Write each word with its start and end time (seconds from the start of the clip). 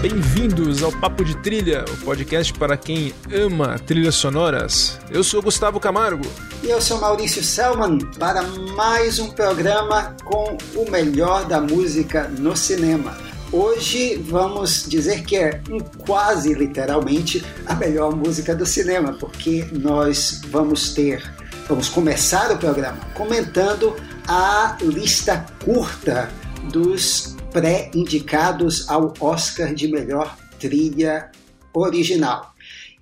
Bem-vindos 0.00 0.82
ao 0.82 0.90
Papo 0.92 1.22
de 1.22 1.36
Trilha, 1.42 1.84
o 1.90 1.96
podcast 1.98 2.54
para 2.54 2.78
quem 2.78 3.12
ama 3.30 3.78
trilhas 3.78 4.14
sonoras. 4.14 4.98
Eu 5.10 5.22
sou 5.22 5.42
Gustavo 5.42 5.78
Camargo. 5.78 6.24
E 6.62 6.70
eu 6.70 6.80
sou 6.80 6.98
Maurício 6.98 7.44
Selman 7.44 7.98
para 8.18 8.42
mais 8.74 9.18
um 9.18 9.30
programa 9.30 10.16
com 10.24 10.56
o 10.74 10.90
melhor 10.90 11.44
da 11.44 11.60
música 11.60 12.26
no 12.28 12.56
cinema. 12.56 13.25
Hoje 13.58 14.16
vamos 14.18 14.84
dizer 14.86 15.24
que 15.24 15.34
é 15.34 15.62
quase 16.06 16.52
literalmente 16.52 17.42
a 17.64 17.74
melhor 17.74 18.14
música 18.14 18.54
do 18.54 18.66
cinema, 18.66 19.14
porque 19.14 19.66
nós 19.72 20.42
vamos 20.50 20.92
ter, 20.92 21.22
vamos 21.66 21.88
começar 21.88 22.52
o 22.52 22.58
programa 22.58 23.00
comentando 23.14 23.96
a 24.28 24.76
lista 24.82 25.46
curta 25.64 26.30
dos 26.70 27.34
pré-indicados 27.50 28.90
ao 28.90 29.14
Oscar 29.20 29.72
de 29.72 29.88
melhor 29.88 30.36
trilha 30.60 31.30
original. 31.72 32.52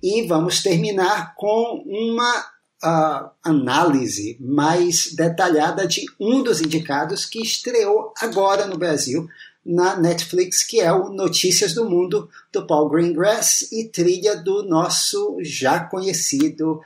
E 0.01 0.25
vamos 0.25 0.63
terminar 0.63 1.35
com 1.35 1.83
uma 1.85 2.39
uh, 2.81 3.29
análise 3.43 4.37
mais 4.39 5.13
detalhada 5.13 5.85
de 5.85 6.05
um 6.17 6.41
dos 6.41 6.61
indicados 6.61 7.25
que 7.25 7.41
estreou 7.41 8.13
agora 8.21 8.67
no 8.67 8.77
Brasil 8.77 9.27
na 9.65 9.95
Netflix, 9.95 10.63
que 10.63 10.79
é 10.79 10.91
o 10.91 11.09
Notícias 11.09 11.73
do 11.73 11.89
Mundo 11.89 12.29
do 12.53 12.67
Paul 12.67 12.89
Greengrass 12.89 13.71
e 13.71 13.89
trilha 13.89 14.35
do 14.35 14.63
nosso 14.63 15.37
já 15.41 15.79
conhecido 15.79 16.81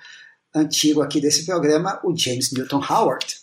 antigo 0.56 1.02
aqui 1.02 1.20
desse 1.20 1.46
programa, 1.46 2.00
o 2.04 2.16
James 2.16 2.52
Newton 2.52 2.82
Howard. 2.90 3.38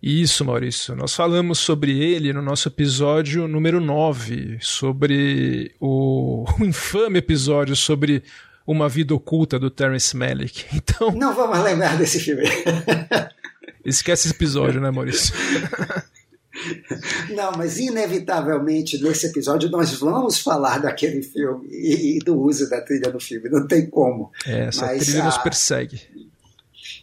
Isso, 0.00 0.44
Maurício. 0.44 0.94
Nós 0.94 1.14
falamos 1.14 1.58
sobre 1.58 1.98
ele 1.98 2.32
no 2.32 2.40
nosso 2.40 2.68
episódio 2.68 3.48
número 3.48 3.80
9, 3.80 4.58
sobre 4.60 5.74
o, 5.80 6.44
o 6.58 6.62
infame 6.64 7.18
episódio 7.18 7.74
sobre 7.74 8.22
uma 8.64 8.88
Vida 8.88 9.14
Oculta 9.14 9.58
do 9.58 9.70
Terence 9.70 10.16
Malick. 10.16 10.66
Então. 10.76 11.10
Não 11.10 11.34
vamos 11.34 11.58
lembrar 11.64 11.96
desse 11.96 12.20
filme. 12.20 12.44
Esquece 13.84 14.28
esse 14.28 14.36
episódio, 14.36 14.80
né, 14.80 14.90
Maurício? 14.90 15.34
Não, 17.30 17.52
mas 17.52 17.78
inevitavelmente 17.78 19.02
nesse 19.02 19.26
episódio 19.26 19.70
nós 19.70 19.92
vamos 19.94 20.38
falar 20.38 20.78
daquele 20.78 21.22
filme 21.22 21.68
e, 21.70 22.18
do 22.20 22.40
uso 22.40 22.68
da 22.68 22.80
trilha 22.80 23.10
no 23.10 23.20
filme. 23.20 23.48
Não 23.48 23.66
tem 23.66 23.88
como. 23.88 24.30
É, 24.46 24.66
essa 24.66 24.86
mas, 24.86 25.04
trilha 25.04 25.22
a... 25.22 25.26
nos 25.26 25.38
persegue. 25.38 26.00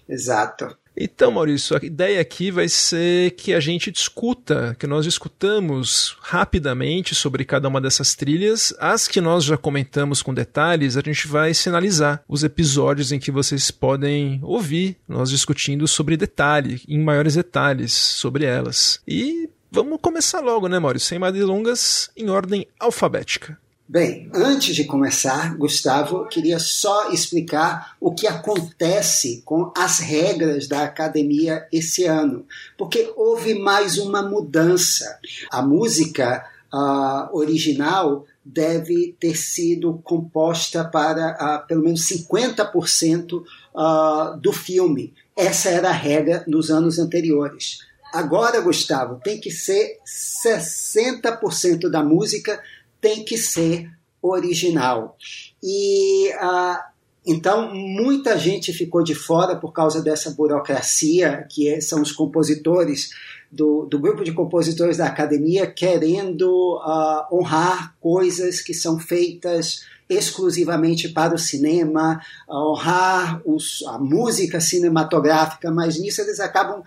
Exato. 0.08 0.78
Então, 0.97 1.31
Maurício, 1.31 1.75
a 1.75 1.85
ideia 1.85 2.21
aqui 2.21 2.49
vai 2.49 2.69
ser 2.69 3.31
que 3.31 3.53
a 3.53 3.59
gente 3.59 3.91
discuta, 3.91 4.75
que 4.79 4.88
nós 4.88 5.03
discutamos 5.03 6.15
rapidamente 6.21 7.13
sobre 7.13 7.43
cada 7.43 7.67
uma 7.67 7.81
dessas 7.81 8.15
trilhas. 8.15 8.73
As 8.79 9.07
que 9.07 9.19
nós 9.19 9.43
já 9.43 9.57
comentamos 9.57 10.21
com 10.21 10.33
detalhes, 10.33 10.95
a 10.95 11.01
gente 11.01 11.27
vai 11.27 11.53
sinalizar 11.53 12.23
os 12.27 12.43
episódios 12.43 13.11
em 13.11 13.19
que 13.19 13.31
vocês 13.31 13.71
podem 13.71 14.39
ouvir 14.41 14.97
nós 15.07 15.29
discutindo 15.29 15.88
sobre 15.88 16.16
detalhe, 16.16 16.81
em 16.88 16.99
maiores 16.99 17.35
detalhes 17.35 17.93
sobre 17.93 18.45
elas. 18.45 19.01
E 19.07 19.49
vamos 19.69 19.99
começar 20.01 20.39
logo, 20.39 20.69
né, 20.69 20.79
Maurício? 20.79 21.09
Sem 21.09 21.19
mais 21.19 21.33
delongas, 21.33 22.09
em 22.16 22.29
ordem 22.29 22.67
alfabética. 22.79 23.57
Bem, 23.88 24.31
antes 24.33 24.75
de 24.75 24.83
começar, 24.83 25.55
Gustavo, 25.55 26.25
queria 26.25 26.58
só 26.58 27.11
explicar 27.11 27.95
o 28.00 28.16
que 28.16 28.25
acontece 28.25 29.44
com 29.45 29.72
as 29.78 30.00
regras 30.00 30.67
da 30.67 30.83
academia 30.83 31.68
esse 31.72 32.03
ano, 32.06 32.47
porque 32.79 33.13
houve 33.16 33.53
mais 33.53 34.00
uma 34.00 34.23
mudança. 34.23 35.19
A 35.51 35.62
música 35.62 36.44
uh, 36.73 37.38
original 37.38 38.25
deve 38.44 39.16
ter 39.19 39.38
sido 39.38 40.02
composta 40.03 40.84
para 40.84 41.38
uh, 41.63 41.67
pelo 41.67 41.84
menos 41.84 42.09
50% 42.09 43.34
uh, 43.34 44.35
do 44.41 44.52
filme. 44.52 45.13
Essa 45.35 45.69
era 45.69 45.90
a 45.90 45.94
regra 45.94 46.44
nos 46.47 46.72
anos 46.72 46.97
anteriores. 46.97 47.81
Agora, 48.12 48.62
Gustavo, 48.62 49.19
tem 49.23 49.40
que 49.40 49.52
ser 49.52 50.00
60% 50.07 51.90
da 51.90 52.02
música 52.02 52.59
tem 53.05 53.23
que 53.23 53.38
ser 53.38 53.88
original. 54.19 55.16
E 55.61 56.31
uh, 56.33 56.79
então 57.23 57.71
muita 57.71 58.35
gente 58.35 58.73
ficou 58.73 59.03
de 59.03 59.13
fora 59.13 59.55
por 59.55 59.71
causa 59.71 60.01
dessa 60.01 60.31
burocracia 60.31 61.45
que 61.47 61.69
é, 61.69 61.79
são 61.79 62.01
os 62.01 62.11
compositores 62.11 63.11
do, 63.51 63.85
do, 63.85 63.99
grupo 63.99 64.23
de 64.23 64.31
compositores 64.31 64.97
da 64.97 65.05
academia 65.05 65.67
querendo 65.67 66.49
uh, 66.77 67.35
honrar 67.35 67.95
coisas 68.01 68.59
que 68.59 68.73
são 68.73 68.97
feitas 68.97 69.81
exclusivamente 70.09 71.09
para 71.09 71.35
o 71.35 71.37
cinema, 71.37 72.19
honrar 72.49 73.39
os, 73.45 73.83
a 73.87 73.99
música 73.99 74.59
cinematográfica, 74.59 75.72
mas 75.72 75.99
nisso 75.99 76.22
eles 76.22 76.39
acabam 76.39 76.83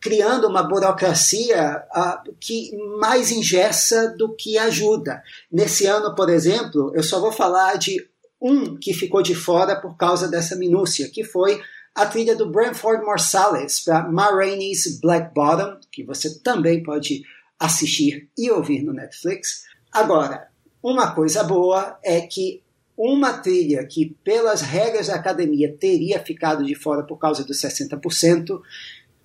criando 0.00 0.48
uma 0.48 0.62
burocracia 0.62 1.84
uh, 1.94 2.34
que 2.40 2.74
mais 2.98 3.30
ingessa 3.30 4.08
do 4.16 4.34
que 4.34 4.56
ajuda. 4.56 5.22
Nesse 5.52 5.86
ano, 5.86 6.14
por 6.14 6.30
exemplo, 6.30 6.90
eu 6.94 7.02
só 7.02 7.20
vou 7.20 7.30
falar 7.30 7.76
de 7.76 8.08
um 8.40 8.76
que 8.76 8.94
ficou 8.94 9.22
de 9.22 9.34
fora 9.34 9.76
por 9.76 9.96
causa 9.96 10.26
dessa 10.26 10.56
minúcia, 10.56 11.10
que 11.10 11.22
foi 11.22 11.60
a 11.94 12.06
trilha 12.06 12.34
do 12.34 12.50
Branford 12.50 13.04
Marsalis 13.04 13.80
para 13.80 14.08
Ma 14.08 14.30
Rainey's 14.30 14.98
Black 15.00 15.34
Bottom, 15.34 15.78
que 15.92 16.02
você 16.02 16.38
também 16.38 16.82
pode 16.82 17.22
assistir 17.58 18.30
e 18.38 18.50
ouvir 18.50 18.82
no 18.82 18.94
Netflix. 18.94 19.64
Agora, 19.92 20.48
uma 20.82 21.14
coisa 21.14 21.42
boa 21.42 21.98
é 22.02 22.22
que 22.22 22.62
uma 22.96 23.34
trilha 23.34 23.86
que, 23.86 24.14
pelas 24.22 24.60
regras 24.60 25.06
da 25.06 25.14
academia, 25.14 25.74
teria 25.78 26.20
ficado 26.20 26.64
de 26.64 26.74
fora 26.74 27.02
por 27.02 27.18
causa 27.18 27.44
dos 27.44 27.60
60%, 27.60 28.60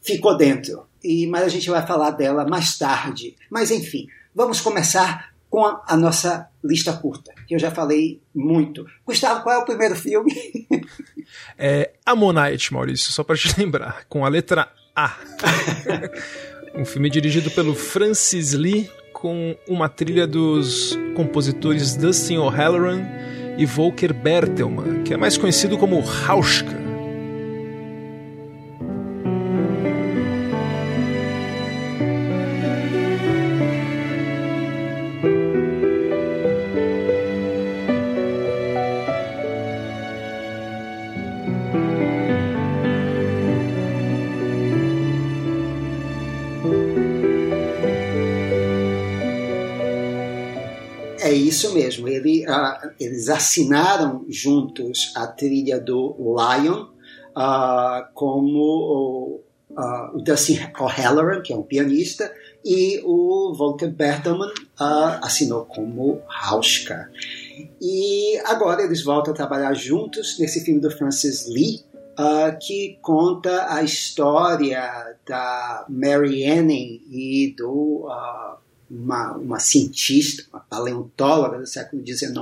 ficou 0.06 0.38
dentro. 0.38 0.86
E, 1.04 1.28
mas 1.28 1.44
a 1.44 1.50
gente 1.50 1.70
vai 1.70 1.86
falar 1.86 2.12
dela 2.12 2.46
mais 2.48 2.78
tarde. 2.78 3.36
Mas 3.50 3.72
enfim, 3.72 4.08
vamos 4.34 4.62
começar 4.62 5.34
com 5.50 5.66
a, 5.66 5.82
a 5.88 5.98
nossa 5.98 6.50
lista 6.64 6.94
curta, 6.94 7.32
que 7.48 7.56
eu 7.56 7.60
já 7.60 7.72
falei 7.72 8.22
muito. 8.34 8.86
Gustavo, 9.06 9.42
qual 9.42 9.56
é 9.56 9.58
o 9.60 9.66
primeiro 9.66 9.96
filme? 9.96 10.34
é 11.58 11.92
Ammonite, 12.06 12.74
Maurício, 12.74 13.12
só 13.12 13.24
para 13.24 13.36
te 13.36 13.48
lembrar, 13.60 14.06
com 14.10 14.26
a 14.26 14.30
letra 14.30 14.68
A. 14.96 15.16
um 16.76 16.84
filme 16.84 17.10
dirigido 17.10 17.50
pelo 17.52 17.74
Francis 17.74 18.54
Lee, 18.54 18.90
com 19.14 19.56
uma 19.68 19.88
trilha 19.88 20.28
dos 20.28 20.98
compositores 21.16 21.96
Dustin 21.96 22.38
O'Halloran 22.38 23.06
e 23.58 23.66
Volker 23.66 24.14
Bertelmann, 24.14 25.04
que 25.04 25.14
é 25.14 25.18
mais 25.18 25.38
conhecido 25.38 25.78
como 25.78 26.02
Rauschka. 26.02 26.85
Mesmo. 51.76 52.08
Ele, 52.08 52.46
uh, 52.48 52.92
eles 53.00 53.30
assinaram 53.30 54.26
juntos 54.30 55.12
a 55.16 55.28
trilha 55.28 55.80
do 55.80 56.16
Lion, 56.18 56.88
uh, 57.36 58.06
como 58.14 58.60
o, 58.60 59.42
uh, 59.72 60.18
o 60.18 60.22
Dustin 60.22 60.60
O'Halloran, 60.80 61.42
que 61.42 61.54
é 61.54 61.56
um 61.56 61.64
pianista, 61.64 62.32
e 62.64 63.02
o 63.04 63.54
Volker 63.54 63.92
Bertelmann 63.92 64.52
assinou 65.22 65.66
como 65.66 66.22
Rauschka. 66.28 67.12
E 67.80 68.40
agora 68.46 68.82
eles 68.82 69.04
voltam 69.04 69.34
a 69.34 69.36
trabalhar 69.36 69.74
juntos 69.74 70.40
nesse 70.40 70.64
filme 70.66 70.80
do 70.80 70.90
Francis 70.90 71.48
Lee, 71.48 71.84
Uh, 72.18 72.58
que 72.66 72.98
conta 73.02 73.74
a 73.74 73.84
história 73.84 74.90
da 75.28 75.86
Mary 75.90 76.50
Anning 76.50 77.02
e 77.12 77.54
do 77.58 78.08
uh, 78.08 78.56
uma, 78.90 79.34
uma 79.34 79.60
cientista, 79.60 80.44
uma 80.52 80.60
paleontóloga 80.60 81.58
do 81.60 81.66
século 81.66 82.06
XIX, 82.06 82.34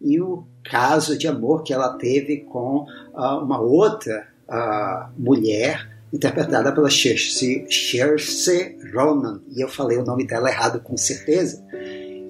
e 0.00 0.20
o 0.20 0.44
caso 0.64 1.16
de 1.16 1.28
amor 1.28 1.62
que 1.62 1.72
ela 1.72 1.90
teve 1.94 2.38
com 2.38 2.86
uh, 3.14 3.38
uma 3.42 3.60
outra 3.60 4.28
uh, 4.48 5.10
mulher, 5.16 5.90
interpretada 6.12 6.72
pela 6.72 6.90
Saoirse 6.90 8.76
Ronan, 8.94 9.40
e 9.48 9.62
eu 9.62 9.68
falei 9.68 9.96
o 9.98 10.04
nome 10.04 10.26
dela 10.26 10.50
errado 10.50 10.80
com 10.80 10.96
certeza. 10.96 11.64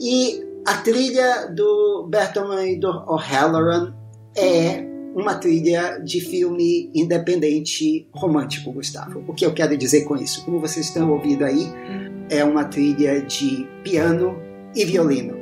E 0.01 0.45
A 0.65 0.75
trilha 0.79 1.49
do 1.49 2.07
Bertrand 2.09 2.81
O'Halloran 3.09 3.93
é 4.37 4.92
uma 5.15 5.35
trilha 5.35 5.99
de 5.99 6.21
filme 6.21 6.91
independente 6.95 8.07
romântico, 8.13 8.73
Gustavo. 8.73 9.25
O 9.29 9.35
que 9.35 9.45
eu 9.45 9.53
quero 9.53 9.77
dizer 9.77 10.05
com 10.05 10.17
isso? 10.17 10.45
Como 10.45 10.59
vocês 10.59 10.87
estão 10.87 11.11
ouvindo 11.11 11.45
aí, 11.45 11.67
é 12.31 12.43
uma 12.45 12.65
trilha 12.65 13.21
de 13.21 13.67
piano 13.85 14.41
e 14.75 14.85
violino. 14.85 15.41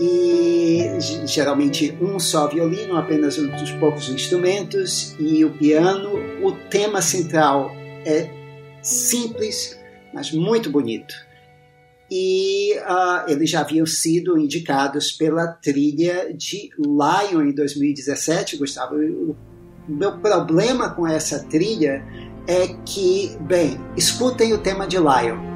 E 0.00 0.98
geralmente 1.26 1.96
um 2.00 2.18
só 2.18 2.48
violino, 2.48 2.96
apenas 2.96 3.38
um 3.38 3.46
dos 3.46 3.70
poucos 3.72 4.08
instrumentos, 4.08 5.14
e 5.20 5.44
o 5.44 5.50
piano. 5.50 6.10
O 6.42 6.52
tema 6.68 7.00
central 7.00 7.70
é 8.04 8.28
simples, 8.82 9.78
mas 10.12 10.32
muito 10.32 10.68
bonito 10.70 11.23
e 12.10 12.74
uh, 12.80 13.30
eles 13.30 13.50
já 13.50 13.60
haviam 13.60 13.86
sido 13.86 14.38
indicados 14.38 15.12
pela 15.12 15.46
trilha 15.46 16.32
de 16.34 16.70
Lion 16.78 17.42
em 17.42 17.54
2017, 17.54 18.56
Gustavo. 18.56 18.94
O 18.96 19.36
meu 19.88 20.18
problema 20.18 20.90
com 20.90 21.06
essa 21.06 21.44
trilha 21.44 22.04
é 22.46 22.68
que, 22.84 23.36
bem, 23.40 23.78
escutem 23.96 24.52
o 24.52 24.58
tema 24.58 24.86
de 24.86 24.96
Lion. 24.96 25.53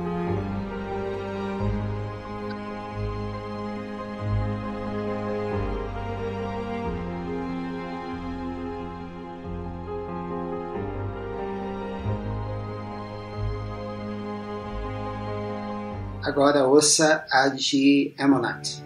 Agora 16.29 16.63
ouça 16.67 17.25
a 17.33 17.49
de 17.49 18.15
Ammonite. 18.19 18.85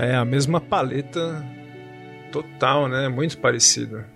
É 0.00 0.16
a 0.16 0.24
mesma 0.24 0.62
paleta 0.62 1.44
total, 2.32 2.88
né? 2.88 3.06
Muito 3.10 3.36
parecida. 3.36 4.15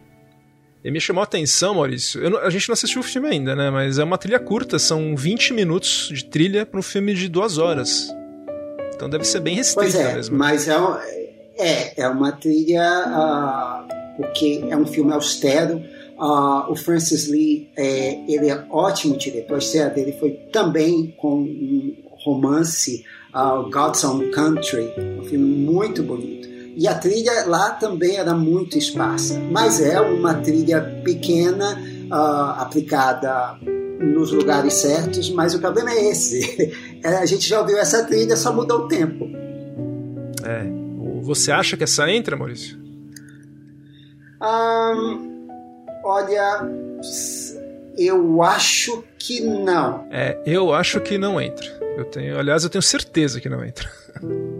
E 0.82 0.90
me 0.90 1.00
chamou 1.00 1.20
a 1.20 1.24
atenção, 1.24 1.74
Maurício. 1.74 2.28
Não, 2.30 2.38
a 2.38 2.50
gente 2.50 2.68
não 2.68 2.72
assistiu 2.72 3.00
o 3.00 3.04
filme 3.04 3.28
ainda, 3.28 3.54
né? 3.54 3.70
Mas 3.70 3.98
é 3.98 4.04
uma 4.04 4.16
trilha 4.16 4.38
curta, 4.38 4.78
são 4.78 5.14
20 5.14 5.52
minutos 5.52 6.08
de 6.12 6.24
trilha 6.24 6.64
para 6.64 6.80
um 6.80 6.82
filme 6.82 7.14
de 7.14 7.28
duas 7.28 7.58
horas. 7.58 8.08
Então 8.94 9.08
deve 9.08 9.24
ser 9.24 9.40
bem 9.40 9.54
restrita 9.56 9.92
pois 9.92 9.94
é, 9.94 10.14
mesmo. 10.14 10.38
Mas 10.38 10.68
é, 10.68 10.74
é, 11.58 12.02
é 12.02 12.08
uma 12.08 12.32
trilha. 12.32 13.06
Uh, 13.06 14.00
porque 14.20 14.66
é 14.68 14.76
um 14.76 14.86
filme 14.86 15.12
austero. 15.12 15.82
Uh, 16.18 16.70
o 16.70 16.76
Francis 16.76 17.28
Lee, 17.28 17.70
é, 17.76 18.20
ele 18.28 18.50
é 18.50 18.64
ótimo 18.70 19.16
diretor. 19.16 19.54
A 19.54 19.58
estreia 19.58 19.88
dele 19.88 20.14
foi 20.20 20.32
também 20.52 21.14
com 21.16 21.40
um 21.40 21.96
romance, 22.22 23.04
uh, 23.34 23.70
God's 23.70 24.04
Own 24.04 24.30
Country, 24.30 24.92
um 25.18 25.24
filme 25.24 25.46
muito 25.46 26.02
bonito. 26.02 26.49
E 26.76 26.86
a 26.86 26.94
trilha 26.94 27.44
lá 27.46 27.70
também 27.70 28.16
era 28.16 28.34
muito 28.34 28.78
esparsa, 28.78 29.38
mas 29.50 29.80
é 29.80 30.00
uma 30.00 30.34
trilha 30.34 30.80
pequena, 31.04 31.78
uh, 32.10 32.60
aplicada 32.60 33.58
nos 34.00 34.32
lugares 34.32 34.74
certos, 34.74 35.30
mas 35.30 35.54
o 35.54 35.60
problema 35.60 35.90
é 35.90 36.10
esse. 36.10 36.90
É, 37.02 37.16
a 37.16 37.24
gente 37.24 37.48
já 37.48 37.58
ouviu 37.58 37.78
essa 37.78 38.04
trilha, 38.04 38.36
só 38.36 38.52
mudou 38.52 38.80
o 38.80 38.86
tempo. 38.86 39.26
É. 40.44 40.66
Você 41.22 41.50
acha 41.50 41.74
que 41.74 41.84
essa 41.84 42.10
entra, 42.10 42.36
Maurício? 42.36 42.78
Um, 44.42 45.48
olha, 46.04 46.68
eu 47.96 48.42
acho 48.42 49.02
que 49.18 49.40
não. 49.40 50.06
É, 50.10 50.38
eu 50.44 50.74
acho 50.74 51.00
que 51.00 51.16
não 51.16 51.40
entra. 51.40 51.66
Eu 51.96 52.04
tenho, 52.04 52.38
aliás, 52.38 52.64
eu 52.64 52.68
tenho 52.68 52.82
certeza 52.82 53.40
que 53.40 53.48
não 53.48 53.64
entra. 53.64 53.90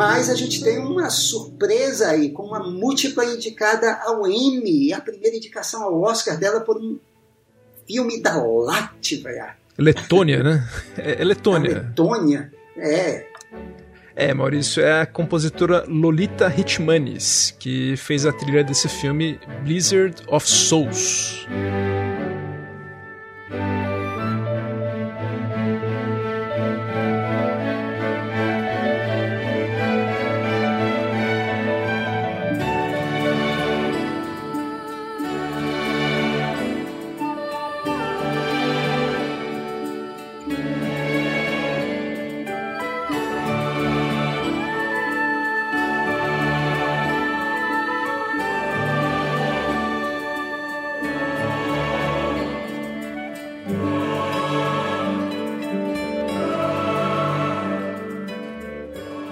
Mas 0.00 0.30
a 0.30 0.34
gente 0.34 0.64
tem 0.64 0.78
uma 0.78 1.10
surpresa 1.10 2.08
aí, 2.08 2.30
com 2.30 2.44
uma 2.44 2.60
múltipla 2.60 3.22
indicada 3.22 4.00
ao 4.02 4.26
Emmy, 4.26 4.94
a 4.94 5.00
primeira 5.00 5.36
indicação 5.36 5.82
ao 5.82 6.00
Oscar 6.00 6.38
dela 6.38 6.60
por 6.62 6.78
um 6.78 6.98
filme 7.86 8.22
da 8.22 8.42
Latvia. 8.42 9.56
Letônia, 9.76 10.42
né? 10.42 10.68
É, 10.96 11.20
é 11.20 11.24
Letônia. 11.24 11.82
Letônia, 11.82 12.50
é. 12.78 13.26
É, 14.16 14.32
Maurício, 14.32 14.82
é 14.82 15.02
a 15.02 15.06
compositora 15.06 15.84
Lolita 15.86 16.48
Hitmanis, 16.48 17.54
que 17.58 17.94
fez 17.98 18.24
a 18.24 18.32
trilha 18.32 18.64
desse 18.64 18.88
filme 18.88 19.38
Blizzard 19.64 20.16
of 20.28 20.48
Souls. 20.48 21.46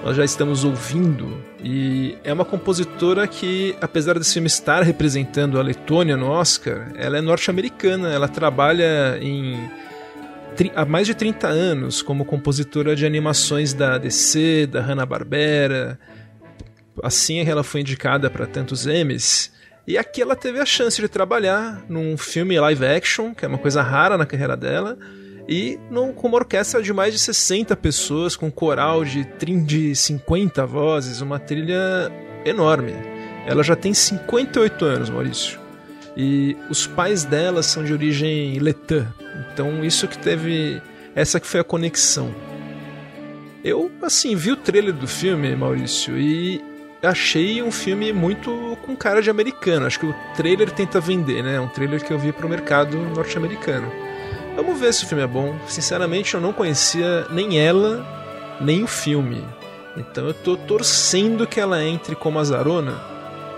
Nós 0.09 0.17
já 0.17 0.25
estamos 0.25 0.65
ouvindo. 0.65 1.45
E 1.63 2.17
é 2.25 2.33
uma 2.33 2.45
compositora 2.45 3.29
que, 3.29 3.77
apesar 3.79 4.19
desse 4.19 4.33
filme 4.33 4.47
estar 4.47 4.83
representando 4.83 5.61
a 5.61 5.63
Letônia 5.63 6.17
no 6.17 6.31
Oscar, 6.31 6.91
ela 6.97 7.19
é 7.19 7.21
norte-americana. 7.21 8.09
Ela 8.11 8.27
trabalha 8.27 9.19
em 9.21 9.71
há 10.75 10.87
mais 10.87 11.07
de 11.07 11.15
30 11.15 11.47
anos 11.47 12.01
como 12.01 12.25
compositora 12.25 12.97
de 12.97 13.05
animações 13.05 13.75
da 13.75 13.99
DC, 13.99 14.67
da 14.69 14.81
Hanna-Barbera. 14.81 16.01
Assim 17.03 17.41
ela 17.41 17.63
foi 17.63 17.83
indicada 17.83 18.31
para 18.31 18.47
tantos 18.47 18.87
Emmys. 18.87 19.53
E 19.87 19.99
aqui 19.99 20.23
ela 20.23 20.35
teve 20.35 20.59
a 20.59 20.65
chance 20.65 21.03
de 21.03 21.09
trabalhar 21.09 21.85
num 21.87 22.17
filme 22.17 22.59
live 22.59 22.87
action, 22.87 23.35
que 23.35 23.45
é 23.45 23.49
uma 23.49 23.59
coisa 23.59 23.83
rara 23.83 24.17
na 24.17 24.25
carreira 24.25 24.57
dela 24.57 24.97
e 25.49 25.81
num, 25.91 26.13
com 26.13 26.29
uma 26.29 26.37
orquestra 26.37 26.83
de 26.83 26.93
mais 26.93 27.15
de 27.15 27.19
60 27.19 27.75
pessoas, 27.75 28.37
com 28.37 28.47
um 28.47 28.51
coral 28.51 29.03
de, 29.03 29.25
de 29.65 29.97
50 29.97 30.67
vozes, 30.67 31.23
uma 31.23 31.39
trilha 31.39 32.13
enorme. 32.45 32.93
Ela 33.47 33.63
já 33.63 33.75
tem 33.75 33.95
58 33.95 34.85
anos, 34.85 35.09
Maurício. 35.09 35.59
E 36.15 36.55
os 36.69 36.87
pais 36.87 37.25
dela 37.25 37.63
são 37.63 37.83
de 37.83 37.95
origem 37.95 38.59
letã. 38.59 39.07
Então 39.53 39.83
isso 39.83 40.07
que 40.07 40.19
teve. 40.19 40.83
Essa 41.15 41.41
que 41.41 41.47
foi 41.47 41.61
a 41.61 41.65
conexão. 41.65 42.35
Eu, 43.65 43.91
assim, 44.03 44.37
vi 44.37 44.53
o 44.53 44.57
trailer 44.57 44.93
do 44.93 45.09
filme, 45.09 45.57
Maurício, 45.57 46.17
e 46.17 46.63
achei 47.03 47.63
um 47.63 47.73
filme 47.73 48.13
muito 48.13 48.77
com 48.85 48.95
cara 48.95 49.23
de 49.23 49.31
americano. 49.31 49.87
Acho 49.87 50.01
que 50.01 50.07
o 50.07 50.15
trailer 50.37 50.71
tenta 50.71 51.01
vender, 51.01 51.43
né? 51.43 51.57
É 51.57 51.61
um 51.61 51.69
trailer 51.69 52.05
que 52.05 52.13
eu 52.13 52.19
vi 52.19 52.33
pro 52.33 52.49
mercado 52.49 52.99
norte-americano. 52.99 53.91
Vamos 54.59 54.81
ver 54.81 54.93
se 54.93 55.05
o 55.05 55.07
filme 55.07 55.23
é 55.23 55.27
bom. 55.27 55.57
Sinceramente, 55.69 56.35
eu 56.35 56.41
não 56.41 56.53
conhecia 56.53 57.25
nem 57.31 57.61
ela, 57.61 58.05
nem 58.61 58.83
o 58.83 58.89
filme. 58.89 59.45
Então 59.97 60.27
eu 60.27 60.35
tô 60.35 60.57
torcendo 60.57 61.47
que 61.47 61.61
ela 61.61 61.85
entre 61.85 62.17
como 62.17 62.41
Azarona. 62.41 63.01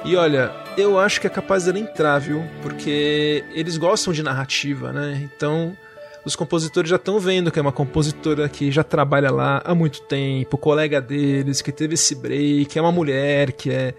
E 0.05 0.15
olha, 0.15 0.53
eu 0.77 0.99
acho 0.99 1.19
que 1.19 1.27
é 1.27 1.31
capaz 1.31 1.65
dela 1.65 1.79
entrar, 1.79 2.19
viu? 2.19 2.45
Porque 2.61 3.43
eles 3.55 3.79
gostam 3.79 4.13
de 4.13 4.23
narrativa, 4.23 4.93
né? 4.93 5.27
Então 5.35 5.75
os 6.23 6.37
compositores 6.37 6.91
já 6.91 6.97
estão 6.97 7.19
vendo 7.19 7.51
que 7.51 7.59
é 7.59 7.63
uma 7.63 7.73
compositora 7.73 8.47
que 8.47 8.71
já 8.71 8.85
trabalha 8.85 9.31
lá 9.31 9.63
há 9.65 9.75
muito 9.75 10.03
tempo, 10.03 10.59
colega 10.59 11.01
deles, 11.01 11.63
que 11.63 11.73
teve 11.73 11.95
esse 11.95 12.15
break, 12.15 12.79
é 12.79 12.83
uma 12.83 12.93
mulher 12.93 13.53
que 13.53 13.71
é 13.71 13.95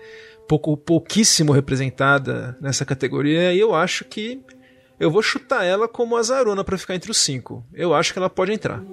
pouco, 0.48 0.78
pouquíssimo 0.78 1.52
representada 1.52 2.56
nessa 2.62 2.86
categoria, 2.86 3.52
e 3.52 3.60
eu 3.60 3.74
acho 3.74 4.06
que 4.06 4.40
eu 5.02 5.10
vou 5.10 5.24
chutar 5.24 5.66
ela 5.66 5.88
como 5.88 6.16
azarona 6.16 6.64
para 6.64 6.78
ficar 6.78 6.94
entre 6.94 7.10
os 7.10 7.18
cinco. 7.18 7.66
Eu 7.74 7.92
acho 7.92 8.14
que 8.14 8.20
ela 8.20 8.30
pode 8.30 8.54
entrar. 8.54 8.84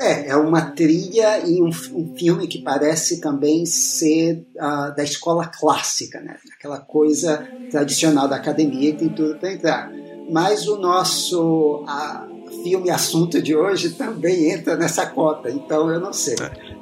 É, 0.00 0.30
é 0.30 0.36
uma 0.36 0.70
trilha 0.70 1.46
e 1.46 1.60
um, 1.60 1.68
um 1.68 2.16
filme 2.16 2.46
que 2.46 2.62
parece 2.62 3.20
também 3.20 3.66
ser 3.66 4.46
uh, 4.56 4.96
da 4.96 5.04
escola 5.04 5.46
clássica, 5.46 6.22
né? 6.22 6.38
Aquela 6.56 6.80
coisa 6.80 7.46
tradicional 7.70 8.26
da 8.26 8.36
academia 8.36 8.92
que 8.92 9.00
tem 9.00 9.08
tudo 9.10 9.38
para 9.38 9.52
entrar 9.52 10.01
mas 10.30 10.66
o 10.66 10.78
nosso 10.78 11.84
uh, 11.84 12.62
filme 12.62 12.90
assunto 12.90 13.40
de 13.42 13.54
hoje 13.54 13.90
também 13.90 14.50
entra 14.50 14.76
nessa 14.76 15.06
cota, 15.06 15.50
então 15.50 15.90
eu 15.90 16.00
não 16.00 16.12
sei. 16.12 16.34
É. 16.34 16.76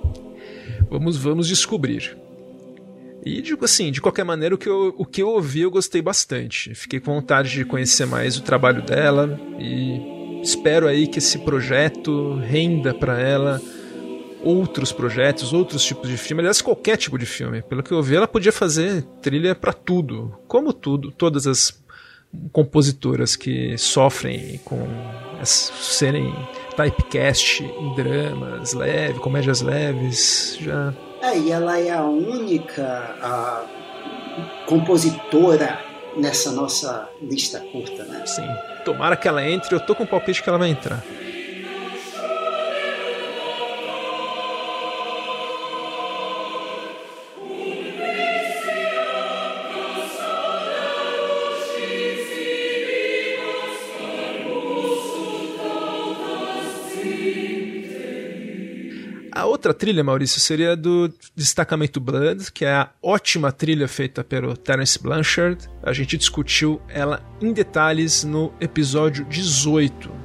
Vamos, 0.90 1.16
vamos 1.16 1.47
descobrir. 1.47 2.16
E 3.25 3.42
digo 3.42 3.64
assim, 3.64 3.92
de 3.92 4.00
qualquer 4.00 4.25
maneira, 4.25 4.54
o 4.54 4.59
que, 4.59 4.68
eu, 4.68 4.94
o 4.97 5.04
que 5.04 5.23
eu 5.23 5.28
ouvi 5.28 5.61
eu 5.61 5.70
gostei 5.70 6.00
bastante. 6.00 6.75
Fiquei 6.75 6.99
com 6.99 7.14
vontade 7.14 7.50
de 7.50 7.64
conhecer 7.64 8.06
mais 8.06 8.37
o 8.37 8.42
trabalho 8.42 8.82
dela 8.82 9.38
e 9.59 10.42
espero 10.42 10.87
aí 10.88 11.06
que 11.06 11.18
esse 11.18 11.38
projeto 11.38 12.37
renda 12.37 12.94
para 12.94 13.20
ela 13.20 13.61
outros 14.42 14.90
projetos, 14.90 15.52
outros 15.52 15.85
tipos 15.85 16.09
de 16.09 16.16
filme, 16.16 16.40
aliás, 16.40 16.62
qualquer 16.62 16.97
tipo 16.97 17.18
de 17.18 17.26
filme. 17.26 17.62
Pelo 17.62 17.82
que 17.82 17.92
eu 17.92 18.02
vi, 18.02 18.16
ela 18.16 18.26
podia 18.26 18.52
fazer 18.52 19.02
trilha 19.20 19.54
para 19.54 19.73
tudo, 19.73 20.35
como 20.49 20.73
tudo, 20.73 21.11
todas 21.12 21.47
as 21.47 21.70
compositoras 22.53 23.37
que 23.37 23.77
sofrem 23.79 24.61
com 24.65 24.87
serem 25.43 26.35
typecast 26.77 27.65
em 27.65 27.95
dramas 27.95 28.73
leves, 28.73 29.19
comédias 29.19 29.61
leves, 29.63 30.59
já 30.61 30.95
é, 31.23 31.39
e 31.39 31.53
ela 31.53 31.79
é 31.79 31.91
a 31.91 32.03
única 32.03 32.83
a, 33.21 33.65
compositora 34.67 35.79
nessa 36.17 36.51
nossa 36.51 37.09
lista 37.21 37.61
curta, 37.61 38.05
né? 38.05 38.25
Sim. 38.27 38.47
Tomara 38.85 39.17
que 39.17 39.29
ela 39.29 39.47
entre, 39.47 39.75
eu 39.75 39.81
tô 39.81 39.95
com 39.95 40.05
o 40.05 40.07
palpite 40.07 40.43
que 40.43 40.49
ela 40.49 40.59
vai 40.59 40.71
entrar. 40.71 41.05
Outra 59.61 59.75
trilha, 59.75 60.02
Maurício, 60.02 60.40
seria 60.40 60.75
do 60.75 61.12
Destacamento 61.37 62.00
Blood, 62.00 62.50
que 62.50 62.64
é 62.64 62.73
a 62.73 62.88
ótima 63.02 63.52
trilha 63.52 63.87
feita 63.87 64.25
pelo 64.25 64.57
Terence 64.57 64.99
Blanchard. 64.99 65.69
A 65.83 65.93
gente 65.93 66.17
discutiu 66.17 66.81
ela 66.88 67.23
em 67.43 67.52
detalhes 67.52 68.25
no 68.25 68.55
episódio 68.59 69.23
18 69.26 70.20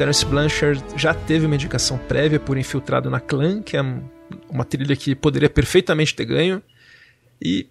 Terence 0.00 0.24
Blanchard 0.24 0.82
já 0.96 1.12
teve 1.12 1.44
uma 1.44 1.54
indicação 1.54 1.98
prévia 1.98 2.40
por 2.40 2.56
Infiltrado 2.56 3.10
na 3.10 3.20
Clã, 3.20 3.60
que 3.60 3.76
é 3.76 3.82
uma 4.48 4.64
trilha 4.64 4.96
que 4.96 5.14
poderia 5.14 5.50
perfeitamente 5.50 6.14
ter 6.14 6.24
ganho. 6.24 6.62
E 7.38 7.66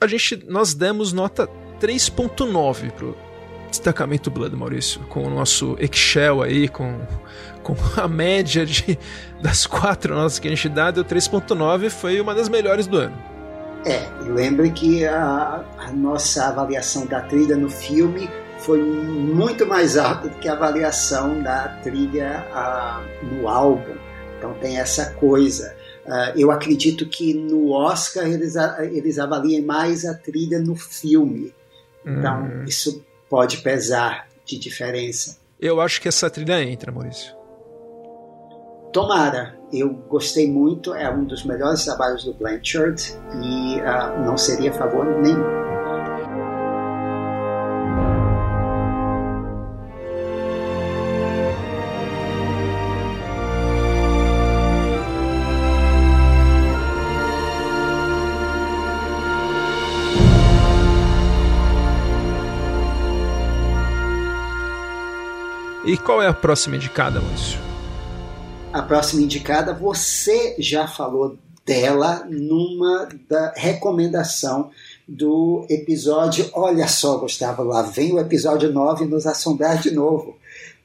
a 0.00 0.06
gente 0.06 0.42
nós 0.48 0.72
demos 0.72 1.12
nota 1.12 1.46
3.9 1.78 2.90
pro 2.92 3.14
destacamento 3.68 4.30
Blood, 4.30 4.56
Maurício, 4.56 5.02
com 5.02 5.22
o 5.22 5.28
nosso 5.28 5.76
Excel 5.78 6.40
aí, 6.40 6.66
com, 6.66 6.98
com 7.62 7.76
a 8.00 8.08
média 8.08 8.64
de, 8.64 8.98
das 9.42 9.66
quatro 9.66 10.14
notas 10.14 10.38
que 10.38 10.48
a 10.48 10.50
gente 10.50 10.66
dá, 10.66 10.90
deu 10.90 11.04
3.9, 11.04 11.90
foi 11.90 12.22
uma 12.22 12.34
das 12.34 12.48
melhores 12.48 12.86
do 12.86 12.96
ano. 12.96 13.22
É, 13.84 14.08
lembre 14.22 14.70
que 14.70 15.04
a, 15.04 15.62
a 15.78 15.92
nossa 15.92 16.46
avaliação 16.46 17.04
da 17.04 17.20
trilha 17.20 17.54
no 17.54 17.68
filme 17.68 18.30
foi 18.60 18.82
muito 18.82 19.66
mais 19.66 19.96
alta 19.96 20.28
do 20.28 20.36
que 20.36 20.48
a 20.48 20.52
avaliação 20.52 21.42
da 21.42 21.68
trilha 21.82 22.46
uh, 22.50 23.24
no 23.26 23.48
álbum. 23.48 23.96
Então 24.38 24.54
tem 24.54 24.78
essa 24.78 25.12
coisa. 25.14 25.74
Uh, 26.06 26.38
eu 26.38 26.50
acredito 26.50 27.06
que 27.08 27.34
no 27.34 27.72
Oscar 27.72 28.26
eles, 28.26 28.54
eles 28.92 29.18
avaliem 29.18 29.62
mais 29.62 30.04
a 30.04 30.14
trilha 30.14 30.58
no 30.58 30.74
filme. 30.74 31.54
Então 32.04 32.44
hum. 32.44 32.64
isso 32.64 33.04
pode 33.28 33.58
pesar 33.58 34.28
de 34.44 34.58
diferença. 34.58 35.38
Eu 35.60 35.80
acho 35.80 36.00
que 36.00 36.08
essa 36.08 36.30
trilha 36.30 36.62
entra, 36.62 36.90
Maurício. 36.90 37.34
Tomara, 38.92 39.54
eu 39.72 39.90
gostei 39.90 40.50
muito, 40.50 40.94
é 40.94 41.08
um 41.08 41.24
dos 41.24 41.44
melhores 41.44 41.84
trabalhos 41.84 42.24
do 42.24 42.34
Blanchard 42.34 43.00
e 43.40 43.76
uh, 43.76 44.24
não 44.24 44.36
seria 44.36 44.72
favor 44.72 45.04
nenhum. 45.20 45.79
E 65.90 65.96
qual 65.96 66.22
é 66.22 66.28
a 66.28 66.32
próxima 66.32 66.76
indicada, 66.76 67.20
Maurício? 67.20 67.58
A 68.72 68.80
próxima 68.80 69.22
indicada, 69.22 69.74
você 69.74 70.54
já 70.56 70.86
falou 70.86 71.36
dela 71.66 72.24
numa 72.30 73.08
da 73.28 73.52
recomendação 73.56 74.70
do 75.08 75.66
episódio. 75.68 76.48
Olha 76.52 76.86
só, 76.86 77.18
Gustavo, 77.18 77.64
lá 77.64 77.82
vem 77.82 78.12
o 78.12 78.20
episódio 78.20 78.72
9 78.72 79.04
nos 79.06 79.26
assombrar 79.26 79.80
de 79.80 79.90
novo. 79.90 80.36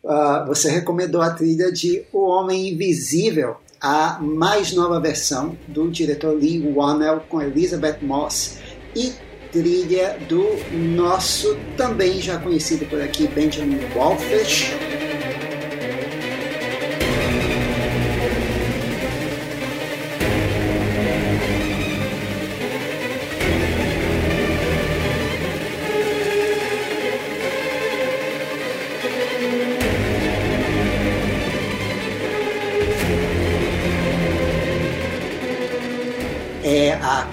Uh, 0.03 0.47
você 0.47 0.71
recomendou 0.71 1.21
a 1.21 1.29
trilha 1.29 1.71
de 1.71 2.03
O 2.11 2.27
Homem 2.27 2.69
Invisível, 2.69 3.57
a 3.79 4.17
mais 4.19 4.73
nova 4.73 4.99
versão 4.99 5.55
do 5.67 5.87
diretor 5.87 6.35
Lee 6.35 6.73
Wannell 6.73 7.19
com 7.29 7.43
Elizabeth 7.43 7.99
Moss. 8.01 8.57
E 8.95 9.13
trilha 9.55 10.17
do 10.27 10.57
nosso 10.73 11.57
também 11.77 12.21
já 12.21 12.37
conhecido 12.37 12.85
por 12.87 13.01
aqui 13.01 13.25
Benjamin 13.25 13.79
Wallfish. 13.95 14.73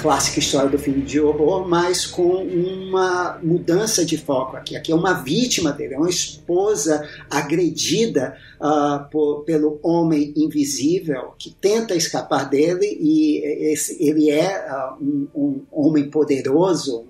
Clássica 0.03 0.41
história 0.41 0.69
do 0.69 0.79
filme 0.79 1.01
de 1.03 1.21
horror, 1.21 1.67
mas 1.69 2.05
com 2.05 2.43
uma 2.43 3.39
mudança 3.41 4.05
de 4.05 4.19
foco 4.19 4.57
aqui. 4.57 4.77
Aqui 4.77 4.91
é 4.91 4.95
uma 4.95 5.15
vítima 5.15 5.73
dele, 5.73 5.95
é 5.95 5.99
uma 5.99 6.11
esposa 6.11 7.09
agredida 7.31 8.37
uh, 8.61 9.09
por, 9.09 9.45
pelo 9.45 9.79
homem 9.81 10.35
invisível 10.37 11.33
que 11.39 11.55
tenta 11.55 11.95
escapar 11.95 12.51
dele 12.51 12.99
e 13.01 13.73
esse, 13.73 14.03
ele 14.03 14.29
é 14.29 14.67
uh, 14.69 15.03
um, 15.03 15.29
um 15.33 15.61
homem 15.71 16.11
poderoso, 16.11 17.07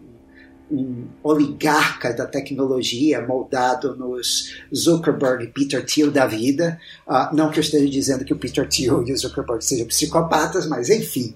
um 0.71 1.07
oligarca 1.23 2.13
da 2.13 2.27
tecnologia 2.27 3.21
moldado 3.21 3.97
nos 3.97 4.55
Zuckerberg 4.75 5.45
e 5.45 5.49
Peter 5.49 5.85
Thiel 5.85 6.11
da 6.11 6.27
vida. 6.27 6.79
Uh, 7.07 7.35
não 7.35 7.51
que 7.51 7.59
eu 7.59 7.63
esteja 7.63 7.89
dizendo 7.89 8.25
que 8.25 8.35
o 8.35 8.39
Peter 8.39 8.69
Thiel 8.69 9.03
e 9.07 9.13
o 9.13 9.17
Zuckerberg 9.17 9.65
sejam 9.65 9.87
psicopatas, 9.87 10.67
mas 10.67 10.91
enfim. 10.91 11.35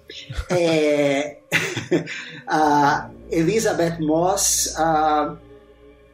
É, 0.51 1.36
a 2.47 3.11
Elizabeth 3.31 3.99
Moss. 4.01 4.75
Uh, 4.75 5.37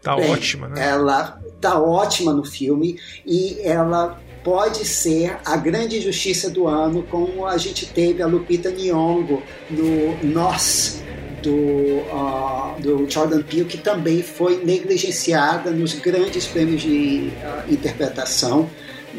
tá 0.02 0.16
bem, 0.16 0.30
ótima, 0.30 0.68
né? 0.68 0.88
Ela 0.88 1.40
tá 1.60 1.80
ótima 1.80 2.32
no 2.32 2.44
filme 2.44 2.98
e 3.26 3.58
ela 3.62 4.20
pode 4.42 4.84
ser 4.84 5.36
a 5.44 5.56
grande 5.56 6.00
justiça 6.00 6.50
do 6.50 6.66
ano, 6.66 7.04
como 7.04 7.46
a 7.46 7.56
gente 7.56 7.86
teve 7.86 8.22
a 8.22 8.26
Lupita 8.26 8.70
Nyong'o 8.70 9.42
no 9.70 10.32
Nós 10.32 11.02
do, 11.42 11.52
uh, 11.52 12.80
do 12.80 13.08
Jordan 13.10 13.42
Peele, 13.42 13.64
que 13.64 13.78
também 13.78 14.22
foi 14.22 14.64
negligenciada 14.64 15.70
nos 15.70 15.94
grandes 15.94 16.46
prêmios 16.46 16.82
de 16.82 17.32
uh, 17.42 17.72
interpretação 17.72 18.70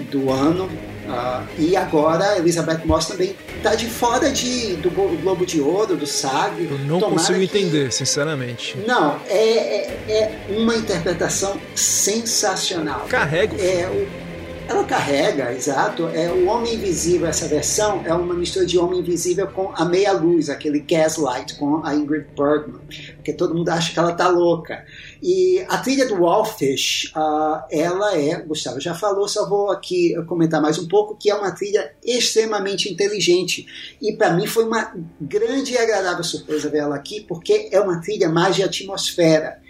do 0.09 0.31
ano. 0.31 0.69
Uh, 1.05 1.45
e 1.57 1.75
agora 1.75 2.37
Elizabeth 2.37 2.81
Moss 2.85 3.07
também 3.07 3.35
está 3.57 3.75
de 3.75 3.87
fora 3.87 4.31
de, 4.31 4.75
do 4.77 4.89
Globo 4.89 5.45
de 5.45 5.59
Ouro, 5.59 5.97
do 5.97 6.07
SAG. 6.07 6.65
Eu 6.65 6.79
não 6.79 6.99
Tomara 6.99 7.19
consigo 7.19 7.39
que... 7.39 7.45
entender, 7.45 7.91
sinceramente. 7.91 8.77
Não, 8.87 9.19
é, 9.27 9.37
é, 9.37 10.03
é, 10.07 10.45
uma 10.49 10.75
interpretação 10.75 11.59
sensacional. 11.75 13.05
Carrega. 13.09 13.55
É, 13.61 13.87
o 13.87 14.23
ela 14.67 14.85
carrega, 14.85 15.51
exato, 15.51 16.07
é 16.07 16.29
o 16.29 16.47
Homem 16.47 16.75
Invisível, 16.75 17.27
essa 17.27 17.47
versão 17.47 18.01
é 18.05 18.13
uma 18.13 18.33
mistura 18.33 18.65
de 18.65 18.77
Homem 18.77 19.01
Invisível 19.01 19.47
com 19.47 19.71
a 19.75 19.83
Meia 19.83 20.13
Luz, 20.13 20.49
aquele 20.49 20.79
Gaslight 20.79 21.55
com 21.55 21.85
a 21.85 21.93
Ingrid 21.93 22.27
Bergman, 22.35 22.79
porque 23.15 23.33
todo 23.33 23.53
mundo 23.53 23.67
acha 23.69 23.91
que 23.91 23.99
ela 23.99 24.13
tá 24.13 24.29
louca. 24.29 24.85
E 25.25 25.63
a 25.69 25.77
trilha 25.77 26.05
do 26.05 26.21
Wallfish, 26.21 27.13
uh, 27.15 27.63
ela 27.71 28.17
é, 28.17 28.41
Gustavo 28.41 28.81
já 28.81 28.93
falou, 28.93 29.25
só 29.25 29.47
vou 29.47 29.71
aqui 29.71 30.13
comentar 30.27 30.61
mais 30.61 30.77
um 30.77 30.85
pouco, 30.85 31.15
que 31.15 31.31
é 31.31 31.35
uma 31.35 31.51
trilha 31.51 31.95
extremamente 32.03 32.91
inteligente. 32.91 33.65
E 34.01 34.11
para 34.17 34.33
mim 34.33 34.45
foi 34.45 34.65
uma 34.65 34.93
grande 35.21 35.71
e 35.71 35.77
agradável 35.77 36.25
surpresa 36.25 36.69
ver 36.69 36.79
ela 36.79 36.97
aqui, 36.97 37.21
porque 37.21 37.69
é 37.71 37.79
uma 37.79 38.01
trilha 38.01 38.27
mais 38.27 38.57
de 38.57 38.63
atmosfera 38.63 39.63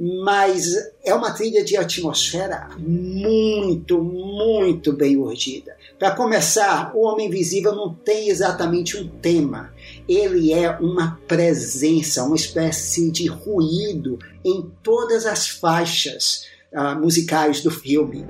mas 0.00 0.74
é 1.04 1.12
uma 1.12 1.32
trilha 1.32 1.64
de 1.64 1.76
atmosfera 1.76 2.68
muito, 2.78 4.00
muito 4.00 4.92
bem 4.92 5.16
urdida. 5.16 5.76
Para 5.98 6.12
começar, 6.12 6.92
o 6.94 7.00
Homem 7.00 7.26
Invisível 7.26 7.74
não 7.74 7.92
tem 7.92 8.28
exatamente 8.28 8.96
um 8.96 9.08
tema. 9.08 9.74
Ele 10.08 10.52
é 10.52 10.70
uma 10.70 11.20
presença, 11.28 12.24
uma 12.24 12.36
espécie 12.36 13.10
de 13.10 13.26
ruído 13.26 14.18
em 14.42 14.70
todas 14.82 15.26
as 15.26 15.48
faixas 15.48 16.46
uh, 16.72 16.98
musicais 16.98 17.62
do 17.62 17.70
filme. 17.70 18.24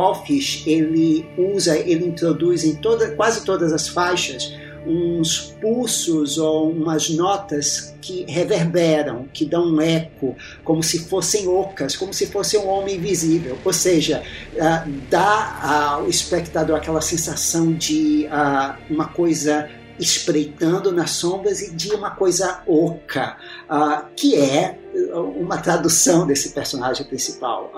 Wallfish 0.00 0.66
ele 0.66 1.26
usa, 1.36 1.78
ele 1.78 2.06
introduz 2.06 2.64
em 2.64 2.74
toda, 2.76 3.10
quase 3.12 3.44
todas 3.44 3.72
as 3.72 3.88
faixas 3.88 4.52
uns 4.86 5.54
pulsos 5.60 6.38
ou 6.38 6.70
umas 6.70 7.10
notas 7.10 7.94
que 8.00 8.24
reverberam, 8.28 9.28
que 9.32 9.44
dão 9.44 9.74
um 9.74 9.80
eco, 9.80 10.36
como 10.64 10.82
se 10.82 11.00
fossem 11.00 11.46
ocas, 11.46 11.96
como 11.96 12.14
se 12.14 12.26
fosse 12.26 12.56
um 12.56 12.66
homem 12.68 12.96
invisível. 12.96 13.58
Ou 13.64 13.72
seja, 13.72 14.22
uh, 14.54 14.90
dá 15.10 15.60
ao 15.62 16.08
espectador 16.08 16.76
aquela 16.76 17.00
sensação 17.00 17.72
de 17.72 18.26
uh, 18.26 18.92
uma 18.92 19.08
coisa 19.08 19.68
espreitando 19.98 20.90
nas 20.92 21.10
sombras 21.10 21.60
e 21.60 21.74
de 21.74 21.90
uma 21.92 22.12
coisa 22.12 22.62
oca, 22.66 23.36
uh, 23.68 24.06
que 24.16 24.34
é 24.34 24.78
uma 25.14 25.58
tradução 25.58 26.26
desse 26.26 26.50
personagem 26.50 27.06
principal. 27.06 27.70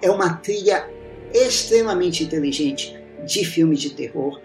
é 0.00 0.10
uma 0.10 0.34
trilha 0.34 0.88
extremamente 1.32 2.24
inteligente 2.24 2.96
de 3.24 3.44
filmes 3.44 3.80
de 3.80 3.90
terror. 3.90 4.40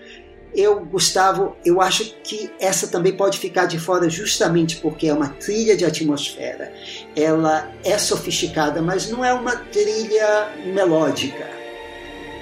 Eu, 0.56 0.86
Gustavo, 0.86 1.56
eu 1.66 1.82
acho 1.82 2.16
que 2.24 2.52
essa 2.60 2.88
também 2.88 3.14
pode 3.14 3.40
ficar 3.40 3.66
de 3.66 3.80
fora 3.80 4.08
justamente 4.08 4.78
porque 4.78 5.08
é 5.08 5.14
uma 5.14 5.30
trilha 5.30 5.76
de 5.76 5.84
atmosfera. 5.84 6.72
Ela 7.16 7.72
é 7.84 7.98
sofisticada, 7.98 8.80
mas 8.82 9.10
não 9.10 9.26
é 9.26 9.34
uma 9.34 9.56
trilha 9.56 10.52
melódica. 10.74 11.50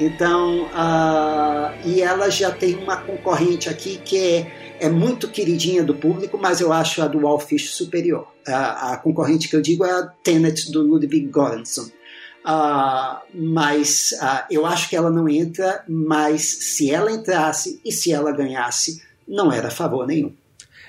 Então, 0.01 0.63
uh, 0.63 1.87
e 1.87 2.01
ela 2.01 2.29
já 2.29 2.51
tem 2.51 2.75
uma 2.75 2.97
concorrente 2.97 3.69
aqui 3.69 3.97
que 4.03 4.17
é, 4.17 4.51
é 4.79 4.89
muito 4.89 5.29
queridinha 5.29 5.83
do 5.83 5.95
público, 5.95 6.37
mas 6.41 6.59
eu 6.59 6.73
acho 6.73 7.01
a 7.01 7.07
do 7.07 7.19
Wallfish 7.19 7.69
superior. 7.69 8.27
Uh, 8.47 8.51
a 8.51 8.99
concorrente 9.01 9.47
que 9.47 9.55
eu 9.55 9.61
digo 9.61 9.85
é 9.85 9.91
a 9.91 10.07
Tenet 10.23 10.71
do 10.71 10.81
Ludwig 10.81 11.29
Göransson. 11.31 11.89
Uh, 12.43 13.21
mas 13.33 14.13
uh, 14.21 14.45
eu 14.49 14.65
acho 14.65 14.89
que 14.89 14.95
ela 14.95 15.11
não 15.11 15.29
entra, 15.29 15.83
mas 15.87 16.41
se 16.41 16.89
ela 16.89 17.11
entrasse 17.11 17.79
e 17.85 17.91
se 17.91 18.11
ela 18.11 18.31
ganhasse, 18.31 19.01
não 19.27 19.51
era 19.51 19.69
favor 19.69 20.07
nenhum. 20.07 20.33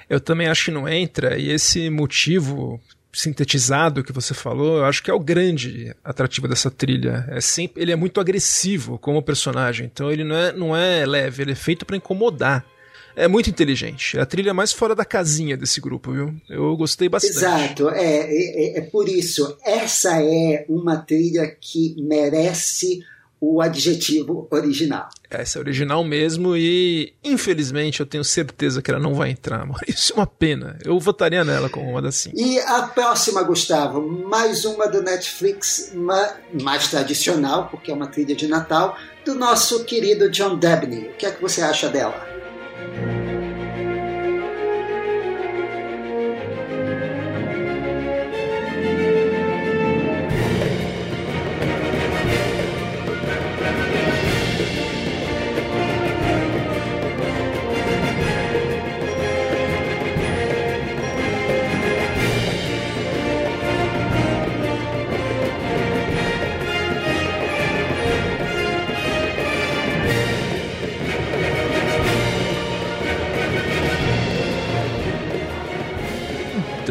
Eu 0.09 0.21
também 0.21 0.49
acho 0.49 0.67
que 0.67 0.71
não 0.71 0.89
entra, 0.89 1.39
e 1.39 1.51
esse 1.51 1.89
motivo 1.91 2.81
sintetizado 3.13 4.03
que 4.03 4.13
você 4.13 4.33
falou, 4.33 4.79
eu 4.79 4.85
acho 4.87 5.03
que 5.03 5.11
é 5.11 5.15
o 5.15 5.21
grande 5.21 5.95
atrativo 6.03 6.49
dessa 6.49 6.71
trilha. 6.71 7.27
É 7.29 7.41
sempre, 7.41 7.83
ele 7.83 7.93
é 7.93 7.97
muito 7.97 8.21
agressivo 8.21 8.99
como 8.99 9.23
personagem, 9.23 9.87
então 9.87 10.11
ele 10.11 10.25
não 10.25 10.37
é, 10.37 10.53
não 10.53 10.77
é 10.77 11.05
leve, 11.05 11.43
ele 11.43 11.53
é 11.53 11.57
feito 11.57 11.85
para 11.85 11.97
incomodar 11.97 12.65
é 13.15 13.29
muito 13.29 13.51
inteligente. 13.51 14.19
É 14.19 14.23
a 14.23 14.27
trilha 14.27 14.55
mais 14.55 14.73
fora 14.73 14.95
da 14.95 15.05
casinha 15.05 15.57
desse 15.57 15.81
grupo, 15.81 16.13
viu? 16.13 16.35
Eu 16.49 16.77
gostei 16.77 17.09
bastante. 17.09 17.37
Exato, 17.37 17.89
é, 17.91 18.27
é, 18.29 18.79
é 18.79 18.81
por 18.83 19.09
isso. 19.09 19.57
Essa 19.65 20.23
é 20.23 20.65
uma 20.69 20.97
trilha 20.97 21.47
que 21.61 21.95
merece 21.99 23.05
o 23.45 23.61
adjetivo 23.61 24.47
original. 24.53 25.09
Essa 25.29 25.59
é 25.59 25.61
original 25.61 26.05
mesmo 26.05 26.57
e, 26.57 27.13
infelizmente, 27.25 27.99
eu 27.99 28.07
tenho 28.07 28.23
certeza 28.23 28.81
que 28.81 28.89
ela 28.89 29.01
não 29.01 29.15
vai 29.15 29.31
entrar. 29.31 29.69
Isso 29.89 30.13
é 30.13 30.17
uma 30.17 30.27
pena. 30.29 30.79
Eu 30.85 31.01
votaria 31.01 31.45
nela 31.45 31.69
como 31.69 31.91
uma 31.91 32.01
das 32.01 32.15
cinco. 32.15 32.39
E 32.39 32.61
a 32.61 32.83
próxima, 32.83 33.43
Gustavo, 33.43 34.01
mais 34.01 34.65
uma 34.65 34.87
do 34.87 35.03
Netflix, 35.03 35.91
uma 35.93 36.37
mais 36.63 36.89
tradicional, 36.89 37.67
porque 37.69 37.91
é 37.91 37.95
uma 37.95 38.07
trilha 38.07 38.37
de 38.37 38.47
Natal, 38.47 38.97
do 39.25 39.35
nosso 39.35 39.85
querido 39.85 40.31
John 40.31 40.57
Debney. 40.57 41.09
O 41.09 41.15
que 41.15 41.27
é 41.27 41.33
que 41.33 41.43
você 41.43 41.63
acha 41.63 41.89
dela? 41.89 42.32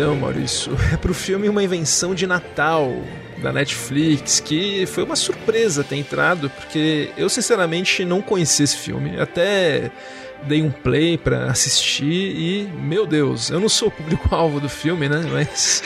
Então, 0.02 0.16
Maurício, 0.16 0.76
é 0.92 0.98
pro 0.98 1.14
filme 1.14 1.48
uma 1.48 1.62
invenção 1.62 2.16
de 2.16 2.26
Natal 2.26 2.92
da 3.38 3.54
Netflix, 3.54 4.40
que 4.40 4.84
foi 4.88 5.04
uma 5.04 5.16
surpresa 5.16 5.84
ter 5.84 5.96
entrado, 5.96 6.50
porque 6.50 7.12
eu 7.16 7.30
sinceramente 7.30 8.04
não 8.04 8.20
conhecia 8.20 8.64
esse 8.64 8.78
filme. 8.78 9.22
Até 9.22 9.92
dei 10.42 10.64
um 10.64 10.72
play 10.72 11.20
para 11.20 11.52
assistir 11.52 12.04
e, 12.04 12.68
meu 12.80 13.06
Deus, 13.06 13.52
eu 13.52 13.60
não 13.60 13.70
sou 13.70 13.90
o 13.90 13.92
público-alvo 13.92 14.60
do 14.60 14.68
filme, 14.68 15.08
né? 15.08 15.24
Mas. 15.32 15.84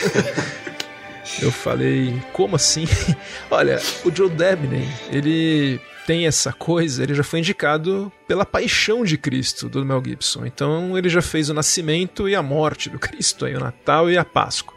eu 1.42 1.52
falei, 1.52 2.18
como 2.32 2.56
assim? 2.56 2.88
Olha, 3.50 3.78
o 4.02 4.10
Joe 4.10 4.30
Debney, 4.30 4.88
ele 5.12 5.78
tem 6.06 6.26
essa 6.26 6.52
coisa, 6.52 7.02
ele 7.02 7.14
já 7.14 7.24
foi 7.24 7.40
indicado 7.40 8.12
pela 8.28 8.46
paixão 8.46 9.04
de 9.04 9.18
Cristo 9.18 9.68
do 9.68 9.84
Mel 9.84 10.00
Gibson. 10.04 10.46
Então 10.46 10.96
ele 10.96 11.08
já 11.08 11.20
fez 11.20 11.50
o 11.50 11.54
nascimento 11.54 12.28
e 12.28 12.34
a 12.34 12.42
morte 12.42 12.88
do 12.88 12.98
Cristo, 12.98 13.44
aí, 13.44 13.56
o 13.56 13.60
Natal 13.60 14.08
e 14.08 14.16
a 14.16 14.24
Páscoa. 14.24 14.74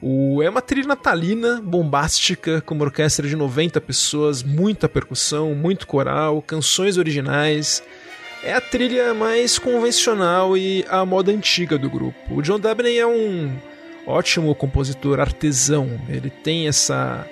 O, 0.00 0.42
é 0.42 0.48
uma 0.48 0.62
trilha 0.62 0.88
natalina, 0.88 1.60
bombástica, 1.60 2.60
com 2.60 2.74
uma 2.74 2.84
orquestra 2.84 3.28
de 3.28 3.36
90 3.36 3.80
pessoas, 3.80 4.42
muita 4.42 4.88
percussão, 4.88 5.54
muito 5.54 5.86
coral, 5.86 6.40
canções 6.42 6.96
originais. 6.96 7.82
É 8.44 8.54
a 8.54 8.60
trilha 8.60 9.14
mais 9.14 9.58
convencional 9.58 10.56
e 10.56 10.84
a 10.88 11.04
moda 11.04 11.30
antiga 11.30 11.78
do 11.78 11.88
grupo. 11.88 12.16
O 12.30 12.42
John 12.42 12.58
Debney 12.58 12.98
é 12.98 13.06
um 13.06 13.56
ótimo 14.06 14.52
compositor 14.54 15.20
artesão. 15.20 16.00
Ele 16.08 16.30
tem 16.30 16.66
essa 16.66 17.24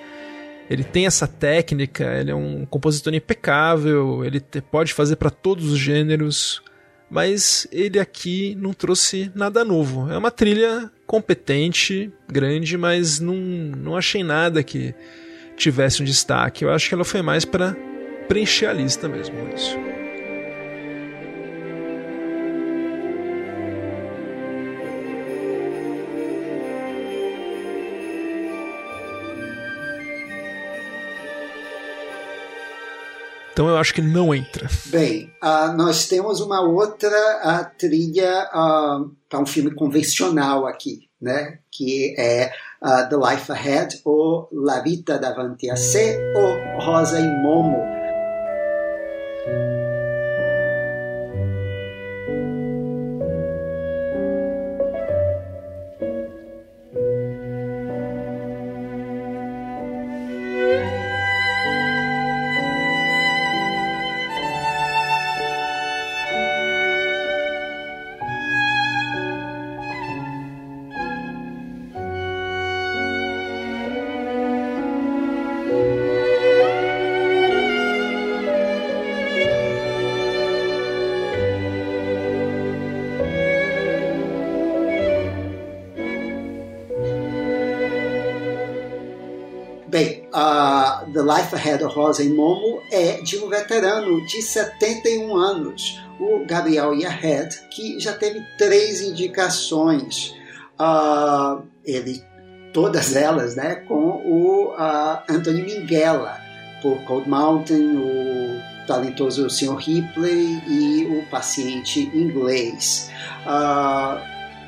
ele 0.69 0.83
tem 0.83 1.05
essa 1.05 1.27
técnica, 1.27 2.05
ele 2.19 2.31
é 2.31 2.35
um 2.35 2.65
compositor 2.65 3.13
impecável, 3.13 4.23
ele 4.23 4.39
pode 4.71 4.93
fazer 4.93 5.17
para 5.17 5.29
todos 5.29 5.71
os 5.71 5.77
gêneros, 5.77 6.61
mas 7.09 7.67
ele 7.71 7.99
aqui 7.99 8.55
não 8.59 8.73
trouxe 8.73 9.31
nada 9.35 9.65
novo. 9.65 10.09
É 10.11 10.17
uma 10.17 10.31
trilha 10.31 10.89
competente, 11.05 12.11
grande, 12.27 12.77
mas 12.77 13.19
não, 13.19 13.35
não 13.35 13.97
achei 13.97 14.23
nada 14.23 14.63
que 14.63 14.95
tivesse 15.57 16.01
um 16.01 16.05
destaque. 16.05 16.63
Eu 16.63 16.71
acho 16.71 16.87
que 16.87 16.95
ela 16.95 17.03
foi 17.03 17.21
mais 17.21 17.43
para 17.43 17.75
preencher 18.29 18.67
a 18.67 18.73
lista 18.73 19.09
mesmo, 19.09 19.35
isso. 19.53 19.90
Então 33.51 33.67
eu 33.67 33.77
acho 33.77 33.93
que 33.93 34.01
não 34.01 34.33
entra. 34.33 34.67
Bem, 34.87 35.31
uh, 35.43 35.73
nós 35.75 36.07
temos 36.07 36.39
uma 36.39 36.61
outra 36.61 37.09
uh, 37.09 37.77
trilha 37.77 38.49
uh, 38.53 39.11
para 39.29 39.39
um 39.39 39.45
filme 39.45 39.71
convencional 39.71 40.65
aqui, 40.65 41.09
né? 41.21 41.59
Que 41.71 42.15
é 42.17 42.51
The 42.81 43.15
Life 43.15 43.51
Ahead 43.51 44.01
ou 44.03 44.49
La 44.51 44.79
Vita 44.79 45.19
Davanti 45.19 45.69
a 45.69 45.75
Se 45.75 46.17
ou 46.35 46.83
Rosa 46.83 47.19
e 47.19 47.27
Momo 47.27 48.01
Of 91.53 91.83
Rosa 91.93 92.23
e 92.23 92.29
Momo 92.29 92.81
é 92.91 93.21
de 93.21 93.37
um 93.37 93.49
veterano 93.49 94.25
de 94.25 94.41
71 94.41 95.35
anos, 95.35 96.01
o 96.19 96.45
Gabriel 96.45 96.93
Yahed, 96.93 97.67
que 97.69 97.99
já 97.99 98.13
teve 98.13 98.41
três 98.57 99.01
indicações. 99.01 100.35
Uh, 100.79 101.63
ele, 101.85 102.23
todas 102.73 103.15
elas, 103.15 103.55
né, 103.55 103.75
com 103.75 103.95
o 103.95 104.73
uh, 104.73 105.21
Anthony 105.29 105.63
Minghella, 105.63 106.39
por 106.81 106.97
Cold 107.03 107.29
Mountain, 107.29 107.97
o 107.97 108.87
talentoso 108.87 109.49
Sr. 109.49 109.75
Ripley 109.75 110.61
e 110.67 111.19
o 111.19 111.29
paciente 111.29 112.09
inglês. 112.13 113.11
Uh, 113.45 114.19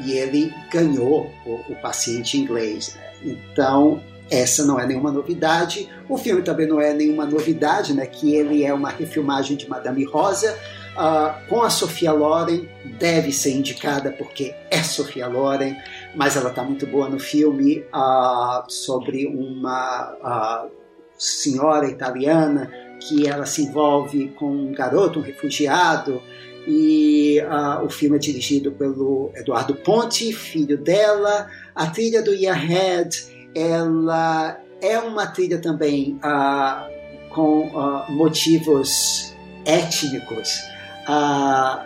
e 0.04 0.14
ele 0.14 0.54
ganhou 0.72 1.32
o, 1.46 1.56
o 1.70 1.76
paciente 1.82 2.38
inglês. 2.38 2.96
Né? 2.96 3.14
Então, 3.24 4.02
essa 4.34 4.66
não 4.66 4.80
é 4.80 4.88
nenhuma 4.88 5.12
novidade. 5.12 5.88
O 6.10 6.18
filme 6.18 6.42
também 6.42 6.68
não 6.68 6.82
é 6.82 6.92
nenhuma 6.92 7.26
novidade, 7.26 7.94
né? 7.94 8.08
Que 8.08 8.34
ele 8.34 8.64
é 8.64 8.74
uma 8.74 8.90
refilmagem 8.90 9.56
de 9.56 9.70
Madame 9.70 10.04
Rosa. 10.04 10.58
Uh, 10.94 11.48
com 11.50 11.64
a 11.64 11.70
Sofia 11.70 12.12
Loren, 12.12 12.68
deve 13.00 13.32
ser 13.32 13.52
indicada 13.52 14.12
porque 14.12 14.54
é 14.70 14.84
Sofia 14.84 15.28
Loren, 15.28 15.76
mas 16.16 16.36
ela 16.36 16.50
está 16.50 16.64
muito 16.64 16.86
boa 16.86 17.10
no 17.10 17.20
filme 17.20 17.80
uh, 17.94 18.64
sobre 18.68 19.26
uma 19.26 20.66
uh, 20.68 20.72
senhora 21.18 21.88
italiana 21.88 22.72
que 23.00 23.28
ela 23.28 23.46
se 23.46 23.64
envolve 23.64 24.30
com 24.38 24.52
um 24.52 24.72
garoto, 24.72 25.20
um 25.20 25.24
refugiado, 25.24 26.22
e 26.66 27.40
o 27.84 27.90
filme 27.90 28.16
é 28.16 28.20
dirigido 28.20 28.72
pelo 28.72 29.30
Eduardo 29.36 29.76
Ponte, 29.76 30.32
filho 30.32 30.78
dela. 30.78 31.50
A 31.76 31.88
trilha 31.88 32.22
do 32.22 32.34
Yearhead 32.34 33.33
ela 33.56 34.60
é 34.82 35.00
uma 35.00 35.28
trilha 35.28 35.60
também 35.60 36.20
uh, 36.24 37.34
com 37.34 37.68
uh, 37.68 38.12
motivos 38.12 39.34
étnicos 39.66 40.60
uh, 41.08 41.82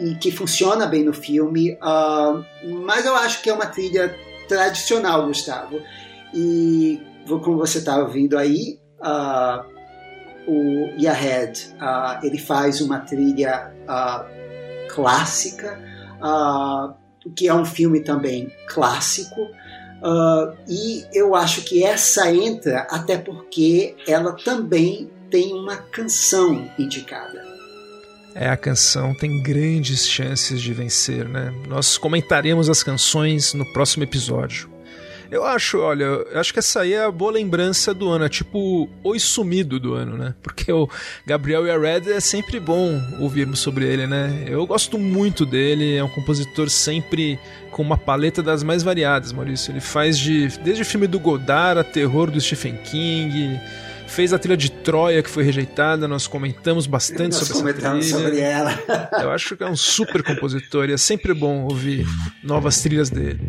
e 0.00 0.14
que 0.14 0.30
funciona 0.30 0.86
bem 0.86 1.04
no 1.04 1.12
filme, 1.12 1.76
mas 2.84 3.04
eu 3.04 3.16
acho 3.16 3.42
que 3.42 3.50
é 3.50 3.52
uma 3.52 3.66
trilha 3.66 4.16
tradicional, 4.48 5.26
Gustavo. 5.26 5.82
E 6.32 7.02
como 7.26 7.58
você 7.58 7.78
está 7.78 7.98
ouvindo 7.98 8.38
aí, 8.38 8.78
o 10.46 11.02
Yahed 11.02 11.74
ele 12.22 12.38
faz 12.38 12.80
uma 12.80 13.00
trilha 13.00 13.72
clássica, 14.88 15.76
que 17.34 17.48
é 17.48 17.54
um 17.54 17.64
filme 17.64 17.98
também 17.98 18.52
clássico. 18.68 19.48
Uh, 20.02 20.56
e 20.68 21.04
eu 21.12 21.34
acho 21.34 21.62
que 21.62 21.84
essa 21.84 22.32
entra 22.32 22.86
até 22.90 23.18
porque 23.18 23.96
ela 24.06 24.32
também 24.32 25.10
tem 25.30 25.52
uma 25.52 25.76
canção 25.76 26.70
indicada. 26.78 27.46
É, 28.34 28.48
a 28.48 28.56
canção 28.56 29.14
tem 29.14 29.42
grandes 29.42 30.06
chances 30.06 30.60
de 30.60 30.72
vencer, 30.72 31.28
né? 31.28 31.52
Nós 31.66 31.98
comentaremos 31.98 32.70
as 32.70 32.82
canções 32.82 33.52
no 33.52 33.64
próximo 33.72 34.04
episódio. 34.04 34.70
Eu 35.30 35.44
acho, 35.44 35.78
olha, 35.78 36.04
eu 36.04 36.40
acho 36.40 36.52
que 36.52 36.58
essa 36.58 36.80
aí 36.80 36.94
é 36.94 37.04
a 37.04 37.10
boa 37.10 37.32
lembrança 37.32 37.92
do 37.92 38.08
ano, 38.08 38.24
é 38.24 38.28
tipo 38.30 38.88
Oi 39.04 39.18
Sumido 39.18 39.78
do 39.78 39.92
ano, 39.92 40.16
né? 40.16 40.34
Porque 40.42 40.72
o 40.72 40.88
Gabriel 41.26 41.66
Yared 41.66 42.10
é 42.10 42.20
sempre 42.20 42.58
bom 42.58 42.98
ouvirmos 43.20 43.58
sobre 43.58 43.84
ele, 43.84 44.06
né? 44.06 44.44
Eu 44.46 44.66
gosto 44.66 44.98
muito 44.98 45.44
dele, 45.44 45.96
é 45.96 46.02
um 46.02 46.08
compositor 46.08 46.70
sempre 46.70 47.38
com 47.70 47.82
uma 47.82 47.98
paleta 47.98 48.42
das 48.42 48.62
mais 48.62 48.82
variadas, 48.82 49.30
Maurício. 49.30 49.70
Ele 49.70 49.80
faz 49.80 50.18
de 50.18 50.48
desde 50.64 50.82
o 50.82 50.86
filme 50.86 51.06
do 51.06 51.20
Godard 51.20 51.78
a 51.80 51.84
terror 51.84 52.30
do 52.30 52.40
Stephen 52.40 52.78
King, 52.78 53.60
fez 54.06 54.32
a 54.32 54.38
trilha 54.38 54.56
de 54.56 54.70
Troia 54.70 55.22
que 55.22 55.28
foi 55.28 55.44
rejeitada, 55.44 56.08
nós 56.08 56.26
comentamos 56.26 56.86
bastante 56.86 57.32
nós 57.34 57.46
sobre 57.46 57.74
comentamos 57.74 58.06
essa 58.06 58.16
trilha. 58.16 58.30
sobre 58.30 58.40
ela. 58.40 59.10
Eu 59.22 59.30
acho 59.30 59.54
que 59.58 59.62
é 59.62 59.68
um 59.68 59.76
super 59.76 60.22
compositor 60.22 60.88
e 60.88 60.94
é 60.94 60.98
sempre 60.98 61.34
bom 61.34 61.64
ouvir 61.64 62.06
novas 62.42 62.80
trilhas 62.80 63.10
dele. 63.10 63.40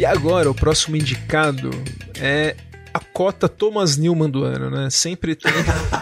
E 0.00 0.06
agora, 0.06 0.50
o 0.50 0.54
próximo 0.54 0.96
indicado 0.96 1.68
é 2.18 2.56
a 2.94 2.98
cota 2.98 3.46
Thomas 3.50 3.98
Newman 3.98 4.30
do 4.30 4.44
ano, 4.44 4.70
né? 4.70 4.88
Sempre 4.88 5.34
tem, 5.36 5.52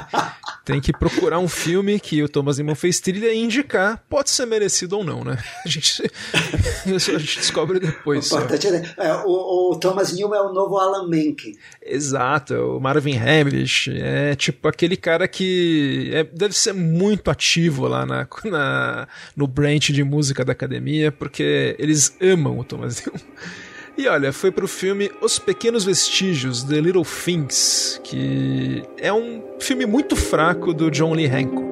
tem 0.64 0.80
que 0.80 0.92
procurar 0.92 1.40
um 1.40 1.48
filme 1.48 1.98
que 1.98 2.22
o 2.22 2.28
Thomas 2.28 2.58
Newman 2.58 2.76
fez 2.76 3.00
trilha 3.00 3.32
e 3.32 3.42
indicar. 3.42 4.00
Pode 4.08 4.30
ser 4.30 4.46
merecido 4.46 4.98
ou 4.98 5.04
não, 5.04 5.24
né? 5.24 5.36
A 5.66 5.68
gente, 5.68 6.00
a 6.86 7.18
gente 7.18 7.38
descobre 7.38 7.80
depois. 7.80 8.30
O, 8.30 8.38
é, 8.38 9.14
o, 9.26 9.72
o, 9.72 9.80
Thomas 9.80 10.12
Newman 10.12 10.38
é 10.38 10.42
o 10.42 10.52
novo 10.52 10.78
Alan 10.78 11.08
Menken. 11.08 11.56
Exato, 11.84 12.54
é 12.54 12.60
o 12.60 12.78
Marvin 12.78 13.18
Hamlish. 13.18 13.90
É 14.00 14.36
tipo 14.36 14.68
aquele 14.68 14.96
cara 14.96 15.26
que 15.26 16.12
é, 16.14 16.22
deve 16.22 16.54
ser 16.54 16.72
muito 16.72 17.32
ativo 17.32 17.88
lá 17.88 18.06
na, 18.06 18.28
na, 18.44 19.08
no 19.34 19.48
branch 19.48 19.92
de 19.92 20.04
música 20.04 20.44
da 20.44 20.52
academia, 20.52 21.10
porque 21.10 21.74
eles 21.80 22.16
amam 22.22 22.60
o 22.60 22.62
Thomas 22.62 23.04
Newman. 23.04 23.24
E 23.98 24.06
olha, 24.06 24.32
foi 24.32 24.52
pro 24.52 24.68
filme 24.68 25.10
Os 25.20 25.40
Pequenos 25.40 25.84
Vestígios, 25.84 26.62
The 26.62 26.80
Little 26.80 27.02
Things, 27.04 28.00
que 28.04 28.84
é 28.96 29.12
um 29.12 29.42
filme 29.58 29.86
muito 29.86 30.14
fraco 30.14 30.72
do 30.72 30.88
John 30.88 31.14
Lee 31.14 31.26
Hancock. 31.26 31.67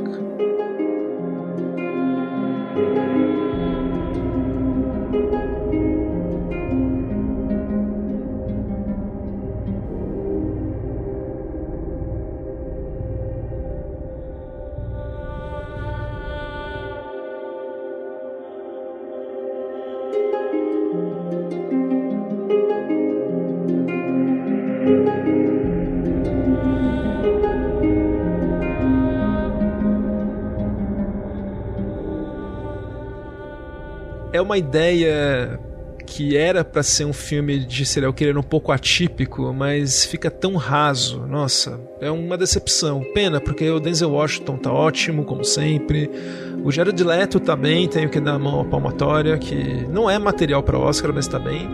Uma 34.46 34.56
ideia 34.56 35.60
que 36.06 36.36
era 36.36 36.64
para 36.64 36.82
ser 36.82 37.04
um 37.04 37.12
filme 37.12 37.58
de 37.58 37.84
serial 37.84 38.12
killer 38.12 38.38
um 38.38 38.42
pouco 38.42 38.70
atípico, 38.70 39.52
mas 39.52 40.04
fica 40.04 40.30
tão 40.30 40.54
raso. 40.54 41.26
Nossa, 41.26 41.80
é 42.00 42.10
uma 42.10 42.38
decepção. 42.38 43.04
Pena, 43.12 43.40
porque 43.40 43.68
o 43.68 43.80
Denzel 43.80 44.12
Washington 44.12 44.56
tá 44.56 44.72
ótimo, 44.72 45.24
como 45.24 45.44
sempre. 45.44 46.08
O 46.64 46.70
Jared 46.70 47.02
Leto 47.02 47.40
tá 47.40 47.56
bem, 47.56 47.88
tenho 47.88 48.08
que 48.08 48.20
dar 48.20 48.34
a 48.34 48.38
mão 48.38 48.60
à 48.60 48.64
palmatória, 48.64 49.36
que 49.36 49.86
não 49.90 50.08
é 50.08 50.18
material 50.18 50.62
para 50.62 50.78
Oscar, 50.78 51.12
mas 51.12 51.26
tá 51.26 51.38
bem. 51.38 51.68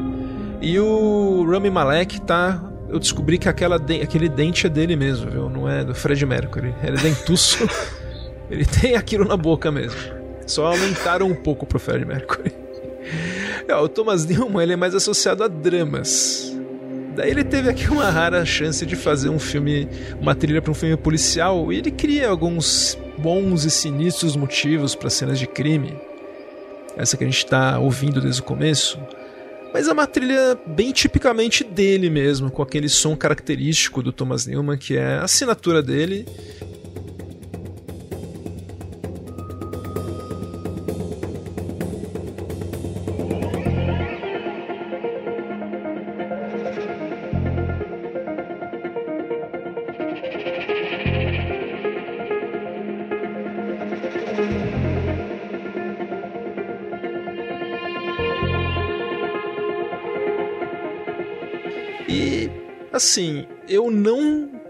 E 0.60 0.78
o 0.80 1.44
Rami 1.48 1.70
Malek 1.70 2.22
tá. 2.22 2.62
Eu 2.88 2.98
descobri 2.98 3.38
que 3.38 3.48
aquela 3.48 3.78
de... 3.78 4.00
aquele 4.00 4.28
dente 4.28 4.66
é 4.66 4.70
dele 4.70 4.96
mesmo, 4.96 5.30
viu? 5.30 5.48
Não 5.48 5.68
é 5.68 5.84
do 5.84 5.94
Fred 5.94 6.24
Mercury. 6.24 6.74
Ele 6.82 6.96
é 6.96 7.00
dentuço. 7.00 7.68
Ele 8.50 8.64
tem 8.64 8.96
aquilo 8.96 9.24
na 9.26 9.36
boca 9.36 9.70
mesmo. 9.70 9.98
Só 10.46 10.66
aumentaram 10.66 11.26
um 11.26 11.34
pouco 11.34 11.64
pro 11.64 11.78
Fred 11.78 12.04
Mercury. 12.04 12.61
O 13.80 13.88
Thomas 13.88 14.24
Newman 14.26 14.62
ele 14.62 14.72
é 14.72 14.76
mais 14.76 14.94
associado 14.94 15.42
a 15.42 15.48
dramas. 15.48 16.52
Daí 17.14 17.30
ele 17.30 17.44
teve 17.44 17.68
aqui 17.68 17.88
uma 17.90 18.08
rara 18.08 18.44
chance 18.44 18.86
de 18.86 18.96
fazer 18.96 19.28
um 19.28 19.38
filme, 19.38 19.86
uma 20.20 20.34
trilha 20.34 20.62
para 20.62 20.70
um 20.70 20.74
filme 20.74 20.96
policial, 20.96 21.70
e 21.70 21.76
ele 21.76 21.90
cria 21.90 22.28
alguns 22.28 22.98
bons 23.18 23.64
e 23.64 23.70
sinistros 23.70 24.34
motivos 24.34 24.94
para 24.94 25.10
cenas 25.10 25.38
de 25.38 25.46
crime. 25.46 25.94
Essa 26.96 27.16
que 27.16 27.24
a 27.24 27.26
gente 27.26 27.38
está 27.38 27.78
ouvindo 27.78 28.20
desde 28.20 28.40
o 28.40 28.44
começo. 28.44 28.98
Mas 29.72 29.88
é 29.88 29.92
uma 29.92 30.06
trilha 30.06 30.58
bem 30.66 30.92
tipicamente 30.92 31.64
dele 31.64 32.10
mesmo, 32.10 32.50
com 32.50 32.62
aquele 32.62 32.88
som 32.88 33.16
característico 33.16 34.02
do 34.02 34.12
Thomas 34.12 34.46
Newman, 34.46 34.76
que 34.76 34.96
é 34.96 35.16
a 35.16 35.24
assinatura 35.24 35.82
dele. 35.82 36.26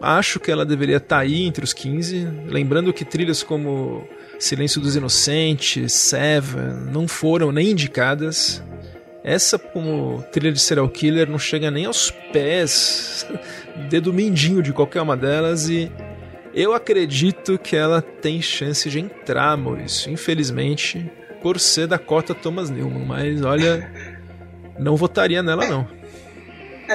Acho 0.03 0.41
que 0.41 0.51
ela 0.51 0.67
deveria 0.67 0.97
estar 0.97 1.17
tá 1.17 1.23
aí 1.23 1.45
entre 1.45 1.65
os 1.65 1.73
15. 1.73 2.29
Lembrando 2.47 2.93
que 2.93 3.05
trilhas 3.05 3.43
como 3.43 4.07
Silêncio 4.39 4.81
dos 4.81 4.97
Inocentes, 4.97 5.93
Seven, 5.93 6.91
não 6.93 7.07
foram 7.07 7.53
nem 7.53 7.71
indicadas. 7.71 8.63
Essa, 9.25 9.57
como 9.59 10.25
trilha 10.33 10.53
de 10.53 10.59
serial 10.59 10.89
killer, 10.89 11.31
não 11.31 11.39
chega 11.39 11.71
nem 11.71 11.87
aos 11.87 12.11
pés, 12.33 13.25
dedo 13.89 14.13
mindinho 14.13 14.61
de 14.61 14.73
qualquer 14.73 15.01
uma 15.01 15.17
delas. 15.17 15.69
E 15.69 15.91
eu 16.53 16.75
acredito 16.75 17.57
que 17.57 17.77
ela 17.77 18.03
tem 18.03 18.43
chance 18.43 18.91
de 18.91 18.99
entrar, 18.99 19.57
Maurício. 19.57 20.11
Infelizmente, 20.11 21.11
por 21.41 21.61
ser 21.61 21.87
da 21.87 21.99
cota 21.99 22.35
Thomas 22.35 22.69
Newman. 22.69 23.07
Mas 23.07 23.43
olha, 23.43 23.91
não 24.79 24.97
votaria 24.97 25.43
nela, 25.43 25.67
não. 25.67 26.02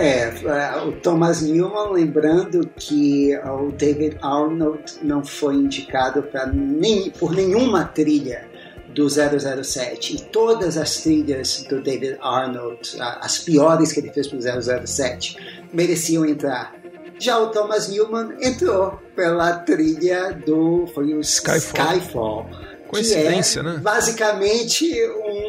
É, 0.04 0.34
é, 0.46 0.82
o 0.84 0.92
Thomas 0.94 1.42
Newman, 1.42 1.92
lembrando 1.92 2.70
que 2.76 3.36
o 3.38 3.72
David 3.72 4.18
Arnold 4.22 4.84
não 5.02 5.24
foi 5.24 5.56
indicado 5.56 6.24
nem, 6.54 7.10
por 7.12 7.32
nenhuma 7.34 7.86
trilha 7.86 8.48
do 8.90 9.08
007 9.10 10.16
e 10.16 10.22
todas 10.22 10.78
as 10.78 10.98
trilhas 10.98 11.64
do 11.70 11.82
David 11.82 12.18
Arnold, 12.22 12.80
as 13.00 13.40
piores 13.40 13.92
que 13.92 14.00
ele 14.00 14.12
fez 14.12 14.28
para 14.28 14.38
o 14.38 14.88
007, 14.88 15.38
mereciam 15.74 16.26
entrar. 16.26 16.76
Já 17.20 17.40
o 17.40 17.48
Thomas 17.48 17.90
Newman 17.90 18.36
entrou 18.42 19.00
pela 19.16 19.54
trilha 19.60 20.32
do 20.34 20.88
foi 20.94 21.14
o 21.14 21.22
Skyfall. 21.22 21.98
Skyfall 21.98 22.50
Coincidência, 22.88 23.62
que 23.62 23.68
é 23.68 23.72
né? 23.72 23.80
Basicamente 23.80 24.90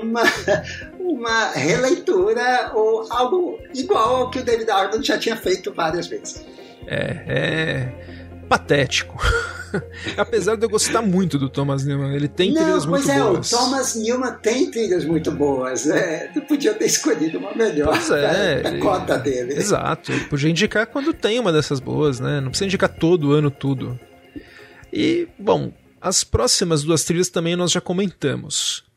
uma 0.02 0.22
uma 1.12 1.50
releitura 1.50 2.72
ou 2.74 3.06
algo 3.10 3.58
igual 3.74 4.16
ao 4.16 4.30
que 4.30 4.38
o 4.38 4.44
David 4.44 4.70
Arnold 4.70 5.06
já 5.06 5.18
tinha 5.18 5.36
feito 5.36 5.72
várias 5.72 6.06
vezes. 6.06 6.44
É, 6.86 7.24
é 7.26 7.92
patético. 8.48 9.16
Apesar 10.16 10.56
de 10.56 10.64
eu 10.64 10.70
gostar 10.70 11.02
muito 11.02 11.38
do 11.38 11.48
Thomas 11.48 11.84
Newman, 11.84 12.14
ele 12.14 12.28
tem 12.28 12.52
Não, 12.52 12.62
trilhas 12.62 12.86
muito 12.86 13.10
é, 13.10 13.18
boas. 13.18 13.52
O 13.52 13.56
Thomas 13.56 13.94
Newman 13.94 14.32
tem 14.42 14.70
trilhas 14.70 15.04
muito 15.04 15.30
boas. 15.30 15.86
É, 15.86 16.30
tu 16.32 16.40
podia 16.42 16.72
ter 16.72 16.86
escolhido 16.86 17.38
uma 17.38 17.54
melhor 17.54 17.88
pois 17.88 18.10
é, 18.10 18.60
pra, 18.60 18.78
cota 18.78 19.18
dele. 19.18 19.54
Exato. 19.54 20.12
Ele 20.12 20.24
podia 20.24 20.48
indicar 20.48 20.86
quando 20.86 21.12
tem 21.12 21.38
uma 21.38 21.52
dessas 21.52 21.80
boas, 21.80 22.18
né? 22.18 22.40
Não 22.40 22.48
precisa 22.48 22.66
indicar 22.66 22.88
todo 22.88 23.32
ano 23.32 23.50
tudo. 23.50 23.98
E, 24.90 25.28
bom, 25.38 25.70
as 26.00 26.24
próximas 26.24 26.82
duas 26.82 27.04
trilhas 27.04 27.28
também 27.28 27.54
nós 27.54 27.70
já 27.70 27.80
comentamos 27.80 28.87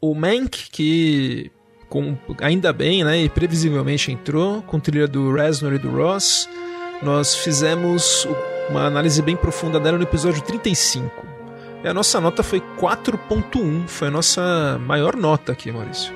o 0.00 0.14
Mank, 0.14 0.70
que 0.70 1.50
com, 1.88 2.16
ainda 2.40 2.72
bem, 2.72 3.02
né, 3.02 3.22
e 3.22 3.28
previsivelmente 3.28 4.12
entrou, 4.12 4.62
com 4.62 4.78
trilha 4.78 5.08
do 5.08 5.32
Reznor 5.34 5.74
e 5.74 5.78
do 5.78 5.90
Ross, 5.90 6.48
nós 7.02 7.34
fizemos 7.34 8.26
uma 8.68 8.84
análise 8.86 9.22
bem 9.22 9.36
profunda 9.36 9.80
dela 9.80 9.96
no 9.96 10.04
episódio 10.04 10.42
35. 10.42 11.26
E 11.82 11.88
a 11.88 11.94
nossa 11.94 12.20
nota 12.20 12.42
foi 12.42 12.60
4.1, 12.78 13.86
foi 13.86 14.08
a 14.08 14.10
nossa 14.10 14.78
maior 14.84 15.16
nota 15.16 15.52
aqui, 15.52 15.70
Maurício. 15.70 16.12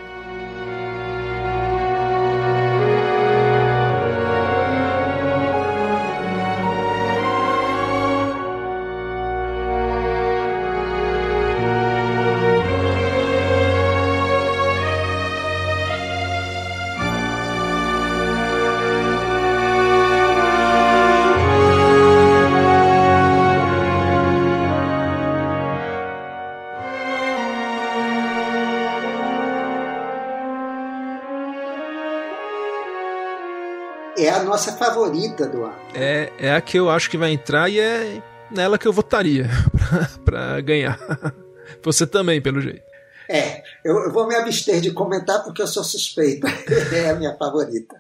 Nossa 34.53 34.73
favorita 34.73 35.47
do 35.47 35.65
ano. 35.65 35.75
É, 35.95 36.31
é 36.39 36.53
a 36.53 36.61
que 36.61 36.79
eu 36.79 36.91
acho 36.91 37.09
que 37.09 37.17
vai 37.17 37.33
entrar 37.33 37.71
e 37.71 37.81
é 37.81 38.23
nela 38.51 38.77
que 38.77 38.87
eu 38.87 38.93
votaria 38.93 39.49
para 40.25 40.61
ganhar. 40.61 40.99
Você 41.83 42.07
também, 42.07 42.41
pelo 42.41 42.61
jeito. 42.61 42.83
É, 43.29 43.63
eu, 43.83 43.99
eu, 44.05 44.13
vou 44.13 44.29
me 44.29 44.35
abster 44.35 44.81
de 44.81 44.91
comentar 44.91 45.43
porque 45.43 45.63
eu 45.63 45.67
sou 45.67 45.83
suspeita. 45.83 46.49
é 46.93 47.11
a 47.11 47.15
minha 47.15 47.35
favorita. 47.39 47.97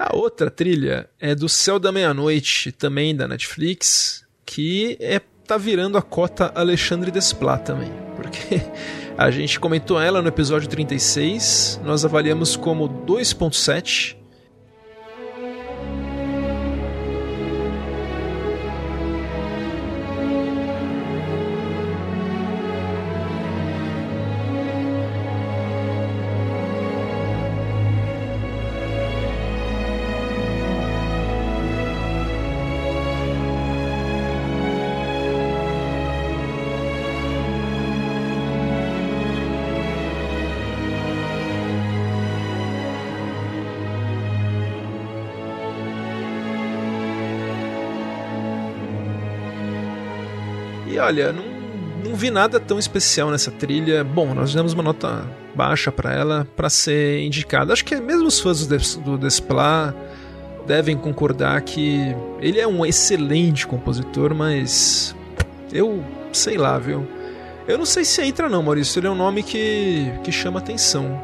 A 0.00 0.16
outra 0.16 0.50
trilha 0.50 1.08
é 1.20 1.32
do 1.32 1.48
Céu 1.48 1.78
da 1.78 1.92
Meia-Noite, 1.92 2.72
também 2.72 3.14
da 3.14 3.28
Netflix, 3.28 4.26
que 4.44 4.98
é 5.00 5.20
tá 5.46 5.56
virando 5.56 5.96
a 5.96 6.02
cota 6.02 6.50
Alexandre 6.56 7.12
Desplat 7.12 7.64
também. 7.64 7.92
Porque 8.16 8.60
a 9.16 9.30
gente 9.30 9.60
comentou 9.60 10.00
ela 10.00 10.20
no 10.20 10.26
episódio 10.26 10.68
36, 10.68 11.80
nós 11.84 12.04
avaliamos 12.04 12.56
como 12.56 12.88
2.7 12.88 14.25
olha, 51.06 51.32
não, 51.32 51.44
não 52.04 52.16
vi 52.16 52.30
nada 52.30 52.58
tão 52.58 52.78
especial 52.78 53.30
nessa 53.30 53.50
trilha. 53.50 54.02
Bom, 54.02 54.34
nós 54.34 54.52
demos 54.52 54.72
uma 54.72 54.82
nota 54.82 55.24
baixa 55.54 55.92
para 55.92 56.12
ela 56.12 56.46
para 56.56 56.68
ser 56.68 57.20
indicada. 57.20 57.72
Acho 57.72 57.84
que 57.84 57.96
mesmo 57.96 58.26
os 58.26 58.40
fãs 58.40 58.66
do 58.66 59.16
Desplat 59.16 59.94
devem 60.66 60.96
concordar 60.96 61.60
que 61.62 62.14
ele 62.40 62.58
é 62.58 62.66
um 62.66 62.84
excelente 62.84 63.66
compositor, 63.66 64.34
mas 64.34 65.14
eu 65.72 66.04
sei 66.32 66.58
lá, 66.58 66.76
viu? 66.76 67.06
Eu 67.68 67.78
não 67.78 67.86
sei 67.86 68.04
se 68.04 68.20
entra 68.22 68.48
não, 68.48 68.62
Maurício. 68.62 68.98
Ele 68.98 69.06
é 69.06 69.10
um 69.10 69.16
nome 69.16 69.42
que, 69.42 70.12
que 70.22 70.30
chama 70.30 70.58
atenção. 70.58 71.20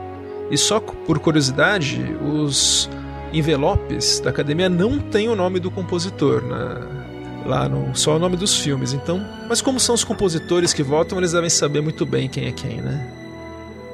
E 0.50 0.56
só 0.56 0.80
por 0.80 1.18
curiosidade, 1.18 2.00
os 2.22 2.88
envelopes 3.32 4.20
da 4.20 4.30
academia 4.30 4.68
não 4.68 4.98
têm 4.98 5.28
o 5.28 5.34
nome 5.34 5.58
do 5.58 5.70
compositor 5.70 6.42
na, 6.42 7.01
lá 7.46 7.68
no 7.68 7.94
só 7.94 8.16
o 8.16 8.18
nome 8.18 8.36
dos 8.36 8.58
filmes. 8.58 8.92
Então, 8.92 9.24
mas 9.48 9.60
como 9.60 9.78
são 9.78 9.94
os 9.94 10.04
compositores 10.04 10.72
que 10.72 10.82
votam, 10.82 11.18
eles 11.18 11.32
devem 11.32 11.50
saber 11.50 11.80
muito 11.80 12.04
bem 12.06 12.28
quem 12.28 12.46
é 12.46 12.52
quem, 12.52 12.80
né? 12.80 13.08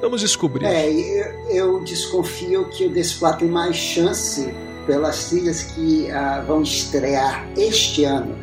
Vamos 0.01 0.21
descobrir. 0.21 0.65
É, 0.65 0.89
eu, 0.89 1.49
eu 1.49 1.83
desconfio 1.83 2.65
que 2.69 2.85
o 2.85 2.89
Desplat 2.89 3.39
tem 3.39 3.49
mais 3.49 3.75
chance 3.75 4.53
pelas 4.87 5.29
trilhas 5.29 5.63
que 5.63 6.07
uh, 6.09 6.45
vão 6.47 6.61
estrear 6.61 7.47
este 7.57 8.05
ano 8.05 8.35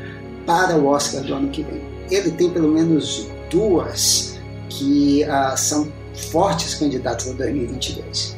para 0.45 0.77
o 0.77 0.87
Oscar 0.87 1.23
do 1.23 1.35
ano 1.35 1.49
que 1.49 1.63
vem. 1.63 1.83
Ele 2.11 2.31
tem 2.31 2.51
pelo 2.51 2.69
menos 2.69 3.27
duas 3.51 4.39
que 4.69 5.25
uh, 5.25 5.57
são 5.57 5.91
fortes 6.31 6.75
candidatas 6.75 7.29
a 7.29 7.33
2022. 7.33 8.37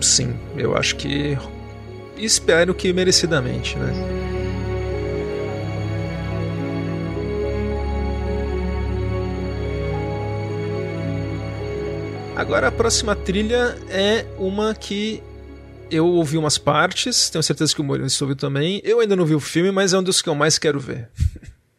Sim, 0.00 0.34
eu 0.56 0.76
acho 0.76 0.96
que 0.96 1.38
espero 2.18 2.74
que 2.74 2.92
merecidamente, 2.92 3.76
né? 3.78 3.92
Agora 12.36 12.66
a 12.66 12.72
próxima 12.72 13.14
trilha 13.14 13.78
é 13.88 14.26
uma 14.38 14.74
que 14.74 15.22
eu 15.88 16.06
ouvi 16.06 16.36
umas 16.36 16.58
partes, 16.58 17.30
tenho 17.30 17.42
certeza 17.42 17.72
que 17.72 17.80
o 17.80 17.84
Maurício 17.84 18.24
ouviu 18.24 18.36
também. 18.36 18.80
Eu 18.84 18.98
ainda 18.98 19.14
não 19.14 19.24
vi 19.24 19.36
o 19.36 19.40
filme, 19.40 19.70
mas 19.70 19.92
é 19.92 19.98
um 19.98 20.02
dos 20.02 20.20
que 20.20 20.28
eu 20.28 20.34
mais 20.34 20.58
quero 20.58 20.80
ver. 20.80 21.08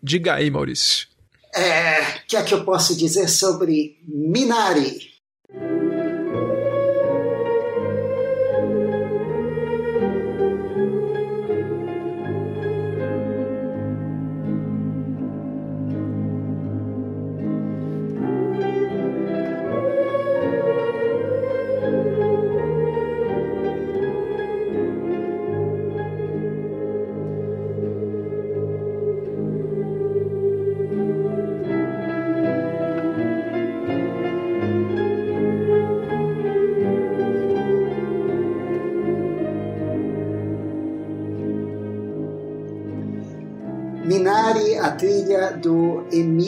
Diga 0.02 0.36
aí, 0.36 0.50
Maurício. 0.50 1.08
É, 1.54 2.02
o 2.02 2.28
que 2.28 2.38
é 2.38 2.44
que 2.44 2.54
eu 2.54 2.63
posso 2.63 2.96
dizer 2.96 3.28
sobre 3.28 3.98
Minari? 4.08 5.14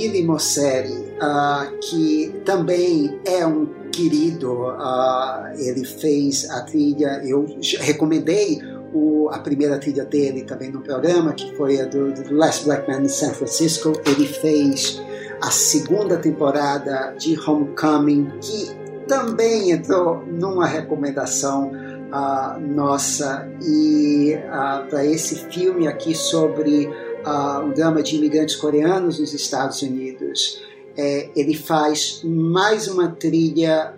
Emile 0.08 0.24
Mosseri, 0.26 1.14
uh, 1.22 1.78
que 1.80 2.42
também 2.46 3.20
é 3.26 3.46
um 3.46 3.66
querido. 3.92 4.68
Uh, 4.68 5.54
ele 5.58 5.86
fez 5.86 6.50
a 6.50 6.62
trilha, 6.62 7.22
eu 7.26 7.46
recomendei 7.80 8.60
o, 8.94 9.30
a 9.32 9.40
primeira 9.40 9.78
trilha 9.78 10.06
dele 10.06 10.44
também 10.44 10.72
no 10.72 10.82
programa, 10.82 11.34
que 11.34 11.56
foi 11.56 11.82
a 11.82 11.86
do, 11.86 12.14
do 12.14 12.34
Last 12.34 12.66
Black 12.66 12.90
Man 12.90 13.04
in 13.04 13.10
San 13.10 13.32
Francisco. 13.32 13.94
Ele 14.06 14.26
fez 14.28 15.02
a 15.42 15.52
segunda 15.52 16.18
temporada 16.18 17.14
de 17.18 17.38
Homecoming, 17.40 18.32
que 18.42 18.72
também 19.08 19.72
entrou 19.72 20.24
numa 20.26 20.66
recomendação 20.66 21.72
uh, 22.12 22.60
nossa. 22.60 23.48
E 23.62 24.36
uh, 24.36 24.88
para 24.90 25.06
esse 25.06 25.36
filme 25.50 25.88
aqui 25.88 26.16
sobre 26.16 26.90
uh, 27.28 27.66
um 27.66 27.74
drama 27.74 28.02
de 28.02 28.16
imigrantes 28.16 28.56
coreanos 28.56 29.20
nos 29.20 29.34
Estados 29.34 29.82
Unidos. 29.82 30.62
É, 30.96 31.30
ele 31.36 31.54
faz 31.54 32.22
mais 32.24 32.88
uma 32.88 33.10
trilha 33.10 33.94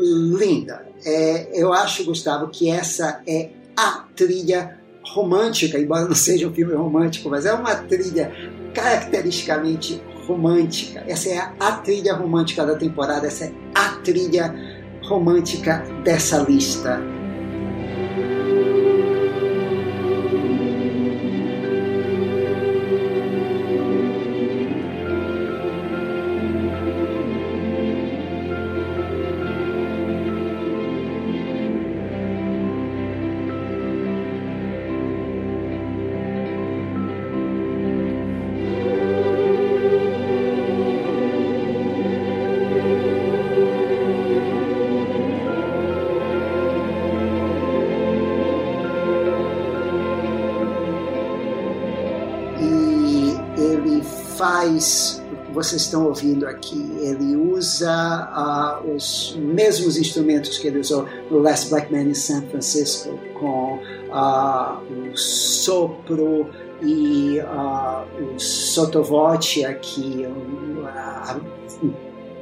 linda. 0.00 0.86
É, 1.04 1.60
eu 1.60 1.72
acho, 1.72 2.04
Gustavo, 2.04 2.48
que 2.48 2.70
essa 2.70 3.20
é 3.26 3.50
a 3.76 4.06
trilha 4.14 4.78
romântica, 5.02 5.78
embora 5.78 6.06
não 6.06 6.14
seja 6.14 6.46
um 6.48 6.54
filme 6.54 6.74
romântico, 6.74 7.28
mas 7.28 7.44
é 7.44 7.52
uma 7.52 7.74
trilha 7.74 8.32
caracteristicamente 8.74 10.00
romântica. 10.26 11.04
Essa 11.06 11.28
é 11.30 11.38
a, 11.38 11.52
a 11.58 11.72
trilha 11.72 12.14
romântica 12.14 12.64
da 12.64 12.76
temporada, 12.76 13.26
essa 13.26 13.46
é 13.46 13.52
a 13.74 13.88
trilha 13.96 14.54
romântica 15.02 15.84
dessa 16.04 16.38
lista. 16.38 17.00
Faz 54.80 55.20
vocês 55.52 55.82
estão 55.82 56.06
ouvindo 56.06 56.46
aqui. 56.46 56.96
Ele 57.00 57.34
usa 57.36 58.80
uh, 58.84 58.94
os 58.94 59.36
mesmos 59.36 59.96
instrumentos 59.96 60.58
que 60.58 60.68
ele 60.68 60.78
usou 60.78 61.06
no 61.28 61.38
Last 61.38 61.70
Black 61.70 61.92
Man 61.92 62.02
in 62.02 62.14
San 62.14 62.42
Francisco, 62.42 63.18
com 63.34 63.80
uh, 64.10 65.10
o 65.12 65.16
sopro 65.16 66.48
e 66.80 67.40
uh, 67.40 68.34
o 68.36 68.38
sotovoce 68.38 69.64
aqui, 69.64 70.24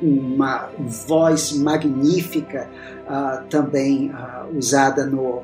uma 0.02 0.70
voz 0.78 1.52
magnífica 1.52 2.70
também 3.50 4.12
usada 4.56 5.04
no, 5.04 5.42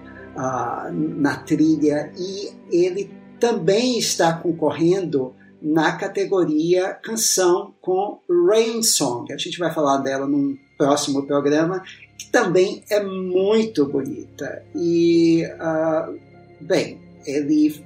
na 0.93 1.37
trilha, 1.39 2.13
e 2.17 2.53
ele 2.71 3.11
também 3.41 3.99
está 3.99 4.33
concorrendo 4.35 5.35
na 5.65 5.93
categoria 5.93 6.93
canção 6.93 7.73
com 7.81 8.21
Rain 8.29 8.83
Song. 8.83 9.33
A 9.33 9.39
gente 9.39 9.59
vai 9.59 9.73
falar 9.73 9.97
dela 9.99 10.27
num 10.27 10.59
próximo 10.77 11.27
programa, 11.27 11.83
que 12.19 12.31
também 12.31 12.85
é 12.91 13.03
muito 13.03 13.87
bonita. 13.87 14.63
E, 14.77 15.43
uh, 15.55 16.19
bem, 16.61 17.01
ele 17.27 17.83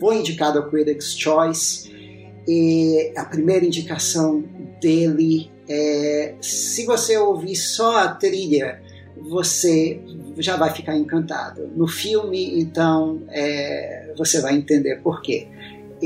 foi 0.00 0.16
indicado 0.16 0.58
ao 0.58 0.68
Critics' 0.68 1.16
Choice 1.16 1.94
e 2.48 3.12
a 3.16 3.24
primeira 3.24 3.64
indicação 3.64 4.42
dele 4.80 5.48
é: 5.68 6.34
se 6.40 6.84
você 6.84 7.16
ouvir 7.16 7.54
só 7.54 7.98
a 7.98 8.08
trilha, 8.08 8.82
você 9.16 10.00
já 10.38 10.56
vai 10.56 10.70
ficar 10.70 10.96
encantado. 10.96 11.70
No 11.76 11.86
filme, 11.86 12.60
então, 12.60 13.22
é, 13.30 14.12
você 14.16 14.40
vai 14.40 14.56
entender 14.56 14.96
por 14.96 15.22
quê. 15.22 15.46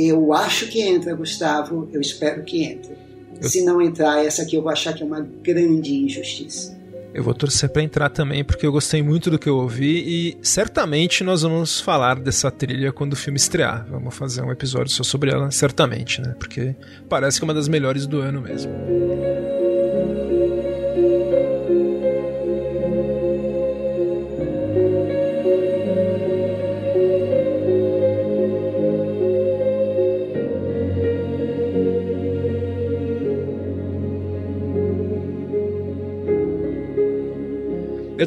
Eu 0.06 0.32
acho 0.32 0.68
que 0.68 0.80
entra, 0.80 1.12
Gustavo. 1.12 1.88
Eu 1.92 2.00
espero 2.00 2.44
que 2.44 2.62
entre. 2.62 2.96
Se 3.40 3.64
não 3.64 3.82
entrar, 3.82 4.24
essa 4.24 4.42
aqui 4.42 4.54
eu 4.56 4.62
vou 4.62 4.70
achar 4.70 4.92
que 4.92 5.02
é 5.02 5.06
uma 5.06 5.20
grande 5.20 5.92
injustiça. 5.92 6.78
Eu 7.12 7.24
vou 7.24 7.34
torcer 7.34 7.68
para 7.70 7.82
entrar 7.82 8.09
também, 8.11 8.44
porque 8.44 8.64
eu 8.64 8.70
gostei 8.70 9.03
muito 9.03 9.30
do 9.30 9.38
que 9.38 9.49
eu 9.49 9.57
ouvi 9.57 10.05
e 10.07 10.38
certamente 10.40 11.24
nós 11.24 11.42
vamos 11.42 11.80
falar 11.80 12.20
dessa 12.20 12.51
trilha 12.51 12.92
quando 12.92 13.14
o 13.14 13.16
filme 13.16 13.36
estrear. 13.36 13.86
Vamos 13.90 14.14
fazer 14.14 14.42
um 14.42 14.53
episódio 14.53 14.92
só 14.92 15.03
sobre 15.03 15.30
ela, 15.30 15.51
certamente, 15.51 16.20
né? 16.20 16.36
Porque 16.38 16.76
parece 17.09 17.38
que 17.38 17.44
é 17.44 17.46
uma 17.46 17.55
das 17.55 17.66
melhores 17.66 18.07
do 18.07 18.20
ano 18.20 18.42
mesmo. 18.42 18.72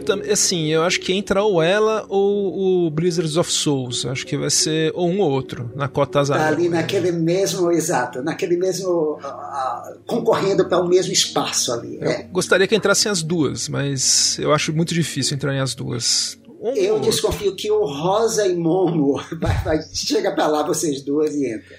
Eu 0.08 0.34
assim, 0.34 0.68
eu 0.68 0.84
acho 0.84 1.00
que 1.00 1.14
entra 1.14 1.44
ou 1.44 1.62
ela 1.62 2.06
ou 2.10 2.86
o 2.86 2.92
Blizzards 2.92 3.38
of 3.38 3.52
Souls. 3.52 4.06
Acho 4.06 4.26
que 4.26 4.38
vai 4.38 4.50
ser 4.50 4.92
ou 4.96 5.10
um 5.10 5.20
ou 5.20 5.30
outro, 5.30 5.72
na 5.76 5.88
cota 5.88 6.20
azar. 6.20 6.40
Tá 6.40 6.48
ali 6.48 6.70
naquele 6.70 7.12
mesmo, 7.12 7.72
exato, 7.72 8.22
naquele 8.22 8.58
mesmo. 8.58 9.18
Uh, 9.18 10.00
concorrendo 10.06 10.68
para 10.68 10.80
o 10.80 10.88
mesmo 10.88 11.14
espaço 11.14 11.72
ali. 11.74 11.98
É. 12.02 12.24
gostaria 12.24 12.68
que 12.68 12.76
entrassem 12.76 13.12
as 13.12 13.22
duas, 13.22 13.70
mas 13.70 14.38
eu 14.40 14.54
acho 14.54 14.74
muito 14.74 14.94
difícil 14.94 15.36
entrar 15.36 15.54
em 15.54 15.60
as 15.60 15.76
duas. 15.76 16.38
Um 16.62 16.74
eu 16.76 17.00
desconfio 17.00 17.56
que 17.56 17.72
o 17.72 17.86
Rosa 17.86 18.46
e 18.46 18.56
Momo 18.56 19.20
vai, 19.42 19.64
vai, 19.64 19.82
chega 19.94 20.32
para 20.32 20.46
lá 20.48 20.64
vocês 20.64 21.02
duas 21.02 21.34
e 21.34 21.48
entra. 21.48 21.76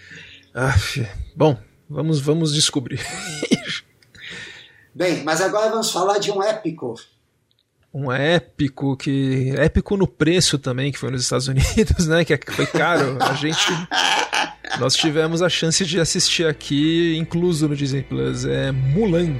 Ah, 0.54 0.74
bom, 1.36 1.56
vamos, 1.88 2.20
vamos 2.20 2.52
descobrir. 2.52 3.00
Bem, 4.94 5.22
mas 5.24 5.40
agora 5.40 5.70
vamos 5.70 5.90
falar 5.90 6.18
de 6.18 6.30
um 6.30 6.42
épico. 6.42 6.94
Um 7.94 8.10
épico 8.10 8.96
que. 8.96 9.52
épico 9.56 9.96
no 9.96 10.06
preço 10.06 10.58
também, 10.58 10.90
que 10.90 10.98
foi 10.98 11.10
nos 11.10 11.22
Estados 11.22 11.48
Unidos, 11.48 12.06
né? 12.08 12.24
Que 12.24 12.38
foi 12.50 12.66
caro. 12.66 13.18
A 13.20 13.34
gente. 13.34 13.60
Nós 14.80 14.94
tivemos 14.94 15.42
a 15.42 15.48
chance 15.50 15.84
de 15.84 16.00
assistir 16.00 16.46
aqui, 16.46 17.14
incluso 17.18 17.68
no 17.68 17.76
Disney 17.76 18.02
Plus, 18.02 18.46
é 18.46 18.72
Mulan. 18.72 19.36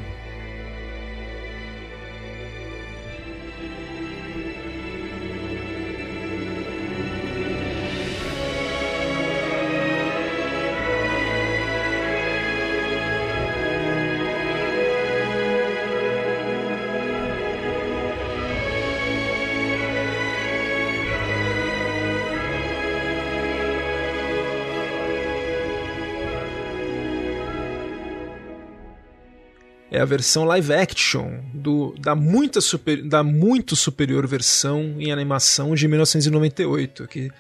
A 30.03 30.05
versão 30.05 30.45
live 30.45 30.73
action 30.73 31.39
do, 31.55 31.95
da, 31.99 32.15
muita 32.15 32.61
super, 32.61 33.01
da 33.03 33.23
muito 33.23 33.77
superior 33.77 34.27
versão 34.27 34.97
em 34.99 35.13
animação 35.13 35.75
de 35.77 35.87
1998, 35.87 37.07
que 37.07 37.31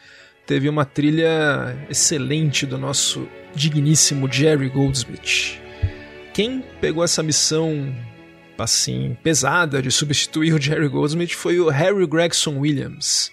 teve 0.46 0.68
uma 0.68 0.84
trilha 0.84 1.76
excelente 1.90 2.64
do 2.64 2.78
nosso 2.78 3.28
digníssimo 3.54 4.32
Jerry 4.32 4.68
Goldsmith. 4.68 5.60
Quem 6.32 6.64
pegou 6.80 7.02
essa 7.02 7.22
missão 7.22 7.92
assim 8.56 9.16
pesada 9.24 9.82
de 9.82 9.90
substituir 9.90 10.54
o 10.54 10.60
Jerry 10.60 10.88
Goldsmith 10.88 11.32
foi 11.32 11.58
o 11.58 11.68
Harry 11.68 12.06
Gregson 12.06 12.60
Williams, 12.60 13.32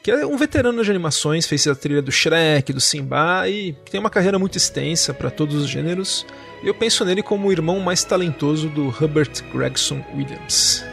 que 0.00 0.12
é 0.12 0.24
um 0.24 0.36
veterano 0.36 0.82
de 0.84 0.90
animações, 0.90 1.44
fez 1.44 1.66
a 1.66 1.74
trilha 1.74 2.00
do 2.00 2.12
Shrek, 2.12 2.72
do 2.72 2.80
Simba 2.80 3.48
e 3.48 3.72
tem 3.90 3.98
uma 3.98 4.10
carreira 4.10 4.38
muito 4.38 4.56
extensa 4.56 5.12
para 5.12 5.28
todos 5.28 5.56
os 5.56 5.68
gêneros 5.68 6.24
eu 6.62 6.74
penso 6.74 7.04
nele 7.04 7.22
como 7.22 7.48
o 7.48 7.52
irmão 7.52 7.80
mais 7.80 8.04
talentoso 8.04 8.68
do 8.68 8.88
Herbert 9.00 9.42
Gregson 9.52 10.04
Williams. 10.14 10.84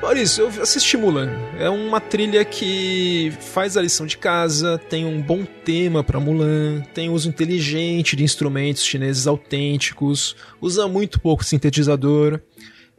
Maurício, 0.00 0.44
eu 0.44 0.62
assisti 0.62 0.96
Mulan. 0.96 1.28
É 1.58 1.68
uma 1.68 2.00
trilha 2.00 2.44
que 2.44 3.32
faz 3.40 3.76
a 3.76 3.82
lição 3.82 4.06
de 4.06 4.16
casa, 4.16 4.78
tem 4.88 5.04
um 5.04 5.20
bom 5.20 5.44
tema 5.64 6.04
para 6.04 6.20
Mulan, 6.20 6.82
tem 6.94 7.10
uso 7.10 7.28
inteligente 7.28 8.14
de 8.14 8.22
instrumentos 8.22 8.84
chineses 8.84 9.26
autênticos, 9.26 10.36
usa 10.60 10.86
muito 10.86 11.20
pouco 11.20 11.44
sintetizador. 11.44 12.40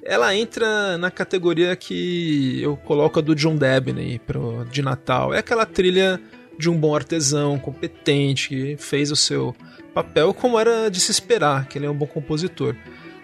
Ela 0.03 0.35
entra 0.35 0.97
na 0.97 1.09
categoria 1.09 1.75
que 1.75 2.61
eu 2.61 2.75
coloco 2.75 3.19
a 3.19 3.21
do 3.21 3.33
John 3.33 3.55
Debney 3.55 4.19
pro, 4.19 4.65
de 4.69 4.81
Natal. 4.81 5.33
É 5.33 5.39
aquela 5.39 5.65
trilha 5.65 6.19
de 6.57 6.69
um 6.69 6.77
bom 6.77 6.93
artesão, 6.93 7.57
competente, 7.57 8.49
que 8.49 8.77
fez 8.77 9.09
o 9.09 9.15
seu 9.15 9.55
papel 9.93 10.33
como 10.33 10.59
era 10.59 10.89
de 10.89 10.99
se 10.99 11.11
esperar, 11.11 11.67
que 11.67 11.77
ele 11.77 11.85
é 11.85 11.89
um 11.89 11.95
bom 11.95 12.07
compositor. 12.07 12.75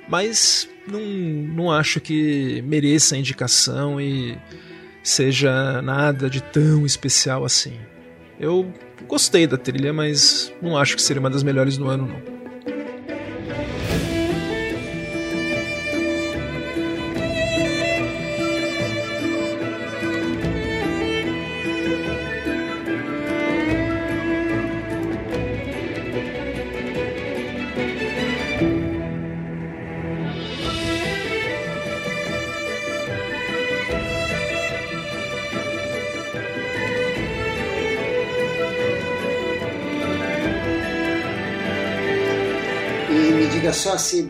Mas 0.07 0.70
não, 0.88 1.01
não 1.01 1.72
acho 1.72 1.99
que 1.99 2.61
mereça 2.66 3.16
a 3.16 3.18
indicação 3.18 3.99
e 3.99 4.38
seja 5.01 5.82
nada 5.82 6.30
de 6.30 6.41
tão 6.41 6.86
especial 6.86 7.45
assim. 7.45 7.74
Eu 8.39 8.72
gostei 9.07 9.47
da 9.47 9.57
trilha, 9.57 9.93
mas 9.93 10.51
não 10.61 10.78
acho 10.78 10.95
que 10.95 11.01
seria 11.01 11.20
uma 11.20 11.30
das 11.30 11.43
melhores 11.43 11.78
do 11.78 11.88
ano, 11.88 12.07
não. 12.07 12.44
Só 43.86 43.99
se 43.99 44.27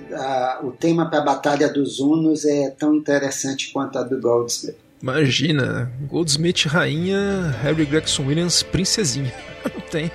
o 0.63 0.71
tema 0.71 1.09
para 1.09 1.19
a 1.19 1.23
Batalha 1.23 1.71
dos 1.71 2.01
Unos 2.01 2.43
é 2.43 2.69
tão 2.71 2.93
interessante 2.93 3.71
quanto 3.71 3.97
a 3.97 4.03
do 4.03 4.19
Goldsmith. 4.19 4.75
Imagina, 5.01 5.89
Goldsmith 6.09 6.65
rainha, 6.65 7.55
Harry 7.63 7.85
Gregson 7.85 8.25
Williams 8.25 8.63
princesinha. 8.63 9.33
Não 9.73 9.81
tem, 9.81 10.11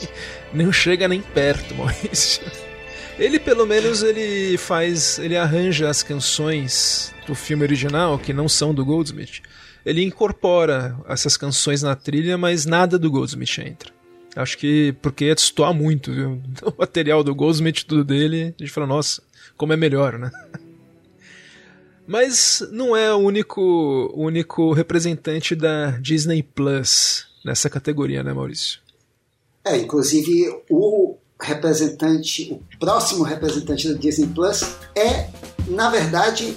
não 0.53 0.71
chega 0.71 1.09
nem 1.09 1.21
perto, 1.23 1.75
Maurício. 1.75 2.43
Ele 3.19 3.39
pelo 3.39 3.67
menos 3.67 4.03
ele 4.03 4.57
faz, 4.59 5.19
ele 5.19 5.37
arranja 5.37 5.89
as 5.89 6.03
canções 6.03 7.13
do 7.27 7.35
filme 7.35 7.65
original 7.65 8.19
que 8.19 8.33
não 8.33 8.49
são 8.49 8.73
do 8.73 8.85
Goldsmith. 8.85 9.41
Ele 9.85 10.05
incorpora 10.05 10.97
essas 11.09 11.37
canções 11.37 11.83
na 11.83 11.97
trilha, 11.97 12.39
mas 12.39 12.65
nada 12.65 12.99
do 12.99 13.11
Goldsmith 13.11 13.59
entra. 13.59 13.91
Acho 14.37 14.57
que 14.57 14.95
porque 15.03 15.25
ia 15.25 15.35
destoar 15.35 15.75
muito, 15.75 16.13
viu? 16.13 16.41
O 16.63 16.75
material 16.79 17.25
do 17.25 17.35
Goldsmith 17.35 17.85
tudo 17.85 18.05
dele, 18.05 18.55
a 18.59 18.63
gente 18.63 18.73
fala, 18.73 18.87
nossa, 18.87 19.21
como 19.61 19.75
é 19.75 19.77
melhor, 19.77 20.19
né? 20.19 20.31
Mas 22.09 22.67
não 22.73 22.97
é 22.97 23.13
o 23.13 23.19
único, 23.19 24.11
único 24.17 24.73
representante 24.73 25.55
da 25.55 25.91
Disney 25.99 26.43
Plus 26.43 27.27
nessa 27.45 27.69
categoria, 27.69 28.23
né, 28.23 28.33
Maurício? 28.33 28.81
É, 29.63 29.77
inclusive 29.77 30.63
o 30.71 31.19
representante, 31.39 32.55
o 32.55 32.79
próximo 32.79 33.23
representante 33.23 33.93
da 33.93 33.99
Disney 33.99 34.29
Plus 34.29 34.63
é, 34.97 35.29
na 35.69 35.91
verdade, 35.91 36.57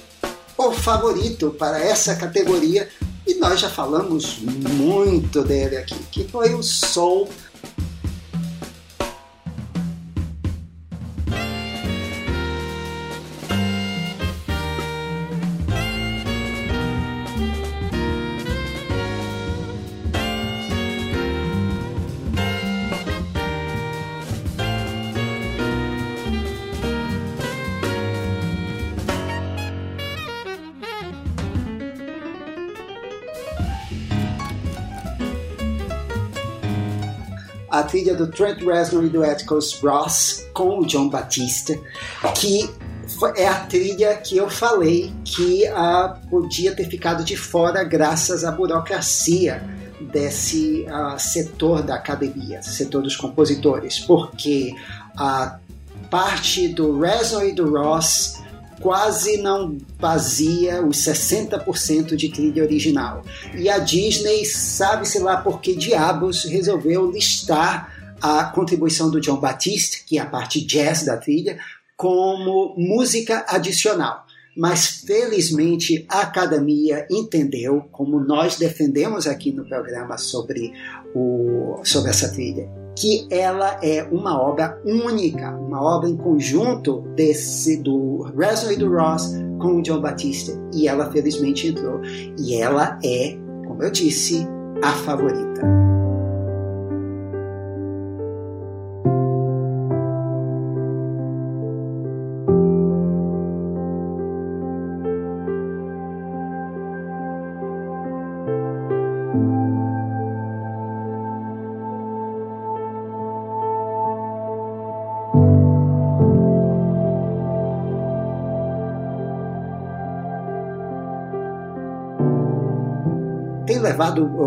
o 0.57 0.71
favorito 0.71 1.51
para 1.51 1.83
essa 1.83 2.15
categoria 2.15 2.87
e 3.27 3.33
nós 3.35 3.59
já 3.59 3.69
falamos 3.69 4.39
muito 4.39 5.43
dele 5.43 5.75
aqui, 5.75 5.95
que 6.09 6.23
foi 6.23 6.53
o 6.53 6.63
Soul 6.63 7.27
trilha 37.93 38.15
do 38.15 38.25
Trent 38.25 38.59
Reznor 38.63 39.05
e 39.05 39.09
do 39.09 39.23
Atticus 39.23 39.79
Ross 39.79 40.47
com 40.51 40.79
o 40.79 40.85
John 40.87 41.09
Batista, 41.09 41.79
que 42.35 42.67
é 43.35 43.47
a 43.47 43.59
trilha 43.65 44.15
que 44.15 44.35
eu 44.35 44.49
falei 44.49 45.13
que 45.23 45.65
uh, 45.69 46.27
podia 46.27 46.75
ter 46.75 46.89
ficado 46.89 47.23
de 47.23 47.37
fora 47.37 47.83
graças 47.83 48.43
à 48.43 48.51
burocracia 48.51 49.63
desse 50.01 50.87
uh, 50.89 51.19
setor 51.19 51.83
da 51.83 51.93
academia, 51.93 52.63
setor 52.63 53.03
dos 53.03 53.15
compositores, 53.15 53.99
porque 53.99 54.73
a 55.15 55.59
parte 56.09 56.69
do 56.69 56.99
Reznor 56.99 57.45
e 57.45 57.51
do 57.51 57.69
Ross 57.77 58.41
quase 58.81 59.37
não 59.37 59.77
fazia 59.99 60.81
os 60.81 60.97
60% 60.97 62.15
de 62.15 62.29
trilha 62.29 62.63
original. 62.63 63.23
E 63.55 63.69
a 63.69 63.77
Disney, 63.77 64.45
sabe-se 64.45 65.19
lá 65.19 65.37
por 65.37 65.61
que 65.61 65.75
diabos, 65.75 66.45
resolveu 66.45 67.09
listar 67.09 68.15
a 68.21 68.45
contribuição 68.45 69.09
do 69.09 69.19
John 69.19 69.39
Batiste, 69.39 70.05
que 70.05 70.17
é 70.17 70.21
a 70.21 70.25
parte 70.25 70.63
jazz 70.65 71.03
da 71.03 71.17
trilha, 71.17 71.59
como 71.97 72.73
música 72.77 73.45
adicional. 73.47 74.25
Mas 74.55 74.87
felizmente 75.05 76.05
a 76.07 76.21
academia 76.21 77.07
entendeu, 77.09 77.87
como 77.91 78.19
nós 78.19 78.57
defendemos 78.57 79.25
aqui 79.25 79.51
no 79.51 79.65
programa 79.65 80.17
sobre, 80.17 80.71
o, 81.15 81.81
sobre 81.83 82.11
essa 82.11 82.31
trilha, 82.31 82.69
que 82.95 83.27
ela 83.29 83.79
é 83.83 84.03
uma 84.11 84.39
obra 84.39 84.79
única, 84.85 85.51
uma 85.51 85.81
obra 85.81 86.09
em 86.09 86.17
conjunto 86.17 87.01
desse 87.15 87.77
do 87.81 88.25
e 88.71 88.75
do 88.75 88.89
Ross 88.89 89.33
com 89.59 89.79
o 89.79 89.81
John 89.81 90.01
Batista. 90.01 90.51
E 90.73 90.87
ela 90.87 91.11
felizmente 91.11 91.67
entrou. 91.67 92.01
E 92.37 92.55
ela 92.55 92.99
é, 93.03 93.35
como 93.67 93.83
eu 93.83 93.91
disse, 93.91 94.47
a 94.81 94.91
favorita. 94.91 95.92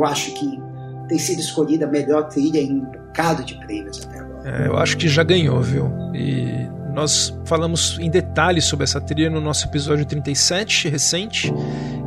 Acho 0.06 0.32
que 0.34 0.60
tem 1.08 1.18
sido 1.18 1.40
escolhida 1.40 1.86
a 1.86 1.88
melhor 1.88 2.28
trilha 2.28 2.58
em 2.58 2.80
um 2.80 2.84
bocado 2.84 3.44
de 3.44 3.54
prêmios 3.60 4.04
até 4.04 4.18
agora. 4.18 4.64
É, 4.64 4.68
eu 4.68 4.76
acho 4.76 4.96
que 4.96 5.08
já 5.08 5.22
ganhou, 5.22 5.60
viu? 5.60 5.90
E 6.14 6.68
nós 6.92 7.36
falamos 7.44 7.98
em 8.00 8.10
detalhes 8.10 8.64
sobre 8.64 8.84
essa 8.84 9.00
trilha 9.00 9.28
no 9.28 9.40
nosso 9.40 9.66
episódio 9.66 10.04
37, 10.06 10.88
recente, 10.88 11.52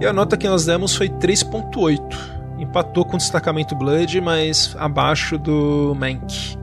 e 0.02 0.06
a 0.06 0.12
nota 0.12 0.36
que 0.36 0.48
nós 0.48 0.66
demos 0.66 0.96
foi 0.96 1.10
3.8. 1.10 2.00
Empatou 2.60 3.06
com 3.06 3.16
o 3.16 3.18
destacamento 3.18 3.76
Blood, 3.76 4.20
mas 4.20 4.76
abaixo 4.78 5.38
do 5.38 5.96
Mank. 5.98 6.58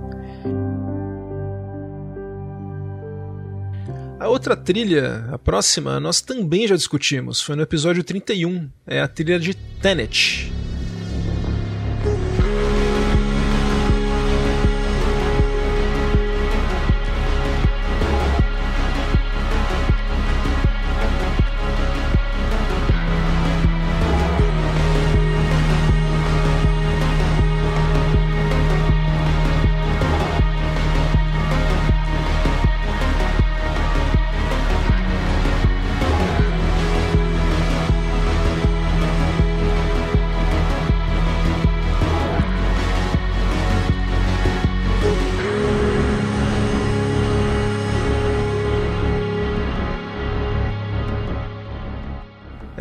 A 4.19 4.29
outra 4.29 4.57
trilha, 4.57 5.25
a 5.31 5.39
próxima, 5.39 6.01
nós 6.01 6.21
também 6.21 6.67
já 6.67 6.75
discutimos. 6.75 7.41
Foi 7.41 7.55
no 7.55 7.63
episódio 7.63 8.03
31. 8.03 8.69
É 8.87 9.01
a 9.01 9.07
trilha 9.07 9.39
de 9.39 9.55
Tenet. 9.55 10.53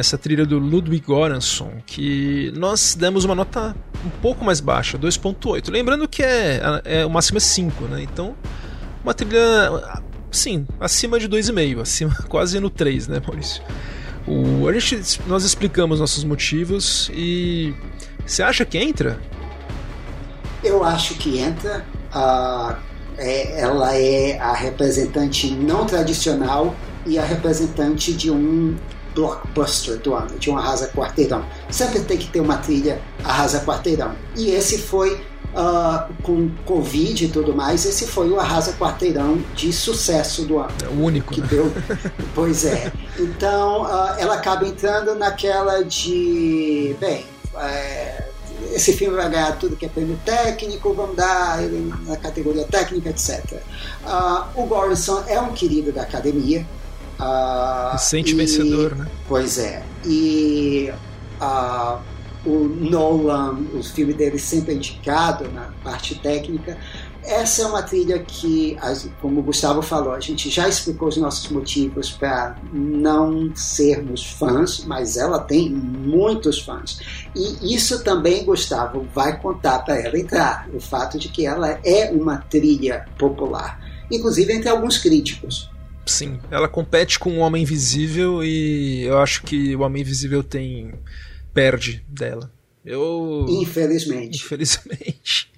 Essa 0.05 0.17
trilha 0.17 0.45
do 0.45 0.59
Ludwig 0.59 1.03
Göransson, 1.07 1.81
que 1.85 2.51
nós 2.55 2.95
demos 2.95 3.25
uma 3.25 3.33
nota 3.33 3.75
um 4.05 4.09
pouco 4.21 4.45
mais 4.45 4.59
baixa, 4.59 4.97
2.8. 4.97 5.71
Lembrando 5.71 6.07
que 6.07 6.21
é, 6.21 6.61
é 6.85 7.05
o 7.05 7.09
máximo 7.09 7.37
é 7.37 7.41
5, 7.41 7.85
né? 7.85 8.03
Então, 8.03 8.35
uma 9.03 9.13
trilha, 9.13 9.99
sim, 10.31 10.67
acima 10.79 11.19
de 11.19 11.27
2,5, 11.27 11.81
acima, 11.81 12.15
quase 12.29 12.59
no 12.59 12.69
3, 12.69 13.07
né, 13.07 13.21
Maurício? 13.25 13.63
O, 14.27 14.67
a 14.67 14.73
gente, 14.73 15.21
nós 15.27 15.43
explicamos 15.43 15.99
nossos 15.99 16.23
motivos 16.23 17.09
e 17.13 17.73
você 18.25 18.43
acha 18.43 18.63
que 18.63 18.77
entra? 18.77 19.19
Eu 20.63 20.83
acho 20.83 21.15
que 21.15 21.39
entra. 21.39 21.85
Uh, 22.13 22.75
é, 23.17 23.59
ela 23.59 23.95
é 23.95 24.37
a 24.39 24.53
representante 24.53 25.51
não 25.51 25.85
tradicional 25.85 26.75
e 27.05 27.19
a 27.19 27.23
representante 27.23 28.13
de 28.13 28.31
um 28.31 28.75
blockbuster 29.15 29.97
do 29.97 30.13
ano, 30.13 30.37
de 30.37 30.51
um 30.51 30.57
arrasa 30.57 30.89
quarteirão. 30.89 31.43
Sempre 31.69 32.01
tem 32.01 32.17
que 32.17 32.27
ter 32.27 32.41
uma 32.41 32.57
trilha 32.57 33.01
arrasa 33.23 33.61
quarteirão. 33.61 34.13
E 34.35 34.49
esse 34.49 34.77
foi, 34.77 35.13
uh, 35.13 36.13
com 36.21 36.51
Covid 36.65 37.25
e 37.25 37.29
tudo 37.29 37.55
mais, 37.55 37.85
esse 37.85 38.05
foi 38.05 38.29
o 38.29 38.39
arrasa 38.39 38.73
quarteirão 38.73 39.41
de 39.55 39.71
sucesso 39.71 40.43
do 40.43 40.59
ano. 40.59 40.71
É 40.83 40.87
o 40.87 41.01
único. 41.01 41.33
Que 41.33 41.41
né? 41.41 41.47
deu. 41.49 41.71
pois 42.35 42.65
é. 42.65 42.91
Então, 43.17 43.83
uh, 43.83 44.19
ela 44.19 44.35
acaba 44.35 44.67
entrando 44.67 45.15
naquela 45.15 45.83
de. 45.83 46.95
Bem. 46.99 47.25
É, 47.57 48.25
esse 48.71 48.93
filme 48.93 49.15
vai 49.15 49.29
ganhar 49.29 49.57
tudo 49.57 49.75
que 49.75 49.85
é 49.85 49.89
prêmio 49.89 50.19
técnico, 50.25 50.93
vamos 50.93 51.15
dar 51.15 51.63
ele 51.63 51.93
na 52.05 52.17
categoria 52.17 52.65
técnica, 52.65 53.09
etc. 53.09 53.41
Uh, 53.53 53.59
ah, 54.05 54.49
o 54.55 54.65
Gorison 54.65 55.23
é 55.27 55.39
um 55.39 55.53
querido 55.53 55.91
da 55.91 56.01
academia, 56.01 56.65
Uh, 57.19 57.93
Recente 57.93 58.31
e, 58.31 58.35
vencedor, 58.35 58.95
né? 58.95 59.07
Pois 59.27 59.57
é. 59.57 59.83
E 60.05 60.91
uh, 61.41 61.99
o 62.45 62.67
Nolan, 62.67 63.57
o 63.73 63.81
filme 63.81 64.13
dele 64.13 64.37
sempre 64.37 64.73
é 64.73 64.75
indicado 64.75 65.49
na 65.51 65.71
parte 65.83 66.15
técnica. 66.15 66.77
Essa 67.23 67.63
é 67.63 67.65
uma 67.65 67.81
trilha 67.81 68.19
que, 68.19 68.77
como 69.19 69.39
o 69.39 69.43
Gustavo 69.43 69.81
falou, 69.81 70.13
a 70.13 70.19
gente 70.19 70.47
já 70.47 70.69
explicou 70.69 71.07
os 71.07 71.17
nossos 71.17 71.49
motivos 71.49 72.11
para 72.11 72.55
não 72.71 73.51
sermos 73.55 74.23
fãs, 74.23 74.85
mas 74.85 75.17
ela 75.17 75.39
tem 75.39 75.71
muitos 75.71 76.61
fãs. 76.61 76.99
E 77.35 77.73
isso 77.73 78.03
também, 78.03 78.45
Gustavo, 78.45 79.07
vai 79.11 79.39
contar 79.39 79.79
para 79.79 79.99
ela 79.99 80.19
entrar, 80.19 80.69
o 80.71 80.79
fato 80.79 81.17
de 81.17 81.29
que 81.29 81.47
ela 81.47 81.79
é 81.83 82.11
uma 82.11 82.37
trilha 82.37 83.07
popular, 83.17 83.79
inclusive 84.11 84.53
entre 84.53 84.69
alguns 84.69 84.99
críticos. 84.99 85.71
Sim, 86.05 86.39
ela 86.51 86.67
compete 86.67 87.17
com 87.17 87.37
o 87.37 87.39
Homem 87.39 87.63
Invisível 87.63 88.43
e 88.43 89.03
eu 89.03 89.17
acho 89.17 89.43
que 89.43 89.75
o 89.75 89.81
Homem 89.81 90.01
Invisível 90.01 90.43
tem 90.43 90.93
perde 91.53 92.05
dela. 92.07 92.51
Eu 92.85 93.45
infelizmente. 93.49 94.37
Infelizmente. 94.37 95.51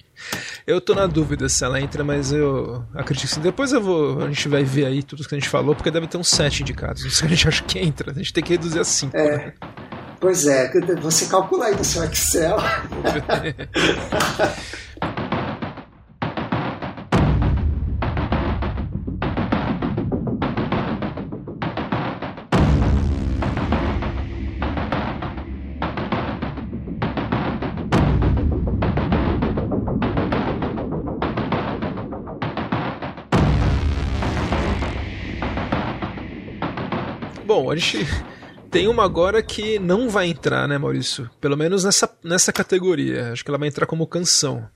Eu 0.66 0.82
tô 0.82 0.94
na 0.94 1.08
dúvida 1.08 1.48
se 1.48 1.64
ela 1.64 1.80
entra, 1.80 2.04
mas 2.04 2.32
eu 2.32 2.84
acredito 2.94 3.34
que 3.34 3.40
depois 3.40 3.72
eu 3.72 3.82
vou, 3.82 4.22
a 4.22 4.28
gente 4.28 4.50
vai 4.50 4.64
ver 4.64 4.86
aí 4.86 5.02
tudo 5.02 5.28
que 5.28 5.34
a 5.34 5.40
gente 5.40 5.50
falou, 5.50 5.74
porque 5.74 5.92
deve 5.92 6.08
ter 6.08 6.18
uns 6.18 6.28
sete 6.28 6.62
indicados. 6.62 7.06
Isso 7.06 7.24
a 7.24 7.28
gente 7.28 7.48
acha 7.48 7.64
que 7.64 7.80
entra, 7.80 8.12
a 8.12 8.16
gente 8.16 8.34
tem 8.34 8.44
que 8.44 8.52
reduzir 8.52 8.80
a 8.80 8.84
cinco. 8.84 9.16
É. 9.16 9.38
Né? 9.38 9.54
Pois 10.20 10.48
é, 10.48 10.72
você 11.00 11.28
calcula 11.28 11.68
aí 11.68 11.76
no 11.76 11.86
seu 11.86 12.04
Excel. 12.04 12.58
A 37.72 37.76
gente 37.76 38.06
tem 38.70 38.88
uma 38.88 39.04
agora 39.04 39.42
que 39.42 39.80
não 39.80 40.10
vai 40.10 40.28
entrar, 40.28 40.68
né, 40.68 40.78
Maurício? 40.78 41.30
Pelo 41.40 41.58
menos 41.58 41.84
nessa, 41.84 42.10
nessa 42.24 42.52
categoria. 42.54 43.32
Acho 43.32 43.44
que 43.44 43.50
ela 43.50 43.58
vai 43.58 43.68
entrar 43.68 43.86
como 43.86 44.08
canção. 44.08 44.68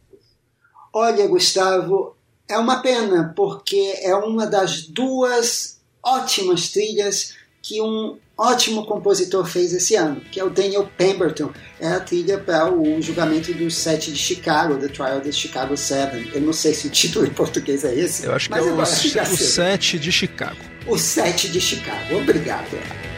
Olha, 0.93 1.27
Gustavo, 1.27 2.15
é 2.47 2.57
uma 2.57 2.81
pena, 2.81 3.33
porque 3.35 3.95
é 4.01 4.13
uma 4.15 4.45
das 4.45 4.85
duas 4.85 5.79
ótimas 6.03 6.69
trilhas 6.69 7.35
que 7.61 7.81
um 7.81 8.17
ótimo 8.41 8.85
compositor 8.85 9.45
fez 9.45 9.73
esse 9.73 9.95
ano, 9.95 10.21
que 10.31 10.39
é 10.39 10.43
o 10.43 10.49
Daniel 10.49 10.89
Pemberton. 10.97 11.51
É 11.79 11.87
a 11.87 11.99
trilha 11.99 12.37
para 12.37 12.71
o 12.71 13.01
julgamento 13.01 13.53
do 13.53 13.69
set 13.69 14.11
de 14.11 14.17
Chicago, 14.17 14.77
The 14.77 14.87
Trial 14.87 15.17
of 15.17 15.25
the 15.25 15.31
Chicago 15.31 15.77
Seven. 15.77 16.31
Eu 16.33 16.41
não 16.41 16.53
sei 16.53 16.73
se 16.73 16.87
o 16.87 16.89
título 16.89 17.25
em 17.25 17.31
português 17.31 17.83
é 17.83 17.93
esse. 17.93 18.25
Eu 18.25 18.33
acho 18.33 18.49
que 18.49 18.57
é 18.57 18.61
o, 18.61 18.79
o 18.79 18.85
set 18.85 19.99
de 19.99 20.11
Chicago 20.11 20.71
o 20.87 20.97
7 20.97 21.49
de 21.49 21.61
Chicago. 21.61 22.17
Obrigado. 22.17 23.10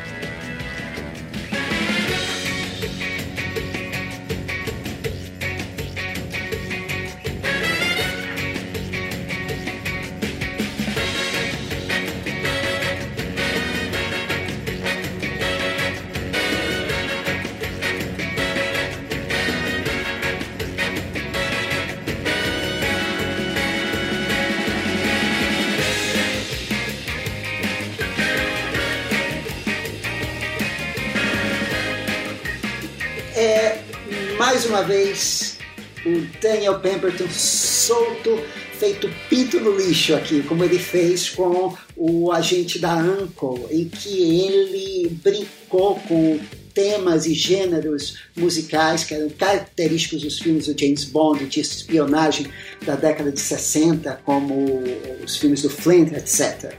Uma 34.73 34.81
vez 34.81 35.59
o 36.03 36.19
Daniel 36.41 36.79
Pemberton 36.79 37.29
solto, 37.29 38.41
feito 38.79 39.07
pinto 39.29 39.59
no 39.59 39.77
lixo 39.77 40.15
aqui, 40.15 40.41
como 40.41 40.63
ele 40.63 40.79
fez 40.79 41.29
com 41.29 41.77
o 41.95 42.31
agente 42.31 42.79
da 42.79 42.95
Uncle, 42.95 43.67
em 43.69 43.87
que 43.87 44.41
ele 44.41 45.09
brincou 45.23 45.99
com 46.07 46.39
temas 46.73 47.27
e 47.27 47.35
gêneros 47.35 48.17
musicais 48.35 49.03
que 49.03 49.13
eram 49.13 49.29
característicos 49.29 50.23
dos 50.23 50.39
filmes 50.39 50.65
do 50.65 50.77
James 50.77 51.03
Bond, 51.03 51.45
de 51.45 51.59
espionagem 51.59 52.47
da 52.83 52.95
década 52.95 53.31
de 53.31 53.39
60, 53.39 54.21
como 54.25 54.81
os 55.23 55.37
filmes 55.37 55.61
do 55.61 55.69
Flint, 55.69 56.11
etc. 56.13 56.73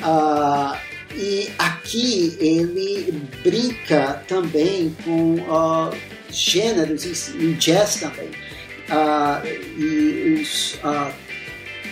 Uh, 0.00 0.02
ah, 0.02 0.82
e 1.14 1.48
aqui 1.60 2.36
ele 2.40 3.12
brinca 3.44 4.20
também 4.26 4.94
com 5.04 5.34
uh, 5.34 6.15
gêneros, 6.36 7.04
e, 7.04 7.54
jazz 7.54 7.96
também, 7.96 8.28
uh, 8.28 9.46
e 9.78 10.40
os 10.40 10.74
uh, 10.74 11.12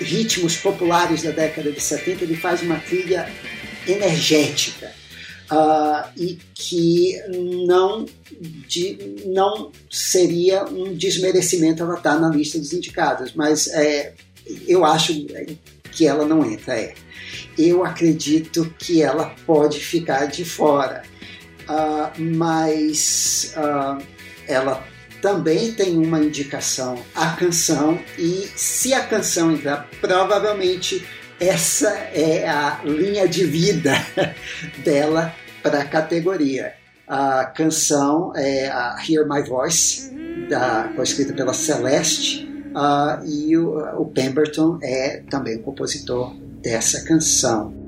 ritmos 0.00 0.56
populares 0.56 1.22
da 1.22 1.30
década 1.30 1.70
de 1.70 1.80
70, 1.80 2.24
ele 2.24 2.36
faz 2.36 2.62
uma 2.62 2.78
trilha 2.78 3.30
energética. 3.86 4.92
Uh, 5.50 6.08
e 6.16 6.38
que 6.54 7.20
não, 7.56 8.06
de, 8.66 9.16
não 9.26 9.70
seria 9.90 10.64
um 10.64 10.94
desmerecimento 10.94 11.82
ela 11.82 11.98
estar 11.98 12.14
tá 12.14 12.18
na 12.18 12.30
lista 12.30 12.58
dos 12.58 12.72
indicados, 12.72 13.34
mas 13.34 13.68
é, 13.68 14.14
eu 14.66 14.86
acho 14.86 15.12
que 15.92 16.06
ela 16.06 16.24
não 16.24 16.50
entra. 16.50 16.78
É. 16.78 16.94
Eu 17.58 17.84
acredito 17.84 18.74
que 18.78 19.02
ela 19.02 19.34
pode 19.46 19.80
ficar 19.80 20.26
de 20.26 20.44
fora, 20.44 21.02
uh, 21.68 22.20
mas 22.20 23.54
uh, 23.56 24.02
ela 24.46 24.84
também 25.20 25.72
tem 25.72 25.96
uma 25.96 26.20
indicação, 26.20 26.98
a 27.14 27.30
canção, 27.30 27.98
e 28.18 28.46
se 28.54 28.92
a 28.92 29.06
canção 29.06 29.52
entrar, 29.52 29.88
provavelmente 30.00 31.06
essa 31.40 31.88
é 32.12 32.46
a 32.46 32.80
linha 32.84 33.26
de 33.26 33.44
vida 33.44 33.92
dela 34.84 35.34
para 35.62 35.80
a 35.80 35.84
categoria. 35.84 36.74
A 37.08 37.46
canção 37.46 38.32
é 38.36 38.68
a 38.68 38.96
Hear 39.08 39.26
My 39.28 39.42
Voice, 39.42 40.10
da, 40.48 40.90
foi 40.94 41.04
escrita 41.04 41.32
pela 41.32 41.54
Celeste, 41.54 42.46
uh, 42.74 43.24
e 43.26 43.56
o, 43.56 43.78
o 44.00 44.06
Pemberton 44.06 44.78
é 44.82 45.22
também 45.30 45.56
o 45.56 45.62
compositor 45.62 46.34
dessa 46.62 47.02
canção. 47.04 47.83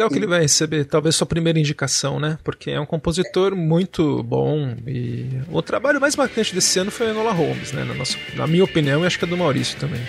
Legal 0.00 0.10
que 0.10 0.16
ele 0.16 0.26
vai 0.26 0.40
receber 0.40 0.84
talvez 0.84 1.14
sua 1.14 1.26
primeira 1.26 1.58
indicação, 1.58 2.18
né? 2.18 2.38
Porque 2.42 2.70
é 2.70 2.80
um 2.80 2.86
compositor 2.86 3.54
muito 3.54 4.22
bom 4.22 4.74
e 4.86 5.26
o 5.50 5.60
trabalho 5.60 6.00
mais 6.00 6.16
marcante 6.16 6.54
desse 6.54 6.78
ano 6.78 6.90
foi 6.90 7.08
a 7.08 7.10
Enola 7.10 7.32
Holmes, 7.32 7.72
né? 7.72 7.84
Na, 7.84 7.94
nossa, 7.94 8.16
na 8.34 8.46
minha 8.46 8.64
opinião 8.64 9.02
e 9.02 9.06
acho 9.06 9.18
que 9.18 9.24
é 9.24 9.28
do 9.28 9.36
Maurício 9.36 9.78
também. 9.78 10.00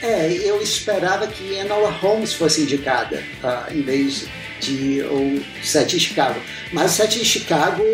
É, 0.00 0.32
eu 0.32 0.60
esperava 0.60 1.26
que 1.26 1.54
Enola 1.54 1.90
Holmes 1.90 2.32
fosse 2.32 2.62
indicada 2.62 3.22
uh, 3.44 3.72
em 3.72 3.82
vez 3.82 4.26
de 4.60 5.02
o 5.02 5.42
Sete 5.62 5.98
de 5.98 6.06
Chicago. 6.06 6.40
Mas 6.72 6.92
o 6.92 6.94
Sete 6.94 7.18
de 7.18 7.24
Chicago 7.24 7.84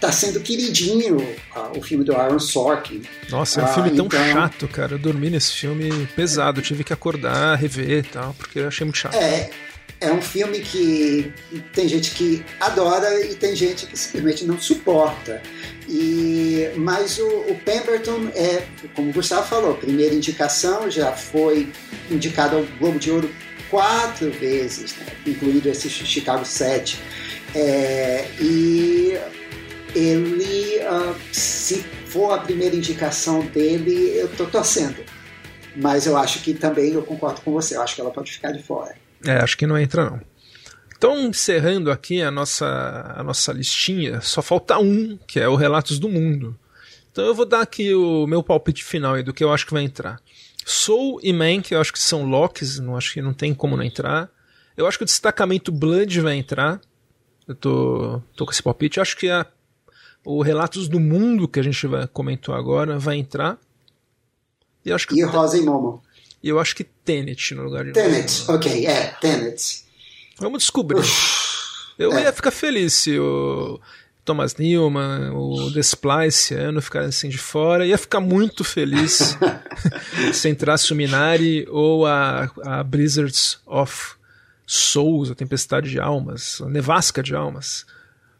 tá 0.00 0.12
sendo 0.12 0.38
queridinho 0.38 1.16
uh, 1.16 1.76
o 1.76 1.82
filme 1.82 2.04
do 2.04 2.14
Aaron 2.14 2.38
Sorkin. 2.38 3.02
Nossa, 3.30 3.60
é 3.60 3.64
um 3.64 3.68
filme 3.68 3.90
uh, 3.90 3.96
tão 3.96 4.06
então... 4.06 4.32
chato, 4.32 4.68
cara. 4.68 4.94
Eu 4.94 4.98
dormi 4.98 5.30
nesse 5.30 5.52
filme 5.52 6.06
pesado, 6.14 6.62
tive 6.62 6.84
que 6.84 6.92
acordar, 6.92 7.56
rever 7.56 8.04
e 8.04 8.08
tal, 8.08 8.34
porque 8.34 8.60
eu 8.60 8.68
achei 8.68 8.84
muito 8.84 8.98
chato. 8.98 9.16
É, 9.16 9.50
é 10.00 10.12
um 10.12 10.22
filme 10.22 10.60
que 10.60 11.32
tem 11.72 11.88
gente 11.88 12.12
que 12.12 12.44
adora 12.60 13.24
e 13.24 13.34
tem 13.34 13.54
gente 13.56 13.86
que 13.86 13.98
simplesmente 13.98 14.44
não 14.44 14.58
suporta. 14.60 15.42
E, 15.88 16.70
mas 16.76 17.18
o, 17.18 17.26
o 17.26 17.60
Pemberton 17.64 18.28
é, 18.34 18.64
como 18.94 19.10
o 19.10 19.12
Gustavo 19.12 19.46
falou, 19.46 19.74
primeira 19.74 20.14
indicação, 20.14 20.90
já 20.90 21.12
foi 21.12 21.72
indicado 22.10 22.56
ao 22.56 22.64
Globo 22.78 22.98
de 22.98 23.10
Ouro 23.10 23.30
quatro 23.70 24.30
vezes, 24.30 24.96
né, 24.96 25.06
incluído 25.26 25.68
esse 25.68 25.88
Chicago 25.88 26.44
7. 26.44 27.00
É, 27.54 28.28
e 28.40 29.18
ele, 29.94 30.78
uh, 30.80 31.16
se 31.32 31.84
for 32.06 32.32
a 32.32 32.38
primeira 32.38 32.76
indicação 32.76 33.40
dele, 33.40 34.12
eu 34.16 34.26
estou 34.26 34.46
torcendo. 34.46 35.02
Mas 35.76 36.06
eu 36.06 36.16
acho 36.16 36.42
que 36.42 36.54
também 36.54 36.92
eu 36.92 37.02
concordo 37.02 37.40
com 37.40 37.52
você, 37.52 37.76
eu 37.76 37.82
acho 37.82 37.94
que 37.94 38.00
ela 38.00 38.10
pode 38.10 38.32
ficar 38.32 38.52
de 38.52 38.62
fora. 38.62 38.94
É, 39.24 39.32
acho 39.38 39.56
que 39.56 39.66
não 39.66 39.78
entra 39.78 40.10
não. 40.10 40.20
Então, 40.96 41.28
encerrando 41.28 41.92
aqui 41.92 42.20
a 42.20 42.30
nossa, 42.30 43.14
a 43.16 43.22
nossa 43.22 43.52
listinha, 43.52 44.20
só 44.20 44.42
falta 44.42 44.78
um, 44.78 45.16
que 45.26 45.38
é 45.38 45.48
o 45.48 45.54
Relatos 45.54 45.98
do 45.98 46.08
Mundo. 46.08 46.58
Então 47.10 47.24
eu 47.24 47.34
vou 47.34 47.46
dar 47.46 47.62
aqui 47.62 47.94
o 47.94 48.26
meu 48.26 48.42
palpite 48.42 48.84
final 48.84 49.14
aí 49.14 49.22
do 49.22 49.32
que 49.32 49.42
eu 49.42 49.52
acho 49.52 49.66
que 49.66 49.72
vai 49.72 49.82
entrar. 49.82 50.20
Soul 50.64 51.18
e 51.22 51.32
Man, 51.32 51.60
que 51.62 51.74
eu 51.74 51.80
acho 51.80 51.92
que 51.92 51.98
são 51.98 52.24
locks, 52.24 52.78
não 52.78 52.96
acho 52.96 53.12
que 53.12 53.22
não 53.22 53.32
tem 53.32 53.54
como 53.54 53.76
não 53.76 53.82
entrar. 53.82 54.30
Eu 54.76 54.86
acho 54.86 54.98
que 54.98 55.02
o 55.02 55.06
destacamento 55.06 55.72
Blood 55.72 56.20
vai 56.20 56.36
entrar. 56.36 56.80
Eu 57.46 57.54
tô, 57.54 58.22
tô 58.36 58.44
com 58.44 58.52
esse 58.52 58.62
palpite. 58.62 58.98
Eu 58.98 59.02
acho 59.02 59.16
que 59.16 59.28
a, 59.30 59.44
o 60.24 60.42
Relatos 60.42 60.88
do 60.88 61.00
Mundo, 61.00 61.48
que 61.48 61.58
a 61.58 61.62
gente 61.62 61.86
vai, 61.86 62.06
comentou 62.06 62.54
agora, 62.54 62.98
vai 62.98 63.16
entrar. 63.16 63.58
E, 64.84 64.92
acho 64.92 65.08
que 65.08 65.18
e 65.18 65.24
Rosa 65.24 65.58
e 65.58 65.62
Momo. 65.62 66.02
E 66.42 66.48
eu 66.48 66.58
acho 66.58 66.74
que 66.76 66.84
Tenet 66.84 67.54
no 67.54 67.64
lugar 67.64 67.84
de 67.84 67.92
Tenet, 67.92 68.44
ok, 68.48 68.86
é, 68.86 69.14
Tenet. 69.20 69.84
Vamos 70.38 70.62
descobrir. 70.62 71.00
Uf, 71.00 71.94
eu 71.98 72.12
é. 72.12 72.22
ia 72.22 72.32
ficar 72.32 72.50
feliz 72.50 72.94
se 72.94 73.18
o 73.18 73.80
Thomas 74.24 74.56
Newman, 74.56 75.32
o 75.32 75.70
Desplice 75.70 76.54
ano 76.54 76.80
ficassem 76.82 77.08
assim 77.08 77.28
de 77.28 77.38
fora. 77.38 77.86
Ia 77.86 77.98
ficar 77.98 78.20
muito 78.20 78.62
feliz 78.62 79.36
se 80.32 80.48
entrasse 80.48 80.92
o 80.92 80.96
Minari 80.96 81.66
ou 81.70 82.06
a, 82.06 82.50
a 82.62 82.84
Blizzards 82.84 83.58
of 83.66 84.12
Souls, 84.66 85.30
a 85.30 85.34
Tempestade 85.34 85.90
de 85.90 85.98
Almas, 85.98 86.60
a 86.60 86.68
Nevasca 86.68 87.22
de 87.22 87.34
Almas. 87.34 87.86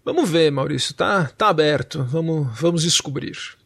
Vamos 0.04 0.28
ver, 0.28 0.52
Maurício, 0.52 0.94
tá, 0.94 1.30
tá 1.36 1.48
aberto. 1.48 2.04
Vamos, 2.04 2.48
vamos 2.60 2.82
descobrir. 2.82 3.57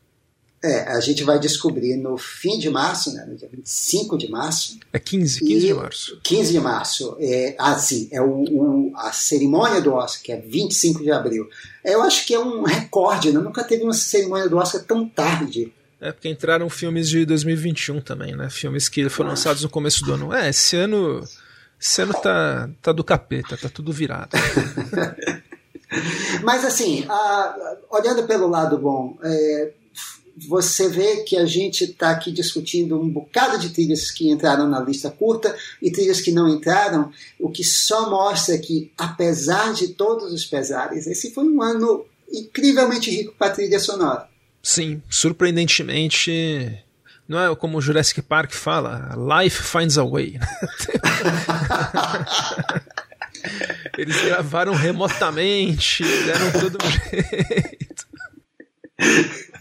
É, 0.63 0.93
a 0.93 1.01
gente 1.01 1.25
vai 1.25 1.41
descobrir 1.41 1.97
no 1.97 2.17
fim 2.17 2.57
de 2.57 2.71
março, 2.71 3.13
né, 3.13 3.25
no 3.27 3.35
dia 3.35 3.49
25 3.53 4.17
de 4.17 4.31
março. 4.31 4.79
É 4.93 4.99
15, 4.99 5.41
15 5.41 5.67
de 5.67 5.75
março. 5.75 6.21
15 6.23 6.53
de 6.53 6.61
março. 6.61 7.17
É, 7.19 7.57
ah, 7.59 7.77
sim, 7.77 8.09
é 8.13 8.23
o, 8.23 8.45
o, 8.45 8.93
a 8.95 9.11
cerimônia 9.13 9.81
do 9.81 9.93
Oscar, 9.93 10.23
que 10.23 10.33
é 10.33 10.37
25 10.37 11.03
de 11.03 11.11
abril. 11.11 11.49
Eu 11.85 12.01
acho 12.03 12.25
que 12.25 12.33
é 12.33 12.39
um 12.39 12.63
recorde, 12.63 13.33
né? 13.33 13.41
nunca 13.41 13.65
teve 13.65 13.83
uma 13.83 13.93
cerimônia 13.93 14.49
do 14.49 14.57
Oscar 14.57 14.85
tão 14.85 15.09
tarde. 15.09 15.73
É, 16.01 16.11
porque 16.11 16.29
entraram 16.29 16.69
filmes 16.69 17.09
de 17.09 17.25
2021 17.25 18.01
também, 18.01 18.35
né? 18.35 18.51
Filmes 18.51 18.89
que 18.89 19.09
foram 19.09 19.31
ah. 19.31 19.33
lançados 19.33 19.63
no 19.63 19.69
começo 19.69 20.05
do 20.05 20.13
ano. 20.13 20.33
É, 20.33 20.49
esse 20.49 20.77
ano. 20.77 21.25
Esse 21.81 22.03
ano 22.03 22.13
tá, 22.15 22.69
tá 22.81 22.93
do 22.93 23.03
capeta, 23.03 23.57
tá 23.57 23.69
tudo 23.69 23.93
virado. 23.93 24.31
Mas 26.43 26.65
assim, 26.65 27.05
a, 27.09 27.77
olhando 27.91 28.25
pelo 28.25 28.49
lado 28.49 28.79
bom, 28.79 29.17
é, 29.23 29.73
você 30.49 30.89
vê 30.89 31.23
que 31.23 31.37
a 31.37 31.45
gente 31.45 31.85
está 31.85 32.11
aqui 32.11 32.33
discutindo 32.33 33.01
um 33.01 33.09
bocado 33.09 33.59
de 33.59 33.71
trilhas 33.71 34.11
que 34.11 34.31
entraram 34.31 34.69
na 34.69 34.81
lista 34.81 35.11
curta 35.11 35.55
e 35.81 35.91
trilhas 35.91 36.21
que 36.21 36.33
não 36.33 36.49
entraram, 36.49 37.13
o 37.39 37.51
que 37.51 37.65
só 37.65 38.09
mostra 38.11 38.59
que, 38.59 38.93
apesar 38.97 39.73
de 39.75 39.89
todos 39.89 40.33
os 40.33 40.45
pesares, 40.45 41.07
esse 41.07 41.33
foi 41.33 41.45
um 41.45 41.63
ano 41.63 42.05
incrivelmente 42.31 43.11
rico 43.11 43.35
para 43.39 43.53
trilha 43.53 43.79
sonora. 43.79 44.29
Sim, 44.63 45.03
surpreendentemente. 45.11 46.83
Não 47.29 47.39
é 47.39 47.55
como 47.57 47.79
o 47.79 47.81
Jurassic 47.81 48.21
Park 48.23 48.53
fala, 48.53 49.15
life 49.17 49.63
finds 49.63 49.97
a 49.99 50.05
way. 50.05 50.39
Eles 53.99 54.21
gravaram 54.23 54.75
remotamente, 54.75 56.05
deram 56.05 56.53
todo 56.53 56.79
um 56.85 56.91
jeito. 56.91 58.07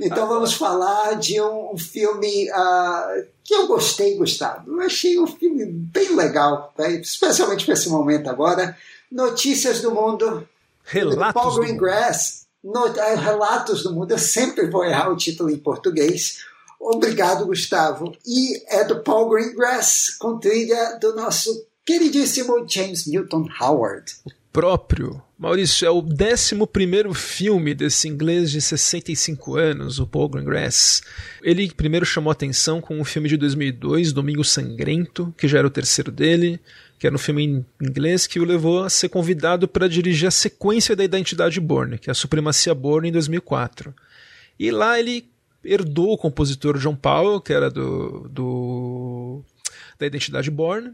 Então 0.00 0.26
vamos 0.26 0.54
falar 0.54 1.14
de 1.14 1.40
um, 1.40 1.76
filme 1.78 2.50
uh, 2.50 3.26
que 3.42 3.54
eu 3.54 3.66
gostei, 3.66 4.16
Gustavo. 4.16 4.70
Eu 4.70 4.80
achei 4.80 5.18
um 5.18 5.26
filme 5.26 5.64
bem 5.66 6.14
legal, 6.16 6.72
tá? 6.76 6.88
especialmente 6.90 7.64
para 7.64 7.74
esse 7.74 7.88
momento 7.88 8.28
agora. 8.28 8.76
Notícias 9.10 9.80
do 9.80 9.92
Mundo. 9.92 10.46
Relatos 10.84 11.32
Paul 11.32 11.54
Greengrass. 11.60 12.46
No, 12.62 12.86
uh, 12.86 13.16
Relatos 13.16 13.82
do 13.82 13.92
Mundo. 13.94 14.10
Eu 14.10 14.18
sempre 14.18 14.66
vou 14.66 14.84
errar 14.84 15.10
o 15.10 15.16
título 15.16 15.50
em 15.50 15.58
português. 15.58 16.38
Obrigado, 16.80 17.46
Gustavo. 17.46 18.16
E 18.26 18.62
é 18.68 18.84
do 18.84 19.00
Paul 19.00 19.30
Greengrass, 19.30 20.10
com 20.18 20.38
trilha 20.38 20.98
do 21.00 21.14
nosso 21.14 21.66
queridíssimo 21.86 22.66
James 22.68 23.06
Newton 23.06 23.46
Howard 23.60 24.12
próprio. 24.54 25.20
Maurício, 25.36 25.84
é 25.84 25.90
o 25.90 25.98
11 25.98 27.12
filme 27.12 27.74
desse 27.74 28.06
inglês 28.06 28.52
de 28.52 28.60
65 28.60 29.56
anos, 29.56 29.98
o 29.98 30.06
Paul 30.06 30.28
Greengrass. 30.28 31.02
Ele 31.42 31.68
primeiro 31.72 32.06
chamou 32.06 32.30
atenção 32.30 32.80
com 32.80 33.00
um 33.00 33.04
filme 33.04 33.28
de 33.28 33.36
2002, 33.36 34.12
Domingo 34.12 34.44
Sangrento, 34.44 35.34
que 35.36 35.48
já 35.48 35.58
era 35.58 35.66
o 35.66 35.70
terceiro 35.70 36.12
dele, 36.12 36.60
que 37.00 37.06
era 37.06 37.16
um 37.16 37.18
filme 37.18 37.44
em 37.44 37.66
inglês 37.82 38.28
que 38.28 38.38
o 38.38 38.44
levou 38.44 38.84
a 38.84 38.90
ser 38.90 39.08
convidado 39.08 39.66
para 39.66 39.88
dirigir 39.88 40.28
a 40.28 40.30
sequência 40.30 40.94
da 40.94 41.02
Identidade 41.02 41.58
Borne, 41.58 41.98
que 41.98 42.08
é 42.08 42.12
a 42.12 42.14
Supremacia 42.14 42.72
Borne 42.72 43.08
em 43.08 43.12
2004. 43.12 43.92
E 44.56 44.70
lá 44.70 45.00
ele 45.00 45.28
herdou 45.64 46.12
o 46.12 46.18
compositor 46.18 46.78
John 46.78 46.94
Powell, 46.94 47.40
que 47.40 47.52
era 47.52 47.68
do, 47.68 48.28
do 48.28 49.42
da 49.98 50.06
Identidade 50.06 50.48
Borne, 50.48 50.92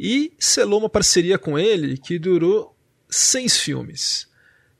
e 0.00 0.32
selou 0.38 0.80
uma 0.80 0.88
parceria 0.88 1.36
com 1.36 1.58
ele 1.58 1.98
que 1.98 2.18
durou 2.18 2.74
seis 3.08 3.56
filmes. 3.56 4.26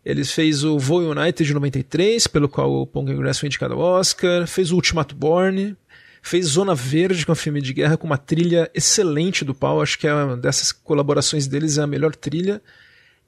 Ele 0.04 0.24
fez 0.24 0.64
o 0.64 0.78
Voo 0.78 1.10
United 1.10 1.44
de 1.44 1.52
93, 1.52 2.26
pelo 2.26 2.48
qual 2.48 2.72
o 2.72 2.86
Pong 2.86 3.12
Ingress 3.12 3.40
foi 3.40 3.48
indicado 3.48 3.74
ao 3.74 3.80
Oscar, 3.80 4.46
fez 4.46 4.70
o 4.70 4.76
Ultimato 4.76 5.14
Born, 5.14 5.76
fez 6.22 6.46
Zona 6.46 6.74
Verde, 6.74 7.24
que 7.24 7.30
é 7.30 7.32
um 7.32 7.36
filme 7.36 7.60
de 7.60 7.72
guerra 7.72 7.96
com 7.96 8.06
uma 8.06 8.18
trilha 8.18 8.70
excelente 8.74 9.44
do 9.44 9.54
Paul, 9.54 9.82
acho 9.82 9.98
que 9.98 10.06
é 10.06 10.14
uma 10.14 10.36
dessas 10.36 10.72
colaborações 10.72 11.46
deles 11.46 11.78
é 11.78 11.82
a 11.82 11.86
melhor 11.86 12.14
trilha, 12.14 12.62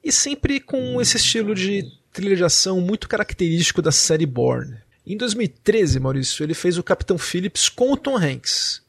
e 0.03 0.11
sempre 0.11 0.59
com 0.59 0.99
esse 0.99 1.17
estilo 1.17 1.53
de 1.53 1.85
trilha 2.11 2.35
de 2.35 2.43
ação 2.43 2.81
muito 2.81 3.07
característico 3.07 3.81
da 3.81 3.91
série 3.91 4.25
Bourne. 4.25 4.77
Em 5.05 5.17
2013, 5.17 5.99
Maurício, 5.99 6.43
ele 6.43 6.53
fez 6.53 6.77
o 6.77 6.83
Capitão 6.83 7.17
Phillips 7.17 7.69
com 7.69 7.91
o 7.91 7.97
Tom 7.97 8.17
Hanks. 8.17 8.81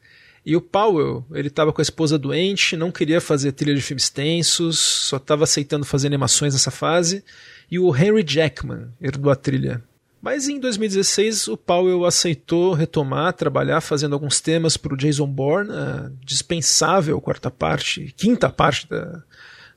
E 0.45 0.55
o 0.55 0.61
Powell, 0.61 1.25
ele 1.31 1.47
estava 1.47 1.71
com 1.71 1.79
a 1.79 1.83
esposa 1.83 2.17
doente, 2.17 2.75
não 2.75 2.91
queria 2.91 3.21
fazer 3.21 3.53
trilha 3.53 3.75
de 3.75 3.81
filmes 3.81 4.09
tensos, 4.09 4.77
só 4.77 5.17
estava 5.17 5.45
aceitando 5.45 5.85
fazer 5.85 6.07
animações 6.07 6.53
nessa 6.53 6.71
fase 6.71 7.23
e 7.71 7.79
o 7.79 7.95
Henry 7.95 8.23
Jackman 8.27 8.89
herdou 9.01 9.31
a 9.31 9.35
trilha. 9.35 9.81
Mas 10.21 10.47
em 10.47 10.59
2016 10.59 11.47
o 11.47 11.57
Powell 11.57 12.05
aceitou 12.05 12.73
retomar, 12.73 13.33
trabalhar 13.33 13.81
fazendo 13.81 14.13
alguns 14.13 14.39
temas 14.39 14.77
para 14.77 14.93
o 14.93 14.97
Jason 14.97 15.27
Bourne, 15.27 15.71
a 15.71 16.11
dispensável 16.23 17.19
quarta 17.19 17.49
parte, 17.49 18.13
quinta 18.15 18.49
parte 18.49 18.87
da, 18.89 19.23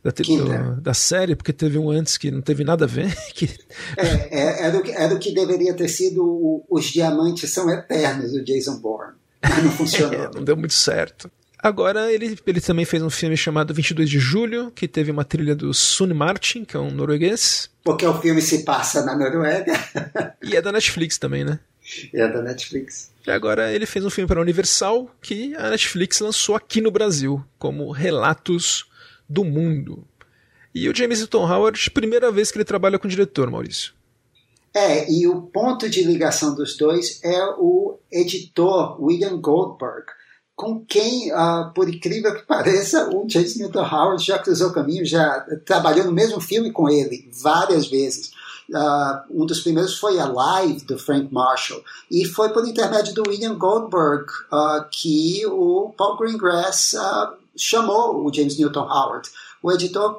da, 0.04 0.10
do, 0.10 0.80
da, 0.80 0.94
série, 0.94 1.34
porque 1.34 1.52
teve 1.52 1.78
um 1.78 1.90
antes 1.90 2.16
que 2.16 2.30
não 2.30 2.40
teve 2.40 2.62
nada 2.62 2.84
a 2.84 2.88
ver. 2.88 3.12
Que... 3.34 3.50
É, 3.96 4.40
é, 4.40 4.62
era, 4.66 4.78
o 4.78 4.82
que, 4.82 4.90
era 4.92 5.14
o 5.14 5.18
que 5.18 5.34
deveria 5.34 5.74
ter 5.74 5.88
sido 5.88 6.24
o, 6.24 6.64
Os 6.70 6.86
Diamantes 6.86 7.50
São 7.50 7.68
Eternos, 7.68 8.32
do 8.32 8.44
Jason 8.44 8.78
Bourne. 8.78 9.14
Não 9.42 9.70
funcionou. 9.70 10.14
é, 10.20 10.30
não 10.34 10.44
deu 10.44 10.56
muito 10.56 10.74
certo. 10.74 11.30
Agora 11.58 12.12
ele, 12.12 12.38
ele 12.46 12.60
também 12.60 12.84
fez 12.84 13.02
um 13.02 13.10
filme 13.10 13.36
chamado 13.36 13.74
22 13.74 14.08
de 14.08 14.18
Julho, 14.18 14.70
que 14.70 14.86
teve 14.86 15.10
uma 15.10 15.24
trilha 15.24 15.54
do 15.54 15.72
Sun 15.72 16.14
Martin, 16.14 16.64
que 16.64 16.76
é 16.76 16.80
um 16.80 16.90
norueguês. 16.90 17.70
Porque 17.82 18.06
o 18.06 18.20
filme 18.20 18.42
se 18.42 18.62
passa 18.64 19.04
na 19.04 19.16
Noruega. 19.16 19.72
e 20.42 20.54
é 20.54 20.62
da 20.62 20.70
Netflix 20.70 21.18
também, 21.18 21.44
né? 21.44 21.58
É 22.12 22.28
da 22.28 22.42
Netflix. 22.42 23.10
E 23.26 23.30
agora 23.30 23.72
ele 23.72 23.86
fez 23.86 24.04
um 24.04 24.10
filme 24.10 24.28
para 24.28 24.38
a 24.38 24.42
Universal 24.42 25.10
que 25.20 25.54
a 25.56 25.70
Netflix 25.70 26.20
lançou 26.20 26.54
aqui 26.54 26.80
no 26.80 26.90
Brasil, 26.90 27.44
como 27.58 27.90
Relatos 27.90 28.86
do 29.28 29.44
Mundo. 29.44 30.06
E 30.74 30.88
o 30.88 30.94
James 30.94 31.20
Newton 31.20 31.50
Howard, 31.50 31.90
primeira 31.90 32.30
vez 32.30 32.52
que 32.52 32.58
ele 32.58 32.64
trabalha 32.64 32.98
com 32.98 33.06
o 33.06 33.10
diretor, 33.10 33.50
Maurício. 33.50 33.95
É, 34.76 35.10
e 35.10 35.26
o 35.26 35.40
ponto 35.40 35.88
de 35.88 36.04
ligação 36.04 36.54
dos 36.54 36.76
dois 36.76 37.18
é 37.24 37.42
o 37.56 37.98
editor 38.12 39.02
William 39.02 39.40
Goldberg, 39.40 40.04
com 40.54 40.84
quem, 40.84 41.32
uh, 41.32 41.72
por 41.74 41.88
incrível 41.88 42.34
que 42.34 42.44
pareça, 42.44 43.08
o 43.08 43.26
James 43.26 43.56
Newton 43.56 43.80
Howard 43.80 44.22
já 44.22 44.38
cruzou 44.38 44.74
caminho, 44.74 45.06
já 45.06 45.40
trabalhou 45.64 46.04
no 46.04 46.12
mesmo 46.12 46.42
filme 46.42 46.70
com 46.70 46.90
ele 46.90 47.26
várias 47.42 47.88
vezes. 47.88 48.32
Uh, 48.68 49.42
um 49.42 49.46
dos 49.46 49.60
primeiros 49.60 49.96
foi 49.96 50.18
Alive, 50.18 50.84
do 50.84 50.98
Frank 50.98 51.32
Marshall, 51.32 51.82
e 52.10 52.26
foi 52.26 52.50
por 52.50 52.68
intermédio 52.68 53.14
do 53.14 53.30
William 53.30 53.54
Goldberg 53.54 54.26
uh, 54.52 54.84
que 54.90 55.40
o 55.46 55.94
Paul 55.96 56.18
Greengrass 56.18 56.94
chamou 57.56 58.26
o 58.26 58.30
James 58.30 58.58
Newton 58.58 58.82
Howard. 58.82 59.26
O 59.62 59.72
editor 59.72 60.18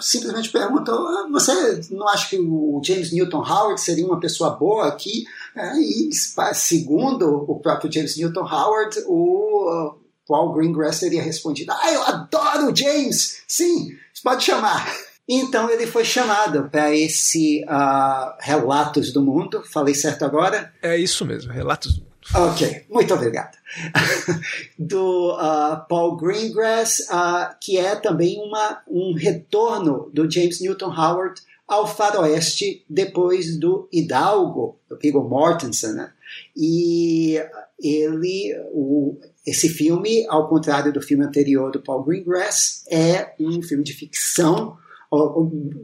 simplesmente 0.00 0.50
perguntou: 0.50 0.94
ah, 0.94 1.28
você 1.30 1.80
não 1.90 2.08
acha 2.08 2.28
que 2.28 2.38
o 2.38 2.80
James 2.84 3.12
Newton 3.12 3.42
Howard 3.42 3.80
seria 3.80 4.06
uma 4.06 4.20
pessoa 4.20 4.50
boa 4.50 4.88
aqui? 4.88 5.24
É, 5.56 5.78
e 5.78 6.10
segundo 6.54 7.44
o 7.48 7.60
próprio 7.60 7.92
James 7.92 8.16
Newton 8.16 8.46
Howard, 8.46 9.02
o 9.06 9.96
Paul 10.26 10.52
Greengrass 10.52 11.00
teria 11.00 11.22
respondido: 11.22 11.72
Ah, 11.72 11.92
eu 11.92 12.02
adoro 12.02 12.72
o 12.72 12.76
James! 12.76 13.42
Sim, 13.46 13.90
pode 14.22 14.44
chamar. 14.44 14.86
Então 15.28 15.68
ele 15.68 15.86
foi 15.86 16.04
chamado 16.04 16.70
para 16.70 16.94
esse 16.94 17.62
uh, 17.64 18.34
Relatos 18.40 19.12
do 19.12 19.20
Mundo. 19.20 19.62
Falei 19.62 19.94
certo 19.94 20.24
agora? 20.24 20.72
É 20.80 20.96
isso 20.96 21.26
mesmo, 21.26 21.52
Relatos 21.52 21.94
do 21.94 22.00
Mundo. 22.00 22.08
Ok, 22.34 22.86
muito 22.88 23.12
obrigado. 23.12 23.57
do 24.78 25.32
uh, 25.32 25.86
Paul 25.88 26.16
Greengrass, 26.16 27.00
uh, 27.10 27.54
que 27.60 27.76
é 27.76 27.96
também 27.96 28.38
uma, 28.40 28.82
um 28.88 29.14
retorno 29.14 30.10
do 30.12 30.30
James 30.30 30.60
Newton 30.60 30.90
Howard 30.90 31.40
ao 31.66 31.86
faroeste 31.86 32.84
depois 32.88 33.58
do 33.58 33.88
Hidalgo, 33.92 34.78
do 34.88 34.96
Viggo 34.98 35.22
Mortensen. 35.22 35.92
Né? 35.92 36.12
E 36.56 37.38
ele, 37.78 38.54
o, 38.72 39.18
esse 39.46 39.68
filme, 39.68 40.26
ao 40.28 40.48
contrário 40.48 40.92
do 40.92 41.02
filme 41.02 41.24
anterior 41.24 41.70
do 41.70 41.82
Paul 41.82 42.02
Greengrass, 42.02 42.84
é 42.90 43.34
um 43.38 43.62
filme 43.62 43.84
de 43.84 43.92
ficção, 43.92 44.76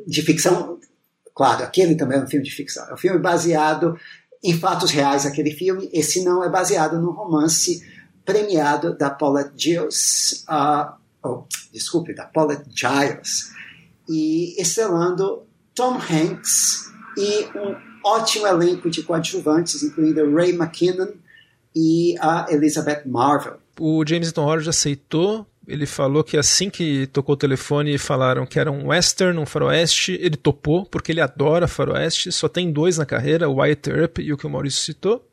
de 0.07 0.23
ficção, 0.23 0.79
claro, 1.35 1.63
aquele 1.63 1.95
também 1.95 2.19
é 2.19 2.23
um 2.23 2.27
filme 2.27 2.45
de 2.45 2.51
ficção, 2.51 2.89
é 2.89 2.95
um 2.95 2.99
filme 2.99 3.19
baseado 3.19 3.97
em 4.45 4.53
fatos 4.53 4.91
reais 4.91 5.25
aquele 5.25 5.51
filme. 5.51 5.89
Esse 5.91 6.23
não 6.23 6.45
é 6.45 6.51
baseado 6.51 7.01
no 7.01 7.11
romance 7.11 7.83
premiado 8.27 8.97
da 8.97 9.09
Paula 9.09 9.51
Giles, 9.57 10.45
uh, 10.49 10.93
oh, 11.23 11.45
desculpe, 11.73 12.15
da 12.15 12.27
Paula 12.27 12.63
Giles, 12.69 13.51
e 14.09 14.61
estrelando 14.61 15.43
Tom 15.75 15.95
Hanks 15.95 16.93
e 17.17 17.47
um 17.59 17.75
ótimo 18.05 18.47
elenco 18.47 18.91
de 18.91 19.03
coadjuvantes, 19.03 19.83
incluindo 19.83 20.35
Ray 20.35 20.53
McKinnon 20.53 21.09
e 21.75 22.15
a 22.21 22.47
Elizabeth 22.51 23.03
Marvel. 23.07 23.57
O 23.81 24.05
James 24.07 24.33
Howard 24.37 24.69
aceitou 24.69 25.47
ele 25.67 25.87
falou 25.87 26.23
que 26.23 26.37
assim 26.37 26.69
que 26.69 27.07
tocou 27.09 27.35
o 27.35 27.39
telefone 27.39 27.95
e 27.95 27.99
falaram 27.99 28.47
que 28.47 28.59
era 28.59 28.71
um 28.71 28.89
western, 28.89 29.39
um 29.39 29.47
faroeste, 29.47 30.13
ele 30.21 30.37
topou, 30.37 30.85
porque 30.85 31.13
ele 31.13 31.21
adora 31.21 31.67
faroeste, 31.67 32.31
só 32.31 32.49
tem 32.49 32.71
dois 32.71 32.99
na 32.99 33.07
carreira, 33.07 33.49
o 33.49 33.57
Wyatt 33.57 33.91
Earp 33.91 34.19
e 34.19 34.33
o 34.33 34.37
que 34.37 34.47
o 34.47 34.51
Maurício 34.51 34.83
citou. 34.83 35.27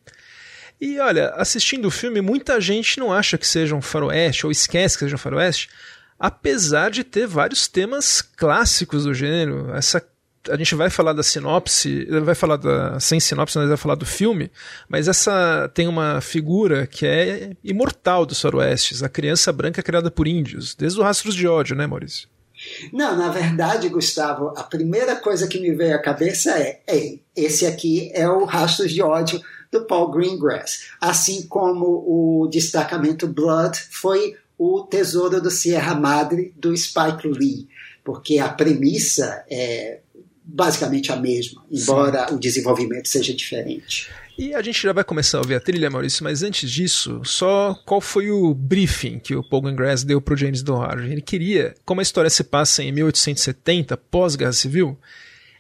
E 0.79 0.99
olha, 0.99 1.29
assistindo 1.35 1.85
o 1.85 1.91
filme, 1.91 2.21
muita 2.21 2.59
gente 2.59 2.99
não 2.99 3.13
acha 3.13 3.37
que 3.37 3.47
seja 3.47 3.75
um 3.75 3.81
faroeste, 3.81 4.45
ou 4.45 4.51
esquece 4.51 4.97
que 4.97 5.03
seja 5.03 5.15
um 5.15 5.19
faroeste, 5.19 5.69
apesar 6.19 6.89
de 6.89 7.03
ter 7.03 7.27
vários 7.27 7.67
temas 7.67 8.21
clássicos 8.21 9.03
do 9.03 9.13
gênero. 9.13 9.71
Essa 9.75 10.03
a 10.49 10.57
gente 10.57 10.73
vai 10.75 10.89
falar 10.89 11.13
da 11.13 11.23
sinopse, 11.23 12.05
vai 12.23 12.35
falar 12.35 12.57
da 12.57 12.99
sem 12.99 13.19
sinopse, 13.19 13.57
nós 13.57 13.67
vai 13.67 13.77
falar 13.77 13.95
do 13.95 14.05
filme, 14.05 14.51
mas 14.89 15.07
essa 15.07 15.69
tem 15.73 15.87
uma 15.87 16.21
figura 16.21 16.87
que 16.87 17.05
é 17.05 17.51
imortal 17.63 18.25
dos 18.25 18.41
faroestes, 18.41 19.03
a 19.03 19.09
criança 19.09 19.51
branca 19.51 19.83
criada 19.83 20.09
por 20.09 20.27
índios, 20.27 20.73
desde 20.73 20.99
o 20.99 21.03
Rastros 21.03 21.35
de 21.35 21.47
ódio, 21.47 21.75
né, 21.75 21.85
Maurício? 21.85 22.27
Não, 22.93 23.17
na 23.17 23.29
verdade, 23.29 23.89
Gustavo, 23.89 24.53
a 24.55 24.63
primeira 24.63 25.15
coisa 25.15 25.47
que 25.47 25.59
me 25.59 25.73
veio 25.73 25.95
à 25.95 25.99
cabeça 25.99 26.51
é, 26.51 26.79
ei, 26.87 27.21
esse 27.35 27.65
aqui 27.65 28.11
é 28.13 28.29
o 28.29 28.45
Rastros 28.45 28.91
de 28.91 29.01
ódio 29.01 29.41
do 29.71 29.85
Paul 29.85 30.11
Greengrass, 30.11 30.89
assim 30.99 31.43
como 31.43 31.85
o 31.85 32.47
destacamento 32.51 33.27
Blood 33.27 33.77
foi 33.89 34.35
o 34.57 34.83
Tesouro 34.83 35.41
do 35.41 35.49
Sierra 35.49 35.95
Madre 35.95 36.53
do 36.55 36.75
Spike 36.75 37.27
Lee, 37.27 37.67
porque 38.03 38.37
a 38.37 38.49
premissa 38.49 39.43
é 39.49 40.01
basicamente 40.53 41.11
a 41.11 41.15
mesma, 41.15 41.63
embora 41.71 42.27
Sim. 42.27 42.35
o 42.35 42.39
desenvolvimento 42.39 43.07
seja 43.07 43.33
diferente. 43.33 44.09
E 44.37 44.53
a 44.53 44.61
gente 44.61 44.81
já 44.81 44.91
vai 44.91 45.03
começar 45.03 45.37
a 45.37 45.41
ouvir 45.41 45.55
a 45.55 45.59
trilha, 45.59 45.89
Maurício, 45.89 46.23
mas 46.23 46.41
antes 46.43 46.69
disso, 46.69 47.21
só 47.23 47.75
qual 47.85 48.01
foi 48.01 48.31
o 48.31 48.53
briefing 48.53 49.19
que 49.19 49.35
o 49.35 49.43
Paul 49.43 49.61
Greengrass 49.61 50.03
deu 50.03 50.19
para 50.21 50.33
o 50.33 50.37
James 50.37 50.63
Dohar? 50.63 50.99
Ele 50.99 51.21
queria, 51.21 51.75
como 51.85 52.01
a 52.01 52.03
história 52.03 52.29
se 52.29 52.43
passa 52.43 52.83
em 52.83 52.91
1870, 52.91 53.95
pós-guerra 53.97 54.53
civil, 54.53 54.97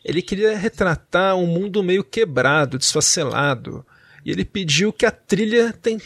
ele 0.03 0.21
queria 0.21 0.57
retratar 0.57 1.35
um 1.35 1.45
mundo 1.45 1.83
meio 1.83 2.03
quebrado, 2.03 2.77
desfacelado, 2.77 3.85
e 4.25 4.31
ele 4.31 4.43
pediu 4.43 4.91
que 4.91 5.05
a 5.05 5.11
trilha 5.11 5.73
tem, 5.73 5.99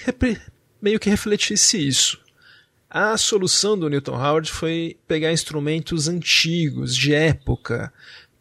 meio 0.82 1.00
que 1.00 1.10
refletisse 1.10 1.88
isso. 1.88 2.20
A 2.90 3.18
solução 3.18 3.78
do 3.78 3.90
Newton 3.90 4.16
Howard 4.16 4.50
foi 4.50 4.98
pegar 5.08 5.32
instrumentos 5.32 6.08
antigos, 6.08 6.96
de 6.96 7.14
época, 7.14 7.92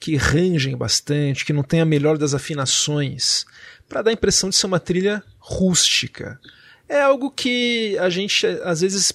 que 0.05 0.17
rangem 0.17 0.77
bastante, 0.77 1.47
que 1.47 1.53
não 1.55 1.63
tem 1.63 1.81
a 1.81 1.85
melhor 1.87 2.19
das 2.19 2.35
afinações, 2.35 3.47
para 3.89 4.03
dar 4.03 4.11
a 4.11 4.13
impressão 4.13 4.51
de 4.51 4.55
ser 4.55 4.67
uma 4.67 4.79
trilha 4.79 5.25
rústica. 5.39 6.39
É 6.87 7.01
algo 7.01 7.31
que 7.31 7.97
a 7.99 8.11
gente 8.11 8.47
às 8.65 8.83
vezes 8.83 9.15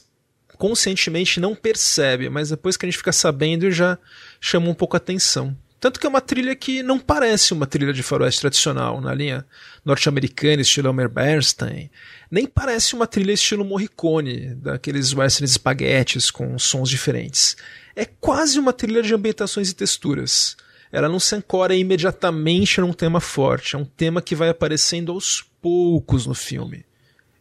conscientemente 0.57 1.39
não 1.39 1.53
percebe, 1.53 2.27
mas 2.27 2.49
depois 2.49 2.75
que 2.75 2.87
a 2.87 2.89
gente 2.89 2.97
fica 2.97 3.11
sabendo 3.11 3.69
já 3.69 3.99
chama 4.41 4.67
um 4.67 4.73
pouco 4.73 4.95
a 4.95 4.97
atenção. 4.97 5.55
Tanto 5.79 5.99
que 5.99 6.07
é 6.07 6.09
uma 6.09 6.21
trilha 6.21 6.55
que 6.55 6.81
não 6.81 6.97
parece 6.97 7.53
uma 7.53 7.67
trilha 7.67 7.93
de 7.93 8.01
faroeste 8.01 8.41
tradicional, 8.41 8.99
na 8.99 9.13
linha 9.13 9.45
norte-americana, 9.85 10.63
estilo 10.63 10.87
Elmer 10.87 11.07
Bernstein. 11.07 11.91
Nem 12.31 12.47
parece 12.47 12.95
uma 12.95 13.05
trilha 13.05 13.33
estilo 13.33 13.63
Morricone, 13.63 14.55
daqueles 14.55 15.13
western 15.13 15.45
espaguetes 15.45 16.31
com 16.31 16.57
sons 16.57 16.89
diferentes. 16.89 17.55
É 17.95 18.05
quase 18.05 18.57
uma 18.57 18.73
trilha 18.73 19.03
de 19.03 19.13
ambientações 19.13 19.69
e 19.69 19.75
texturas. 19.75 20.57
Ela 20.91 21.07
não 21.07 21.19
se 21.19 21.35
ancora 21.35 21.75
imediatamente 21.75 22.81
num 22.81 22.93
tema 22.93 23.19
forte, 23.19 23.75
é 23.75 23.79
um 23.79 23.85
tema 23.85 24.21
que 24.21 24.35
vai 24.35 24.49
aparecendo 24.49 25.11
aos 25.11 25.43
poucos 25.61 26.25
no 26.25 26.33
filme. 26.33 26.85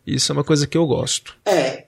Isso 0.07 0.33
é 0.33 0.35
uma 0.35 0.45
coisa 0.45 0.67
que 0.67 0.77
eu 0.77 0.87
gosto. 0.87 1.37
É, 1.45 1.85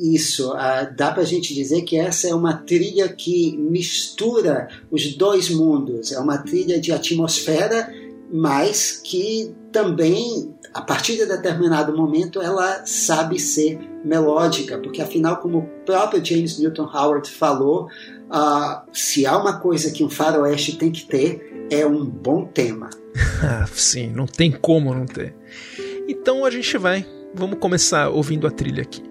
isso. 0.00 0.52
Uh, 0.52 0.96
dá 0.96 1.12
para 1.12 1.22
a 1.22 1.26
gente 1.26 1.54
dizer 1.54 1.82
que 1.82 1.98
essa 1.98 2.28
é 2.28 2.34
uma 2.34 2.54
trilha 2.54 3.08
que 3.08 3.54
mistura 3.58 4.68
os 4.90 5.14
dois 5.14 5.50
mundos. 5.50 6.10
É 6.12 6.18
uma 6.18 6.38
trilha 6.38 6.80
de 6.80 6.90
atmosfera, 6.90 7.92
mas 8.32 9.00
que 9.04 9.54
também, 9.70 10.54
a 10.72 10.80
partir 10.80 11.16
de 11.16 11.26
determinado 11.26 11.94
momento, 11.94 12.40
ela 12.40 12.84
sabe 12.86 13.38
ser 13.38 13.78
melódica, 14.02 14.78
porque 14.78 15.02
afinal, 15.02 15.36
como 15.36 15.58
o 15.58 15.66
próprio 15.84 16.24
James 16.24 16.58
Newton 16.58 16.90
Howard 16.90 17.28
falou, 17.30 17.88
uh, 18.30 18.82
se 18.92 19.26
há 19.26 19.36
uma 19.36 19.58
coisa 19.58 19.90
que 19.90 20.04
um 20.04 20.10
faroeste 20.10 20.76
tem 20.76 20.90
que 20.90 21.04
ter, 21.04 21.66
é 21.70 21.86
um 21.86 22.04
bom 22.04 22.46
tema. 22.46 22.90
Sim, 23.72 24.08
não 24.08 24.26
tem 24.26 24.50
como 24.50 24.94
não 24.94 25.06
ter. 25.06 25.34
Então 26.08 26.44
a 26.44 26.50
gente 26.50 26.76
vai. 26.78 27.06
Vamos 27.34 27.58
começar 27.58 28.08
ouvindo 28.08 28.46
a 28.46 28.50
trilha 28.50 28.82
aqui. 28.82 29.09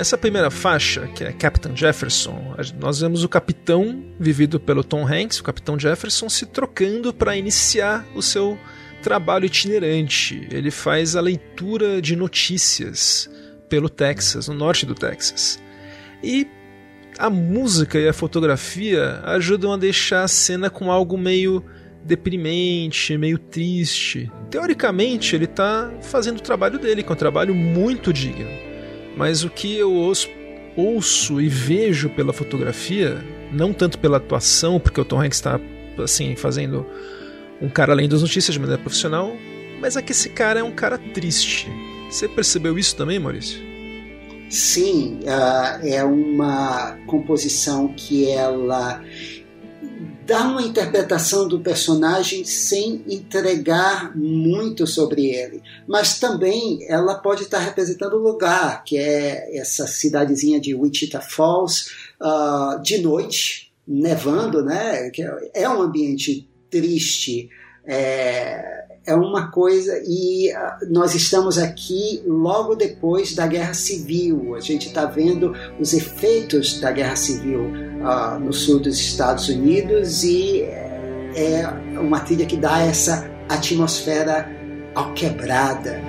Nessa 0.00 0.16
primeira 0.16 0.50
faixa, 0.50 1.06
que 1.08 1.22
é 1.22 1.30
Captain 1.30 1.76
Jefferson, 1.76 2.54
nós 2.80 3.00
vemos 3.00 3.22
o 3.22 3.28
capitão, 3.28 4.02
vivido 4.18 4.58
pelo 4.58 4.82
Tom 4.82 5.06
Hanks, 5.06 5.40
o 5.40 5.44
capitão 5.44 5.78
Jefferson, 5.78 6.26
se 6.26 6.46
trocando 6.46 7.12
para 7.12 7.36
iniciar 7.36 8.06
o 8.14 8.22
seu 8.22 8.58
trabalho 9.02 9.44
itinerante. 9.44 10.48
Ele 10.50 10.70
faz 10.70 11.16
a 11.16 11.20
leitura 11.20 12.00
de 12.00 12.16
notícias 12.16 13.28
pelo 13.68 13.90
Texas, 13.90 14.48
no 14.48 14.54
norte 14.54 14.86
do 14.86 14.94
Texas. 14.94 15.62
E 16.24 16.48
a 17.18 17.28
música 17.28 17.98
e 17.98 18.08
a 18.08 18.14
fotografia 18.14 19.20
ajudam 19.24 19.70
a 19.70 19.76
deixar 19.76 20.24
a 20.24 20.28
cena 20.28 20.70
com 20.70 20.90
algo 20.90 21.18
meio 21.18 21.62
deprimente, 22.02 23.18
meio 23.18 23.36
triste. 23.36 24.32
Teoricamente, 24.50 25.36
ele 25.36 25.44
está 25.44 25.92
fazendo 26.00 26.38
o 26.38 26.42
trabalho 26.42 26.78
dele, 26.78 27.02
que 27.02 27.10
é 27.10 27.12
um 27.12 27.18
trabalho 27.18 27.54
muito 27.54 28.14
digno. 28.14 28.69
Mas 29.16 29.44
o 29.44 29.50
que 29.50 29.76
eu 29.76 29.92
ouço, 29.92 30.28
ouço 30.76 31.40
e 31.40 31.48
vejo 31.48 32.08
pela 32.10 32.32
fotografia, 32.32 33.24
não 33.52 33.72
tanto 33.72 33.98
pela 33.98 34.16
atuação, 34.16 34.78
porque 34.78 35.00
o 35.00 35.04
Tom 35.04 35.20
Hanks 35.20 35.38
está 35.38 35.60
assim 36.02 36.36
fazendo 36.36 36.86
um 37.60 37.68
cara 37.68 37.92
além 37.92 38.08
das 38.08 38.22
notícias 38.22 38.54
de 38.54 38.60
maneira 38.60 38.80
profissional, 38.80 39.36
mas 39.80 39.96
é 39.96 40.02
que 40.02 40.12
esse 40.12 40.30
cara 40.30 40.60
é 40.60 40.62
um 40.62 40.72
cara 40.72 40.98
triste. 40.98 41.68
Você 42.10 42.28
percebeu 42.28 42.78
isso 42.78 42.96
também, 42.96 43.18
Maurício? 43.18 43.60
Sim, 44.48 45.20
uh, 45.22 45.86
é 45.86 46.02
uma 46.02 46.98
composição 47.06 47.94
que 47.96 48.28
ela 48.28 49.00
dá 50.30 50.42
uma 50.42 50.62
interpretação 50.62 51.48
do 51.48 51.58
personagem 51.58 52.44
sem 52.44 53.02
entregar 53.08 54.16
muito 54.16 54.86
sobre 54.86 55.26
ele, 55.26 55.60
mas 55.88 56.20
também 56.20 56.86
ela 56.88 57.16
pode 57.16 57.42
estar 57.42 57.58
representando 57.58 58.14
o 58.14 58.22
lugar, 58.22 58.84
que 58.84 58.96
é 58.96 59.58
essa 59.58 59.88
cidadezinha 59.88 60.60
de 60.60 60.72
Wichita 60.72 61.20
Falls, 61.20 61.90
uh, 62.22 62.80
de 62.80 62.98
noite, 62.98 63.72
nevando, 63.84 64.64
né? 64.64 65.10
É 65.52 65.68
um 65.68 65.82
ambiente 65.82 66.48
triste. 66.70 67.50
É, 67.84 68.84
é 69.04 69.14
uma 69.16 69.50
coisa 69.50 70.00
e 70.06 70.52
ah, 70.52 70.78
nós 70.88 71.14
estamos 71.14 71.58
aqui 71.58 72.22
logo 72.24 72.76
depois 72.76 73.34
da 73.34 73.48
Guerra 73.48 73.74
Civil. 73.74 74.54
A 74.54 74.60
gente 74.60 74.86
está 74.88 75.06
vendo 75.06 75.52
os 75.80 75.92
efeitos 75.92 76.78
da 76.78 76.92
Guerra 76.92 77.16
Civil 77.16 77.89
no 78.40 78.52
sul 78.52 78.80
dos 78.80 78.98
Estados 78.98 79.48
Unidos 79.48 80.24
e 80.24 80.62
é 81.34 81.68
uma 82.00 82.20
trilha 82.20 82.46
que 82.46 82.56
dá 82.56 82.80
essa 82.80 83.30
atmosfera 83.48 84.50
alquebrada. 84.94 86.00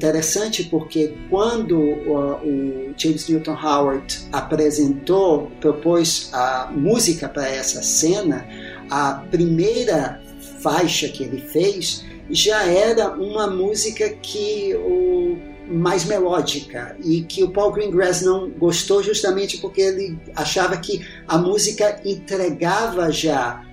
Interessante 0.00 0.64
porque 0.64 1.14
quando 1.28 1.78
uh, 1.78 2.40
o 2.42 2.94
James 2.96 3.28
Newton 3.28 3.52
Howard 3.52 4.18
apresentou, 4.32 5.52
propôs 5.60 6.30
a 6.32 6.70
música 6.72 7.28
para 7.28 7.46
essa 7.46 7.82
cena, 7.82 8.48
a 8.88 9.22
primeira 9.30 10.22
faixa 10.60 11.06
que 11.08 11.22
ele 11.22 11.42
fez 11.42 12.02
já 12.30 12.64
era 12.64 13.10
uma 13.12 13.46
música 13.46 14.08
que 14.08 14.74
o 14.76 15.36
mais 15.68 16.04
melódica 16.04 16.96
e 17.04 17.22
que 17.22 17.44
o 17.44 17.50
Paul 17.50 17.72
Greengrass 17.72 18.22
não 18.22 18.50
gostou 18.50 19.02
justamente 19.02 19.58
porque 19.58 19.82
ele 19.82 20.18
achava 20.34 20.76
que 20.78 21.06
a 21.28 21.38
música 21.38 22.00
entregava 22.04 23.12
já 23.12 23.64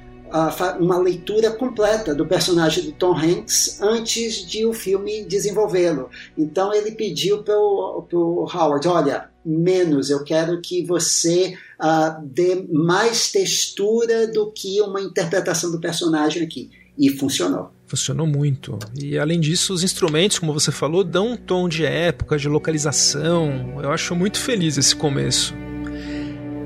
uma 0.80 0.98
leitura 0.98 1.52
completa 1.52 2.14
do 2.14 2.26
personagem 2.26 2.86
do 2.86 2.92
Tom 2.92 3.16
Hanks 3.18 3.82
antes 3.82 4.46
de 4.46 4.66
o 4.66 4.74
filme 4.74 5.24
desenvolvê-lo. 5.26 6.10
Então 6.38 6.74
ele 6.74 6.92
pediu 6.92 7.44
para 7.44 7.58
o 7.58 8.48
Howard, 8.54 8.88
olha, 8.88 9.30
menos, 9.46 10.10
eu 10.10 10.24
quero 10.24 10.62
que 10.62 10.86
você 10.86 11.54
uh, 11.82 12.22
dê 12.26 12.68
mais 12.72 13.32
textura 13.32 14.28
do 14.28 14.52
que 14.52 14.82
uma 14.82 15.02
interpretação 15.02 15.72
do 15.72 15.80
personagem 15.80 16.44
aqui. 16.44 16.70
E 17.00 17.12
funcionou. 17.12 17.70
Funcionou 17.86 18.26
muito. 18.26 18.80
E 19.00 19.20
além 19.20 19.40
disso, 19.40 19.72
os 19.72 19.84
instrumentos, 19.84 20.40
como 20.40 20.52
você 20.52 20.72
falou, 20.72 21.04
dão 21.04 21.34
um 21.34 21.38
tom 21.38 21.70
de 21.70 21.86
época, 21.86 22.36
de 22.36 22.50
localização. 22.50 23.80
Eu 23.82 23.92
acho 23.92 24.16
muito 24.16 24.40
feliz 24.40 24.80
esse 24.80 24.96
começo. 24.96 25.54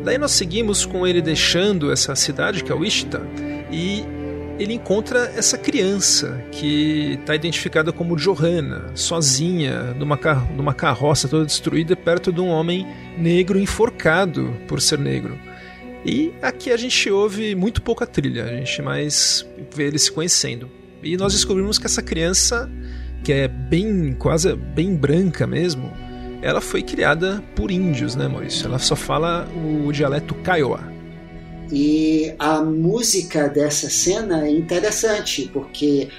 Daí 0.03 0.17
nós 0.17 0.31
seguimos 0.31 0.85
com 0.85 1.05
ele 1.05 1.21
deixando 1.21 1.91
essa 1.91 2.15
cidade, 2.15 2.63
que 2.63 2.71
é 2.71 2.75
Wichita, 2.75 3.21
e 3.71 4.03
ele 4.57 4.73
encontra 4.73 5.31
essa 5.35 5.57
criança 5.57 6.43
que 6.51 7.17
está 7.19 7.35
identificada 7.35 7.91
como 7.91 8.15
Johanna, 8.15 8.91
sozinha, 8.95 9.93
numa, 9.93 10.17
car 10.17 10.51
numa 10.53 10.73
carroça 10.73 11.27
toda 11.27 11.45
destruída, 11.45 11.95
perto 11.95 12.31
de 12.31 12.41
um 12.41 12.47
homem 12.47 12.85
negro 13.17 13.59
enforcado 13.59 14.55
por 14.67 14.81
ser 14.81 14.99
negro. 14.99 15.37
E 16.05 16.33
aqui 16.41 16.71
a 16.71 16.77
gente 16.77 17.09
ouve 17.09 17.55
muito 17.55 17.81
pouca 17.81 18.07
trilha, 18.07 18.45
a 18.45 18.55
gente 18.55 18.81
mais 18.81 19.47
vê 19.73 19.85
eles 19.85 20.03
se 20.03 20.11
conhecendo. 20.11 20.69
E 21.03 21.15
nós 21.17 21.33
descobrimos 21.33 21.77
que 21.77 21.85
essa 21.85 22.01
criança, 22.01 22.69
que 23.23 23.31
é 23.31 23.47
bem, 23.47 24.13
quase 24.13 24.55
bem 24.55 24.95
branca 24.95 25.45
mesmo, 25.45 25.91
ela 26.41 26.61
foi 26.61 26.81
criada 26.81 27.43
por 27.55 27.71
índios, 27.71 28.15
né, 28.15 28.27
Maurício? 28.27 28.65
Ela 28.65 28.79
só 28.79 28.95
fala 28.95 29.47
o 29.55 29.91
dialeto 29.91 30.35
Kiowa. 30.35 30.91
E 31.71 32.33
a 32.37 32.61
música 32.61 33.47
dessa 33.47 33.89
cena 33.89 34.45
é 34.45 34.51
interessante, 34.51 35.49
porque, 35.53 36.09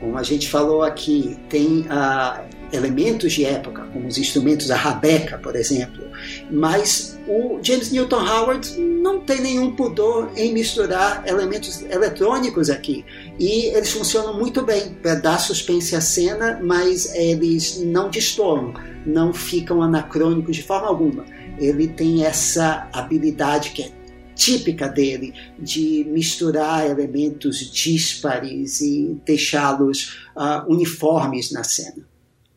como 0.00 0.18
a 0.18 0.22
gente 0.22 0.48
falou 0.48 0.82
aqui, 0.82 1.38
tem 1.48 1.80
uh, 1.82 2.44
elementos 2.72 3.32
de 3.32 3.44
época, 3.44 3.86
como 3.92 4.06
os 4.06 4.18
instrumentos 4.18 4.66
da 4.66 4.76
rabeca, 4.76 5.38
por 5.38 5.56
exemplo, 5.56 6.04
mas 6.50 7.18
o 7.26 7.58
James 7.62 7.90
Newton 7.90 8.20
Howard 8.20 8.78
não 8.78 9.20
tem 9.20 9.40
nenhum 9.40 9.74
pudor 9.74 10.30
em 10.36 10.52
misturar 10.52 11.22
elementos 11.26 11.82
eletrônicos 11.82 12.68
aqui. 12.68 13.04
E 13.38 13.66
eles 13.66 13.90
funcionam 13.90 14.38
muito 14.38 14.62
bem 14.62 14.94
para 14.94 15.14
dar 15.14 15.38
suspense 15.38 15.94
à 15.94 16.00
cena, 16.00 16.58
mas 16.62 17.14
eles 17.14 17.78
não 17.78 18.08
destoam, 18.08 18.72
não 19.04 19.32
ficam 19.32 19.82
anacrônicos 19.82 20.56
de 20.56 20.62
forma 20.62 20.88
alguma. 20.88 21.24
Ele 21.58 21.88
tem 21.88 22.24
essa 22.24 22.88
habilidade 22.92 23.70
que 23.70 23.82
é 23.82 23.92
típica 24.34 24.88
dele 24.88 25.34
de 25.58 26.04
misturar 26.08 26.86
elementos 26.86 27.70
díspares 27.72 28.80
e 28.80 29.18
deixá-los 29.24 30.18
uh, 30.36 30.70
uniformes 30.70 31.50
na 31.50 31.64
cena. 31.64 32.06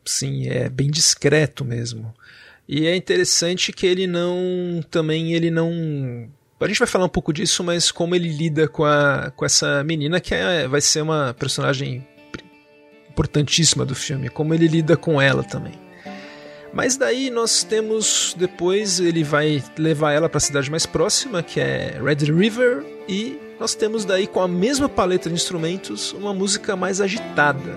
Sim, 0.06 0.48
é 0.48 0.70
bem 0.70 0.90
discreto 0.90 1.64
mesmo. 1.64 2.14
E 2.68 2.86
é 2.86 2.96
interessante 2.96 3.72
que 3.72 3.88
ele 3.88 4.06
não. 4.06 4.84
Também 4.92 5.34
ele 5.34 5.50
não. 5.50 6.30
A 6.60 6.68
gente 6.68 6.80
vai 6.80 6.88
falar 6.88 7.06
um 7.06 7.10
pouco 7.10 7.32
disso, 7.32 7.64
mas 7.64 7.90
como 7.90 8.16
ele 8.16 8.28
lida 8.28 8.68
com, 8.68 8.84
a, 8.84 9.32
com 9.34 9.46
essa 9.46 9.82
menina 9.84 10.20
que 10.20 10.36
é, 10.36 10.68
vai 10.68 10.82
ser 10.82 11.02
uma 11.02 11.34
personagem 11.34 12.06
importantíssima 13.10 13.86
do 13.86 13.96
filme, 13.96 14.30
como 14.30 14.54
ele 14.54 14.68
lida 14.68 14.98
com 14.98 15.22
ela 15.22 15.44
também. 15.44 15.74
Mas 16.74 16.98
daí 16.98 17.30
nós 17.30 17.64
temos 17.64 18.36
depois 18.38 19.00
ele 19.00 19.24
vai 19.24 19.64
levar 19.78 20.12
ela 20.12 20.30
para 20.30 20.38
a 20.38 20.42
cidade 20.42 20.70
mais 20.70 20.86
próxima, 20.86 21.42
que 21.42 21.60
é 21.60 22.00
Red 22.04 22.32
River, 22.32 22.86
e 23.08 23.38
nós 23.60 23.74
temos 23.74 24.06
daí 24.06 24.28
com 24.28 24.42
a 24.42 24.48
mesma 24.48 24.88
paleta 24.88 25.30
de 25.30 25.36
instrumentos 25.36 26.14
uma 26.14 26.34
música 26.34 26.76
mais 26.76 27.02
agitada. 27.02 27.76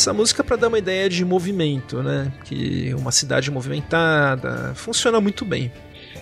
Essa 0.00 0.14
música 0.14 0.42
para 0.42 0.56
dar 0.56 0.68
uma 0.68 0.78
ideia 0.78 1.10
de 1.10 1.22
movimento, 1.26 2.02
né? 2.02 2.32
Que 2.46 2.94
uma 2.94 3.12
cidade 3.12 3.50
movimentada 3.50 4.72
funciona 4.74 5.20
muito 5.20 5.44
bem. 5.44 5.70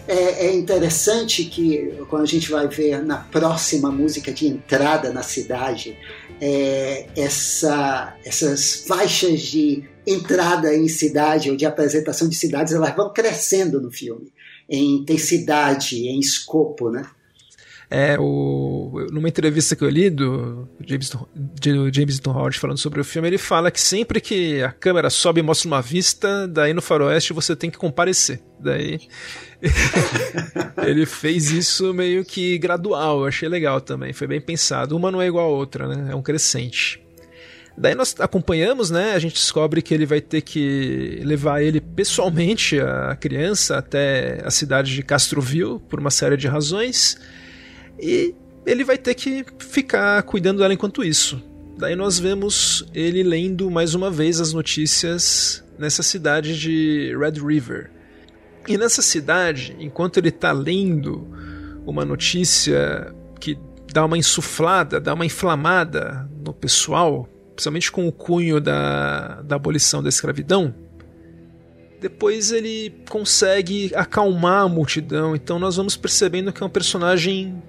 É, 0.08 0.46
é, 0.46 0.52
interessante 0.52 1.44
que 1.44 1.94
quando 2.10 2.24
a 2.24 2.26
gente 2.26 2.50
vai 2.50 2.66
ver 2.66 3.00
na 3.04 3.18
próxima 3.18 3.88
música 3.88 4.32
de 4.32 4.48
entrada 4.48 5.12
na 5.12 5.22
cidade, 5.22 5.96
é, 6.40 7.06
essa, 7.14 8.16
essas 8.24 8.84
faixas 8.84 9.42
de 9.42 9.84
entrada 10.04 10.74
em 10.74 10.88
cidade 10.88 11.48
ou 11.48 11.56
de 11.56 11.64
apresentação 11.64 12.28
de 12.28 12.34
cidades, 12.34 12.72
elas 12.72 12.96
vão 12.96 13.12
crescendo 13.12 13.80
no 13.80 13.92
filme, 13.92 14.32
em 14.68 14.96
intensidade, 14.96 16.08
em 16.08 16.18
escopo, 16.18 16.90
né? 16.90 17.06
É, 17.90 18.18
o, 18.18 19.06
numa 19.10 19.28
entrevista 19.28 19.74
que 19.74 19.82
eu 19.82 19.88
li 19.88 20.10
do 20.10 20.68
James, 20.86 22.20
do 22.20 22.30
Howard 22.30 22.58
falando 22.58 22.76
sobre 22.76 23.00
o 23.00 23.04
filme, 23.04 23.28
ele 23.28 23.38
fala 23.38 23.70
que 23.70 23.80
sempre 23.80 24.20
que 24.20 24.62
a 24.62 24.70
câmera 24.70 25.08
sobe 25.08 25.40
e 25.40 25.42
mostra 25.42 25.68
uma 25.68 25.80
vista, 25.80 26.46
daí 26.46 26.74
no 26.74 26.82
faroeste 26.82 27.32
você 27.32 27.56
tem 27.56 27.70
que 27.70 27.78
comparecer. 27.78 28.42
Daí 28.60 29.00
ele 30.86 31.06
fez 31.06 31.50
isso 31.50 31.94
meio 31.94 32.26
que 32.26 32.58
gradual, 32.58 33.20
eu 33.20 33.26
achei 33.26 33.48
legal 33.48 33.80
também, 33.80 34.12
foi 34.12 34.26
bem 34.26 34.40
pensado. 34.40 34.94
Uma 34.94 35.10
não 35.10 35.22
é 35.22 35.26
igual 35.26 35.46
a 35.46 35.56
outra, 35.56 35.88
né? 35.88 36.12
É 36.12 36.14
um 36.14 36.22
crescente. 36.22 37.02
Daí 37.74 37.94
nós 37.94 38.14
acompanhamos, 38.18 38.90
né? 38.90 39.12
A 39.12 39.18
gente 39.20 39.34
descobre 39.34 39.80
que 39.80 39.94
ele 39.94 40.04
vai 40.04 40.20
ter 40.20 40.42
que 40.42 41.22
levar 41.24 41.62
ele 41.62 41.80
pessoalmente, 41.80 42.78
a 42.80 43.16
criança, 43.16 43.78
até 43.78 44.42
a 44.44 44.50
cidade 44.50 44.92
de 44.94 45.02
Castroville, 45.02 45.78
por 45.88 46.00
uma 46.00 46.10
série 46.10 46.36
de 46.36 46.48
razões. 46.48 47.16
E 47.98 48.34
ele 48.66 48.84
vai 48.84 48.98
ter 48.98 49.14
que 49.14 49.44
ficar 49.58 50.22
cuidando 50.24 50.58
dela 50.58 50.74
enquanto 50.74 51.02
isso. 51.02 51.42
Daí 51.76 51.94
nós 51.94 52.18
vemos 52.18 52.84
ele 52.92 53.22
lendo 53.22 53.70
mais 53.70 53.94
uma 53.94 54.10
vez 54.10 54.40
as 54.40 54.52
notícias 54.52 55.64
nessa 55.78 56.02
cidade 56.02 56.58
de 56.58 57.16
Red 57.16 57.40
River. 57.40 57.90
E 58.66 58.76
nessa 58.76 59.00
cidade, 59.00 59.76
enquanto 59.78 60.18
ele 60.18 60.28
está 60.28 60.52
lendo 60.52 61.26
uma 61.86 62.04
notícia 62.04 63.14
que 63.40 63.58
dá 63.92 64.04
uma 64.04 64.18
insuflada, 64.18 65.00
dá 65.00 65.14
uma 65.14 65.24
inflamada 65.24 66.28
no 66.44 66.52
pessoal, 66.52 67.28
principalmente 67.54 67.90
com 67.90 68.06
o 68.06 68.12
cunho 68.12 68.60
da, 68.60 69.40
da 69.42 69.56
abolição 69.56 70.02
da 70.02 70.08
escravidão, 70.08 70.74
depois 72.00 72.52
ele 72.52 72.94
consegue 73.08 73.90
acalmar 73.94 74.64
a 74.64 74.68
multidão. 74.68 75.34
Então 75.34 75.58
nós 75.58 75.76
vamos 75.76 75.96
percebendo 75.96 76.52
que 76.52 76.62
é 76.62 76.66
um 76.66 76.70
personagem 76.70 77.62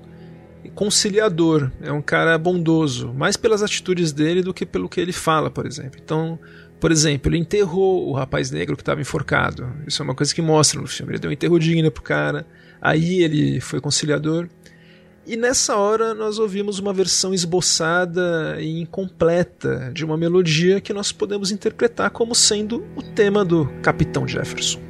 conciliador, 0.75 1.71
é 1.81 1.91
um 1.91 2.01
cara 2.01 2.37
bondoso, 2.37 3.13
mais 3.13 3.37
pelas 3.37 3.63
atitudes 3.63 4.11
dele 4.11 4.41
do 4.41 4.53
que 4.53 4.65
pelo 4.65 4.89
que 4.89 4.99
ele 4.99 5.13
fala, 5.13 5.49
por 5.49 5.65
exemplo. 5.65 5.99
Então, 6.03 6.39
por 6.79 6.91
exemplo, 6.91 7.29
ele 7.29 7.37
enterrou 7.37 8.07
o 8.07 8.13
rapaz 8.13 8.51
negro 8.51 8.75
que 8.75 8.81
estava 8.81 9.01
enforcado. 9.01 9.69
Isso 9.87 10.01
é 10.01 10.05
uma 10.05 10.15
coisa 10.15 10.33
que 10.33 10.41
mostra 10.41 10.79
no 10.79 10.87
filme. 10.87 11.13
Ele 11.13 11.19
deu 11.19 11.29
um 11.29 11.33
enterro 11.33 11.59
digno 11.59 11.91
pro 11.91 12.01
cara. 12.01 12.45
Aí 12.81 13.21
ele 13.21 13.59
foi 13.59 13.81
conciliador. 13.81 14.47
E 15.27 15.35
nessa 15.35 15.75
hora 15.75 16.13
nós 16.13 16.39
ouvimos 16.39 16.79
uma 16.79 16.93
versão 16.93 17.33
esboçada 17.33 18.57
e 18.59 18.81
incompleta 18.81 19.91
de 19.93 20.03
uma 20.03 20.17
melodia 20.17 20.81
que 20.81 20.93
nós 20.93 21.11
podemos 21.11 21.51
interpretar 21.51 22.09
como 22.09 22.33
sendo 22.33 22.85
o 22.95 23.03
tema 23.03 23.45
do 23.45 23.67
Capitão 23.81 24.27
Jefferson. 24.27 24.88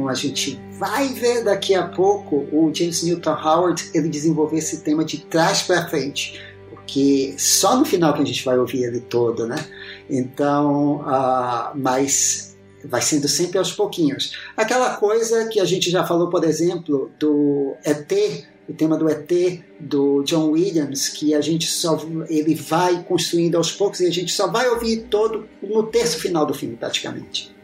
Quando 0.00 0.08
a, 0.08 0.14
gente 0.14 0.58
vai 0.78 1.08
ver 1.08 1.44
daqui 1.44 1.74
a 1.74 1.86
pouco, 1.86 2.46
o 2.52 2.70
James 2.74 3.02
Newton 3.02 3.32
Howard 3.32 3.90
ele 3.94 4.08
desenvolver 4.08 4.58
esse 4.58 4.80
tema 4.80 5.04
de 5.04 5.18
trás 5.18 5.62
para 5.62 5.88
frente, 5.88 6.40
porque 6.70 7.34
só 7.36 7.76
no 7.76 7.84
final 7.84 8.14
que 8.14 8.22
a 8.22 8.24
gente 8.24 8.44
vai 8.44 8.58
ouvir 8.58 8.84
ele 8.84 9.00
todo, 9.00 9.46
né? 9.46 9.56
Então, 10.08 10.96
uh, 11.00 11.76
mas 11.76 12.56
vai 12.84 13.02
sendo 13.02 13.28
sempre 13.28 13.58
aos 13.58 13.72
pouquinhos. 13.72 14.32
Aquela 14.56 14.96
coisa 14.96 15.48
que 15.48 15.60
a 15.60 15.64
gente 15.64 15.90
já 15.90 16.04
falou, 16.06 16.30
por 16.30 16.44
exemplo, 16.44 17.10
do 17.18 17.74
ET, 17.84 18.10
o 18.68 18.72
tema 18.72 18.96
do 18.96 19.08
ET 19.08 19.30
do 19.78 20.22
John 20.22 20.50
Williams, 20.50 21.08
que 21.08 21.34
a 21.34 21.40
gente 21.40 21.66
só 21.66 21.98
ele 22.28 22.54
vai 22.54 23.02
construindo 23.02 23.56
aos 23.56 23.70
poucos 23.70 24.00
e 24.00 24.06
a 24.06 24.10
gente 24.10 24.32
só 24.32 24.46
vai 24.46 24.68
ouvir 24.68 25.08
todo 25.10 25.46
no 25.62 25.82
terço 25.84 26.18
final 26.18 26.46
do 26.46 26.54
filme, 26.54 26.76
praticamente. 26.76 27.59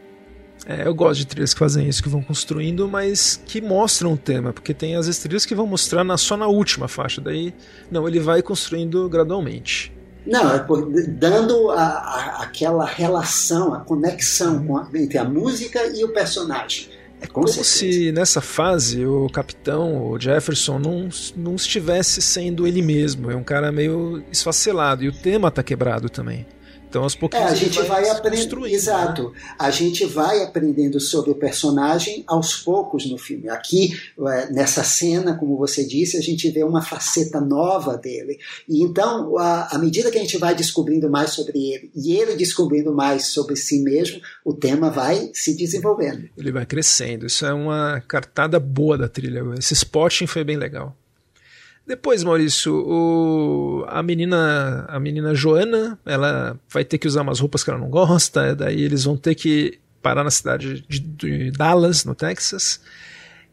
É, 0.69 0.87
eu 0.87 0.95
gosto 0.95 1.21
de 1.21 1.27
trilhas 1.29 1.55
que 1.55 1.61
fazem 1.61 1.89
isso, 1.89 2.03
que 2.03 2.09
vão 2.09 2.21
construindo, 2.21 2.89
mas 2.89 3.41
que 3.47 3.61
mostram 3.61 4.15
o 4.15 4.17
tema, 4.17 4.53
porque 4.53 4.75
tem 4.75 4.97
as 4.97 5.19
trilhas 5.19 5.47
que 5.47 5.55
vão 5.55 5.67
mostrar 5.67 6.03
na, 6.03 6.17
só 6.17 6.37
na 6.37 6.49
última 6.49 6.89
faixa, 6.89 7.21
daí 7.21 7.55
não, 7.89 8.09
ele 8.09 8.19
vai 8.19 8.43
construindo 8.43 9.09
gradualmente. 9.09 9.93
Não, 10.27 10.53
é 10.53 10.59
por, 10.59 10.91
dando 11.09 11.71
a, 11.71 11.85
a, 11.85 12.43
aquela 12.43 12.85
relação, 12.85 13.73
a 13.73 13.81
conexão 13.81 14.77
a, 14.77 14.99
entre 14.99 15.19
a 15.19 15.25
música 15.25 15.87
e 15.87 16.03
o 16.03 16.09
personagem. 16.13 16.89
É 17.21 17.27
como 17.27 17.47
certeza. 17.47 17.69
se 17.69 18.13
nessa 18.13 18.41
fase 18.41 19.07
o 19.07 19.29
capitão, 19.31 20.11
o 20.11 20.21
Jefferson, 20.21 20.79
não, 20.79 21.09
não 21.37 21.55
estivesse 21.55 22.21
sendo 22.21 22.67
ele 22.67 22.83
mesmo. 22.83 23.31
É 23.31 23.37
um 23.37 23.45
cara 23.45 23.73
meio 23.73 24.23
esfacelado. 24.31 25.03
E 25.03 25.09
o 25.09 25.13
tema 25.13 25.51
tá 25.51 25.63
quebrado 25.63 26.11
também. 26.11 26.45
Então, 26.97 27.05
aos 27.05 27.15
pouquinhos 27.15 27.51
é, 27.51 27.53
a 27.53 27.55
gente 27.55 27.79
vai, 27.83 28.05
vai 28.05 28.09
aprendendo. 28.09 28.61
Né? 28.63 28.73
Exato. 28.73 29.31
Né? 29.31 29.41
A 29.59 29.71
gente 29.71 30.07
vai 30.07 30.43
aprendendo 30.43 30.99
sobre 30.99 31.31
o 31.31 31.35
personagem 31.35 32.25
aos 32.27 32.57
poucos 32.57 33.05
no 33.05 33.19
filme. 33.19 33.51
Aqui, 33.51 33.93
é, 34.19 34.51
nessa 34.51 34.83
cena, 34.83 35.37
como 35.37 35.59
você 35.59 35.87
disse, 35.87 36.17
a 36.17 36.23
gente 36.23 36.51
vê 36.51 36.65
uma 36.65 36.81
faceta 36.81 37.39
nova 37.39 37.99
dele. 37.99 38.39
E 38.67 38.83
então, 38.83 39.37
à 39.37 39.77
medida 39.79 40.11
que 40.11 40.17
a 40.17 40.21
gente 40.23 40.39
vai 40.39 40.55
descobrindo 40.55 41.11
mais 41.11 41.31
sobre 41.31 41.59
ele 41.59 41.91
e 41.95 42.15
ele 42.15 42.35
descobrindo 42.35 42.95
mais 42.95 43.27
sobre 43.27 43.57
si 43.57 43.83
mesmo, 43.83 44.19
o 44.43 44.55
tema 44.55 44.89
vai 44.89 45.31
se 45.35 45.55
desenvolvendo. 45.55 46.31
Ele 46.37 46.51
vai 46.51 46.65
crescendo. 46.65 47.27
Isso 47.27 47.45
é 47.45 47.53
uma 47.53 48.03
cartada 48.09 48.59
boa 48.59 48.97
da 48.97 49.09
trilha. 49.09 49.43
Esse 49.59 49.75
spotting 49.75 50.27
foi 50.27 50.45
bem 50.45 50.57
legal. 50.57 50.97
Depois, 51.87 52.25
Maurício, 52.25 52.75
o, 52.75 53.85
a 53.87 54.03
menina, 54.03 54.85
a 54.89 54.99
menina 54.99 55.35
Joana, 55.35 55.97
ela 56.05 56.59
vai 56.69 56.85
ter 56.85 56.99
que 56.99 57.07
usar 57.07 57.23
umas 57.23 57.39
roupas 57.39 57.63
que 57.63 57.71
ela 57.71 57.79
não 57.79 57.89
gosta, 57.89 58.57
daí 58.57 58.83
eles 58.83 59.05
vão 59.05 59.17
ter 59.17 59.37
que 59.37 59.79
parar 60.03 60.25
na 60.25 60.31
cidade 60.31 60.85
de, 60.89 60.99
de 60.99 61.51
Dallas, 61.53 62.05
no 62.05 62.15
Texas. 62.15 62.81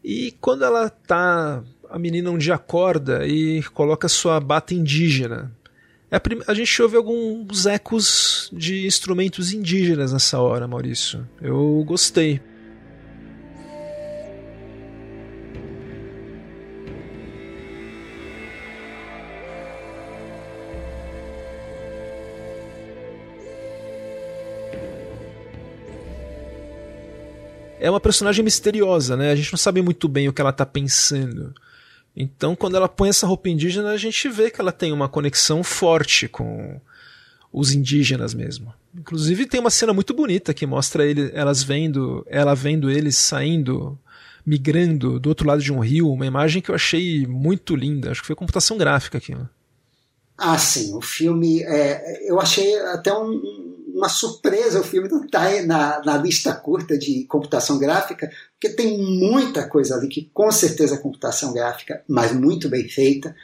E 0.02 0.34
quando 0.40 0.64
ela 0.64 0.90
tá, 0.90 1.62
a 1.88 1.98
menina 1.98 2.30
um 2.30 2.38
dia 2.38 2.56
acorda 2.56 3.24
e 3.24 3.62
coloca 3.72 4.08
sua 4.08 4.40
bata 4.40 4.74
indígena. 4.74 5.52
É 6.10 6.16
a, 6.16 6.22
a 6.48 6.54
gente 6.54 6.82
ouve 6.82 6.96
alguns 6.96 7.66
ecos 7.66 8.50
de 8.52 8.84
instrumentos 8.86 9.52
indígenas 9.52 10.12
nessa 10.12 10.40
hora, 10.40 10.66
Maurício. 10.66 11.26
Eu 11.40 11.84
gostei. 11.86 12.40
É 27.84 27.90
uma 27.90 28.00
personagem 28.00 28.42
misteriosa, 28.42 29.14
né? 29.14 29.30
A 29.30 29.36
gente 29.36 29.52
não 29.52 29.58
sabe 29.58 29.82
muito 29.82 30.08
bem 30.08 30.26
o 30.26 30.32
que 30.32 30.40
ela 30.40 30.54
tá 30.54 30.64
pensando. 30.64 31.54
Então, 32.16 32.56
quando 32.56 32.76
ela 32.76 32.88
põe 32.88 33.10
essa 33.10 33.26
roupa 33.26 33.50
indígena, 33.50 33.90
a 33.90 33.98
gente 33.98 34.26
vê 34.30 34.50
que 34.50 34.58
ela 34.58 34.72
tem 34.72 34.90
uma 34.90 35.06
conexão 35.06 35.62
forte 35.62 36.26
com 36.26 36.80
os 37.52 37.74
indígenas 37.74 38.32
mesmo. 38.32 38.72
Inclusive 38.96 39.44
tem 39.44 39.60
uma 39.60 39.68
cena 39.68 39.92
muito 39.92 40.14
bonita 40.14 40.54
que 40.54 40.64
mostra 40.64 41.04
ele, 41.04 41.30
elas 41.34 41.62
vendo, 41.62 42.24
ela 42.26 42.54
vendo 42.54 42.90
eles 42.90 43.18
saindo, 43.18 43.98
migrando 44.46 45.20
do 45.20 45.28
outro 45.28 45.46
lado 45.46 45.60
de 45.62 45.70
um 45.70 45.80
rio, 45.80 46.10
uma 46.10 46.24
imagem 46.24 46.62
que 46.62 46.70
eu 46.70 46.74
achei 46.74 47.26
muito 47.26 47.76
linda. 47.76 48.12
Acho 48.12 48.22
que 48.22 48.28
foi 48.28 48.36
computação 48.36 48.78
gráfica 48.78 49.18
aquilo. 49.18 49.46
Ah, 50.38 50.56
sim. 50.56 50.94
O 50.94 51.02
filme, 51.02 51.62
é, 51.62 52.30
eu 52.30 52.40
achei 52.40 52.78
até 52.86 53.12
um, 53.12 53.30
uma 53.94 54.08
surpresa 54.08 54.80
o 54.80 54.84
filme 54.84 55.08
não 55.08 55.24
está 55.24 55.62
na, 55.62 56.02
na 56.04 56.16
lista 56.16 56.52
curta 56.52 56.98
de 56.98 57.24
computação 57.26 57.78
gráfica, 57.78 58.28
porque 58.52 58.74
tem 58.74 58.98
muita 58.98 59.68
coisa 59.68 59.94
ali 59.94 60.08
que 60.08 60.28
com 60.34 60.50
certeza 60.50 60.96
é 60.96 60.98
computação 60.98 61.52
gráfica, 61.52 62.02
mas 62.08 62.32
muito 62.32 62.68
bem 62.68 62.88
feita. 62.88 63.34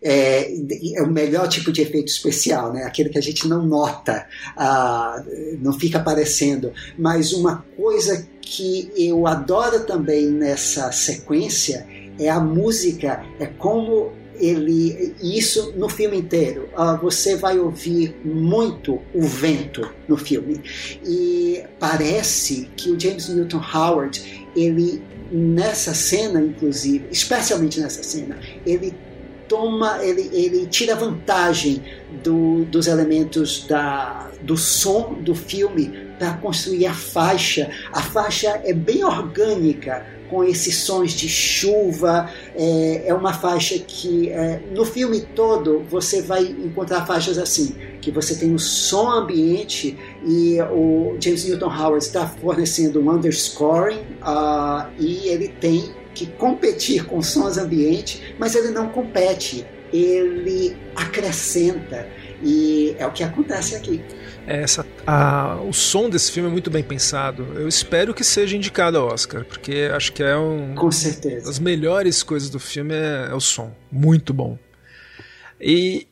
É, 0.00 0.50
é, 0.94 1.02
o 1.02 1.10
melhor 1.10 1.48
tipo 1.48 1.70
de 1.72 1.82
efeito 1.82 2.08
especial, 2.08 2.72
né? 2.72 2.84
aquele 2.84 3.10
que 3.10 3.18
a 3.18 3.22
gente 3.22 3.46
não 3.46 3.66
nota, 3.66 4.26
ah, 4.56 5.22
não 5.60 5.72
fica 5.72 5.98
aparecendo. 5.98 6.72
Mas 6.96 7.32
uma 7.32 7.64
coisa 7.76 8.26
que 8.40 8.90
eu 8.96 9.26
adoro 9.26 9.84
também 9.84 10.30
nessa 10.30 10.90
sequência 10.92 11.86
é 12.18 12.30
a 12.30 12.40
música, 12.40 13.24
é 13.38 13.46
como 13.46 14.12
ele 14.40 15.14
isso 15.22 15.72
no 15.76 15.88
filme 15.88 16.18
inteiro. 16.18 16.68
Uh, 16.76 16.96
você 17.00 17.36
vai 17.36 17.58
ouvir 17.58 18.16
muito 18.24 19.00
o 19.14 19.22
vento 19.22 19.88
no 20.06 20.16
filme. 20.16 20.60
E 21.04 21.62
parece 21.78 22.68
que 22.76 22.90
o 22.90 22.98
James 22.98 23.28
Newton 23.28 23.62
Howard 23.74 24.48
ele 24.56 25.02
nessa 25.30 25.92
cena 25.92 26.40
inclusive 26.40 27.04
especialmente 27.10 27.78
nessa 27.78 28.02
cena 28.02 28.38
ele 28.64 28.94
toma 29.46 30.02
ele, 30.02 30.30
ele 30.32 30.66
tira 30.66 30.94
vantagem 30.94 31.82
do, 32.22 32.64
dos 32.66 32.86
elementos 32.86 33.66
da, 33.66 34.30
do 34.42 34.56
som 34.56 35.14
do 35.14 35.34
filme 35.34 36.08
para 36.18 36.34
construir 36.34 36.86
a 36.86 36.92
faixa. 36.92 37.70
A 37.92 38.02
faixa 38.02 38.60
é 38.64 38.72
bem 38.72 39.04
orgânica 39.04 40.04
com 40.28 40.44
esses 40.44 40.76
sons 40.76 41.12
de 41.12 41.28
chuva. 41.28 42.30
É, 42.54 43.04
é 43.06 43.14
uma 43.14 43.32
faixa 43.32 43.78
que 43.78 44.30
é, 44.30 44.60
no 44.72 44.84
filme 44.84 45.20
todo 45.34 45.84
você 45.90 46.22
vai 46.22 46.44
encontrar 46.44 47.06
faixas 47.06 47.38
assim, 47.38 47.74
que 48.00 48.10
você 48.10 48.34
tem 48.34 48.54
o 48.54 48.58
som 48.58 49.08
ambiente 49.10 49.98
e 50.24 50.58
o 50.70 51.16
James 51.20 51.44
Newton 51.44 51.66
Howard 51.66 52.04
está 52.04 52.26
fornecendo 52.26 53.00
um 53.00 53.10
underscoring 53.10 54.00
uh, 54.22 54.88
e 54.98 55.28
ele 55.28 55.48
tem 55.48 55.92
que 56.14 56.26
competir 56.26 57.04
com 57.06 57.22
sons 57.22 57.58
ambientes, 57.58 58.20
mas 58.38 58.54
ele 58.54 58.70
não 58.70 58.88
compete, 58.88 59.64
ele 59.92 60.76
acrescenta 60.96 62.08
e 62.42 62.94
é 62.98 63.06
o 63.06 63.12
que 63.12 63.22
acontece 63.22 63.76
aqui. 63.76 64.02
Essa, 64.48 64.86
a, 65.06 65.56
o 65.60 65.74
som 65.74 66.08
desse 66.08 66.32
filme 66.32 66.48
é 66.48 66.52
muito 66.52 66.70
bem 66.70 66.82
pensado. 66.82 67.46
Eu 67.54 67.68
espero 67.68 68.14
que 68.14 68.24
seja 68.24 68.56
indicado 68.56 68.96
ao 68.96 69.08
Oscar, 69.08 69.44
porque 69.44 69.90
acho 69.94 70.10
que 70.10 70.22
é 70.22 70.34
um. 70.38 70.74
Com 70.74 70.90
certeza. 70.90 71.50
As 71.50 71.58
melhores 71.58 72.22
coisas 72.22 72.48
do 72.48 72.58
filme 72.58 72.94
é, 72.94 73.28
é 73.30 73.34
o 73.34 73.40
som. 73.40 73.70
Muito 73.92 74.32
bom. 74.32 74.58
E 75.60 76.08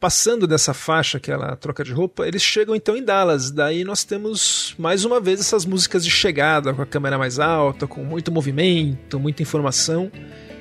passando 0.00 0.48
dessa 0.48 0.74
faixa 0.74 1.20
que 1.20 1.30
ela 1.30 1.54
troca 1.54 1.84
de 1.84 1.92
roupa, 1.92 2.26
eles 2.26 2.42
chegam 2.42 2.74
então 2.74 2.96
em 2.96 3.04
Dallas. 3.04 3.52
Daí 3.52 3.84
nós 3.84 4.02
temos 4.02 4.74
mais 4.76 5.04
uma 5.04 5.20
vez 5.20 5.38
essas 5.38 5.64
músicas 5.64 6.04
de 6.04 6.10
chegada, 6.10 6.74
com 6.74 6.82
a 6.82 6.86
câmera 6.86 7.16
mais 7.16 7.38
alta, 7.38 7.86
com 7.86 8.02
muito 8.02 8.32
movimento, 8.32 9.20
muita 9.20 9.42
informação. 9.42 10.10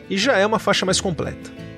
E 0.07 0.15
já 0.15 0.37
é 0.37 0.45
uma 0.45 0.59
faixa 0.59 0.85
mais 0.85 1.01
completa. 1.01 1.68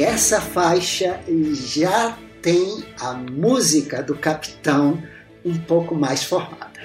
Essa 0.00 0.40
faixa 0.40 1.20
já 1.52 2.18
tem 2.42 2.84
a 3.00 3.12
música 3.14 4.02
do 4.02 4.14
Capitão 4.14 5.02
um 5.44 5.58
pouco 5.58 5.94
mais 5.94 6.24
formada. 6.24 6.80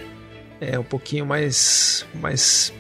É, 0.60 0.78
um 0.78 0.84
pouquinho 0.84 1.26
mais, 1.26 2.06
mais 2.14 2.74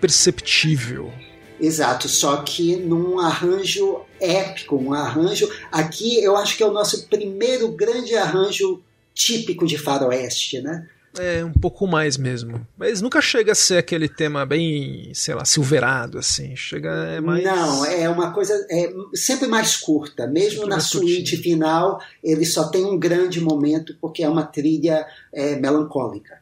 perceptível. 0.00 1.12
Exato, 1.60 2.08
só 2.08 2.38
que 2.38 2.76
num 2.76 3.20
arranjo 3.20 4.00
épico, 4.18 4.76
um 4.76 4.94
arranjo. 4.94 5.48
Aqui 5.70 6.22
eu 6.22 6.36
acho 6.36 6.56
que 6.56 6.62
é 6.62 6.66
o 6.66 6.72
nosso 6.72 7.06
primeiro 7.08 7.68
grande 7.68 8.16
arranjo 8.16 8.82
típico 9.14 9.66
de 9.66 9.76
faroeste, 9.76 10.60
né? 10.60 10.88
É, 11.20 11.44
um 11.44 11.52
pouco 11.52 11.86
mais 11.86 12.16
mesmo. 12.16 12.66
Mas 12.76 13.02
nunca 13.02 13.20
chega 13.20 13.52
a 13.52 13.54
ser 13.54 13.76
aquele 13.76 14.08
tema 14.08 14.46
bem, 14.46 15.12
sei 15.14 15.34
lá, 15.34 15.44
silverado, 15.44 16.18
assim. 16.18 16.56
Chega 16.56 16.90
é 16.90 17.20
mais. 17.20 17.44
Não, 17.44 17.84
é 17.84 18.08
uma 18.08 18.32
coisa 18.32 18.54
é 18.70 18.92
sempre 19.14 19.46
mais 19.46 19.76
curta. 19.76 20.26
Mesmo 20.26 20.60
sempre 20.60 20.70
na 20.70 20.80
suíte 20.80 21.36
final, 21.36 22.00
ele 22.24 22.46
só 22.46 22.68
tem 22.68 22.84
um 22.84 22.98
grande 22.98 23.40
momento, 23.40 23.94
porque 24.00 24.22
é 24.22 24.28
uma 24.28 24.44
trilha 24.44 25.06
é, 25.32 25.56
melancólica. 25.56 26.40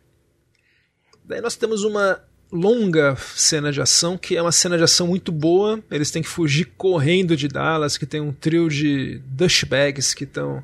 Daí 1.25 1.41
nós 1.41 1.57
temos 1.57 1.83
uma 1.83 2.23
longa 2.51 3.17
cena 3.35 3.71
de 3.71 3.81
ação, 3.81 4.17
que 4.17 4.37
é 4.37 4.41
uma 4.41 4.53
cena 4.53 4.79
de 4.79 4.85
ação 4.85 5.07
muito 5.07 5.31
boa. 5.33 5.83
Eles 5.91 6.11
têm 6.11 6.23
que 6.23 6.29
fugir 6.29 6.73
correndo 6.77 7.37
de 7.37 7.49
Dallas, 7.49 7.99
que 7.99 8.07
tem 8.07 8.21
um 8.21 8.33
trio 8.33 8.69
de 8.69 9.21
douchebags 9.27 10.15
que 10.15 10.25
estão. 10.25 10.63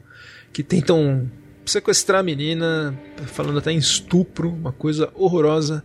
que 0.52 0.62
tentam 0.62 1.30
sequestrar 1.70 2.20
a 2.20 2.22
menina, 2.22 2.98
falando 3.26 3.58
até 3.58 3.72
em 3.72 3.78
estupro, 3.78 4.48
uma 4.48 4.72
coisa 4.72 5.10
horrorosa. 5.14 5.82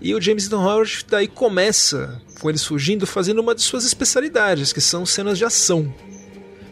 E 0.00 0.14
o 0.14 0.20
James 0.20 0.48
Dean 0.48 0.60
Howard 0.60 1.04
daí 1.08 1.26
começa 1.26 2.20
com 2.40 2.48
eles 2.48 2.64
fugindo, 2.64 3.06
fazendo 3.06 3.40
uma 3.40 3.54
de 3.54 3.62
suas 3.62 3.84
especialidades, 3.84 4.72
que 4.72 4.80
são 4.80 5.04
cenas 5.04 5.38
de 5.38 5.44
ação. 5.44 5.92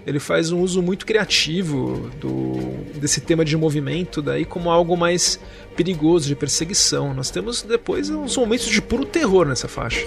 Ele 0.07 0.21
faz 0.21 0.53
um 0.53 0.61
uso 0.61 0.81
muito 0.81 1.05
criativo 1.05 2.09
do, 2.21 3.01
desse 3.01 3.21
tema 3.21 3.45
de 3.45 3.57
movimento 3.57 4.23
daí 4.23 4.45
como 4.45 4.71
algo 4.71 4.97
mais 4.97 5.41
perigoso 5.75 6.29
de 6.29 6.37
perseguição. 6.37 7.13
Nós 7.13 7.29
temos 7.29 7.63
depois 7.63 8.09
uns 8.09 8.37
momentos 8.37 8.67
de 8.67 8.81
puro 8.81 9.05
terror 9.05 9.47
nessa 9.47 9.67
faixa. 9.67 10.07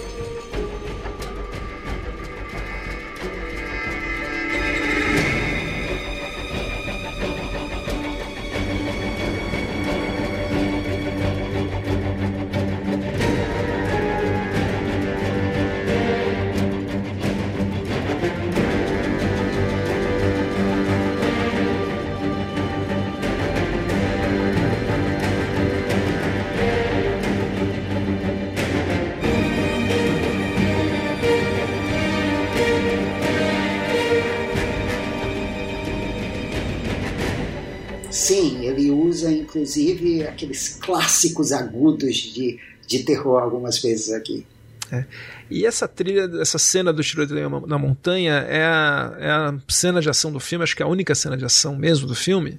Aqueles 40.40 40.68
clássicos 40.80 41.52
agudos 41.52 42.16
de, 42.16 42.58
de 42.86 43.00
terror 43.00 43.42
algumas 43.42 43.78
vezes 43.78 44.10
aqui. 44.12 44.46
É. 44.90 45.04
E 45.50 45.66
essa 45.66 45.86
trilha, 45.86 46.28
essa 46.40 46.58
cena 46.58 46.92
do 46.92 47.02
tiroteio 47.02 47.48
na 47.66 47.78
montanha 47.78 48.34
é 48.48 48.64
a, 48.64 49.16
é 49.18 49.30
a 49.30 49.58
cena 49.68 50.00
de 50.00 50.08
ação 50.08 50.32
do 50.32 50.40
filme, 50.40 50.64
acho 50.64 50.74
que 50.74 50.82
é 50.82 50.86
a 50.86 50.88
única 50.88 51.14
cena 51.14 51.36
de 51.36 51.44
ação 51.44 51.76
mesmo 51.76 52.06
do 52.06 52.14
filme. 52.14 52.56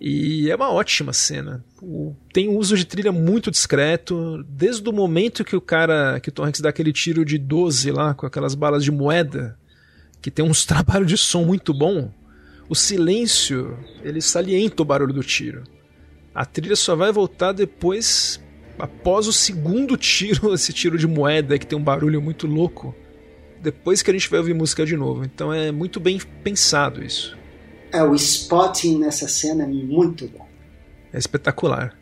E 0.00 0.48
é 0.48 0.54
uma 0.54 0.70
ótima 0.70 1.12
cena. 1.12 1.64
O, 1.82 2.14
tem 2.32 2.48
um 2.48 2.56
uso 2.56 2.76
de 2.76 2.86
trilha 2.86 3.10
muito 3.10 3.50
discreto, 3.50 4.44
desde 4.48 4.88
o 4.88 4.92
momento 4.92 5.44
que 5.44 5.56
o 5.56 5.60
cara, 5.60 6.20
que 6.20 6.28
o 6.28 6.32
Tom 6.32 6.44
Hanks 6.44 6.60
dá 6.60 6.68
aquele 6.68 6.92
tiro 6.92 7.24
de 7.24 7.36
12 7.36 7.90
lá, 7.90 8.14
com 8.14 8.24
aquelas 8.24 8.54
balas 8.54 8.84
de 8.84 8.92
moeda, 8.92 9.58
que 10.22 10.30
tem 10.30 10.44
uns 10.44 10.64
trabalhos 10.66 11.08
de 11.08 11.16
som 11.16 11.44
muito 11.44 11.74
bom. 11.74 12.10
O 12.68 12.74
silêncio, 12.74 13.76
ele 14.02 14.20
salienta 14.20 14.82
o 14.82 14.84
barulho 14.84 15.12
do 15.12 15.22
tiro. 15.22 15.64
A 16.38 16.44
trilha 16.44 16.76
só 16.76 16.94
vai 16.94 17.10
voltar 17.10 17.50
depois, 17.50 18.40
após 18.78 19.26
o 19.26 19.32
segundo 19.32 19.96
tiro, 19.96 20.54
esse 20.54 20.72
tiro 20.72 20.96
de 20.96 21.04
moeda 21.04 21.58
que 21.58 21.66
tem 21.66 21.76
um 21.76 21.82
barulho 21.82 22.22
muito 22.22 22.46
louco. 22.46 22.94
Depois 23.60 24.02
que 24.02 24.10
a 24.12 24.14
gente 24.14 24.30
vai 24.30 24.38
ouvir 24.38 24.54
música 24.54 24.86
de 24.86 24.96
novo. 24.96 25.24
Então 25.24 25.52
é 25.52 25.72
muito 25.72 25.98
bem 25.98 26.20
pensado 26.44 27.04
isso. 27.04 27.36
É, 27.90 28.04
o 28.04 28.14
spotting 28.14 29.00
nessa 29.00 29.26
cena 29.26 29.64
é 29.64 29.66
muito 29.66 30.28
bom. 30.28 30.46
É 31.12 31.18
espetacular. 31.18 31.98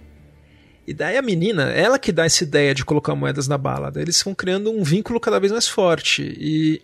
E 0.86 0.92
daí 0.92 1.16
a 1.16 1.22
menina, 1.22 1.70
ela 1.70 1.98
que 1.98 2.12
dá 2.12 2.26
essa 2.26 2.44
ideia 2.44 2.74
de 2.74 2.84
colocar 2.84 3.14
moedas 3.14 3.48
na 3.48 3.56
bala. 3.56 3.90
Daí 3.90 4.02
eles 4.02 4.22
vão 4.22 4.34
criando 4.34 4.70
um 4.70 4.82
vínculo 4.82 5.18
cada 5.18 5.40
vez 5.40 5.50
mais 5.50 5.66
forte. 5.66 6.36
E 6.38 6.82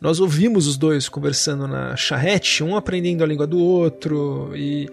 nós 0.00 0.20
ouvimos 0.20 0.68
os 0.68 0.76
dois 0.76 1.08
conversando 1.08 1.66
na 1.66 1.96
charrete, 1.96 2.62
um 2.62 2.76
aprendendo 2.76 3.24
a 3.24 3.26
língua 3.26 3.46
do 3.48 3.58
outro. 3.58 4.52
E 4.54 4.88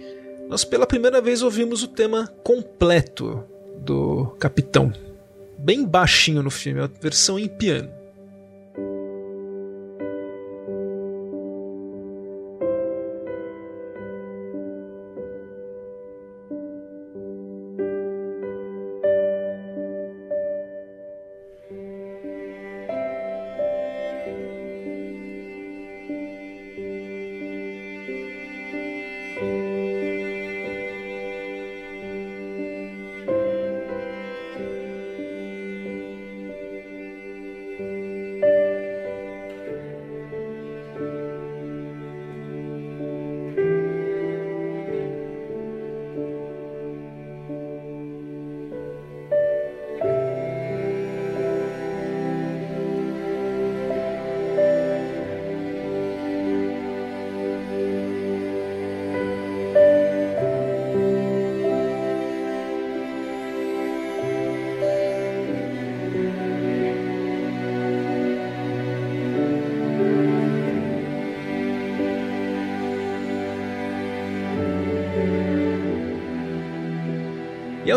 nós 0.49 0.65
pela 0.65 0.87
primeira 0.87 1.21
vez 1.21 1.43
ouvimos 1.43 1.83
o 1.83 1.87
tema 1.87 2.27
completo 2.43 3.43
do 3.77 4.35
Capitão. 4.39 4.91
Bem 5.59 5.85
baixinho 5.85 6.41
no 6.41 6.49
filme, 6.49 6.81
a 6.81 6.87
versão 6.87 7.37
em 7.37 7.47
piano. 7.47 7.98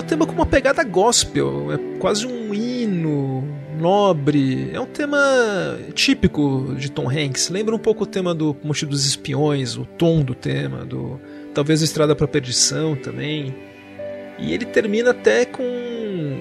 Um 0.02 0.04
tema 0.04 0.26
com 0.26 0.32
uma 0.32 0.44
pegada 0.44 0.82
gospel, 0.82 1.72
é 1.72 1.78
quase 2.00 2.26
um 2.26 2.52
hino 2.52 3.46
nobre. 3.78 4.70
É 4.72 4.80
um 4.80 4.84
tema 4.84 5.16
típico 5.94 6.74
de 6.76 6.90
Tom 6.90 7.08
Hanks. 7.08 7.48
Lembra 7.50 7.74
um 7.74 7.78
pouco 7.78 8.02
o 8.02 8.06
tema 8.06 8.34
do 8.34 8.56
Monte 8.64 8.84
dos 8.84 9.06
Espiões, 9.06 9.76
o 9.76 9.86
tom 9.86 10.22
do 10.22 10.34
tema, 10.34 10.84
do 10.84 11.20
talvez 11.54 11.82
Estrada 11.82 12.16
para 12.16 12.26
Perdição 12.26 12.96
também. 12.96 13.54
E 14.40 14.52
ele 14.52 14.64
termina 14.64 15.10
até 15.10 15.44
com 15.44 15.62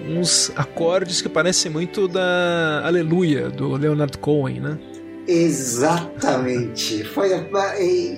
uns 0.10 0.52
acordes 0.56 1.22
que 1.22 1.30
parecem 1.30 1.72
muito 1.72 2.08
da 2.08 2.82
Aleluia 2.84 3.48
do 3.48 3.78
Leonard 3.78 4.18
Cohen, 4.18 4.60
né? 4.60 4.80
Exatamente. 5.28 7.04
Foi, 7.04 7.30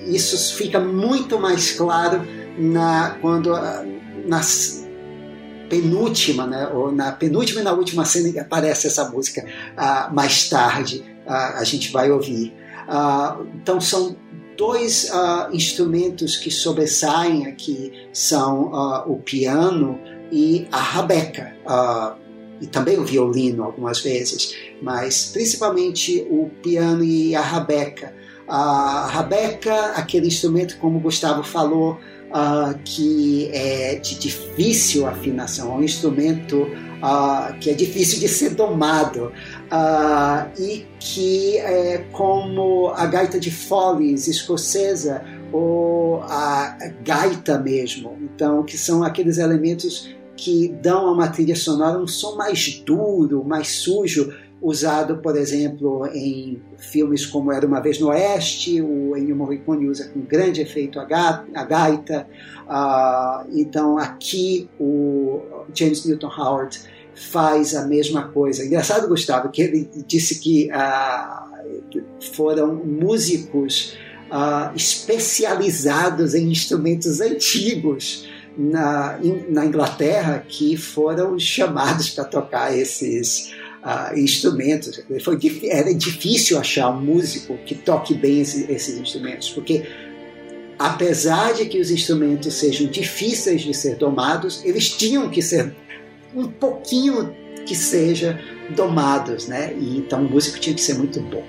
isso 0.07 0.55
fica 0.55 0.79
muito 0.79 1.37
mais 1.37 1.73
claro 1.73 2.25
na 2.57 3.17
quando 3.21 3.51
nas 4.25 4.82
penúltima, 5.73 6.45
né, 6.45 6.67
ou 6.67 6.91
na 6.91 7.11
penúltima 7.11 7.61
e 7.61 7.63
na 7.63 7.73
última 7.73 8.05
cena 8.05 8.31
que 8.31 8.37
aparece 8.37 8.85
essa 8.85 9.09
música 9.09 9.43
uh, 9.43 10.13
mais 10.13 10.47
tarde, 10.47 11.03
uh, 11.25 11.57
a 11.57 11.63
gente 11.63 11.91
vai 11.91 12.11
ouvir. 12.11 12.53
Uh, 12.87 13.47
então 13.55 13.81
são 13.81 14.15
dois 14.55 15.11
instrumentos 15.51 16.37
que 16.37 16.51
sobressaem 16.51 17.47
aqui, 17.47 17.91
são 18.13 18.71
o 19.07 19.17
piano 19.17 19.99
e 20.31 20.67
a 20.71 20.77
rabeca, 20.77 21.55
e 22.61 22.67
também 22.67 22.99
o 22.99 23.03
violino 23.03 23.63
algumas 23.63 24.01
vezes, 24.01 24.55
mas 24.79 25.31
principalmente 25.33 26.27
o 26.29 26.51
piano 26.61 27.03
e 27.03 27.35
a 27.35 27.41
rabeca. 27.41 28.13
A 28.47 29.07
rabeca, 29.07 29.93
aquele 29.95 30.27
instrumento, 30.27 30.77
como 30.77 30.99
o 30.99 31.01
Gustavo 31.01 31.41
falou, 31.41 31.97
uh, 32.33 32.77
que 32.83 33.49
é 33.53 33.95
de 33.95 34.15
difícil 34.15 35.07
afinação, 35.07 35.71
é 35.71 35.75
um 35.75 35.83
instrumento 35.83 36.63
uh, 36.63 37.57
que 37.59 37.69
é 37.69 37.73
difícil 37.73 38.19
de 38.19 38.27
ser 38.27 38.51
domado 38.55 39.31
uh, 39.71 40.61
e 40.61 40.85
que 40.99 41.57
é 41.57 42.05
como 42.11 42.89
a 42.89 43.05
gaita 43.05 43.39
de 43.39 43.51
Follies 43.51 44.27
escocesa 44.27 45.23
ou 45.51 46.21
a 46.23 46.77
gaita 47.03 47.59
mesmo, 47.59 48.17
então 48.23 48.63
que 48.63 48.77
são 48.77 49.03
aqueles 49.03 49.37
elementos 49.37 50.09
que 50.35 50.69
dão 50.81 51.07
a 51.07 51.11
uma 51.11 51.27
trilha 51.27 51.55
sonora 51.55 51.99
um 51.99 52.07
som 52.07 52.35
mais 52.35 52.79
duro, 52.79 53.43
mais 53.45 53.67
sujo, 53.69 54.33
usado, 54.63 55.17
por 55.17 55.35
exemplo, 55.35 56.07
em 56.07 56.61
filmes 56.77 57.25
como 57.25 57.51
Era 57.51 57.67
Uma 57.67 57.81
Vez 57.81 57.99
no 57.99 58.07
Oeste, 58.07 58.81
o 58.81 59.15
Ennio 59.17 59.35
Morricone 59.35 59.89
usa 59.89 60.07
com 60.07 60.21
grande 60.21 60.61
efeito 60.61 61.01
a, 61.01 61.03
ga 61.03 61.43
a 61.53 61.63
gaita. 61.65 62.25
Uh, 62.65 63.59
então, 63.59 63.97
aqui 63.97 64.69
o 64.79 65.41
James 65.75 66.05
Newton 66.05 66.31
Howard 66.37 66.79
faz 67.13 67.75
a 67.75 67.85
mesma 67.85 68.29
coisa. 68.29 68.65
Engraçado, 68.65 69.09
Gustavo, 69.09 69.49
que 69.49 69.61
ele 69.61 69.89
disse 70.07 70.39
que 70.39 70.69
uh, 70.71 72.01
foram 72.33 72.73
músicos 72.73 73.97
uh, 74.31 74.73
especializados 74.73 76.33
em 76.33 76.49
instrumentos 76.49 77.19
antigos 77.19 78.29
na, 78.57 79.19
na 79.49 79.65
Inglaterra 79.65 80.45
que 80.47 80.77
foram 80.77 81.37
chamados 81.37 82.09
para 82.11 82.23
tocar 82.23 82.75
esses 82.75 83.53
uh, 83.83 84.17
instrumentos. 84.17 85.01
Foi, 85.23 85.37
era 85.69 85.93
difícil 85.93 86.57
achar 86.57 86.89
um 86.89 87.01
músico 87.01 87.57
que 87.65 87.75
toque 87.75 88.13
bem 88.13 88.41
esses, 88.41 88.67
esses 88.69 88.97
instrumentos, 88.97 89.49
porque 89.49 89.83
apesar 90.79 91.53
de 91.53 91.65
que 91.65 91.79
os 91.79 91.91
instrumentos 91.91 92.53
sejam 92.53 92.87
difíceis 92.87 93.61
de 93.61 93.73
ser 93.73 93.95
domados, 93.97 94.63
eles 94.63 94.89
tinham 94.89 95.29
que 95.29 95.41
ser 95.41 95.75
um 96.35 96.47
pouquinho 96.47 97.35
que 97.65 97.75
seja 97.75 98.39
domados, 98.75 99.47
né? 99.47 99.73
E 99.79 99.97
então 99.97 100.25
o 100.25 100.29
músico 100.29 100.59
tinha 100.59 100.75
que 100.75 100.81
ser 100.81 100.95
muito 100.95 101.19
bom. 101.21 101.45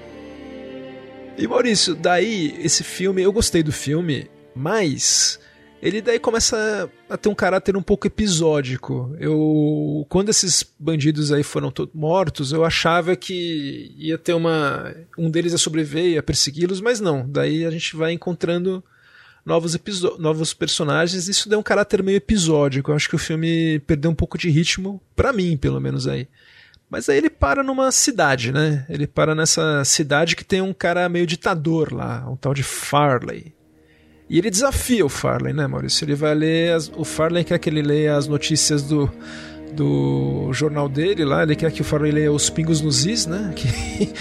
E 1.36 1.48
Maurício, 1.48 1.94
daí 1.94 2.55
esse 2.62 2.85
filme, 2.85 3.23
eu 3.23 3.32
gostei 3.32 3.62
do 3.62 3.73
filme, 3.73 4.31
mas 4.55 5.40
ele 5.85 6.01
daí 6.01 6.19
começa 6.19 6.90
a 7.11 7.16
ter 7.19 7.28
um 7.28 7.35
caráter 7.35 7.77
um 7.77 7.82
pouco 7.82 8.06
episódico. 8.06 9.15
Eu, 9.20 10.06
quando 10.09 10.31
esses 10.31 10.65
bandidos 10.78 11.31
aí 11.31 11.43
foram 11.43 11.70
mortos, 11.93 12.52
eu 12.52 12.65
achava 12.65 13.15
que 13.15 13.94
ia 13.98 14.16
ter 14.16 14.32
uma, 14.32 14.94
um 15.19 15.31
deles 15.31 15.52
ia 15.52 15.59
sobreviver, 15.59 16.06
ia 16.06 16.23
persegui-los, 16.23 16.81
mas 16.81 17.01
não. 17.01 17.28
Daí 17.28 17.66
a 17.66 17.70
gente 17.70 17.94
vai 17.97 18.12
encontrando 18.12 18.82
novos, 19.44 19.78
novos 20.19 20.55
personagens. 20.55 21.28
Isso 21.28 21.51
deu 21.51 21.59
um 21.59 21.62
caráter 21.62 22.02
meio 22.02 22.16
episódico. 22.16 22.90
Eu 22.90 22.97
acho 22.97 23.09
que 23.11 23.16
o 23.16 23.19
filme 23.19 23.78
perdeu 23.81 24.11
um 24.11 24.15
pouco 24.15 24.39
de 24.39 24.48
ritmo, 24.48 25.02
para 25.15 25.35
mim, 25.35 25.55
pelo 25.55 25.82
menos 25.82 26.09
aí. 26.09 26.27
Mas 26.89 27.11
aí 27.11 27.19
ele 27.19 27.28
para 27.28 27.62
numa 27.62 27.93
cidade, 27.93 28.52
né? 28.52 28.86
Ele 28.89 29.06
para 29.06 29.35
nessa 29.35 29.85
cidade 29.85 30.35
que 30.35 30.44
tem 30.44 30.62
um 30.62 30.73
cara 30.73 31.06
meio 31.11 31.27
ditador 31.27 31.93
lá, 31.93 32.27
um 32.27 32.36
tal 32.36 32.55
de 32.55 32.62
Farley. 32.62 33.52
E 34.28 34.38
ele 34.38 34.51
desafia 34.51 35.05
o 35.05 35.09
Farley, 35.09 35.52
né, 35.52 35.66
Maurício? 35.66 36.05
Ele 36.05 36.14
vai 36.14 36.34
ler. 36.34 36.72
As, 36.72 36.90
o 36.96 37.05
Farley 37.05 37.44
quer 37.44 37.59
que 37.59 37.68
ele 37.68 37.82
leia 37.82 38.16
as 38.16 38.26
notícias 38.26 38.82
do, 38.82 39.10
do 39.74 40.51
jornal 40.52 40.88
dele 40.88 41.24
lá, 41.24 41.42
ele 41.42 41.56
quer 41.56 41.70
que 41.70 41.82
o 41.82 41.84
Farley 41.84 42.12
leia 42.12 42.32
os 42.32 42.48
pingos 42.48 42.80
nos 42.80 43.05
is, 43.06 43.26
né? 43.26 43.52
Que, 43.55 44.12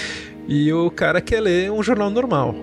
e 0.47 0.73
o 0.73 0.91
cara 0.91 1.21
quer 1.21 1.39
ler 1.39 1.71
um 1.71 1.81
jornal 1.81 2.09
normal. 2.09 2.53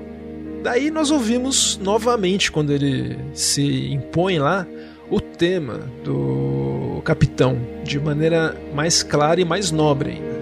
Daí 0.63 0.91
nós 0.91 1.11
ouvimos 1.11 1.79
novamente, 1.83 2.53
quando 2.53 2.71
ele 2.71 3.17
se 3.33 3.91
impõe 3.91 4.39
lá, 4.39 4.67
o 5.11 5.19
tema 5.19 5.81
do 6.05 7.01
capitão, 7.05 7.59
de 7.83 7.99
maneira 7.99 8.55
mais 8.75 9.03
clara 9.03 9.41
e 9.41 9.45
mais 9.45 9.71
nobre 9.71 10.11
ainda. 10.11 10.40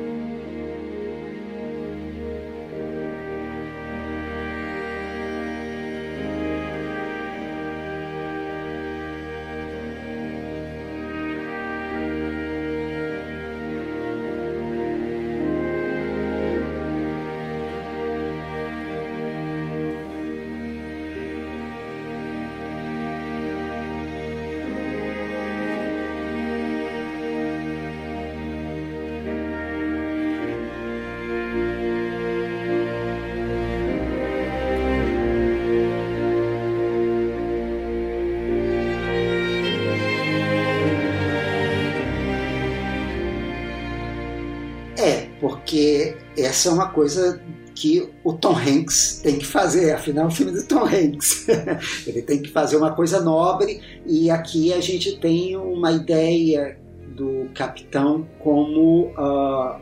Essa 46.59 46.71
é 46.71 46.73
uma 46.73 46.89
coisa 46.89 47.41
que 47.73 48.11
o 48.25 48.33
Tom 48.33 48.57
Hanks 48.57 49.21
tem 49.23 49.39
que 49.39 49.47
fazer, 49.47 49.93
afinal 49.93 50.25
é 50.25 50.27
um 50.27 50.31
filme 50.33 50.51
do 50.51 50.67
Tom 50.67 50.85
Hanks. 50.85 51.47
Ele 52.05 52.21
tem 52.23 52.43
que 52.43 52.51
fazer 52.51 52.77
uma 52.77 52.91
coisa 52.91 53.21
nobre 53.21 53.81
e 54.05 54.29
aqui 54.29 54.73
a 54.73 54.81
gente 54.81 55.21
tem 55.21 55.57
uma 55.57 55.93
ideia 55.93 56.77
do 57.15 57.49
capitão 57.55 58.27
como 58.41 59.13
uh, 59.17 59.81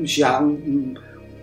já 0.00 0.42
um, 0.42 0.50
um 0.52 0.94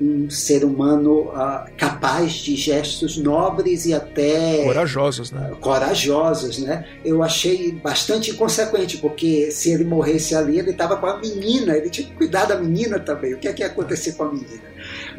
um 0.01 0.29
ser 0.31 0.65
humano 0.65 1.29
uh, 1.29 1.69
capaz 1.77 2.33
de 2.33 2.55
gestos 2.55 3.17
nobres 3.17 3.85
e 3.85 3.93
até 3.93 4.63
corajosos, 4.63 5.31
né? 5.31 5.51
Uh, 5.51 5.55
corajosos, 5.57 6.57
né? 6.57 6.87
Eu 7.05 7.21
achei 7.21 7.71
bastante 7.71 8.31
inconsequente 8.31 8.97
porque 8.97 9.51
se 9.51 9.71
ele 9.71 9.83
morresse 9.83 10.33
ali, 10.33 10.57
ele 10.57 10.71
estava 10.71 10.97
com 10.97 11.05
a 11.05 11.19
menina, 11.19 11.77
ele 11.77 11.89
tinha 11.91 12.07
que 12.07 12.13
cuidar 12.13 12.45
da 12.45 12.57
menina 12.57 12.99
também. 12.99 13.35
O 13.35 13.37
que 13.37 13.47
é 13.47 13.53
que 13.53 13.61
ia 13.61 13.67
acontecer 13.67 14.13
com 14.13 14.23
a 14.23 14.33
menina? 14.33 14.63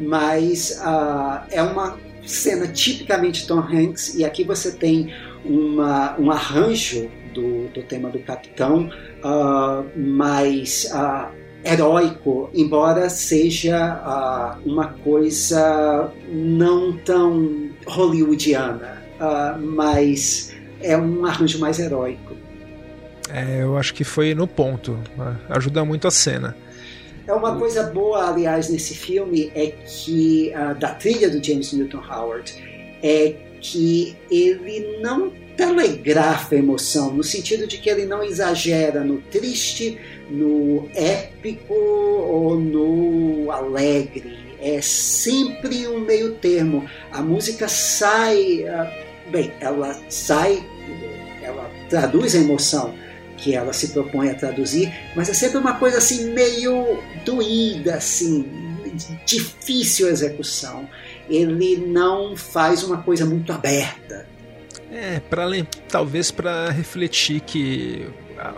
Mas 0.01 0.81
uh, 0.81 1.45
é 1.49 1.63
uma 1.63 1.97
cena 2.25 2.67
tipicamente 2.67 3.47
Tom 3.47 3.59
Hanks 3.59 4.15
e 4.15 4.25
aqui 4.25 4.43
você 4.43 4.71
tem 4.71 5.13
uma, 5.45 6.19
um 6.19 6.29
arranjo 6.29 7.09
do, 7.33 7.67
do 7.69 7.83
tema 7.83 8.09
do 8.09 8.19
Capitão, 8.19 8.89
mas 9.95 10.89
heróico, 11.63 12.49
embora 12.53 13.09
seja 13.09 14.59
uh, 14.65 14.69
uma 14.69 14.87
coisa 14.87 16.11
não 16.29 16.97
tão 16.97 17.69
hollywoodiana, 17.85 19.01
uh, 19.15 19.61
mas 19.61 20.53
é 20.81 20.97
um 20.97 21.25
arranjo 21.25 21.59
mais 21.59 21.79
heróico. 21.79 22.35
É, 23.29 23.63
eu 23.63 23.77
acho 23.77 23.93
que 23.93 24.03
foi 24.03 24.35
no 24.35 24.45
ponto, 24.45 24.99
né? 25.17 25.37
ajuda 25.49 25.85
muito 25.85 26.07
a 26.07 26.11
cena. 26.11 26.55
É 27.25 27.33
uma 27.33 27.57
coisa 27.57 27.83
boa, 27.83 28.29
aliás, 28.29 28.69
nesse 28.69 28.93
filme 28.93 29.49
é 29.55 29.67
que 29.67 30.51
uh, 30.53 30.75
da 30.77 30.89
trilha 30.89 31.29
do 31.29 31.43
James 31.43 31.71
Newton 31.71 32.01
Howard 32.09 32.53
é 33.01 33.35
que 33.61 34.15
ele 34.29 34.99
não 35.01 35.31
telegrafa 35.55 36.55
emoção, 36.55 37.13
no 37.13 37.23
sentido 37.23 37.67
de 37.67 37.77
que 37.77 37.89
ele 37.89 38.05
não 38.05 38.23
exagera 38.23 39.03
no 39.03 39.17
triste, 39.21 39.97
no 40.29 40.89
épico 40.95 41.73
ou 41.73 42.59
no 42.59 43.51
alegre. 43.51 44.37
É 44.59 44.81
sempre 44.81 45.87
um 45.87 45.99
meio 45.99 46.35
termo. 46.35 46.87
A 47.11 47.21
música 47.21 47.67
sai, 47.67 48.65
ah, 48.67 48.91
bem, 49.29 49.51
ela 49.59 49.99
sai, 50.09 50.65
ela 51.41 51.69
traduz 51.89 52.33
a 52.35 52.39
emoção 52.39 52.93
que 53.37 53.53
ela 53.53 53.73
se 53.73 53.89
propõe 53.89 54.29
a 54.29 54.35
traduzir, 54.35 54.93
mas 55.15 55.27
é 55.27 55.33
sempre 55.33 55.57
uma 55.57 55.73
coisa 55.73 55.97
assim 55.97 56.31
meio 56.31 56.97
doída, 57.25 57.95
assim, 57.95 58.45
difícil 59.25 60.07
execução. 60.07 60.87
Ele 61.29 61.77
não 61.77 62.37
faz 62.37 62.83
uma 62.83 63.01
coisa 63.01 63.25
muito 63.25 63.51
aberta. 63.51 64.32
É, 64.93 65.19
para 65.19 65.47
talvez 65.89 66.29
para 66.29 66.69
refletir 66.69 67.41
que 67.41 68.07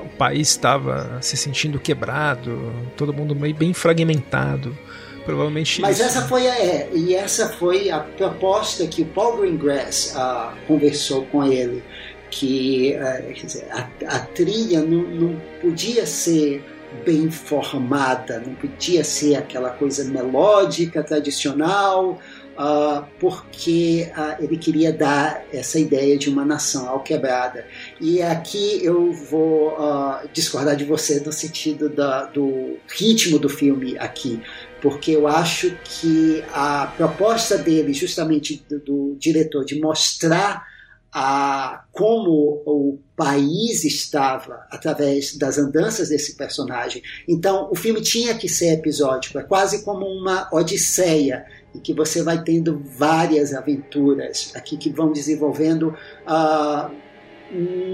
o 0.03 0.09
país 0.17 0.49
estava 0.49 1.17
se 1.21 1.37
sentindo 1.37 1.79
quebrado, 1.79 2.73
todo 2.97 3.13
mundo 3.13 3.35
meio 3.35 3.55
bem 3.55 3.73
fragmentado. 3.73 4.77
Provavelmente 5.23 5.81
Mas 5.81 5.97
isso. 5.97 6.07
essa 6.07 6.21
foi 6.27 6.47
a, 6.47 6.55
é, 6.55 6.89
e 6.93 7.15
essa 7.15 7.49
foi 7.49 7.89
a 7.89 7.99
proposta 7.99 8.85
que 8.85 9.01
o 9.01 9.05
Paul 9.05 9.37
Greengrass 9.37 10.13
uh, 10.15 10.55
conversou 10.67 11.25
com 11.25 11.43
ele, 11.43 11.83
que 12.29 12.95
dizer, 13.33 13.67
a, 13.71 13.89
a, 14.07 14.19
trilha 14.19 14.81
não, 14.81 15.01
não 15.01 15.41
podia 15.61 16.05
ser 16.05 16.63
bem 17.03 17.31
formada, 17.31 18.39
não 18.39 18.53
podia 18.53 19.03
ser 19.03 19.35
aquela 19.35 19.71
coisa 19.71 20.03
melódica 20.03 21.03
tradicional, 21.03 22.19
uh, 22.57 23.05
porque 23.19 24.11
uh, 24.17 24.43
ele 24.43 24.57
queria 24.57 24.91
dar 24.91 25.45
essa 25.51 25.79
ideia 25.79 26.17
de 26.17 26.29
uma 26.29 26.45
nação 26.45 26.87
alquebrada. 26.87 27.65
E 27.99 28.21
aqui 28.21 28.83
eu 28.83 29.11
vou 29.11 29.73
uh, 29.73 30.27
discordar 30.33 30.75
de 30.75 30.85
você 30.85 31.19
no 31.19 31.31
sentido 31.31 31.89
da, 31.89 32.25
do 32.25 32.77
ritmo 32.87 33.37
do 33.37 33.49
filme 33.49 33.97
aqui, 33.97 34.41
porque 34.81 35.11
eu 35.11 35.27
acho 35.27 35.77
que 35.83 36.43
a 36.53 36.87
proposta 36.97 37.57
dele, 37.57 37.93
justamente 37.93 38.63
do, 38.69 38.79
do 38.79 39.15
diretor, 39.19 39.65
de 39.65 39.79
mostrar 39.79 40.74
a 41.17 41.85
como 41.93 42.61
o 42.65 42.99
país 43.15 43.85
estava 43.85 44.67
através 44.69 45.37
das 45.37 45.57
andanças 45.57 46.09
desse 46.09 46.35
personagem. 46.35 47.01
Então, 47.25 47.69
o 47.71 47.75
filme 47.75 48.01
tinha 48.01 48.35
que 48.35 48.49
ser 48.49 48.73
episódico, 48.73 49.39
é 49.39 49.43
quase 49.43 49.85
como 49.85 50.05
uma 50.05 50.49
odisseia 50.51 51.45
em 51.73 51.79
que 51.79 51.93
você 51.93 52.21
vai 52.21 52.43
tendo 52.43 52.83
várias 52.97 53.53
aventuras 53.53 54.51
aqui 54.55 54.75
que 54.75 54.89
vão 54.89 55.13
desenvolvendo 55.13 55.95
uh, 56.27 56.93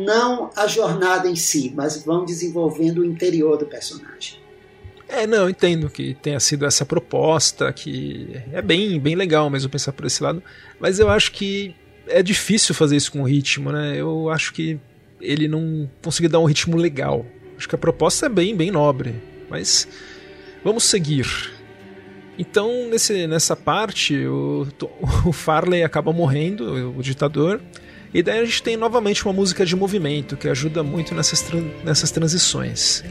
não 0.04 0.50
a 0.56 0.66
jornada 0.66 1.30
em 1.30 1.36
si, 1.36 1.72
mas 1.76 2.04
vão 2.04 2.26
desenvolvendo 2.26 3.02
o 3.02 3.06
interior 3.06 3.56
do 3.56 3.68
personagem. 3.68 4.42
É, 5.08 5.28
não, 5.28 5.48
entendo 5.48 5.92
que 5.92 6.16
tenha 6.16 6.40
sido 6.40 6.66
essa 6.66 6.86
proposta, 6.86 7.72
que 7.72 8.42
é 8.52 8.64
bem, 8.64 9.00
bem 9.00 9.14
legal 9.14 9.48
mesmo 9.48 9.70
pensar 9.70 9.92
por 9.92 10.08
esse 10.08 10.24
lado, 10.24 10.42
mas 10.80 10.98
eu 10.98 11.08
acho 11.08 11.34
que 11.34 11.76
é 12.12 12.24
difícil 12.24 12.76
fazer 12.76 12.96
isso 12.96 13.12
com 13.12 13.24
ritmo, 13.24 13.72
né? 13.72 13.96
Eu 13.98 14.30
acho 14.30 14.54
que 14.54 14.80
ele 15.20 15.48
não 15.48 15.90
conseguiu 16.02 16.30
dar 16.30 16.40
um 16.40 16.46
ritmo 16.46 16.78
legal. 16.78 17.26
Acho 17.58 17.70
que 17.70 17.76
a 17.76 17.78
proposta 17.78 18.26
é 18.26 18.30
bem, 18.30 18.56
bem 18.56 18.72
nobre, 18.72 19.16
mas 19.50 19.88
Vamos 20.64 20.84
seguir. 20.84 21.26
Então, 22.38 22.88
nesse, 22.90 23.26
nessa 23.28 23.56
parte, 23.56 24.26
o, 24.26 24.68
o 25.26 25.32
Farley 25.32 25.84
acaba 25.84 26.14
morrendo, 26.14 26.96
o 26.98 27.02
ditador, 27.02 27.60
e 28.14 28.22
daí 28.22 28.40
a 28.40 28.46
gente 28.46 28.62
tem 28.62 28.78
novamente 28.78 29.26
uma 29.26 29.34
música 29.34 29.66
de 29.66 29.76
movimento 29.76 30.38
que 30.38 30.48
ajuda 30.48 30.84
muito 30.84 31.16
nessas, 31.16 31.46
nessas 31.84 32.12
transições. 32.12 33.04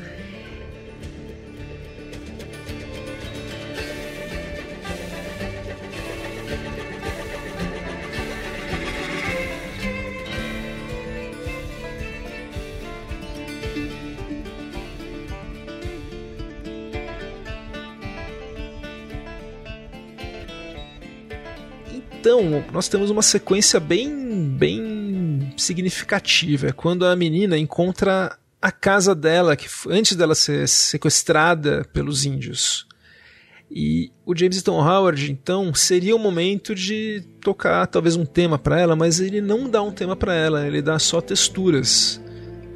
Então, 22.30 22.64
nós 22.72 22.86
temos 22.86 23.10
uma 23.10 23.22
sequência 23.22 23.80
bem, 23.80 24.54
bem 24.56 25.52
significativa. 25.56 26.68
É 26.68 26.72
quando 26.72 27.04
a 27.04 27.16
menina 27.16 27.58
encontra 27.58 28.38
a 28.62 28.70
casa 28.70 29.16
dela, 29.16 29.56
que 29.56 29.66
antes 29.88 30.16
dela 30.16 30.36
ser 30.36 30.68
sequestrada 30.68 31.84
pelos 31.92 32.24
índios. 32.24 32.86
E 33.68 34.12
o 34.24 34.36
James 34.36 34.62
Tom 34.62 34.80
Howard, 34.80 35.28
então, 35.28 35.74
seria 35.74 36.14
o 36.14 36.20
momento 36.20 36.72
de 36.72 37.20
tocar 37.40 37.84
talvez 37.88 38.14
um 38.14 38.24
tema 38.24 38.56
para 38.56 38.78
ela, 38.78 38.94
mas 38.94 39.18
ele 39.18 39.40
não 39.40 39.68
dá 39.68 39.82
um 39.82 39.90
tema 39.90 40.14
para 40.14 40.32
ela, 40.32 40.64
ele 40.64 40.80
dá 40.80 41.00
só 41.00 41.20
texturas. 41.20 42.20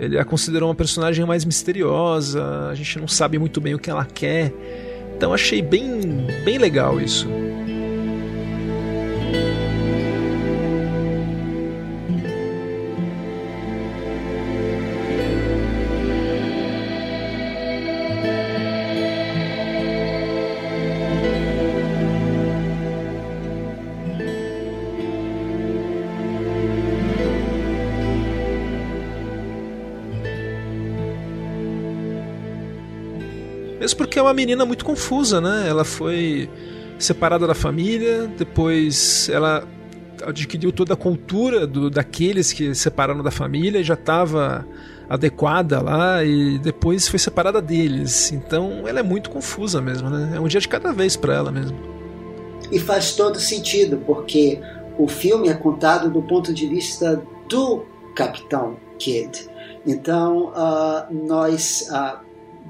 Ele 0.00 0.18
a 0.18 0.24
considerou 0.24 0.68
uma 0.68 0.74
personagem 0.74 1.24
mais 1.24 1.44
misteriosa, 1.44 2.44
a 2.70 2.74
gente 2.74 2.98
não 2.98 3.06
sabe 3.06 3.38
muito 3.38 3.60
bem 3.60 3.72
o 3.72 3.78
que 3.78 3.88
ela 3.88 4.04
quer. 4.04 4.52
Então 5.16 5.32
achei 5.32 5.62
bem, 5.62 6.26
bem 6.44 6.58
legal 6.58 7.00
isso. 7.00 7.28
Uma 34.24 34.34
menina 34.34 34.64
muito 34.64 34.84
confusa, 34.84 35.40
né? 35.40 35.66
Ela 35.68 35.84
foi 35.84 36.48
separada 36.98 37.46
da 37.46 37.54
família, 37.54 38.26
depois 38.38 39.28
ela 39.28 39.66
adquiriu 40.24 40.72
toda 40.72 40.94
a 40.94 40.96
cultura 40.96 41.66
do, 41.66 41.90
daqueles 41.90 42.52
que 42.52 42.74
separaram 42.74 43.22
da 43.22 43.30
família 43.30 43.80
e 43.80 43.84
já 43.84 43.94
estava 43.94 44.66
adequada 45.08 45.82
lá 45.82 46.24
e 46.24 46.58
depois 46.58 47.08
foi 47.08 47.18
separada 47.18 47.60
deles. 47.60 48.32
Então 48.32 48.86
ela 48.86 49.00
é 49.00 49.02
muito 49.02 49.30
confusa 49.30 49.80
mesmo, 49.80 50.08
né? 50.08 50.32
É 50.36 50.40
um 50.40 50.46
dia 50.46 50.60
de 50.60 50.68
cada 50.68 50.92
vez 50.92 51.16
para 51.16 51.34
ela 51.34 51.50
mesmo. 51.50 51.76
E 52.70 52.78
faz 52.78 53.14
todo 53.14 53.38
sentido, 53.38 53.98
porque 54.06 54.60
o 54.98 55.06
filme 55.06 55.48
é 55.48 55.54
contado 55.54 56.10
do 56.10 56.22
ponto 56.22 56.52
de 56.52 56.66
vista 56.66 57.22
do 57.48 57.84
Capitão 58.14 58.76
Kidd. 58.98 59.48
Então 59.86 60.52
uh, 60.52 61.26
nós 61.26 61.88
uh, 61.90 62.18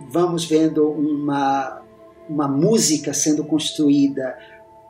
vamos 0.08 0.44
vendo 0.44 0.88
uma, 0.88 1.82
uma 2.28 2.48
música 2.48 3.12
sendo 3.12 3.44
construída 3.44 4.36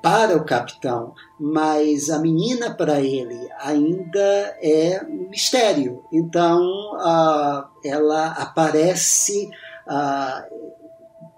para 0.02 0.36
o 0.36 0.44
capitão, 0.44 1.14
mas 1.40 2.10
a 2.10 2.18
menina 2.18 2.74
para 2.74 3.00
ele 3.00 3.48
ainda 3.58 4.54
é 4.60 5.02
um 5.08 5.30
mistério. 5.30 6.04
Então 6.12 6.60
uh, 6.96 7.64
ela 7.82 8.32
aparece 8.32 9.48
uh, 9.86 10.54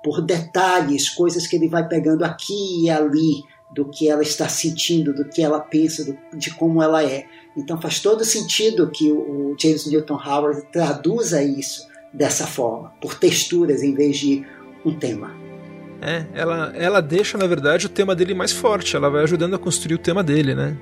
por 0.03 0.21
detalhes, 0.21 1.09
coisas 1.09 1.47
que 1.47 1.55
ele 1.55 1.69
vai 1.69 1.87
pegando 1.87 2.25
aqui 2.25 2.85
e 2.85 2.91
ali 2.91 3.45
do 3.73 3.89
que 3.89 4.09
ela 4.09 4.23
está 4.23 4.49
sentindo, 4.49 5.15
do 5.15 5.29
que 5.29 5.43
ela 5.43 5.61
pensa, 5.61 6.05
do, 6.05 6.19
de 6.37 6.53
como 6.53 6.83
ela 6.83 7.05
é. 7.05 7.25
Então 7.57 7.81
faz 7.81 8.01
todo 8.01 8.25
sentido 8.25 8.91
que 8.91 9.13
o 9.13 9.55
James 9.61 9.87
Newton 9.87 10.19
Howard 10.19 10.67
traduza 10.73 11.41
isso 11.41 11.87
dessa 12.17 12.47
forma, 12.47 12.91
por 13.01 13.15
texturas 13.15 13.83
em 13.83 13.95
vez 13.95 14.19
de 14.19 14.45
um 14.85 14.99
tema. 14.99 15.35
É, 16.01 16.27
ela, 16.35 16.73
ela 16.75 17.01
deixa, 17.01 17.39
na 17.39 17.47
verdade, 17.47 17.87
o 17.87 17.91
tema 17.91 18.15
dele 18.15 18.35
mais 18.35 18.53
forte, 18.53 18.97
ela 18.97 19.11
vai 19.11 19.23
ajudando 19.23 19.55
a 19.55 19.59
construir 19.59 19.95
o 19.95 19.99
tema 19.99 20.23
dele, 20.23 20.55
né? 20.55 20.77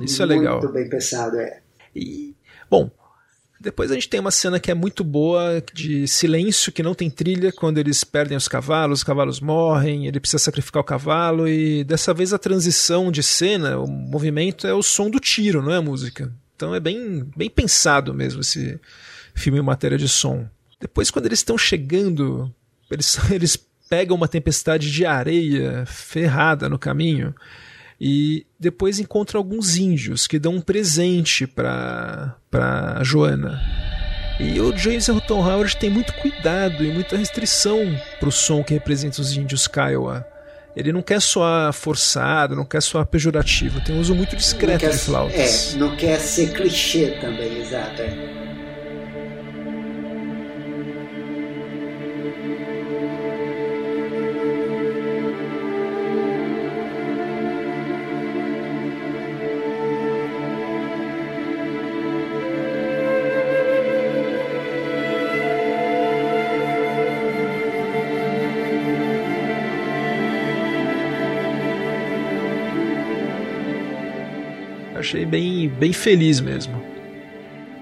Isso 0.00 0.22
é 0.22 0.26
legal. 0.26 0.60
Muito 0.60 0.72
bem 0.72 0.88
pensado, 0.88 1.38
é. 1.38 1.60
E, 1.94 2.34
bom, 2.70 2.90
depois 3.60 3.90
a 3.90 3.94
gente 3.94 4.08
tem 4.08 4.20
uma 4.20 4.30
cena 4.30 4.58
que 4.58 4.70
é 4.70 4.74
muito 4.74 5.04
boa, 5.04 5.62
de 5.72 6.06
silêncio, 6.08 6.72
que 6.72 6.82
não 6.82 6.94
tem 6.94 7.10
trilha, 7.10 7.52
quando 7.52 7.78
eles 7.78 8.02
perdem 8.02 8.36
os 8.36 8.48
cavalos, 8.48 9.00
os 9.00 9.04
cavalos 9.04 9.40
morrem, 9.40 10.06
ele 10.06 10.20
precisa 10.20 10.42
sacrificar 10.42 10.82
o 10.82 10.86
cavalo, 10.86 11.48
e 11.48 11.84
dessa 11.84 12.12
vez 12.14 12.32
a 12.32 12.38
transição 12.38 13.10
de 13.10 13.22
cena, 13.22 13.78
o 13.78 13.86
movimento 13.86 14.66
é 14.66 14.74
o 14.74 14.82
som 14.82 15.10
do 15.10 15.20
tiro, 15.20 15.62
não 15.62 15.72
é 15.72 15.76
a 15.76 15.82
música. 15.82 16.32
Então 16.56 16.74
é 16.74 16.80
bem, 16.80 17.28
bem 17.36 17.50
pensado 17.50 18.14
mesmo 18.14 18.40
esse, 18.40 18.80
filme 19.34 19.58
em 19.58 19.62
matéria 19.62 19.98
de 19.98 20.08
som. 20.08 20.46
Depois, 20.80 21.10
quando 21.10 21.26
eles 21.26 21.38
estão 21.38 21.56
chegando, 21.56 22.52
eles, 22.90 23.18
eles 23.30 23.56
pegam 23.88 24.16
uma 24.16 24.28
tempestade 24.28 24.90
de 24.90 25.04
areia 25.04 25.84
ferrada 25.86 26.68
no 26.68 26.78
caminho 26.78 27.34
e 28.00 28.46
depois 28.58 28.98
encontram 28.98 29.38
alguns 29.38 29.76
índios 29.76 30.26
que 30.26 30.38
dão 30.38 30.56
um 30.56 30.60
presente 30.60 31.46
para 31.46 32.34
para 32.50 33.02
Joana. 33.04 33.60
E 34.40 34.58
o 34.60 34.76
James 34.76 35.06
Hilton 35.06 35.40
Howard 35.40 35.76
tem 35.76 35.88
muito 35.88 36.12
cuidado 36.14 36.82
e 36.82 36.90
muita 36.90 37.16
restrição 37.16 37.78
para 38.18 38.28
o 38.28 38.32
som 38.32 38.64
que 38.64 38.74
representa 38.74 39.20
os 39.20 39.36
índios 39.36 39.68
Kiowa. 39.68 40.26
Ele 40.74 40.90
não 40.90 41.02
quer 41.02 41.20
soar 41.20 41.72
forçado, 41.72 42.56
não 42.56 42.64
quer 42.64 42.82
soar 42.82 43.06
pejorativo, 43.06 43.80
tem 43.84 43.94
um 43.94 44.00
uso 44.00 44.14
muito 44.14 44.34
discreto 44.34 44.80
quer, 44.80 44.90
de 44.90 44.98
flautas. 44.98 45.74
É, 45.74 45.76
não 45.76 45.94
quer 45.94 46.18
ser 46.18 46.52
clichê 46.52 47.18
também, 47.20 47.60
exato. 47.60 48.02
É. 48.02 48.51
bem, 75.82 75.92
feliz 75.92 76.40
mesmo. 76.40 76.80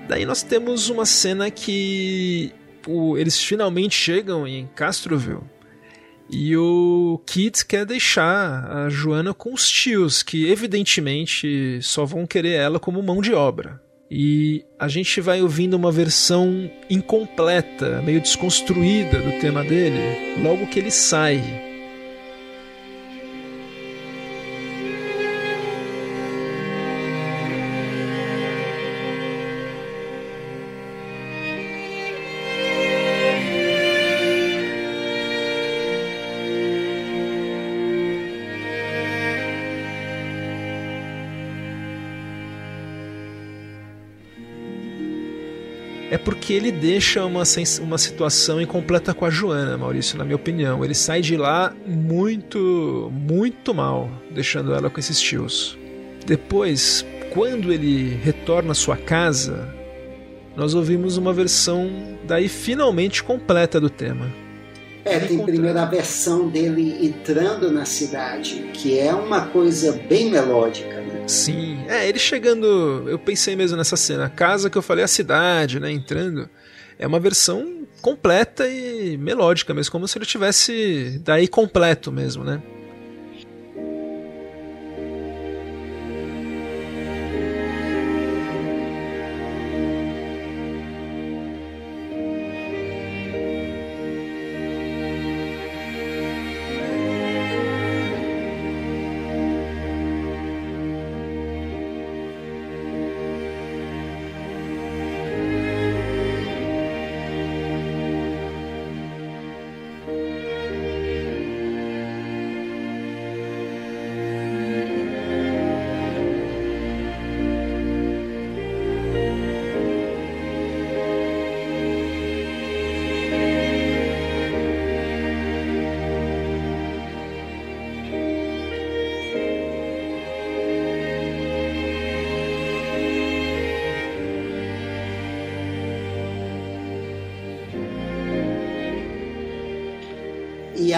Daí 0.08 0.24
nós 0.24 0.42
temos 0.42 0.88
uma 0.88 1.04
cena 1.04 1.50
que 1.50 2.50
eles 3.18 3.38
finalmente 3.38 3.94
chegam 3.94 4.48
em 4.48 4.66
Castroville 4.74 5.42
e 6.30 6.56
o 6.56 7.20
Kit 7.26 7.66
quer 7.66 7.84
deixar 7.84 8.64
a 8.74 8.88
Joana 8.88 9.34
com 9.34 9.52
os 9.52 9.68
tios, 9.68 10.22
que 10.22 10.50
evidentemente 10.50 11.78
só 11.82 12.06
vão 12.06 12.26
querer 12.26 12.54
ela 12.54 12.80
como 12.80 13.02
mão 13.02 13.20
de 13.20 13.34
obra. 13.34 13.78
E 14.10 14.64
a 14.78 14.88
gente 14.88 15.20
vai 15.20 15.42
ouvindo 15.42 15.74
uma 15.74 15.92
versão 15.92 16.70
incompleta, 16.88 18.00
meio 18.00 18.22
desconstruída 18.22 19.18
do 19.18 19.38
tema 19.40 19.62
dele, 19.62 20.40
logo 20.42 20.66
que 20.68 20.78
ele 20.78 20.90
sai. 20.90 21.69
Porque 46.50 46.66
ele 46.66 46.72
deixa 46.72 47.24
uma, 47.24 47.44
uma 47.80 47.96
situação 47.96 48.60
incompleta 48.60 49.14
com 49.14 49.24
a 49.24 49.30
Joana, 49.30 49.78
Maurício, 49.78 50.18
na 50.18 50.24
minha 50.24 50.34
opinião. 50.34 50.84
Ele 50.84 50.96
sai 50.96 51.20
de 51.20 51.36
lá 51.36 51.72
muito, 51.86 53.08
muito 53.12 53.72
mal, 53.72 54.10
deixando 54.32 54.74
ela 54.74 54.90
com 54.90 54.98
esses 54.98 55.20
tios. 55.20 55.78
Depois, 56.26 57.06
quando 57.32 57.72
ele 57.72 58.18
retorna 58.24 58.72
à 58.72 58.74
sua 58.74 58.96
casa, 58.96 59.72
nós 60.56 60.74
ouvimos 60.74 61.16
uma 61.16 61.32
versão 61.32 61.88
daí 62.26 62.48
finalmente 62.48 63.22
completa 63.22 63.80
do 63.80 63.88
tema. 63.88 64.28
É, 65.10 65.20
tem 65.20 65.44
primeiro 65.44 65.78
a 65.78 65.84
versão 65.84 66.48
dele 66.48 67.04
entrando 67.06 67.70
na 67.72 67.84
cidade, 67.84 68.70
que 68.72 68.98
é 68.98 69.12
uma 69.12 69.46
coisa 69.46 69.92
bem 70.08 70.30
melódica, 70.30 71.00
né? 71.00 71.24
Sim, 71.26 71.84
é, 71.88 72.08
ele 72.08 72.18
chegando, 72.18 73.04
eu 73.08 73.18
pensei 73.18 73.56
mesmo 73.56 73.76
nessa 73.76 73.96
cena, 73.96 74.26
a 74.26 74.30
casa 74.30 74.70
que 74.70 74.78
eu 74.78 74.82
falei, 74.82 75.04
a 75.04 75.08
cidade, 75.08 75.80
né, 75.80 75.90
entrando, 75.90 76.48
é 76.98 77.06
uma 77.06 77.18
versão 77.18 77.86
completa 78.00 78.68
e 78.68 79.16
melódica 79.16 79.74
mesmo, 79.74 79.92
como 79.92 80.06
se 80.06 80.16
ele 80.16 80.26
tivesse 80.26 81.20
daí 81.24 81.46
completo 81.48 82.10
mesmo, 82.10 82.44
né? 82.44 82.62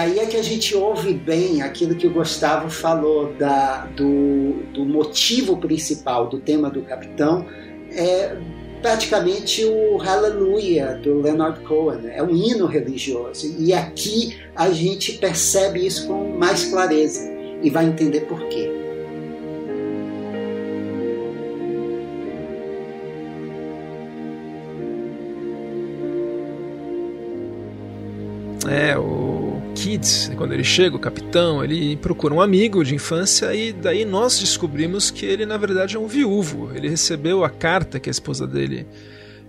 Aí 0.03 0.19
é 0.19 0.25
que 0.25 0.37
a 0.37 0.41
gente 0.41 0.75
ouve 0.75 1.13
bem 1.13 1.61
aquilo 1.61 1.95
que 1.95 2.05
o 2.05 2.11
Gustavo 2.11 2.69
falou 2.69 3.33
da, 3.33 3.85
do, 3.85 4.63
do 4.73 4.85
motivo 4.85 5.57
principal 5.57 6.27
do 6.27 6.39
tema 6.39 6.69
do 6.69 6.81
Capitão, 6.81 7.45
é 7.89 8.35
praticamente 8.81 9.63
o 9.63 9.97
Hallelujah 9.97 10.95
do 10.95 11.21
Leonard 11.21 11.61
Cohen, 11.61 12.01
né? 12.01 12.17
é 12.17 12.23
um 12.23 12.31
hino 12.31 12.65
religioso. 12.65 13.55
E 13.57 13.73
aqui 13.73 14.37
a 14.53 14.69
gente 14.71 15.13
percebe 15.13 15.85
isso 15.85 16.05
com 16.07 16.37
mais 16.37 16.65
clareza 16.65 17.21
e 17.61 17.69
vai 17.69 17.85
entender 17.85 18.21
por 18.21 18.45
quê. 18.49 18.69
É, 28.69 28.97
o 28.97 29.32
Kids, 29.73 30.31
quando 30.37 30.53
ele 30.53 30.63
chega, 30.63 30.95
o 30.95 30.99
capitão, 30.99 31.63
ele 31.63 31.97
procura 31.97 32.33
um 32.33 32.41
amigo 32.41 32.83
de 32.83 32.95
infância 32.95 33.53
e 33.53 33.73
daí 33.73 34.05
nós 34.05 34.39
descobrimos 34.39 35.11
que 35.11 35.25
ele 35.25 35.45
na 35.45 35.57
verdade 35.57 35.95
é 35.95 35.99
um 35.99 36.07
viúvo. 36.07 36.71
Ele 36.73 36.87
recebeu 36.87 37.43
a 37.43 37.49
carta 37.49 37.99
que 37.99 38.09
a 38.09 38.11
esposa 38.11 38.47
dele 38.47 38.85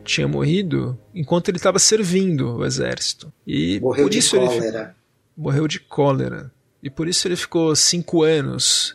tinha 0.05 0.26
morrido 0.28 0.98
enquanto 1.14 1.48
ele 1.48 1.56
estava 1.56 1.78
servindo 1.78 2.56
o 2.56 2.64
exército. 2.64 3.32
E 3.46 3.78
morreu 3.80 4.05
por 4.05 4.10
de 4.10 4.18
isso 4.18 4.36
cólera. 4.36 4.78
Ele 4.78 4.88
morreu 5.36 5.68
de 5.68 5.80
cólera. 5.80 6.51
E 6.82 6.90
por 6.90 7.09
isso 7.09 7.26
ele 7.28 7.36
ficou 7.36 7.74
cinco 7.74 8.22
anos 8.22 8.94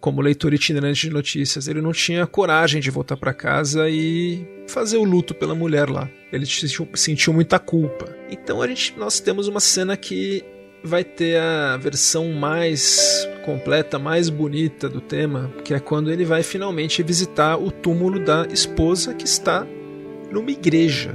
como 0.00 0.22
leitor 0.22 0.54
itinerante 0.54 1.08
de 1.08 1.10
notícias. 1.10 1.68
Ele 1.68 1.80
não 1.80 1.92
tinha 1.92 2.26
coragem 2.26 2.80
de 2.80 2.90
voltar 2.90 3.16
para 3.16 3.34
casa 3.34 3.88
e 3.88 4.46
fazer 4.66 4.96
o 4.96 5.04
luto 5.04 5.34
pela 5.34 5.54
mulher 5.54 5.88
lá. 5.88 6.08
Ele 6.32 6.46
sentiu, 6.46 6.88
sentiu 6.94 7.32
muita 7.32 7.58
culpa. 7.58 8.14
Então 8.30 8.62
a 8.62 8.66
gente, 8.66 8.94
nós 8.98 9.20
temos 9.20 9.48
uma 9.48 9.60
cena 9.60 9.96
que 9.96 10.44
vai 10.82 11.04
ter 11.04 11.38
a 11.38 11.76
versão 11.76 12.32
mais 12.32 13.28
completa, 13.44 13.98
mais 13.98 14.28
bonita 14.28 14.88
do 14.88 15.00
tema, 15.00 15.52
que 15.64 15.74
é 15.74 15.80
quando 15.80 16.10
ele 16.10 16.24
vai 16.24 16.42
finalmente 16.42 17.02
visitar 17.02 17.56
o 17.56 17.70
túmulo 17.70 18.18
da 18.18 18.46
esposa 18.50 19.14
que 19.14 19.24
está 19.24 19.66
numa 20.30 20.50
igreja. 20.50 21.14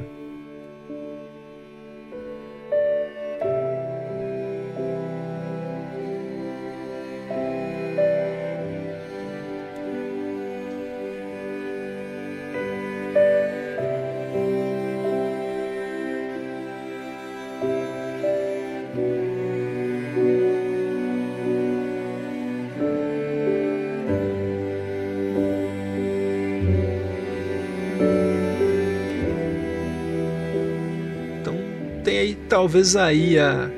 Talvez 32.66 32.96
aí 32.96 33.38
a 33.38 33.70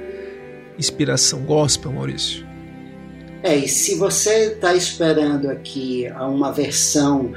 inspiração 0.80 1.42
gospel, 1.42 1.92
Maurício. 1.92 2.48
É, 3.44 3.54
e 3.54 3.68
se 3.68 3.96
você 3.96 4.54
está 4.54 4.74
esperando 4.76 5.50
aqui 5.50 6.06
uma 6.18 6.54
versão 6.54 7.34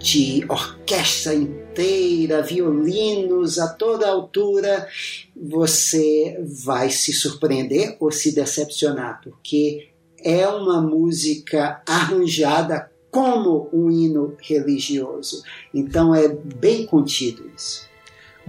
de 0.00 0.44
orquestra 0.48 1.32
inteira, 1.32 2.42
violinos 2.42 3.60
a 3.60 3.68
toda 3.68 4.08
altura, 4.08 4.88
você 5.36 6.36
vai 6.64 6.90
se 6.90 7.12
surpreender 7.12 7.96
ou 8.00 8.10
se 8.10 8.34
decepcionar, 8.34 9.20
porque 9.22 9.90
é 10.24 10.44
uma 10.48 10.82
música 10.82 11.80
arranjada 11.86 12.90
como 13.12 13.68
um 13.72 13.88
hino 13.88 14.36
religioso. 14.40 15.44
Então 15.72 16.12
é 16.12 16.26
bem 16.28 16.84
contido 16.84 17.48
isso. 17.56 17.89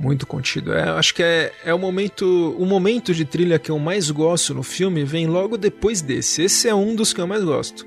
Muito 0.02 0.26
contido. 0.26 0.74
É, 0.74 0.90
acho 0.90 1.14
que 1.14 1.22
é, 1.22 1.54
é 1.64 1.72
o 1.72 1.78
momento 1.78 2.56
o 2.58 2.66
momento 2.66 3.14
de 3.14 3.24
trilha 3.24 3.60
que 3.60 3.70
eu 3.70 3.78
mais 3.78 4.10
gosto 4.10 4.52
no 4.52 4.64
filme 4.64 5.04
vem 5.04 5.28
logo 5.28 5.58
depois 5.58 6.02
desse. 6.02 6.42
Esse 6.42 6.68
é 6.68 6.74
um 6.74 6.96
dos 6.96 7.14
que 7.14 7.22
eu 7.22 7.28
mais 7.28 7.44
gosto. 7.44 7.86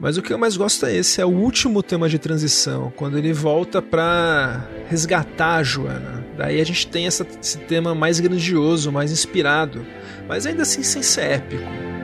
Mas 0.00 0.18
o 0.18 0.22
que 0.22 0.32
eu 0.32 0.38
mais 0.38 0.56
gosto 0.56 0.84
é 0.86 0.96
esse, 0.96 1.20
é 1.20 1.24
o 1.24 1.30
último 1.30 1.82
tema 1.82 2.08
de 2.08 2.18
transição, 2.18 2.92
quando 2.96 3.16
ele 3.16 3.32
volta 3.32 3.80
para 3.80 4.68
resgatar 4.88 5.54
a 5.54 5.62
Joana. 5.62 6.26
Daí 6.36 6.60
a 6.60 6.64
gente 6.64 6.86
tem 6.88 7.06
essa, 7.06 7.26
esse 7.40 7.58
tema 7.58 7.94
mais 7.94 8.20
grandioso, 8.20 8.92
mais 8.92 9.10
inspirado, 9.10 9.86
mas 10.28 10.44
ainda 10.46 10.62
assim 10.62 10.82
sem 10.82 11.02
ser 11.02 11.36
épico. 11.36 11.95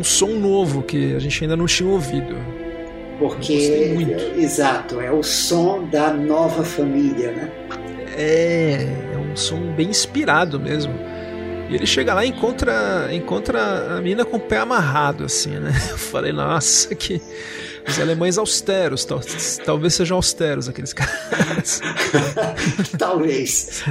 Um 0.00 0.04
som 0.04 0.28
novo 0.28 0.82
que 0.82 1.14
a 1.14 1.18
gente 1.18 1.44
ainda 1.44 1.56
não 1.56 1.66
tinha 1.66 1.88
ouvido. 1.88 2.36
Porque, 3.18 3.94
exato, 4.38 4.98
é 4.98 5.12
o 5.12 5.22
som 5.22 5.84
da 5.84 6.10
nova 6.10 6.64
família, 6.64 7.32
né? 7.32 7.50
É, 8.16 8.88
é 9.12 9.18
um 9.18 9.36
som 9.36 9.72
bem 9.74 9.90
inspirado 9.90 10.58
mesmo. 10.58 10.94
E 11.68 11.74
ele 11.74 11.86
chega 11.86 12.14
lá 12.14 12.24
e 12.24 12.30
encontra, 12.30 13.08
encontra 13.12 13.96
a 13.96 14.00
mina 14.00 14.24
com 14.24 14.38
o 14.38 14.40
pé 14.40 14.56
amarrado, 14.56 15.24
assim, 15.24 15.50
né? 15.50 15.70
Eu 15.90 15.98
falei, 15.98 16.32
nossa, 16.32 16.94
que. 16.94 17.20
Os 17.86 17.98
alemães 17.98 18.36
austeros, 18.36 19.04
tal, 19.06 19.20
talvez 19.64 19.94
sejam 19.94 20.16
austeros 20.16 20.68
aqueles 20.68 20.92
caras. 20.92 21.80
talvez. 22.98 23.82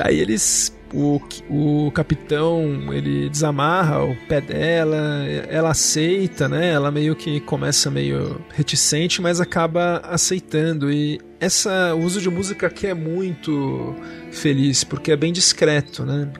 Aí 0.00 0.18
eles 0.18 0.73
o, 0.94 1.20
o 1.50 1.90
capitão 1.90 2.92
ele 2.92 3.28
desamarra 3.28 4.04
o 4.04 4.16
pé 4.28 4.40
dela, 4.40 5.26
ela 5.48 5.70
aceita, 5.70 6.48
né? 6.48 6.70
Ela 6.70 6.90
meio 6.90 7.16
que 7.16 7.40
começa 7.40 7.90
meio 7.90 8.40
reticente, 8.50 9.20
mas 9.20 9.40
acaba 9.40 10.00
aceitando. 10.04 10.92
E 10.92 11.20
essa 11.40 11.94
o 11.94 12.04
uso 12.04 12.20
de 12.20 12.30
música 12.30 12.68
aqui 12.68 12.86
é 12.86 12.94
muito 12.94 13.94
feliz, 14.30 14.84
porque 14.84 15.10
é 15.10 15.16
bem 15.16 15.32
discreto, 15.32 16.04
né? 16.04 16.30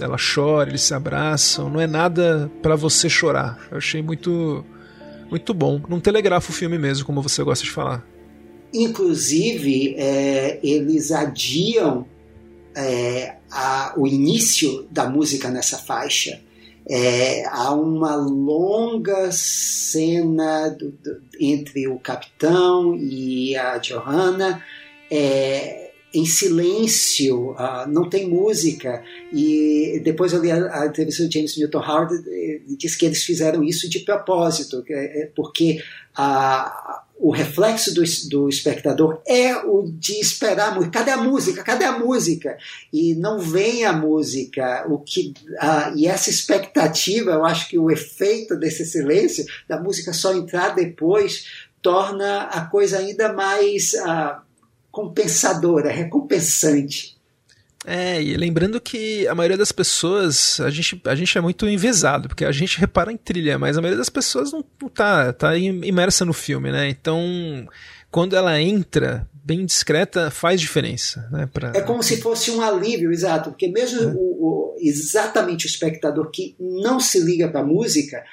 Ela 0.00 0.16
chora, 0.16 0.70
eles 0.70 0.82
se 0.82 0.94
abraçam, 0.94 1.68
não 1.68 1.80
é 1.80 1.86
nada 1.86 2.50
para 2.62 2.76
você 2.76 3.08
chorar. 3.08 3.58
Eu 3.70 3.78
achei 3.78 4.00
muito 4.00 4.64
muito 5.28 5.52
bom. 5.52 5.80
Não 5.88 5.98
telegrafa 5.98 6.50
o 6.50 6.54
filme 6.54 6.78
mesmo, 6.78 7.04
como 7.04 7.20
você 7.20 7.42
gosta 7.42 7.64
de 7.64 7.70
falar. 7.72 8.06
Inclusive, 8.72 9.96
é, 9.98 10.60
eles 10.62 11.10
adiam 11.10 12.06
é, 12.76 13.36
a, 13.50 13.94
o 13.96 14.06
início 14.06 14.86
da 14.90 15.08
música 15.08 15.48
nessa 15.50 15.78
faixa. 15.78 16.40
É, 16.88 17.44
há 17.46 17.72
uma 17.72 18.14
longa 18.14 19.32
cena 19.32 20.68
do, 20.68 20.92
do, 20.92 21.20
entre 21.40 21.88
o 21.88 21.98
capitão 21.98 22.94
e 22.94 23.56
a 23.56 23.78
Johanna. 23.78 24.62
É, 25.10 25.86
em 26.14 26.24
silêncio, 26.24 27.50
uh, 27.52 27.86
não 27.88 28.08
tem 28.08 28.28
música. 28.28 29.02
E 29.32 30.00
depois 30.02 30.32
eu 30.32 30.40
li 30.40 30.50
a, 30.50 30.82
a 30.82 30.86
entrevista 30.86 31.24
do 31.24 31.32
James 31.32 31.56
Newton 31.58 31.78
Howard, 31.78 32.14
ele 32.26 32.76
disse 32.76 32.96
que 32.96 33.04
eles 33.04 33.22
fizeram 33.22 33.62
isso 33.62 33.88
de 33.90 34.00
propósito, 34.00 34.82
é, 34.88 35.30
porque 35.36 35.82
a, 36.14 37.04
o 37.18 37.30
reflexo 37.30 37.94
do, 37.94 38.02
do 38.28 38.48
espectador 38.48 39.20
é 39.26 39.56
o 39.56 39.82
de 39.90 40.20
esperar 40.20 40.74
música. 40.74 40.92
Cadê 40.92 41.10
a 41.10 41.16
música? 41.16 41.62
Cadê 41.62 41.84
a 41.84 41.98
música? 41.98 42.58
E 42.92 43.14
não 43.14 43.38
vem 43.38 43.84
a 43.84 43.92
música. 43.92 44.86
O 44.88 44.98
que, 44.98 45.32
uh, 45.50 45.96
e 45.96 46.06
essa 46.06 46.30
expectativa, 46.30 47.30
eu 47.32 47.44
acho 47.44 47.68
que 47.68 47.78
o 47.78 47.90
efeito 47.90 48.56
desse 48.56 48.84
silêncio, 48.84 49.44
da 49.68 49.80
música 49.80 50.12
só 50.12 50.34
entrar 50.34 50.74
depois, 50.74 51.46
torna 51.80 52.42
a 52.44 52.66
coisa 52.66 52.98
ainda 52.98 53.32
mais. 53.32 53.94
Uh, 53.94 54.46
compensadora, 54.96 55.90
recompensante. 55.90 57.15
É, 57.86 58.20
e 58.20 58.36
lembrando 58.36 58.80
que 58.80 59.28
a 59.28 59.34
maioria 59.34 59.56
das 59.56 59.70
pessoas, 59.70 60.58
a 60.58 60.68
gente, 60.70 61.00
a 61.04 61.14
gente 61.14 61.38
é 61.38 61.40
muito 61.40 61.68
envezado, 61.68 62.26
porque 62.26 62.44
a 62.44 62.50
gente 62.50 62.80
repara 62.80 63.12
em 63.12 63.16
trilha, 63.16 63.60
mas 63.60 63.78
a 63.78 63.80
maioria 63.80 63.98
das 63.98 64.08
pessoas 64.08 64.50
não, 64.50 64.64
não 64.82 64.88
tá, 64.88 65.32
tá 65.32 65.56
imersa 65.56 66.24
no 66.24 66.32
filme, 66.32 66.72
né? 66.72 66.88
Então, 66.88 67.68
quando 68.10 68.34
ela 68.34 68.60
entra 68.60 69.28
bem 69.32 69.64
discreta, 69.64 70.28
faz 70.32 70.60
diferença. 70.60 71.28
Né, 71.30 71.48
pra... 71.52 71.70
É 71.76 71.80
como 71.80 72.02
se 72.02 72.20
fosse 72.20 72.50
um 72.50 72.60
alívio, 72.60 73.12
exato, 73.12 73.50
porque 73.50 73.68
mesmo 73.68 74.02
é. 74.02 74.06
o, 74.06 74.18
o, 74.18 74.76
exatamente 74.80 75.66
o 75.66 75.68
espectador 75.68 76.32
que 76.32 76.56
não 76.58 76.98
se 76.98 77.20
liga 77.20 77.48
para 77.48 77.60
a 77.60 77.64
música, 77.64 78.24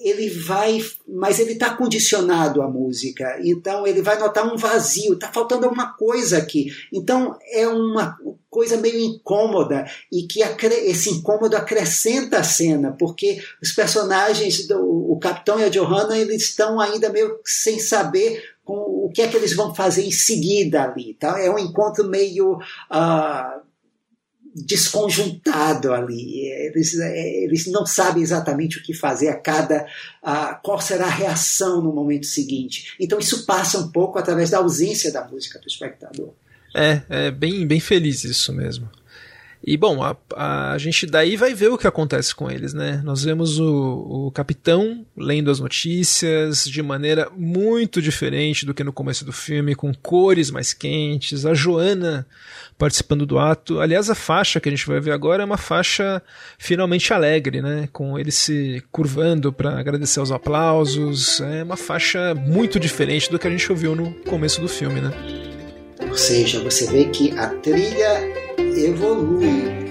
ele 0.00 0.28
vai, 0.30 0.84
mas 1.06 1.38
ele 1.38 1.52
está 1.52 1.74
condicionado 1.74 2.62
à 2.62 2.68
música, 2.68 3.38
então 3.42 3.86
ele 3.86 4.02
vai 4.02 4.18
notar 4.18 4.46
um 4.46 4.56
vazio, 4.56 5.14
está 5.14 5.32
faltando 5.32 5.64
alguma 5.64 5.92
coisa 5.94 6.38
aqui. 6.38 6.70
Então 6.92 7.36
é 7.52 7.66
uma 7.66 8.18
coisa 8.50 8.76
meio 8.76 9.00
incômoda 9.00 9.84
e 10.12 10.26
que 10.26 10.40
esse 10.42 11.10
incômodo 11.10 11.56
acrescenta 11.56 12.38
a 12.38 12.44
cena, 12.44 12.94
porque 12.98 13.42
os 13.62 13.72
personagens, 13.72 14.66
do, 14.66 14.78
o 15.12 15.18
capitão 15.18 15.58
e 15.58 15.64
a 15.64 15.68
Johanna, 15.68 16.16
eles 16.16 16.42
estão 16.42 16.80
ainda 16.80 17.08
meio 17.08 17.38
sem 17.44 17.78
saber 17.78 18.42
com 18.64 18.74
o 18.74 19.10
que 19.12 19.22
é 19.22 19.28
que 19.28 19.36
eles 19.36 19.54
vão 19.54 19.74
fazer 19.74 20.04
em 20.04 20.10
seguida 20.10 20.82
ali. 20.82 21.14
Tá? 21.14 21.38
É 21.40 21.50
um 21.50 21.58
encontro 21.58 22.08
meio. 22.08 22.54
Uh, 22.90 23.64
desconjuntado 24.54 25.92
ali. 25.92 26.48
Eles, 26.48 26.94
eles 26.94 27.66
não 27.66 27.84
sabem 27.84 28.22
exatamente 28.22 28.78
o 28.78 28.82
que 28.82 28.94
fazer 28.94 29.28
a 29.28 29.36
cada. 29.36 29.86
A, 30.22 30.54
qual 30.54 30.80
será 30.80 31.06
a 31.06 31.10
reação 31.10 31.82
no 31.82 31.92
momento 31.92 32.26
seguinte. 32.26 32.94
Então 33.00 33.18
isso 33.18 33.44
passa 33.44 33.78
um 33.78 33.90
pouco 33.90 34.18
através 34.18 34.50
da 34.50 34.58
ausência 34.58 35.12
da 35.12 35.26
música 35.26 35.58
do 35.58 35.66
espectador. 35.66 36.32
É, 36.74 37.02
é 37.08 37.30
bem, 37.30 37.66
bem 37.66 37.80
feliz 37.80 38.24
isso 38.24 38.52
mesmo. 38.52 38.88
E 39.66 39.78
bom, 39.78 40.02
a, 40.02 40.14
a, 40.72 40.76
gente 40.76 41.06
daí 41.06 41.38
vai 41.38 41.54
ver 41.54 41.68
o 41.68 41.78
que 41.78 41.86
acontece 41.86 42.34
com 42.34 42.50
eles, 42.50 42.74
né? 42.74 43.00
Nós 43.02 43.24
vemos 43.24 43.58
o, 43.58 44.26
o 44.26 44.30
capitão 44.30 45.06
lendo 45.16 45.50
as 45.50 45.58
notícias 45.58 46.64
de 46.64 46.82
maneira 46.82 47.30
muito 47.34 48.02
diferente 48.02 48.66
do 48.66 48.74
que 48.74 48.84
no 48.84 48.92
começo 48.92 49.24
do 49.24 49.32
filme, 49.32 49.74
com 49.74 49.94
cores 49.94 50.50
mais 50.50 50.74
quentes, 50.74 51.46
a 51.46 51.54
Joana 51.54 52.26
participando 52.76 53.24
do 53.24 53.38
ato. 53.38 53.80
Aliás, 53.80 54.10
a 54.10 54.14
faixa 54.14 54.60
que 54.60 54.68
a 54.68 54.72
gente 54.72 54.86
vai 54.86 55.00
ver 55.00 55.12
agora 55.12 55.42
é 55.42 55.46
uma 55.46 55.56
faixa 55.56 56.22
finalmente 56.58 57.14
alegre, 57.14 57.62
né? 57.62 57.88
Com 57.90 58.18
ele 58.18 58.30
se 58.30 58.84
curvando 58.92 59.50
para 59.50 59.78
agradecer 59.78 60.20
os 60.20 60.30
aplausos. 60.30 61.40
É 61.40 61.62
uma 61.62 61.76
faixa 61.76 62.34
muito 62.34 62.78
diferente 62.78 63.30
do 63.30 63.38
que 63.38 63.48
a 63.48 63.50
gente 63.50 63.70
ouviu 63.72 63.96
no 63.96 64.12
começo 64.24 64.60
do 64.60 64.68
filme, 64.68 65.00
né? 65.00 65.10
Ou 66.06 66.16
seja, 66.16 66.60
você 66.60 66.86
vê 66.90 67.06
que 67.06 67.30
a 67.38 67.48
trilha 67.48 68.43
evolui 68.76 69.83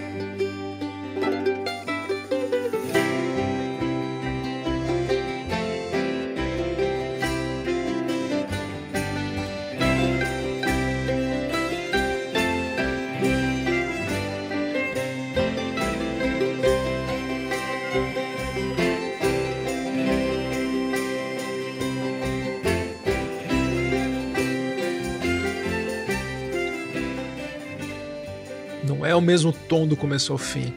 mesmo 29.23 29.51
tom 29.51 29.87
do 29.87 29.95
começo 29.95 30.31
ao 30.31 30.37
fim. 30.37 30.73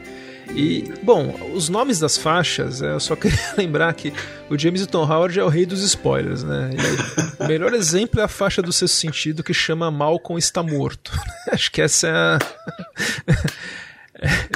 E, 0.55 0.91
bom, 1.03 1.35
os 1.53 1.67
nomes 1.69 1.99
das 1.99 2.17
faixas, 2.17 2.81
é, 2.81 2.93
eu 2.93 2.99
só 2.99 3.15
queria 3.17 3.53
lembrar 3.57 3.93
que 3.93 4.13
o 4.49 4.57
James 4.57 4.85
Tom 4.87 5.03
Howard 5.03 5.39
é 5.39 5.43
o 5.43 5.49
rei 5.49 5.65
dos 5.65 5.81
spoilers, 5.83 6.43
né? 6.43 6.69
E, 6.73 7.43
o 7.43 7.47
melhor 7.47 7.73
exemplo 7.73 8.19
é 8.19 8.23
a 8.23 8.27
faixa 8.27 8.61
do 8.61 8.71
sexto 8.71 8.95
sentido 8.95 9.43
que 9.43 9.53
chama 9.53 9.91
Malcolm 9.91 10.39
está 10.39 10.63
morto. 10.63 11.11
Acho 11.51 11.71
que 11.71 11.81
essa 11.81 12.07
é 12.07 12.11
a. 12.11 12.39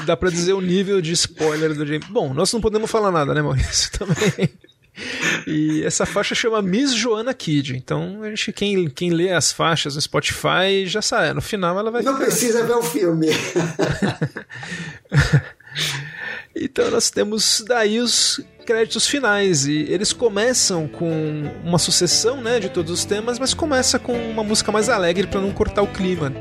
Dá 0.05 0.17
pra 0.17 0.31
dizer 0.31 0.53
o 0.53 0.61
nível 0.61 0.99
de 1.01 1.11
spoiler 1.11 1.75
do 1.75 1.85
James. 1.85 2.07
Bom, 2.09 2.33
nós 2.33 2.51
não 2.51 2.59
podemos 2.59 2.89
falar 2.89 3.11
nada, 3.11 3.33
né, 3.33 3.43
Maurício? 3.43 3.91
Também. 3.91 4.49
E 5.47 5.83
essa 5.83 6.05
faixa 6.05 6.35
chama 6.35 6.61
Miss 6.61 6.93
Joanna 6.93 7.33
Kid. 7.33 7.75
Então, 7.75 8.21
a 8.23 8.29
gente, 8.29 8.51
quem, 8.51 8.89
quem 8.89 9.11
lê 9.11 9.31
as 9.31 9.51
faixas 9.51 9.95
no 9.95 10.01
Spotify 10.01 10.85
já 10.85 11.01
sabe. 11.01 11.33
No 11.33 11.41
final 11.41 11.77
ela 11.79 11.89
vai. 11.89 12.01
Não 12.01 12.17
precisa 12.17 12.65
ver 12.65 12.73
o 12.73 12.83
filme. 12.83 13.27
então, 16.55 16.91
nós 16.91 17.09
temos 17.09 17.63
daí 17.67 17.99
os 17.99 18.39
créditos 18.65 19.07
finais. 19.07 19.65
E 19.65 19.85
eles 19.89 20.13
começam 20.13 20.87
com 20.87 21.11
uma 21.63 21.79
sucessão 21.79 22.41
né, 22.41 22.59
de 22.59 22.69
todos 22.69 22.91
os 22.91 23.05
temas, 23.05 23.39
mas 23.39 23.53
começa 23.53 23.97
com 23.97 24.13
uma 24.13 24.43
música 24.43 24.71
mais 24.71 24.89
alegre 24.89 25.27
para 25.27 25.41
não 25.41 25.51
cortar 25.51 25.81
o 25.81 25.87
clima. 25.87 26.31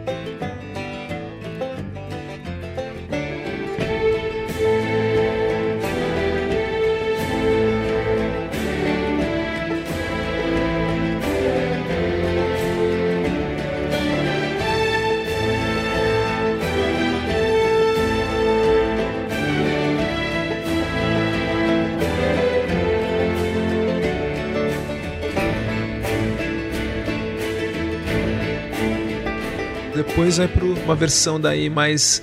Vai 30.37 30.49
para 30.49 30.65
uma 30.65 30.95
versão 30.95 31.41
daí 31.41 31.71
mais 31.71 32.23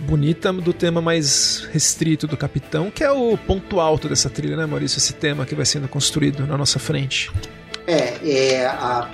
bonita 0.00 0.52
do 0.52 0.72
tema 0.72 1.00
mais 1.00 1.68
restrito 1.72 2.26
do 2.26 2.36
Capitão, 2.36 2.90
que 2.90 3.04
é 3.04 3.10
o 3.10 3.36
ponto 3.36 3.80
alto 3.80 4.08
dessa 4.08 4.28
trilha, 4.28 4.56
né, 4.56 4.66
Maurício? 4.66 4.98
Esse 4.98 5.12
tema 5.12 5.46
que 5.46 5.54
vai 5.54 5.64
sendo 5.64 5.88
construído 5.88 6.46
na 6.46 6.56
nossa 6.56 6.78
frente. 6.78 7.30
É, 7.86 8.18
é 8.28 8.66
a 8.66 9.10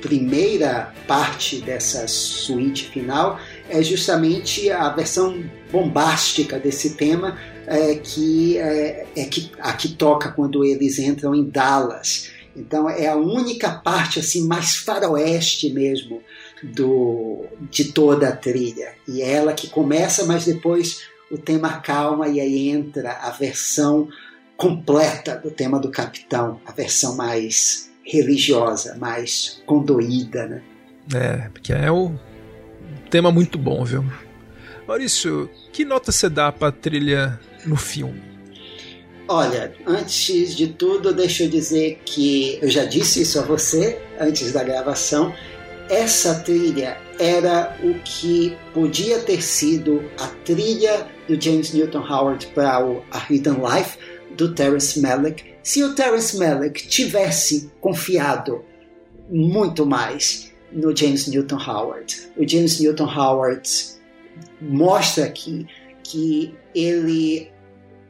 primeira 0.00 0.92
parte 1.06 1.60
dessa 1.60 2.06
suíte 2.06 2.84
final 2.84 3.38
é 3.68 3.82
justamente 3.82 4.70
a 4.70 4.88
versão 4.90 5.42
bombástica 5.70 6.58
desse 6.58 6.94
tema 6.94 7.36
é, 7.66 7.96
que 7.96 8.56
é, 8.58 9.06
é 9.16 9.24
que 9.24 9.50
a 9.58 9.72
que 9.72 9.88
toca 9.88 10.30
quando 10.30 10.64
eles 10.64 10.98
entram 10.98 11.34
em 11.34 11.44
Dallas. 11.44 12.30
Então 12.56 12.88
é 12.88 13.08
a 13.08 13.16
única 13.16 13.70
parte 13.70 14.18
assim 14.18 14.46
mais 14.46 14.76
faroeste 14.76 15.70
mesmo 15.70 16.22
do, 16.62 17.44
de 17.70 17.92
toda 17.92 18.28
a 18.28 18.36
trilha. 18.36 18.94
E 19.06 19.22
é 19.22 19.32
ela 19.32 19.52
que 19.52 19.68
começa, 19.68 20.24
mas 20.24 20.44
depois 20.44 21.02
o 21.30 21.38
tema 21.38 21.80
calma 21.80 22.28
e 22.28 22.40
aí 22.40 22.68
entra 22.68 23.12
a 23.12 23.30
versão 23.30 24.08
completa 24.56 25.36
do 25.36 25.50
tema 25.50 25.78
do 25.78 25.90
capitão, 25.90 26.60
a 26.66 26.72
versão 26.72 27.16
mais 27.16 27.90
religiosa, 28.02 28.96
mais 28.96 29.62
condoída, 29.66 30.46
né? 30.46 30.62
É, 31.14 31.48
porque 31.48 31.72
é 31.72 31.90
o 31.90 32.12
tema 33.10 33.30
muito 33.30 33.58
bom, 33.58 33.84
viu? 33.84 34.04
Maurício, 34.86 35.48
que 35.72 35.84
nota 35.84 36.10
você 36.10 36.28
dá 36.28 36.50
para 36.50 36.68
a 36.68 36.72
trilha 36.72 37.38
no 37.64 37.76
filme? 37.76 38.28
Olha, 39.28 39.74
antes 39.86 40.56
de 40.56 40.68
tudo, 40.68 41.12
deixa 41.12 41.44
eu 41.44 41.50
dizer 41.50 42.00
que 42.04 42.58
eu 42.62 42.70
já 42.70 42.84
disse 42.84 43.20
isso 43.20 43.38
a 43.38 43.42
você 43.42 44.00
antes 44.18 44.52
da 44.52 44.64
gravação 44.64 45.34
essa 45.88 46.40
trilha 46.40 46.96
era 47.18 47.76
o 47.82 47.94
que 48.00 48.56
podia 48.72 49.18
ter 49.20 49.42
sido 49.42 50.04
a 50.18 50.26
trilha 50.44 51.06
do 51.26 51.40
James 51.40 51.72
Newton 51.72 52.00
Howard 52.00 52.46
para 52.48 52.78
A 53.10 53.26
Hidden 53.28 53.54
Life 53.54 53.98
do 54.36 54.54
Terence 54.54 55.00
Malick 55.00 55.44
se 55.62 55.84
o 55.84 55.94
Terence 55.94 56.38
Malick 56.38 56.88
tivesse 56.88 57.70
confiado 57.80 58.64
muito 59.28 59.84
mais 59.84 60.50
no 60.72 60.96
James 60.96 61.26
Newton 61.26 61.58
Howard. 61.58 62.30
O 62.36 62.48
James 62.48 62.80
Newton 62.80 63.04
Howard 63.04 63.68
mostra 64.60 65.26
aqui 65.26 65.66
que 66.02 66.54
ele, 66.74 67.50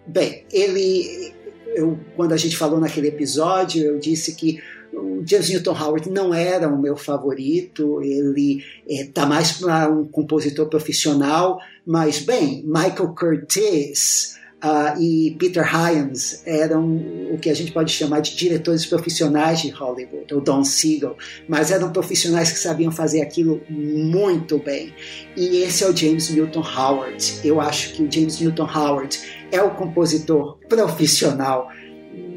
bem, 0.07 0.45
ele, 0.53 1.35
eu, 1.75 1.99
quando 2.15 2.33
a 2.33 2.37
gente 2.37 2.57
falou 2.57 2.79
naquele 2.79 3.09
episódio, 3.09 3.85
eu 3.85 3.99
disse 3.99 4.35
que 4.35 4.63
o 4.99 5.23
James 5.27 5.49
Newton 5.49 5.73
Howard 5.73 6.11
não 6.11 6.35
era 6.35 6.69
o 6.69 6.81
meu 6.81 6.97
favorito, 6.97 8.03
ele 8.03 8.63
está 8.87 9.23
é, 9.23 9.27
mais 9.27 9.53
para 9.53 9.89
um 9.89 10.05
compositor 10.07 10.67
profissional, 10.67 11.59
mas 11.87 12.21
bem, 12.21 12.63
Michael 12.67 13.15
Curtiz 13.15 14.39
uh, 14.63 15.01
e 15.01 15.37
Peter 15.39 15.65
Hyams 15.65 16.43
eram 16.47 16.85
o 17.33 17.39
que 17.41 17.51
a 17.51 17.55
gente 17.55 17.73
pode 17.73 17.93
chamar 17.93 18.21
de 18.21 18.37
diretores 18.37 18.87
profissionais 18.87 19.61
de 19.61 19.71
Hollywood, 19.71 20.33
ou 20.35 20.41
Don 20.41 20.65
Siegel, 20.65 21.17
mas 21.49 21.71
eram 21.71 21.91
profissionais 21.93 22.53
que 22.53 22.59
sabiam 22.59 22.91
fazer 22.91 23.21
aquilo 23.21 23.61
muito 23.69 24.59
bem. 24.59 24.93
E 25.37 25.63
esse 25.63 25.85
é 25.85 25.89
o 25.89 25.97
James 25.97 26.31
Newton 26.31 26.63
Howard. 26.63 27.41
Eu 27.45 27.61
acho 27.61 27.95
que 27.95 28.03
o 28.03 28.11
James 28.11 28.41
Newton 28.41 28.69
Howard 28.69 29.19
é 29.51 29.63
o 29.63 29.71
compositor 29.71 30.59
profissional 30.69 31.69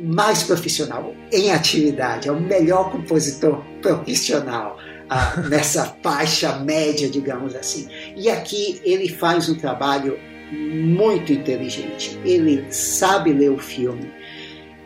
mais 0.02 0.44
profissional 0.44 1.14
em 1.32 1.52
atividade, 1.52 2.28
é 2.28 2.32
o 2.32 2.40
melhor 2.40 2.92
compositor 2.92 3.64
profissional 3.82 4.78
uh, 5.12 5.42
nessa 5.50 5.96
faixa 6.02 6.58
média, 6.60 7.10
digamos 7.10 7.56
assim. 7.56 7.88
E 8.16 8.30
aqui 8.30 8.82
ele 8.84 9.10
faz 9.10 9.48
um 9.50 9.56
trabalho 9.56 10.18
muito 10.52 11.32
inteligente. 11.32 12.20
Ele 12.26 12.66
sabe 12.72 13.32
ler 13.32 13.52
o 13.52 13.58
filme 13.58 14.12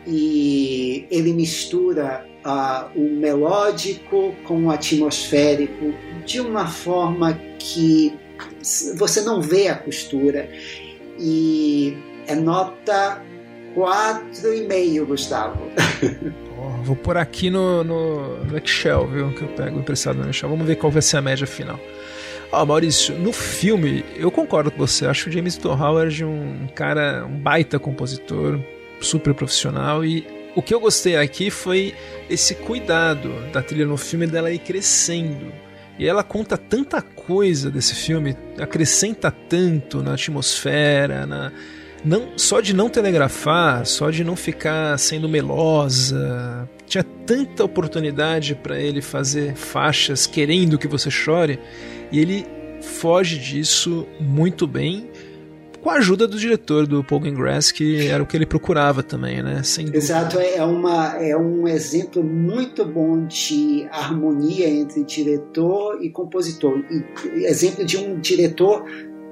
e 0.06 1.06
ele 1.10 1.32
mistura 1.32 2.24
uh, 2.44 2.98
o 2.98 3.16
melódico 3.16 4.34
com 4.44 4.66
o 4.66 4.70
atmosférico 4.70 5.92
de 6.24 6.40
uma 6.40 6.66
forma 6.66 7.38
que 7.58 8.14
você 8.96 9.22
não 9.22 9.40
vê 9.40 9.68
a 9.68 9.74
costura 9.74 10.48
e 11.18 11.96
é 12.26 12.34
nota 12.34 13.22
4,5, 13.76 15.04
Gustavo. 15.04 15.70
Oh, 16.58 16.82
vou 16.82 16.96
por 16.96 17.18
aqui 17.18 17.50
no, 17.50 17.84
no, 17.84 18.42
no, 18.46 18.56
Excel, 18.56 19.06
viu? 19.06 19.30
Que 19.30 19.42
eu 19.42 19.48
pego 19.48 19.78
emprestado 19.78 20.16
no 20.16 20.30
Excel. 20.30 20.48
Vamos 20.48 20.66
ver 20.66 20.76
qual 20.76 20.90
vai 20.90 21.02
ser 21.02 21.18
a 21.18 21.20
média 21.20 21.46
final. 21.46 21.78
Ó, 22.50 22.62
oh, 22.62 22.66
Maurício, 22.66 23.14
no 23.18 23.30
filme, 23.30 24.02
eu 24.16 24.30
concordo 24.30 24.70
com 24.70 24.78
você. 24.78 25.06
Acho 25.06 25.28
o 25.28 25.32
James 25.32 25.56
Newton 25.56 25.78
Howard 25.78 26.24
um 26.24 26.66
cara, 26.74 27.26
um 27.26 27.38
baita 27.38 27.78
compositor, 27.78 28.58
super 29.02 29.34
profissional. 29.34 30.02
E 30.02 30.26
o 30.54 30.62
que 30.62 30.72
eu 30.72 30.80
gostei 30.80 31.14
aqui 31.16 31.50
foi 31.50 31.94
esse 32.30 32.54
cuidado 32.54 33.30
da 33.52 33.60
trilha 33.60 33.84
no 33.84 33.98
filme 33.98 34.26
dela 34.26 34.50
ir 34.50 34.60
crescendo. 34.60 35.52
E 35.98 36.06
ela 36.06 36.24
conta 36.24 36.56
tanta 36.56 37.02
coisa 37.02 37.70
desse 37.70 37.94
filme, 37.94 38.34
acrescenta 38.58 39.30
tanto 39.30 40.02
na 40.02 40.14
atmosfera, 40.14 41.26
na, 41.26 41.52
não 42.04 42.36
só 42.36 42.60
de 42.60 42.74
não 42.74 42.88
telegrafar, 42.88 43.84
só 43.86 44.10
de 44.10 44.22
não 44.22 44.36
ficar 44.36 44.98
sendo 44.98 45.28
melosa, 45.28 46.68
tinha 46.86 47.04
tanta 47.04 47.64
oportunidade 47.64 48.54
para 48.54 48.78
ele 48.78 49.02
fazer 49.02 49.54
faixas 49.54 50.26
querendo 50.26 50.78
que 50.78 50.86
você 50.86 51.10
chore 51.10 51.58
e 52.12 52.20
ele 52.20 52.46
foge 52.80 53.38
disso 53.38 54.06
muito 54.20 54.66
bem 54.66 55.10
com 55.86 55.90
a 55.90 55.98
ajuda 55.98 56.26
do 56.26 56.36
diretor 56.36 56.84
do 56.84 57.04
Paul 57.04 57.20
Greengrass, 57.20 57.70
que 57.70 58.08
era 58.08 58.20
o 58.20 58.26
que 58.26 58.36
ele 58.36 58.44
procurava 58.44 59.04
também, 59.04 59.40
né? 59.40 59.62
Sem 59.62 59.86
Exato, 59.94 60.36
é, 60.36 60.60
uma, 60.64 61.16
é 61.16 61.36
um 61.36 61.68
exemplo 61.68 62.24
muito 62.24 62.84
bom 62.84 63.24
de 63.24 63.86
harmonia 63.92 64.68
entre 64.68 65.04
diretor 65.04 66.02
e 66.02 66.10
compositor. 66.10 66.84
E 67.36 67.44
exemplo 67.44 67.84
de 67.84 67.96
um 67.98 68.18
diretor 68.18 68.84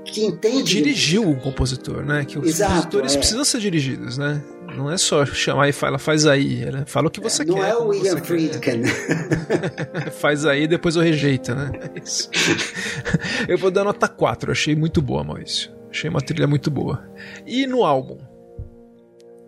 que 0.05 0.25
entende. 0.25 0.63
Dirigiu 0.63 1.29
o 1.29 1.37
compositor, 1.37 2.05
né? 2.05 2.25
Que 2.25 2.39
os 2.39 2.47
Exato, 2.47 2.73
compositores 2.73 3.15
é. 3.15 3.19
precisam 3.19 3.45
ser 3.45 3.61
dirigidos, 3.61 4.19
né? 4.19 4.43
Não 4.77 4.91
é 4.91 4.97
só 4.97 5.25
chamar 5.25 5.69
e 5.69 5.73
falar, 5.73 5.99
faz 5.99 6.27
aí, 6.27 6.65
né? 6.65 6.85
Fala 6.87 7.09
o 7.09 7.11
que 7.11 7.21
você 7.21 7.43
é, 7.43 7.45
não 7.45 7.55
quer. 7.55 7.61
Não 7.61 7.69
é 7.69 7.77
o 7.77 7.87
William 7.89 8.17
Friedkin. 8.17 8.83
faz 10.19 10.45
aí, 10.45 10.67
depois 10.67 10.97
eu 10.97 11.03
rejeito, 11.03 11.55
né? 11.55 11.71
É 11.95 13.53
eu 13.53 13.59
vou 13.59 13.71
dar 13.71 13.85
nota 13.85 14.09
4, 14.09 14.51
achei 14.51 14.75
muito 14.75 15.01
boa, 15.01 15.23
Maurício. 15.23 15.71
Achei 15.91 16.11
uma 16.11 16.21
trilha 16.21 16.47
muito 16.47 16.71
boa. 16.71 17.05
E 17.47 17.67
no 17.67 17.85
álbum? 17.85 18.19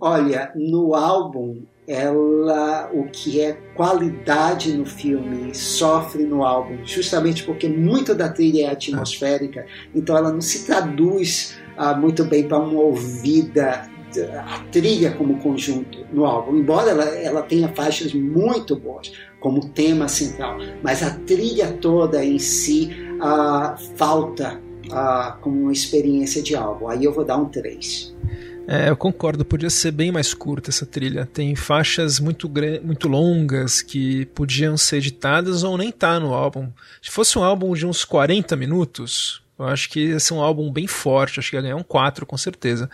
Olha, 0.00 0.52
no 0.54 0.94
álbum 0.94 1.62
ela 1.86 2.90
o 2.92 3.04
que 3.04 3.40
é 3.40 3.52
qualidade 3.74 4.72
no 4.72 4.84
filme 4.84 5.54
sofre 5.54 6.24
no 6.24 6.44
álbum, 6.44 6.78
justamente 6.84 7.44
porque 7.44 7.68
muito 7.68 8.14
da 8.14 8.28
trilha 8.28 8.66
é 8.66 8.70
atmosférica, 8.70 9.66
então 9.94 10.16
ela 10.16 10.32
não 10.32 10.40
se 10.40 10.66
traduz 10.66 11.56
uh, 11.78 11.96
muito 11.96 12.24
bem 12.24 12.48
para 12.48 12.58
uma 12.58 12.80
ouvida 12.80 13.88
a 14.18 14.60
trilha 14.70 15.12
como 15.12 15.38
conjunto 15.40 16.06
no 16.12 16.24
álbum, 16.24 16.56
embora 16.56 16.90
ela, 16.90 17.04
ela 17.04 17.42
tenha 17.42 17.68
faixas 17.68 18.14
muito 18.14 18.74
boas 18.76 19.12
como 19.40 19.68
tema 19.68 20.08
central, 20.08 20.58
mas 20.82 21.02
a 21.02 21.10
trilha 21.10 21.72
toda 21.72 22.24
em 22.24 22.38
si 22.38 22.90
uh, 23.20 23.76
falta 23.96 24.60
uh, 24.86 25.38
como 25.40 25.70
experiência 25.70 26.42
de 26.42 26.56
álbum. 26.56 26.88
Aí 26.88 27.04
eu 27.04 27.12
vou 27.12 27.24
dar 27.24 27.36
um 27.36 27.46
3. 27.46 28.14
É, 28.68 28.90
eu 28.90 28.96
concordo, 28.96 29.44
podia 29.44 29.70
ser 29.70 29.92
bem 29.92 30.10
mais 30.10 30.34
curta 30.34 30.70
essa 30.70 30.84
trilha. 30.84 31.28
Tem 31.32 31.54
faixas 31.54 32.18
muito, 32.18 32.50
muito 32.82 33.06
longas 33.06 33.80
que 33.80 34.26
podiam 34.26 34.76
ser 34.76 34.96
editadas 34.96 35.62
ou 35.62 35.78
nem 35.78 35.92
tá 35.92 36.18
no 36.18 36.34
álbum. 36.34 36.68
Se 37.00 37.10
fosse 37.10 37.38
um 37.38 37.44
álbum 37.44 37.72
de 37.74 37.86
uns 37.86 38.04
40 38.04 38.56
minutos, 38.56 39.40
eu 39.56 39.66
acho 39.66 39.88
que 39.88 40.08
ia 40.08 40.20
ser 40.20 40.34
um 40.34 40.40
álbum 40.40 40.72
bem 40.72 40.86
forte, 40.86 41.38
acho 41.38 41.50
que 41.50 41.56
ia 41.56 41.62
ganhar 41.62 41.76
um 41.76 41.82
4 41.82 42.26
com 42.26 42.36
certeza. 42.36 42.90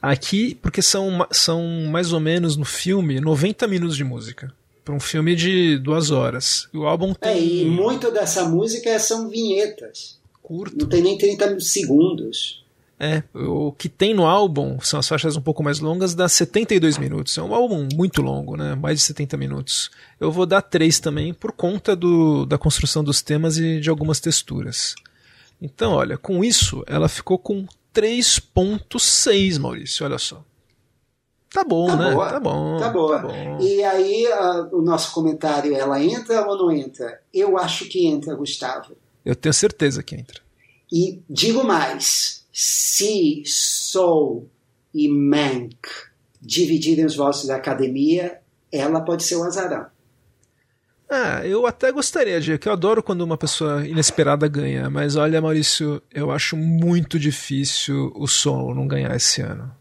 Aqui, 0.00 0.54
porque 0.56 0.82
são, 0.82 1.26
são 1.30 1.66
mais 1.90 2.12
ou 2.12 2.20
menos 2.20 2.56
no 2.56 2.64
filme 2.64 3.18
90 3.20 3.66
minutos 3.66 3.96
de 3.96 4.04
música. 4.04 4.52
Para 4.84 4.94
um 4.94 5.00
filme 5.00 5.34
de 5.34 5.78
duas 5.78 6.10
horas. 6.10 6.68
E 6.74 6.76
o 6.76 6.86
álbum 6.86 7.12
é, 7.12 7.14
tem. 7.14 7.32
É, 7.32 7.40
e 7.40 7.64
muito 7.64 8.10
dessa 8.10 8.46
música 8.46 8.98
são 8.98 9.30
vinhetas. 9.30 10.20
Curto. 10.42 10.76
Não 10.78 10.86
tem 10.86 11.00
nem 11.00 11.16
30 11.16 11.58
segundos. 11.60 12.63
É, 12.98 13.22
o 13.34 13.72
que 13.72 13.88
tem 13.88 14.14
no 14.14 14.24
álbum 14.24 14.78
são 14.80 15.00
as 15.00 15.08
faixas 15.08 15.36
um 15.36 15.40
pouco 15.40 15.62
mais 15.62 15.80
longas, 15.80 16.14
dá 16.14 16.28
72 16.28 16.96
minutos. 16.96 17.36
É 17.36 17.42
um 17.42 17.54
álbum 17.54 17.88
muito 17.92 18.22
longo, 18.22 18.56
né? 18.56 18.74
Mais 18.74 19.00
de 19.00 19.04
70 19.04 19.36
minutos. 19.36 19.90
Eu 20.20 20.30
vou 20.30 20.46
dar 20.46 20.62
3 20.62 21.00
também 21.00 21.34
por 21.34 21.52
conta 21.52 21.96
do, 21.96 22.46
da 22.46 22.56
construção 22.56 23.02
dos 23.02 23.20
temas 23.20 23.58
e 23.58 23.80
de 23.80 23.90
algumas 23.90 24.20
texturas. 24.20 24.94
Então, 25.60 25.92
olha, 25.92 26.16
com 26.16 26.44
isso 26.44 26.84
ela 26.86 27.08
ficou 27.08 27.38
com 27.38 27.66
3.6, 27.94 29.58
Maurício, 29.58 30.04
olha 30.04 30.18
só. 30.18 30.44
Tá 31.52 31.62
bom, 31.62 31.86
tá 31.86 31.96
né? 31.96 32.12
Boa. 32.12 32.30
Tá 32.30 32.40
bom. 32.40 32.78
Tá 32.78 32.88
boa. 32.88 33.16
Tá 33.16 33.28
bom. 33.28 33.58
E 33.60 33.82
aí, 33.84 34.26
uh, 34.26 34.76
o 34.76 34.82
nosso 34.82 35.12
comentário, 35.12 35.74
ela 35.74 36.02
entra 36.02 36.44
ou 36.48 36.58
não 36.58 36.72
entra? 36.72 37.20
Eu 37.32 37.56
acho 37.56 37.88
que 37.88 38.06
entra, 38.06 38.34
Gustavo. 38.34 38.96
Eu 39.24 39.36
tenho 39.36 39.52
certeza 39.52 40.02
que 40.02 40.16
entra. 40.16 40.40
E 40.92 41.22
digo 41.30 41.62
mais, 41.64 42.43
se 42.56 43.42
Soul 43.44 44.48
e 44.94 45.08
Mank 45.08 45.88
dividirem 46.40 47.04
os 47.04 47.16
votos 47.16 47.48
da 47.48 47.56
academia, 47.56 48.38
ela 48.70 49.00
pode 49.00 49.24
ser 49.24 49.34
o 49.34 49.42
azarão. 49.42 49.86
Ah, 51.10 51.44
eu 51.44 51.66
até 51.66 51.90
gostaria 51.90 52.40
de, 52.40 52.56
que 52.56 52.68
eu 52.68 52.72
adoro 52.72 53.02
quando 53.02 53.22
uma 53.22 53.36
pessoa 53.36 53.86
inesperada 53.86 54.46
ganha, 54.46 54.88
mas 54.88 55.16
olha, 55.16 55.40
Maurício, 55.40 56.00
eu 56.12 56.30
acho 56.30 56.56
muito 56.56 57.18
difícil 57.18 58.12
o 58.14 58.28
Soul 58.28 58.72
não 58.72 58.86
ganhar 58.86 59.14
esse 59.16 59.42
ano. 59.42 59.74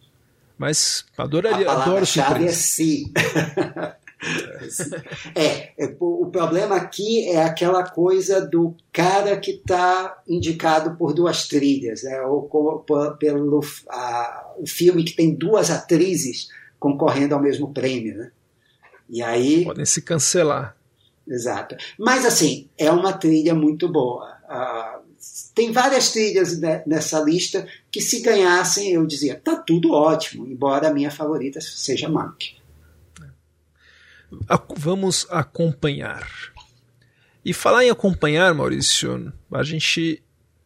Mas 0.57 1.05
adoraria, 1.15 1.69
a 1.69 1.83
adoro 1.83 2.05
surpresa. 2.05 2.45
é 2.45 2.51
sim. 2.51 3.13
É, 5.35 5.71
é, 5.77 5.95
o 5.99 6.27
problema 6.27 6.75
aqui 6.75 7.27
é 7.29 7.43
aquela 7.43 7.83
coisa 7.83 8.45
do 8.45 8.75
cara 8.91 9.37
que 9.37 9.51
está 9.51 10.21
indicado 10.27 10.95
por 10.95 11.13
duas 11.13 11.47
trilhas, 11.47 12.03
né? 12.03 12.21
ou 12.21 12.43
por, 12.43 13.17
pelo 13.17 13.61
a, 13.89 14.53
o 14.57 14.67
filme 14.67 15.03
que 15.03 15.15
tem 15.15 15.33
duas 15.33 15.69
atrizes 15.69 16.49
concorrendo 16.79 17.35
ao 17.35 17.41
mesmo 17.41 17.73
prêmio. 17.73 18.17
Né? 18.17 18.31
E 19.09 19.21
aí. 19.21 19.65
Podem 19.65 19.85
se 19.85 20.01
cancelar. 20.01 20.75
Exato. 21.27 21.75
Mas, 21.97 22.25
assim, 22.25 22.67
é 22.77 22.91
uma 22.91 23.13
trilha 23.13 23.55
muito 23.55 23.87
boa. 23.87 24.37
Uh, 24.43 25.03
tem 25.55 25.71
várias 25.71 26.11
trilhas 26.11 26.59
nessa 26.85 27.19
lista 27.21 27.65
que, 27.89 28.01
se 28.01 28.21
ganhassem, 28.21 28.91
eu 28.91 29.05
dizia, 29.05 29.39
tá 29.41 29.55
tudo 29.55 29.93
ótimo, 29.93 30.45
embora 30.45 30.89
a 30.89 30.93
minha 30.93 31.09
favorita 31.09 31.61
seja 31.61 32.09
Monk 32.09 32.62
vamos 34.75 35.27
acompanhar. 35.29 36.27
E 37.45 37.53
falar 37.53 37.83
em 37.83 37.89
acompanhar, 37.89 38.53
Maurício, 38.53 39.33
a 39.51 39.63
gente 39.63 40.21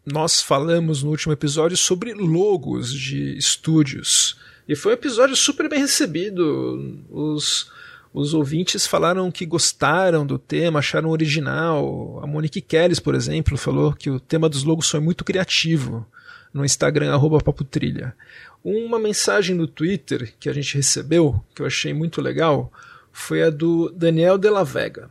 nós 0.06 0.42
falamos 0.42 1.04
no 1.04 1.10
último 1.10 1.34
episódio 1.34 1.76
sobre 1.76 2.14
logos 2.14 2.94
de 2.94 3.38
estúdios. 3.38 4.38
E 4.66 4.74
foi 4.74 4.94
um 4.94 4.96
episódio 4.96 5.36
super 5.36 5.68
bem 5.68 5.80
recebido. 5.80 7.04
Os, 7.10 7.70
os 8.14 8.34
ouvintes 8.34 8.88
falaram 8.88 9.30
que 9.30 9.46
gostaram 9.46 10.26
do 10.26 10.40
tema, 10.40 10.80
acharam 10.80 11.10
original. 11.10 12.22
A 12.24 12.28
Monique 12.28 12.62
Kelly, 12.62 13.02
por 13.02 13.16
exemplo, 13.16 13.58
falou 13.58 13.92
que 13.92 14.10
o 14.10 14.20
tema 14.20 14.48
dos 14.48 14.64
logos 14.64 14.90
foi 14.90 15.02
muito 15.02 15.26
criativo 15.26 16.08
no 16.54 16.64
Instagram, 16.64 17.12
arroba 17.12 17.40
Paputrilha. 17.40 18.16
Uma 18.64 18.98
mensagem 18.98 19.56
no 19.56 19.68
Twitter 19.68 20.34
que 20.40 20.50
a 20.50 20.54
gente 20.54 20.76
recebeu, 20.76 21.44
que 21.54 21.62
eu 21.62 21.66
achei 21.66 21.94
muito 21.94 22.22
legal, 22.22 22.72
foi 23.18 23.42
a 23.42 23.50
do 23.50 23.90
Daniel 23.90 24.38
de 24.38 24.48
la 24.48 24.64
Vega. 24.64 25.10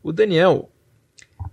O 0.00 0.12
Daniel, 0.12 0.70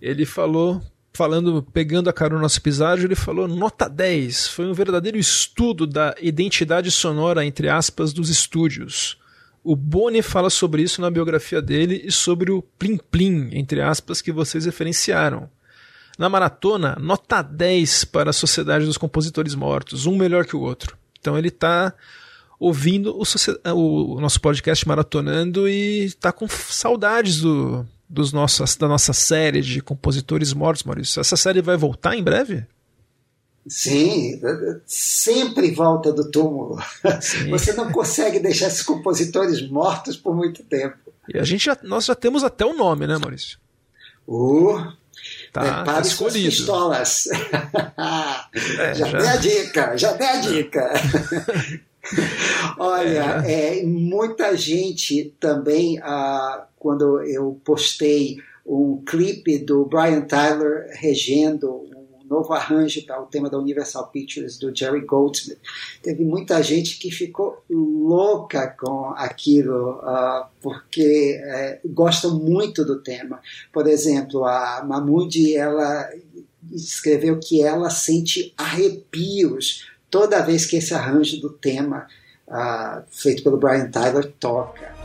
ele 0.00 0.24
falou 0.24 0.80
falando, 1.12 1.62
pegando 1.62 2.08
a 2.08 2.12
cara 2.12 2.34
no 2.34 2.40
nosso 2.40 2.58
episódio, 2.58 3.06
ele 3.06 3.16
falou 3.16 3.48
nota 3.48 3.88
10. 3.88 4.48
Foi 4.48 4.66
um 4.66 4.72
verdadeiro 4.72 5.18
estudo 5.18 5.84
da 5.84 6.14
identidade 6.22 6.92
sonora, 6.92 7.44
entre 7.44 7.68
aspas, 7.68 8.12
dos 8.12 8.28
estúdios. 8.28 9.18
O 9.64 9.74
Boni 9.74 10.22
fala 10.22 10.48
sobre 10.48 10.82
isso 10.82 11.00
na 11.00 11.10
biografia 11.10 11.60
dele 11.60 12.02
e 12.04 12.12
sobre 12.12 12.52
o 12.52 12.62
plim 12.62 12.96
plim, 12.96 13.48
entre 13.52 13.82
aspas, 13.82 14.22
que 14.22 14.30
vocês 14.30 14.64
referenciaram. 14.64 15.50
Na 16.16 16.28
maratona, 16.28 16.96
nota 17.00 17.42
10 17.42 18.04
para 18.04 18.30
a 18.30 18.32
Sociedade 18.32 18.86
dos 18.86 18.96
Compositores 18.96 19.56
Mortos, 19.56 20.06
um 20.06 20.16
melhor 20.16 20.46
que 20.46 20.54
o 20.54 20.60
outro. 20.60 20.96
Então 21.18 21.36
ele 21.36 21.48
está 21.48 21.92
ouvindo 22.58 23.16
o, 23.16 24.14
o, 24.14 24.20
nosso 24.20 24.40
podcast 24.40 24.86
maratonando 24.88 25.68
e 25.68 26.04
está 26.04 26.32
com 26.32 26.48
saudades 26.48 27.40
do, 27.40 27.86
dos 28.08 28.32
nossos, 28.32 28.76
da 28.76 28.88
nossa 28.88 29.12
série 29.12 29.60
de 29.60 29.80
compositores 29.80 30.52
mortos, 30.52 30.84
Maurício. 30.84 31.20
Essa 31.20 31.36
série 31.36 31.60
vai 31.60 31.76
voltar 31.76 32.16
em 32.16 32.22
breve? 32.22 32.66
Sim, 33.68 34.40
sempre 34.86 35.72
volta 35.72 36.12
do 36.12 36.30
túmulo. 36.30 36.78
Sim. 37.20 37.50
Você 37.50 37.72
não 37.72 37.90
consegue 37.90 38.38
deixar 38.38 38.68
esses 38.68 38.82
compositores 38.82 39.68
mortos 39.68 40.16
por 40.16 40.34
muito 40.34 40.62
tempo. 40.62 41.12
E 41.32 41.38
a 41.38 41.42
gente 41.42 41.64
já, 41.64 41.76
nós 41.82 42.04
já 42.04 42.14
temos 42.14 42.44
até 42.44 42.64
o 42.64 42.76
nome, 42.76 43.08
né, 43.08 43.18
Maurício? 43.18 43.58
Uh, 44.28 44.92
tá, 45.52 45.82
tá 45.82 46.00
escolhido. 46.00 46.52
suas 46.52 46.58
pistolas. 46.58 47.28
É, 48.78 48.94
já, 48.94 49.06
já 49.06 49.18
dei 49.18 49.28
a 49.28 49.36
dica, 49.36 49.96
já 49.96 50.12
dei 50.12 50.26
a 50.26 50.40
dica. 50.40 50.92
Olha, 52.78 53.42
é. 53.46 53.80
É, 53.80 53.84
muita 53.84 54.56
gente 54.56 55.34
também, 55.40 55.98
ah, 56.02 56.66
quando 56.78 57.22
eu 57.22 57.60
postei 57.64 58.38
um 58.64 59.02
clipe 59.04 59.58
do 59.58 59.84
Brian 59.84 60.22
Tyler 60.22 60.88
regendo 60.92 61.70
um 61.72 61.96
novo 62.28 62.52
arranjo 62.52 63.04
para 63.06 63.22
o 63.22 63.26
tema 63.26 63.48
da 63.48 63.58
Universal 63.58 64.08
Pictures 64.08 64.58
do 64.58 64.74
Jerry 64.74 65.02
Goldsmith, 65.02 65.58
teve 66.02 66.24
muita 66.24 66.60
gente 66.62 66.98
que 66.98 67.10
ficou 67.10 67.62
louca 67.70 68.68
com 68.78 69.10
aquilo, 69.16 70.00
uh, 70.00 70.46
porque 70.60 71.40
uh, 71.40 71.88
gosta 71.92 72.28
muito 72.28 72.84
do 72.84 73.00
tema. 73.00 73.40
Por 73.72 73.86
exemplo, 73.86 74.44
a 74.44 74.84
Mahmoud, 74.84 75.56
ela 75.56 76.10
escreveu 76.72 77.38
que 77.38 77.62
ela 77.62 77.90
sente 77.90 78.52
arrepios 78.56 79.86
toda 80.10 80.42
vez 80.42 80.66
que 80.66 80.76
esse 80.76 80.94
arranjo 80.94 81.40
do 81.40 81.50
tema 81.50 82.06
uh, 82.48 83.02
feito 83.10 83.42
pelo 83.42 83.56
Brian 83.56 83.90
Tyler 83.90 84.32
toca. 84.38 84.95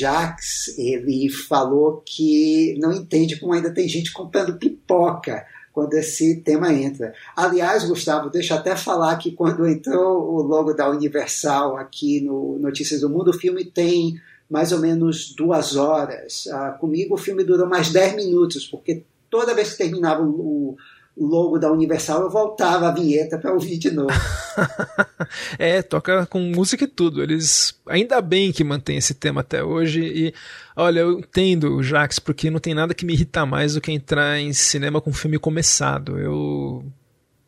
Jacques 0.00 0.76
ele 0.78 1.28
falou 1.28 2.02
que 2.04 2.76
não 2.78 2.92
entende 2.92 3.38
como 3.38 3.52
ainda 3.52 3.72
tem 3.72 3.88
gente 3.88 4.12
comprando 4.12 4.58
pipoca 4.58 5.44
quando 5.72 5.94
esse 5.94 6.40
tema 6.40 6.72
entra. 6.72 7.14
Aliás, 7.36 7.84
Gustavo, 7.84 8.30
deixa 8.30 8.54
até 8.54 8.74
falar 8.74 9.16
que 9.16 9.32
quando 9.32 9.66
entrou 9.66 10.34
o 10.34 10.42
logo 10.42 10.72
da 10.72 10.90
Universal 10.90 11.76
aqui 11.76 12.20
no 12.20 12.58
Notícias 12.58 13.02
do 13.02 13.10
Mundo, 13.10 13.30
o 13.30 13.38
filme 13.38 13.64
tem 13.64 14.20
mais 14.48 14.72
ou 14.72 14.80
menos 14.80 15.32
duas 15.36 15.76
horas. 15.76 16.48
Ah, 16.50 16.72
comigo 16.72 17.14
o 17.14 17.18
filme 17.18 17.44
durou 17.44 17.68
mais 17.68 17.92
dez 17.92 18.16
minutos, 18.16 18.66
porque 18.66 19.04
toda 19.30 19.54
vez 19.54 19.72
que 19.72 19.78
terminava 19.78 20.22
o, 20.22 20.76
logo 21.24 21.58
da 21.58 21.70
Universal, 21.70 22.22
eu 22.22 22.30
voltava 22.30 22.88
a 22.88 22.92
vinheta 22.92 23.38
para 23.38 23.52
ouvir 23.52 23.78
de 23.78 23.90
novo. 23.90 24.10
é, 25.58 25.82
toca 25.82 26.24
com 26.26 26.40
música 26.40 26.84
e 26.84 26.88
tudo. 26.88 27.22
Eles 27.22 27.78
ainda 27.86 28.20
bem 28.22 28.52
que 28.52 28.64
mantém 28.64 28.96
esse 28.96 29.14
tema 29.14 29.42
até 29.42 29.62
hoje 29.62 30.00
e 30.00 30.34
olha, 30.74 31.00
eu 31.00 31.18
entendo, 31.18 31.82
Jax, 31.82 32.18
porque 32.18 32.50
não 32.50 32.58
tem 32.58 32.74
nada 32.74 32.94
que 32.94 33.04
me 33.04 33.12
irrita 33.12 33.44
mais 33.44 33.74
do 33.74 33.80
que 33.80 33.92
entrar 33.92 34.40
em 34.40 34.52
cinema 34.52 35.00
com 35.00 35.10
um 35.10 35.14
filme 35.14 35.38
começado. 35.38 36.18
Eu 36.18 36.84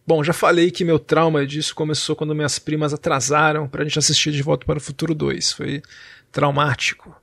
Bom, 0.04 0.22
já 0.24 0.32
falei 0.32 0.70
que 0.70 0.84
meu 0.84 0.98
trauma 0.98 1.46
disso 1.46 1.74
começou 1.74 2.16
quando 2.16 2.34
minhas 2.34 2.58
primas 2.58 2.92
atrasaram 2.92 3.68
pra 3.68 3.84
gente 3.84 3.98
assistir 3.98 4.32
De 4.32 4.42
Volta 4.42 4.66
para 4.66 4.78
o 4.78 4.80
Futuro 4.80 5.14
2. 5.14 5.52
Foi 5.52 5.80
traumático. 6.32 7.14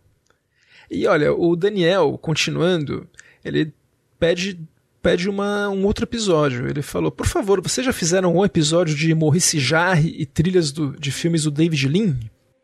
E 0.90 1.06
olha, 1.06 1.34
o 1.34 1.56
Daniel, 1.56 2.18
continuando, 2.18 3.08
ele 3.44 3.74
pede 4.18 4.60
pede 5.02 5.30
uma, 5.30 5.70
um 5.70 5.86
outro 5.86 6.06
episódio. 6.06 6.68
Ele 6.68 6.82
falou: 6.82 7.12
Por 7.12 7.26
favor, 7.26 7.62
vocês 7.62 7.86
já 7.86 7.94
fizeram 7.94 8.36
um 8.36 8.46
episódio 8.46 8.96
de 8.96 9.14
Maurice 9.14 9.60
Jarre 9.60 10.16
e 10.18 10.26
trilhas 10.26 10.72
do, 10.72 10.98
de 11.00 11.12
filmes 11.12 11.44
do 11.44 11.52
David 11.52 11.88
Lean? 11.88 12.18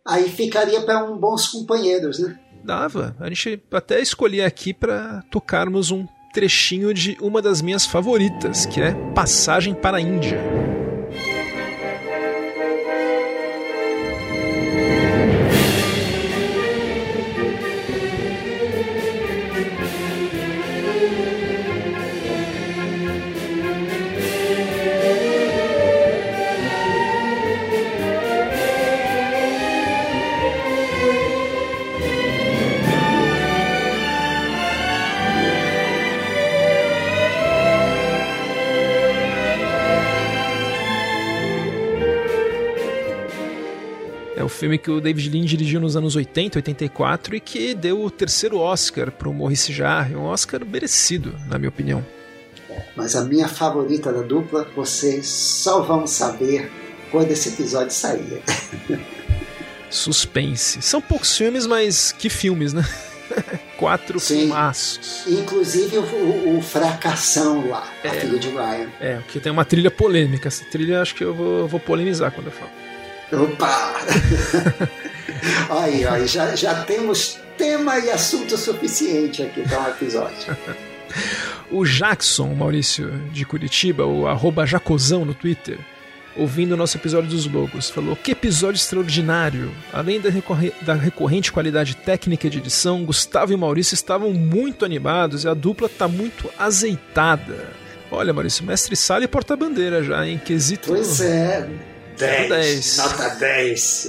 Aí 0.08 0.30
ficaria 0.30 0.82
para 0.82 1.04
um 1.04 1.18
bons 1.18 1.48
companheiros, 1.48 2.20
né? 2.20 2.40
Dava. 2.64 3.16
A 3.20 3.28
gente 3.28 3.62
até 3.72 4.00
escolhia 4.00 4.46
aqui 4.46 4.74
para 4.74 5.24
tocarmos 5.32 5.92
um 5.92 6.08
trechinho 6.34 6.94
de 6.94 7.18
uma 7.22 7.42
das 7.42 7.62
minhas 7.62 7.86
favoritas, 7.86 8.66
que 8.66 8.82
é 8.82 8.94
Passagem 9.14 9.74
para 9.74 9.98
a 9.98 10.02
Índia. 10.02 10.65
Filme 44.66 44.80
que 44.80 44.90
o 44.90 45.00
David 45.00 45.30
Lean 45.30 45.46
dirigiu 45.46 45.80
nos 45.80 45.96
anos 45.96 46.16
80, 46.16 46.58
84 46.58 47.36
e 47.36 47.40
que 47.40 47.76
deu 47.76 48.04
o 48.04 48.10
terceiro 48.10 48.58
Oscar 48.58 49.12
para 49.12 49.30
o 49.30 49.34
Maurice 49.34 49.72
Jarre, 49.72 50.16
um 50.16 50.24
Oscar 50.24 50.66
merecido, 50.66 51.36
na 51.48 51.60
minha 51.60 51.70
opinião. 51.70 52.04
Mas 52.96 53.16
a 53.16 53.24
minha 53.24 53.48
favorita 53.48 54.12
da 54.12 54.24
dupla, 54.24 54.68
vocês 54.76 55.28
só 55.28 55.84
vão 55.84 56.08
saber 56.08 56.72
quando 57.12 57.30
esse 57.30 57.50
episódio 57.50 57.92
sair. 57.94 58.42
Suspense. 59.88 60.82
São 60.82 61.00
poucos 61.00 61.38
filmes, 61.38 61.68
mas 61.68 62.12
que 62.12 62.28
filmes, 62.28 62.74
né? 62.74 62.84
Quatro 63.78 64.20
Sim. 64.20 64.40
filmaços. 64.40 65.26
Inclusive 65.28 66.00
o, 66.00 66.02
o, 66.02 66.58
o, 66.58 66.62
Fracassão 66.64 67.70
lá, 67.70 67.88
é, 68.04 68.10
a 68.10 68.14
filha 68.14 68.40
de 68.40 68.50
Ryan. 68.50 68.90
É, 69.00 69.16
porque 69.18 69.40
tem 69.40 69.52
uma 69.52 69.64
trilha 69.64 69.92
polêmica. 69.92 70.48
Essa 70.48 70.66
trilha 70.66 71.04
acho 71.04 71.14
que 71.14 71.24
eu 71.24 71.36
vou, 71.36 71.68
vou 71.68 71.80
polemizar 71.80 72.32
quando 72.32 72.48
eu 72.48 72.54
falo. 72.54 72.85
Opa! 73.32 73.96
aí, 75.82 76.06
aí 76.06 76.28
já, 76.28 76.56
já 76.56 76.84
temos 76.84 77.40
tema 77.58 77.98
e 78.00 78.12
assunto 78.12 78.58
suficiente 78.58 79.44
aqui 79.44 79.62
para 79.62 79.82
um 79.82 79.88
episódio. 79.88 80.58
o 81.72 81.86
Jackson, 81.86 82.54
Maurício, 82.54 83.12
de 83.32 83.46
Curitiba, 83.46 84.06
o 84.06 84.28
arroba 84.28 84.66
Jacozão 84.66 85.26
no 85.26 85.34
Twitter, 85.34 85.80
ouvindo 86.36 86.74
o 86.74 86.78
nosso 86.78 86.98
episódio 86.98 87.30
dos 87.30 87.48
logos, 87.48 87.90
falou: 87.90 88.16
Que 88.16 88.32
episódio 88.32 88.78
extraordinário! 88.78 89.72
Além 89.92 90.20
da, 90.22 90.30
recorre 90.30 90.72
da 90.82 90.94
recorrente 90.94 91.52
qualidade 91.52 91.96
técnica 91.96 92.50
de 92.50 92.60
edição, 92.60 93.06
Gustavo 93.06 93.54
e 93.54 93.58
Maurício 93.58 93.96
estavam 93.96 94.32
muito 94.34 94.86
animados 94.86 95.44
e 95.44 95.48
a 95.48 95.54
dupla 95.54 95.88
está 95.88 96.08
muito 96.08 96.50
azeitada. 96.60 97.74
Olha, 98.12 98.32
Maurício, 98.32 98.64
mestre 98.64 98.96
Sala 98.96 99.24
e 99.24 99.28
porta-bandeira 99.28 100.04
já, 100.04 100.28
em 100.28 100.38
quesito. 100.38 100.90
Pois 100.90 101.20
é 101.22 101.68
10. 102.18 102.50
10. 102.50 102.98
Nota 102.98 103.30
10. 103.36 104.08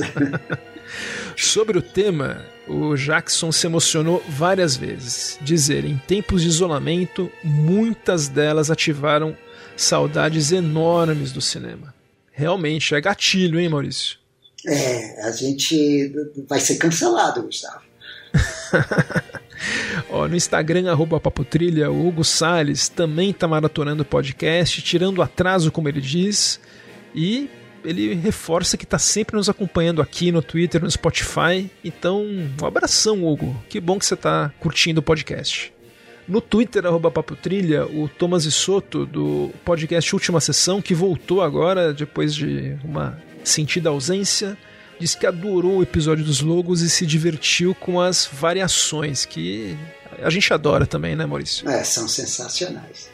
Sobre 1.37 1.79
o 1.79 1.83
tema, 1.83 2.45
o 2.67 2.97
Jackson 2.97 3.53
se 3.53 3.67
emocionou 3.67 4.25
várias 4.29 4.77
vezes. 4.77 5.39
Dizer, 5.41 5.85
em 5.85 5.99
tempos 5.99 6.43
de 6.43 6.49
isolamento, 6.49 7.31
muitas 7.45 8.29
delas 8.29 8.71
ativaram 8.71 9.37
saudades 9.77 10.51
enormes 10.53 11.33
do 11.33 11.41
cinema. 11.41 11.95
Realmente 12.33 12.95
é 12.95 13.01
gatilho, 13.01 13.61
hein, 13.61 13.69
Maurício? 13.69 14.19
É, 14.67 15.27
a 15.27 15.33
gente 15.33 16.13
vai 16.49 16.61
ser 16.61 16.77
cancelado, 16.77 17.43
Gustavo. 17.43 17.81
Ó, 20.11 20.27
no 20.29 20.37
Instagram, 20.37 20.91
arroba 20.91 21.21
Papotrilha, 21.21 21.91
o 21.91 22.07
Hugo 22.07 22.25
Salles 22.25 22.89
também 22.89 23.31
está 23.31 23.47
maratonando 23.47 24.03
o 24.03 24.07
podcast, 24.07 24.83
tirando 24.83 25.23
atraso, 25.23 25.71
como 25.73 25.89
ele 25.89 26.01
diz, 26.01 26.61
e 27.15 27.49
ele 27.87 28.15
reforça 28.15 28.77
que 28.77 28.85
está 28.85 28.99
sempre 28.99 29.37
nos 29.37 29.49
acompanhando 29.49 30.03
aqui 30.03 30.33
no 30.33 30.43
Twitter, 30.43 30.83
no 30.83 30.91
Spotify. 30.91 31.71
Então, 31.85 32.25
um 32.25 32.67
abração, 32.67 33.25
Hugo. 33.25 33.57
Que 33.69 33.81
bom 33.81 33.99
que 33.99 34.05
você 34.05 34.15
está 34.15 34.53
curtindo 34.59 34.99
o 34.99 35.03
podcast. 35.03 35.73
No 36.27 36.41
Twitter, 36.41 36.85
arroba 36.85 37.09
Papo 37.09 37.37
Trilha, 37.37 37.87
o 37.87 38.09
Thomas 38.09 38.43
Soto, 38.53 39.07
do 39.07 39.53
podcast 39.65 40.13
Última 40.13 40.41
Sessão, 40.41 40.83
que 40.83 40.93
voltou 40.93 41.41
agora, 41.41 41.95
depois 41.95 42.35
de 42.35 42.77
uma 42.83 43.23
sentida 43.45 43.91
ausência, 43.91 44.59
disse 44.99 45.17
que 45.17 45.25
adorou 45.25 45.79
o 45.79 45.83
episódio 45.85 46.25
dos 46.25 46.41
logos 46.41 46.81
e 46.81 46.91
se 46.91 47.07
divertiu 47.07 47.77
com 47.77 48.01
as 48.01 48.29
variações, 48.31 49.25
que 49.25 49.79
a 50.21 50.29
gente 50.29 50.53
adora 50.53 50.85
também, 50.85 51.15
né, 51.15 51.25
Maurício? 51.25 51.69
É, 51.69 51.85
são 51.85 52.09
sensacionais. 52.09 53.09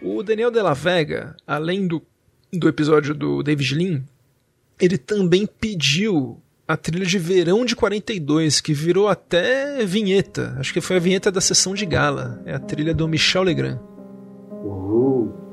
O 0.00 0.22
Daniel 0.22 0.52
de 0.52 0.62
la 0.62 0.74
Vega, 0.74 1.34
além 1.44 1.88
do, 1.88 2.00
do 2.52 2.68
episódio 2.68 3.14
do 3.14 3.42
David 3.42 3.74
Lean, 3.74 4.02
ele 4.80 4.96
também 4.96 5.46
pediu 5.46 6.40
a 6.66 6.76
trilha 6.76 7.06
de 7.06 7.18
verão 7.18 7.64
de 7.64 7.74
42, 7.74 8.60
que 8.60 8.74
virou 8.74 9.08
até 9.08 9.84
vinheta. 9.86 10.54
Acho 10.58 10.72
que 10.72 10.80
foi 10.80 10.96
a 10.96 11.00
vinheta 11.00 11.32
da 11.32 11.40
sessão 11.40 11.74
de 11.74 11.86
gala. 11.86 12.42
É 12.44 12.54
a 12.54 12.58
trilha 12.58 12.92
do 12.92 13.08
Michel 13.08 13.42
Legrand. 13.42 13.78
Uhul. 14.62 15.47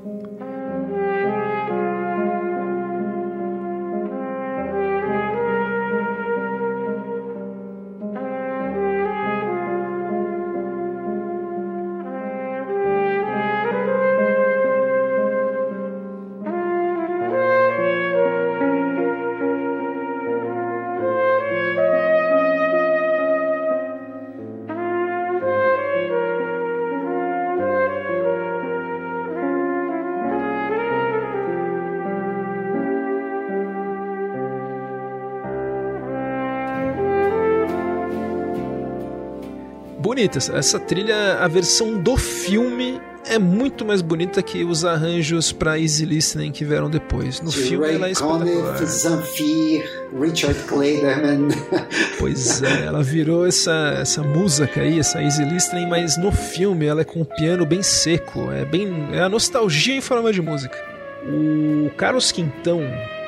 Bonita. 40.06 40.38
Essa 40.54 40.80
trilha, 40.80 41.40
a 41.40 41.48
versão 41.48 41.98
do 41.98 42.16
filme 42.16 43.02
é 43.28 43.40
muito 43.40 43.84
mais 43.84 44.04
bonita 44.04 44.40
que 44.44 44.64
os 44.64 44.86
arranjos 44.86 45.52
para 45.52 45.80
Easy 45.80 46.06
Listening 46.06 46.52
que 46.52 46.64
vieram 46.64 46.92
depois. 46.92 47.42
No 47.42 47.50
De 47.50 47.58
filme 47.58 47.88
Ray 47.88 47.96
ela 47.96 48.08
é 48.08 48.12
espetacular. 48.12 48.86
Zamfir, 48.86 49.84
Richard 50.22 50.60
Clayderman. 50.66 51.48
Pois 52.20 52.62
é, 52.62 52.86
ela 52.86 53.02
virou 53.02 53.48
essa, 53.48 53.98
essa 54.00 54.22
música 54.22 54.82
aí, 54.82 55.00
essa 55.00 55.22
Easy 55.24 55.44
Listening, 55.44 55.88
mas 55.88 56.18
no 56.18 56.32
filme 56.32 56.86
ela 56.86 57.02
é 57.02 57.04
com 57.04 57.22
o 57.22 57.26
piano 57.26 57.66
bem 57.66 57.82
seco, 57.82 58.52
é 58.52 58.64
bem 58.64 59.10
é 59.12 59.22
a 59.22 59.30
nostalgia 59.30 59.96
em 59.96 60.02
forma 60.02 60.32
de 60.32 60.42
música. 60.42 60.78
O 61.28 61.90
Carlos 61.98 62.32
Quintão 62.32 62.80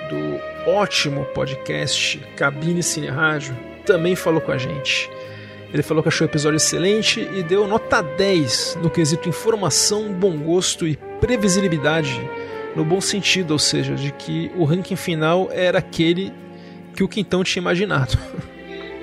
do 0.10 0.70
ótimo 0.72 1.26
podcast 1.34 2.20
Cabine 2.36 2.84
Cine 2.84 3.08
Rádio 3.08 3.58
também 3.84 4.16
falou 4.16 4.42
com 4.42 4.52
a 4.52 4.58
gente. 4.58 5.10
Ele 5.74 5.84
falou 5.84 6.02
que 6.02 6.10
achou 6.10 6.26
o 6.26 6.30
episódio 6.30 6.58
excelente 6.58 7.20
e 7.20 7.44
deu 7.44 7.68
nota 7.68 8.02
10 8.02 8.80
no 8.82 8.90
quesito 8.90 9.28
informação, 9.28 10.14
bom 10.14 10.38
gosto 10.38 10.88
e 10.88 10.98
previsibilidade, 11.20 12.20
no 12.76 12.86
bom 12.86 13.02
sentido, 13.02 13.52
ou 13.52 13.60
seja, 13.60 13.96
de 13.96 14.12
que 14.12 14.52
o 14.56 14.64
ranking 14.64 14.96
final 14.96 15.50
era 15.52 15.80
aquele 15.80 16.34
que 16.96 17.04
o 17.04 17.08
Quintão 17.08 17.44
tinha 17.44 17.62
imaginado. 17.62 18.18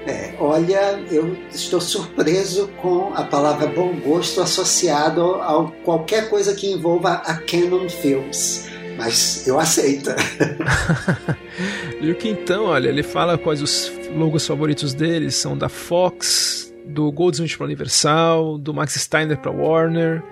É, 0.07 0.35
olha, 0.39 1.03
eu 1.11 1.35
estou 1.51 1.81
surpreso 1.81 2.69
com 2.83 3.15
a 3.15 3.25
palavra 3.25 3.67
bom 3.67 3.99
gosto 4.01 4.43
associado 4.43 5.37
a 5.37 5.73
qualquer 5.83 6.29
coisa 6.29 6.55
que 6.55 6.71
envolva 6.71 7.23
a 7.25 7.37
Canon 7.37 7.89
Films. 7.89 8.69
Mas 8.99 9.47
eu 9.47 9.59
aceito. 9.59 10.11
e 12.09 12.13
o 12.13 12.17
Quintão, 12.17 12.65
olha, 12.67 12.89
ele 12.89 13.03
fala 13.03 13.39
quais 13.39 13.63
os 13.63 13.91
logos 14.17 14.47
favoritos 14.47 14.95
dele 14.95 15.31
são 15.31 15.57
da 15.57 15.69
Fox, 15.69 16.75
do 16.85 17.11
Goldsmith 17.11 17.57
para 17.57 17.65
Universal, 17.67 18.59
do 18.59 18.75
Max 18.75 18.95
Steiner 18.95 19.39
para 19.39 19.51
Warner. 19.51 20.23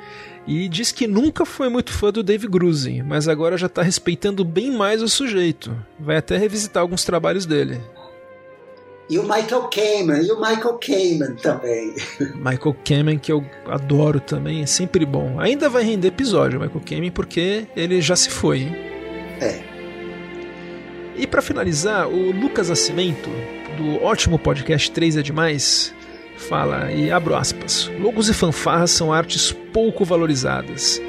E 0.46 0.68
diz 0.68 0.90
que 0.90 1.06
nunca 1.06 1.44
foi 1.44 1.68
muito 1.68 1.92
fã 1.92 2.10
do 2.10 2.22
Dave 2.22 2.48
Grusin, 2.48 3.02
mas 3.02 3.28
agora 3.28 3.56
já 3.56 3.66
está 3.66 3.80
respeitando 3.80 4.44
bem 4.44 4.72
mais 4.72 5.00
o 5.00 5.08
sujeito. 5.08 5.74
Vai 5.98 6.16
até 6.16 6.36
revisitar 6.36 6.82
alguns 6.82 7.04
trabalhos 7.04 7.46
dele. 7.46 7.80
E 9.08 9.18
o 9.18 9.22
Michael 9.22 9.68
Kamen, 9.68 10.26
e 10.26 10.32
o 10.32 10.40
Michael 10.40 10.78
Kamen 10.78 11.36
também. 11.36 11.94
Michael 12.34 12.76
Kamen, 12.84 13.18
que 13.18 13.30
eu 13.30 13.44
adoro 13.66 14.18
também, 14.20 14.62
é 14.62 14.66
sempre 14.66 15.04
bom. 15.04 15.38
Ainda 15.38 15.68
vai 15.68 15.84
render 15.84 16.08
episódio, 16.08 16.60
Michael 16.60 16.82
Kamen, 16.84 17.10
porque 17.10 17.66
ele 17.76 18.00
já 18.00 18.16
se 18.16 18.30
foi, 18.30 18.60
hein? 18.60 18.76
É. 19.40 19.71
E 21.16 21.26
para 21.26 21.42
finalizar, 21.42 22.08
o 22.08 22.30
Lucas 22.32 22.68
Nascimento, 22.70 23.28
do 23.76 24.02
ótimo 24.02 24.38
podcast 24.38 24.90
3 24.90 25.18
é 25.18 25.22
Demais, 25.22 25.94
fala, 26.36 26.90
e 26.90 27.10
abro 27.10 27.36
aspas, 27.36 27.90
logos 28.00 28.28
e 28.28 28.34
fanfarras 28.34 28.90
são 28.90 29.12
artes 29.12 29.52
pouco 29.72 30.04
valorizadas. 30.04 31.00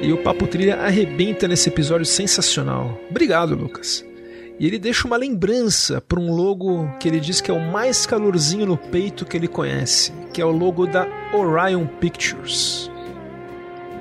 E 0.00 0.12
o 0.12 0.22
Papo 0.22 0.46
Trilha 0.46 0.76
arrebenta 0.76 1.46
nesse 1.46 1.68
episódio 1.68 2.06
sensacional. 2.06 2.98
Obrigado, 3.10 3.54
Lucas. 3.54 4.04
E 4.58 4.66
ele 4.66 4.78
deixa 4.78 5.06
uma 5.06 5.16
lembrança 5.16 6.00
para 6.00 6.18
um 6.18 6.34
logo 6.34 6.86
que 6.98 7.08
ele 7.08 7.20
diz 7.20 7.40
que 7.40 7.50
é 7.50 7.54
o 7.54 7.60
mais 7.60 8.06
calorzinho 8.06 8.66
no 8.66 8.76
peito 8.76 9.26
que 9.26 9.36
ele 9.36 9.48
conhece, 9.48 10.12
que 10.32 10.40
é 10.40 10.44
o 10.44 10.50
logo 10.50 10.86
da 10.86 11.06
Orion 11.34 11.86
Pictures. 11.86 12.90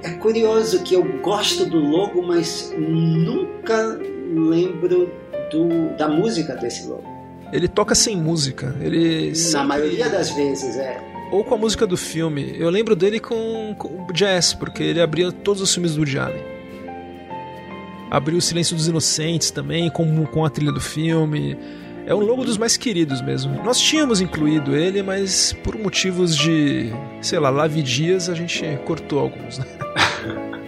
É 0.03 0.11
curioso 0.11 0.83
que 0.83 0.95
eu 0.95 1.03
gosto 1.21 1.65
do 1.65 1.77
logo, 1.77 2.21
mas 2.25 2.73
nunca 2.77 3.99
lembro 4.33 5.11
do, 5.49 5.95
da 5.97 6.07
música 6.07 6.55
desse 6.55 6.87
logo. 6.87 7.03
Ele 7.51 7.67
toca 7.67 7.95
sem 7.95 8.15
música. 8.15 8.75
Ele 8.79 9.33
Na 9.51 9.63
maioria 9.63 10.09
das 10.09 10.29
vezes, 10.31 10.77
é. 10.77 11.01
Ou 11.31 11.43
com 11.43 11.55
a 11.55 11.57
música 11.57 11.85
do 11.85 11.97
filme. 11.97 12.55
Eu 12.57 12.69
lembro 12.69 12.95
dele 12.95 13.19
com, 13.19 13.75
com 13.77 14.07
jazz, 14.13 14.53
porque 14.53 14.81
ele 14.83 15.01
abria 15.01 15.31
todos 15.31 15.61
os 15.61 15.73
filmes 15.73 15.93
do 15.93 15.99
Woody 15.99 16.19
Allen. 16.19 16.43
Abriu 18.09 18.37
O 18.37 18.41
Silêncio 18.41 18.75
dos 18.75 18.87
Inocentes 18.87 19.51
também, 19.51 19.89
com, 19.89 20.25
com 20.25 20.43
a 20.43 20.49
trilha 20.49 20.71
do 20.71 20.81
filme. 20.81 21.57
É 22.07 22.15
um 22.15 22.19
logo 22.19 22.43
dos 22.43 22.57
mais 22.57 22.75
queridos 22.75 23.21
mesmo. 23.21 23.63
Nós 23.63 23.79
tínhamos 23.79 24.19
incluído 24.19 24.75
ele, 24.75 25.03
mas 25.03 25.53
por 25.63 25.77
motivos 25.77 26.35
de, 26.35 26.91
sei 27.21 27.37
lá, 27.37 27.51
lave 27.51 27.83
dias, 27.83 28.29
a 28.29 28.33
gente 28.33 28.63
cortou 28.85 29.19
alguns, 29.19 29.59
né? 29.59 29.65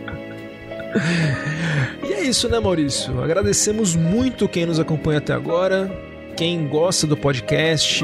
e 2.07 2.13
é 2.13 2.23
isso, 2.23 2.49
né, 2.49 2.59
Maurício? 2.59 3.21
Agradecemos 3.21 3.95
muito 3.95 4.47
quem 4.47 4.65
nos 4.65 4.79
acompanha 4.79 5.19
até 5.19 5.33
agora. 5.33 5.91
Quem 6.35 6.67
gosta 6.67 7.05
do 7.05 7.15
podcast, 7.15 8.03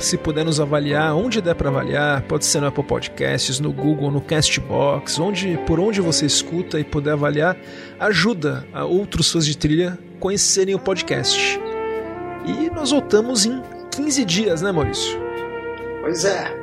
se 0.00 0.16
puder 0.16 0.44
nos 0.44 0.58
avaliar, 0.58 1.14
onde 1.14 1.40
der 1.40 1.54
para 1.54 1.68
avaliar, 1.68 2.22
pode 2.22 2.44
ser 2.44 2.60
no 2.60 2.66
Apple 2.66 2.82
Podcasts, 2.82 3.60
no 3.60 3.72
Google, 3.72 4.10
no 4.10 4.20
Castbox, 4.20 5.18
onde, 5.18 5.58
por 5.66 5.78
onde 5.78 6.00
você 6.00 6.26
escuta 6.26 6.80
e 6.80 6.84
puder 6.84 7.12
avaliar, 7.12 7.56
ajuda 8.00 8.66
a 8.72 8.84
outros 8.84 9.30
fãs 9.30 9.46
de 9.46 9.56
trilha 9.56 9.98
conhecerem 10.18 10.74
o 10.74 10.78
podcast. 10.78 11.60
E 12.46 12.70
nós 12.70 12.90
voltamos 12.90 13.46
em 13.46 13.62
15 13.94 14.24
dias, 14.24 14.62
né, 14.62 14.72
Maurício? 14.72 15.20
Pois 16.00 16.24
é. 16.24 16.62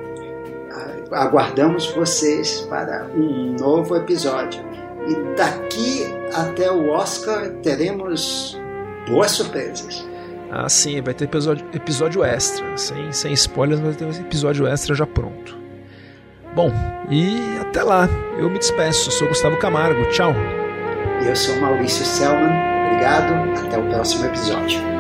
Aguardamos 1.12 1.88
vocês 1.88 2.62
para 2.70 3.08
um 3.16 3.56
novo 3.60 3.96
episódio. 3.96 4.64
E 5.08 5.36
daqui 5.36 6.06
até 6.34 6.72
o 6.72 6.90
Oscar 6.90 7.50
teremos 7.64 8.60
boas 9.08 9.32
surpresas. 9.32 10.08
Ah, 10.52 10.68
sim, 10.68 11.02
vai 11.02 11.14
ter 11.14 11.26
episódio, 11.26 11.66
episódio 11.74 12.24
extra. 12.24 12.76
Sem, 12.78 13.12
sem 13.12 13.34
spoilers, 13.34 13.80
vai 13.80 13.94
ter 13.94 14.06
um 14.06 14.10
episódio 14.10 14.68
extra 14.68 14.96
já 14.96 15.06
pronto. 15.06 15.58
Bom, 16.56 16.72
e 17.10 17.58
até 17.62 17.84
lá. 17.84 18.10
Eu 18.38 18.50
me 18.50 18.58
despeço. 18.58 19.12
Sou 19.12 19.28
Gustavo 19.28 19.58
Camargo. 19.58 20.04
Tchau. 20.10 20.34
Eu 21.26 21.36
sou 21.36 21.56
Maurício 21.58 22.06
Selman. 22.06 22.52
obrigado, 22.88 23.60
até 23.66 23.78
o 23.78 23.84
próximo 23.90 24.26
episódio. 24.26 24.99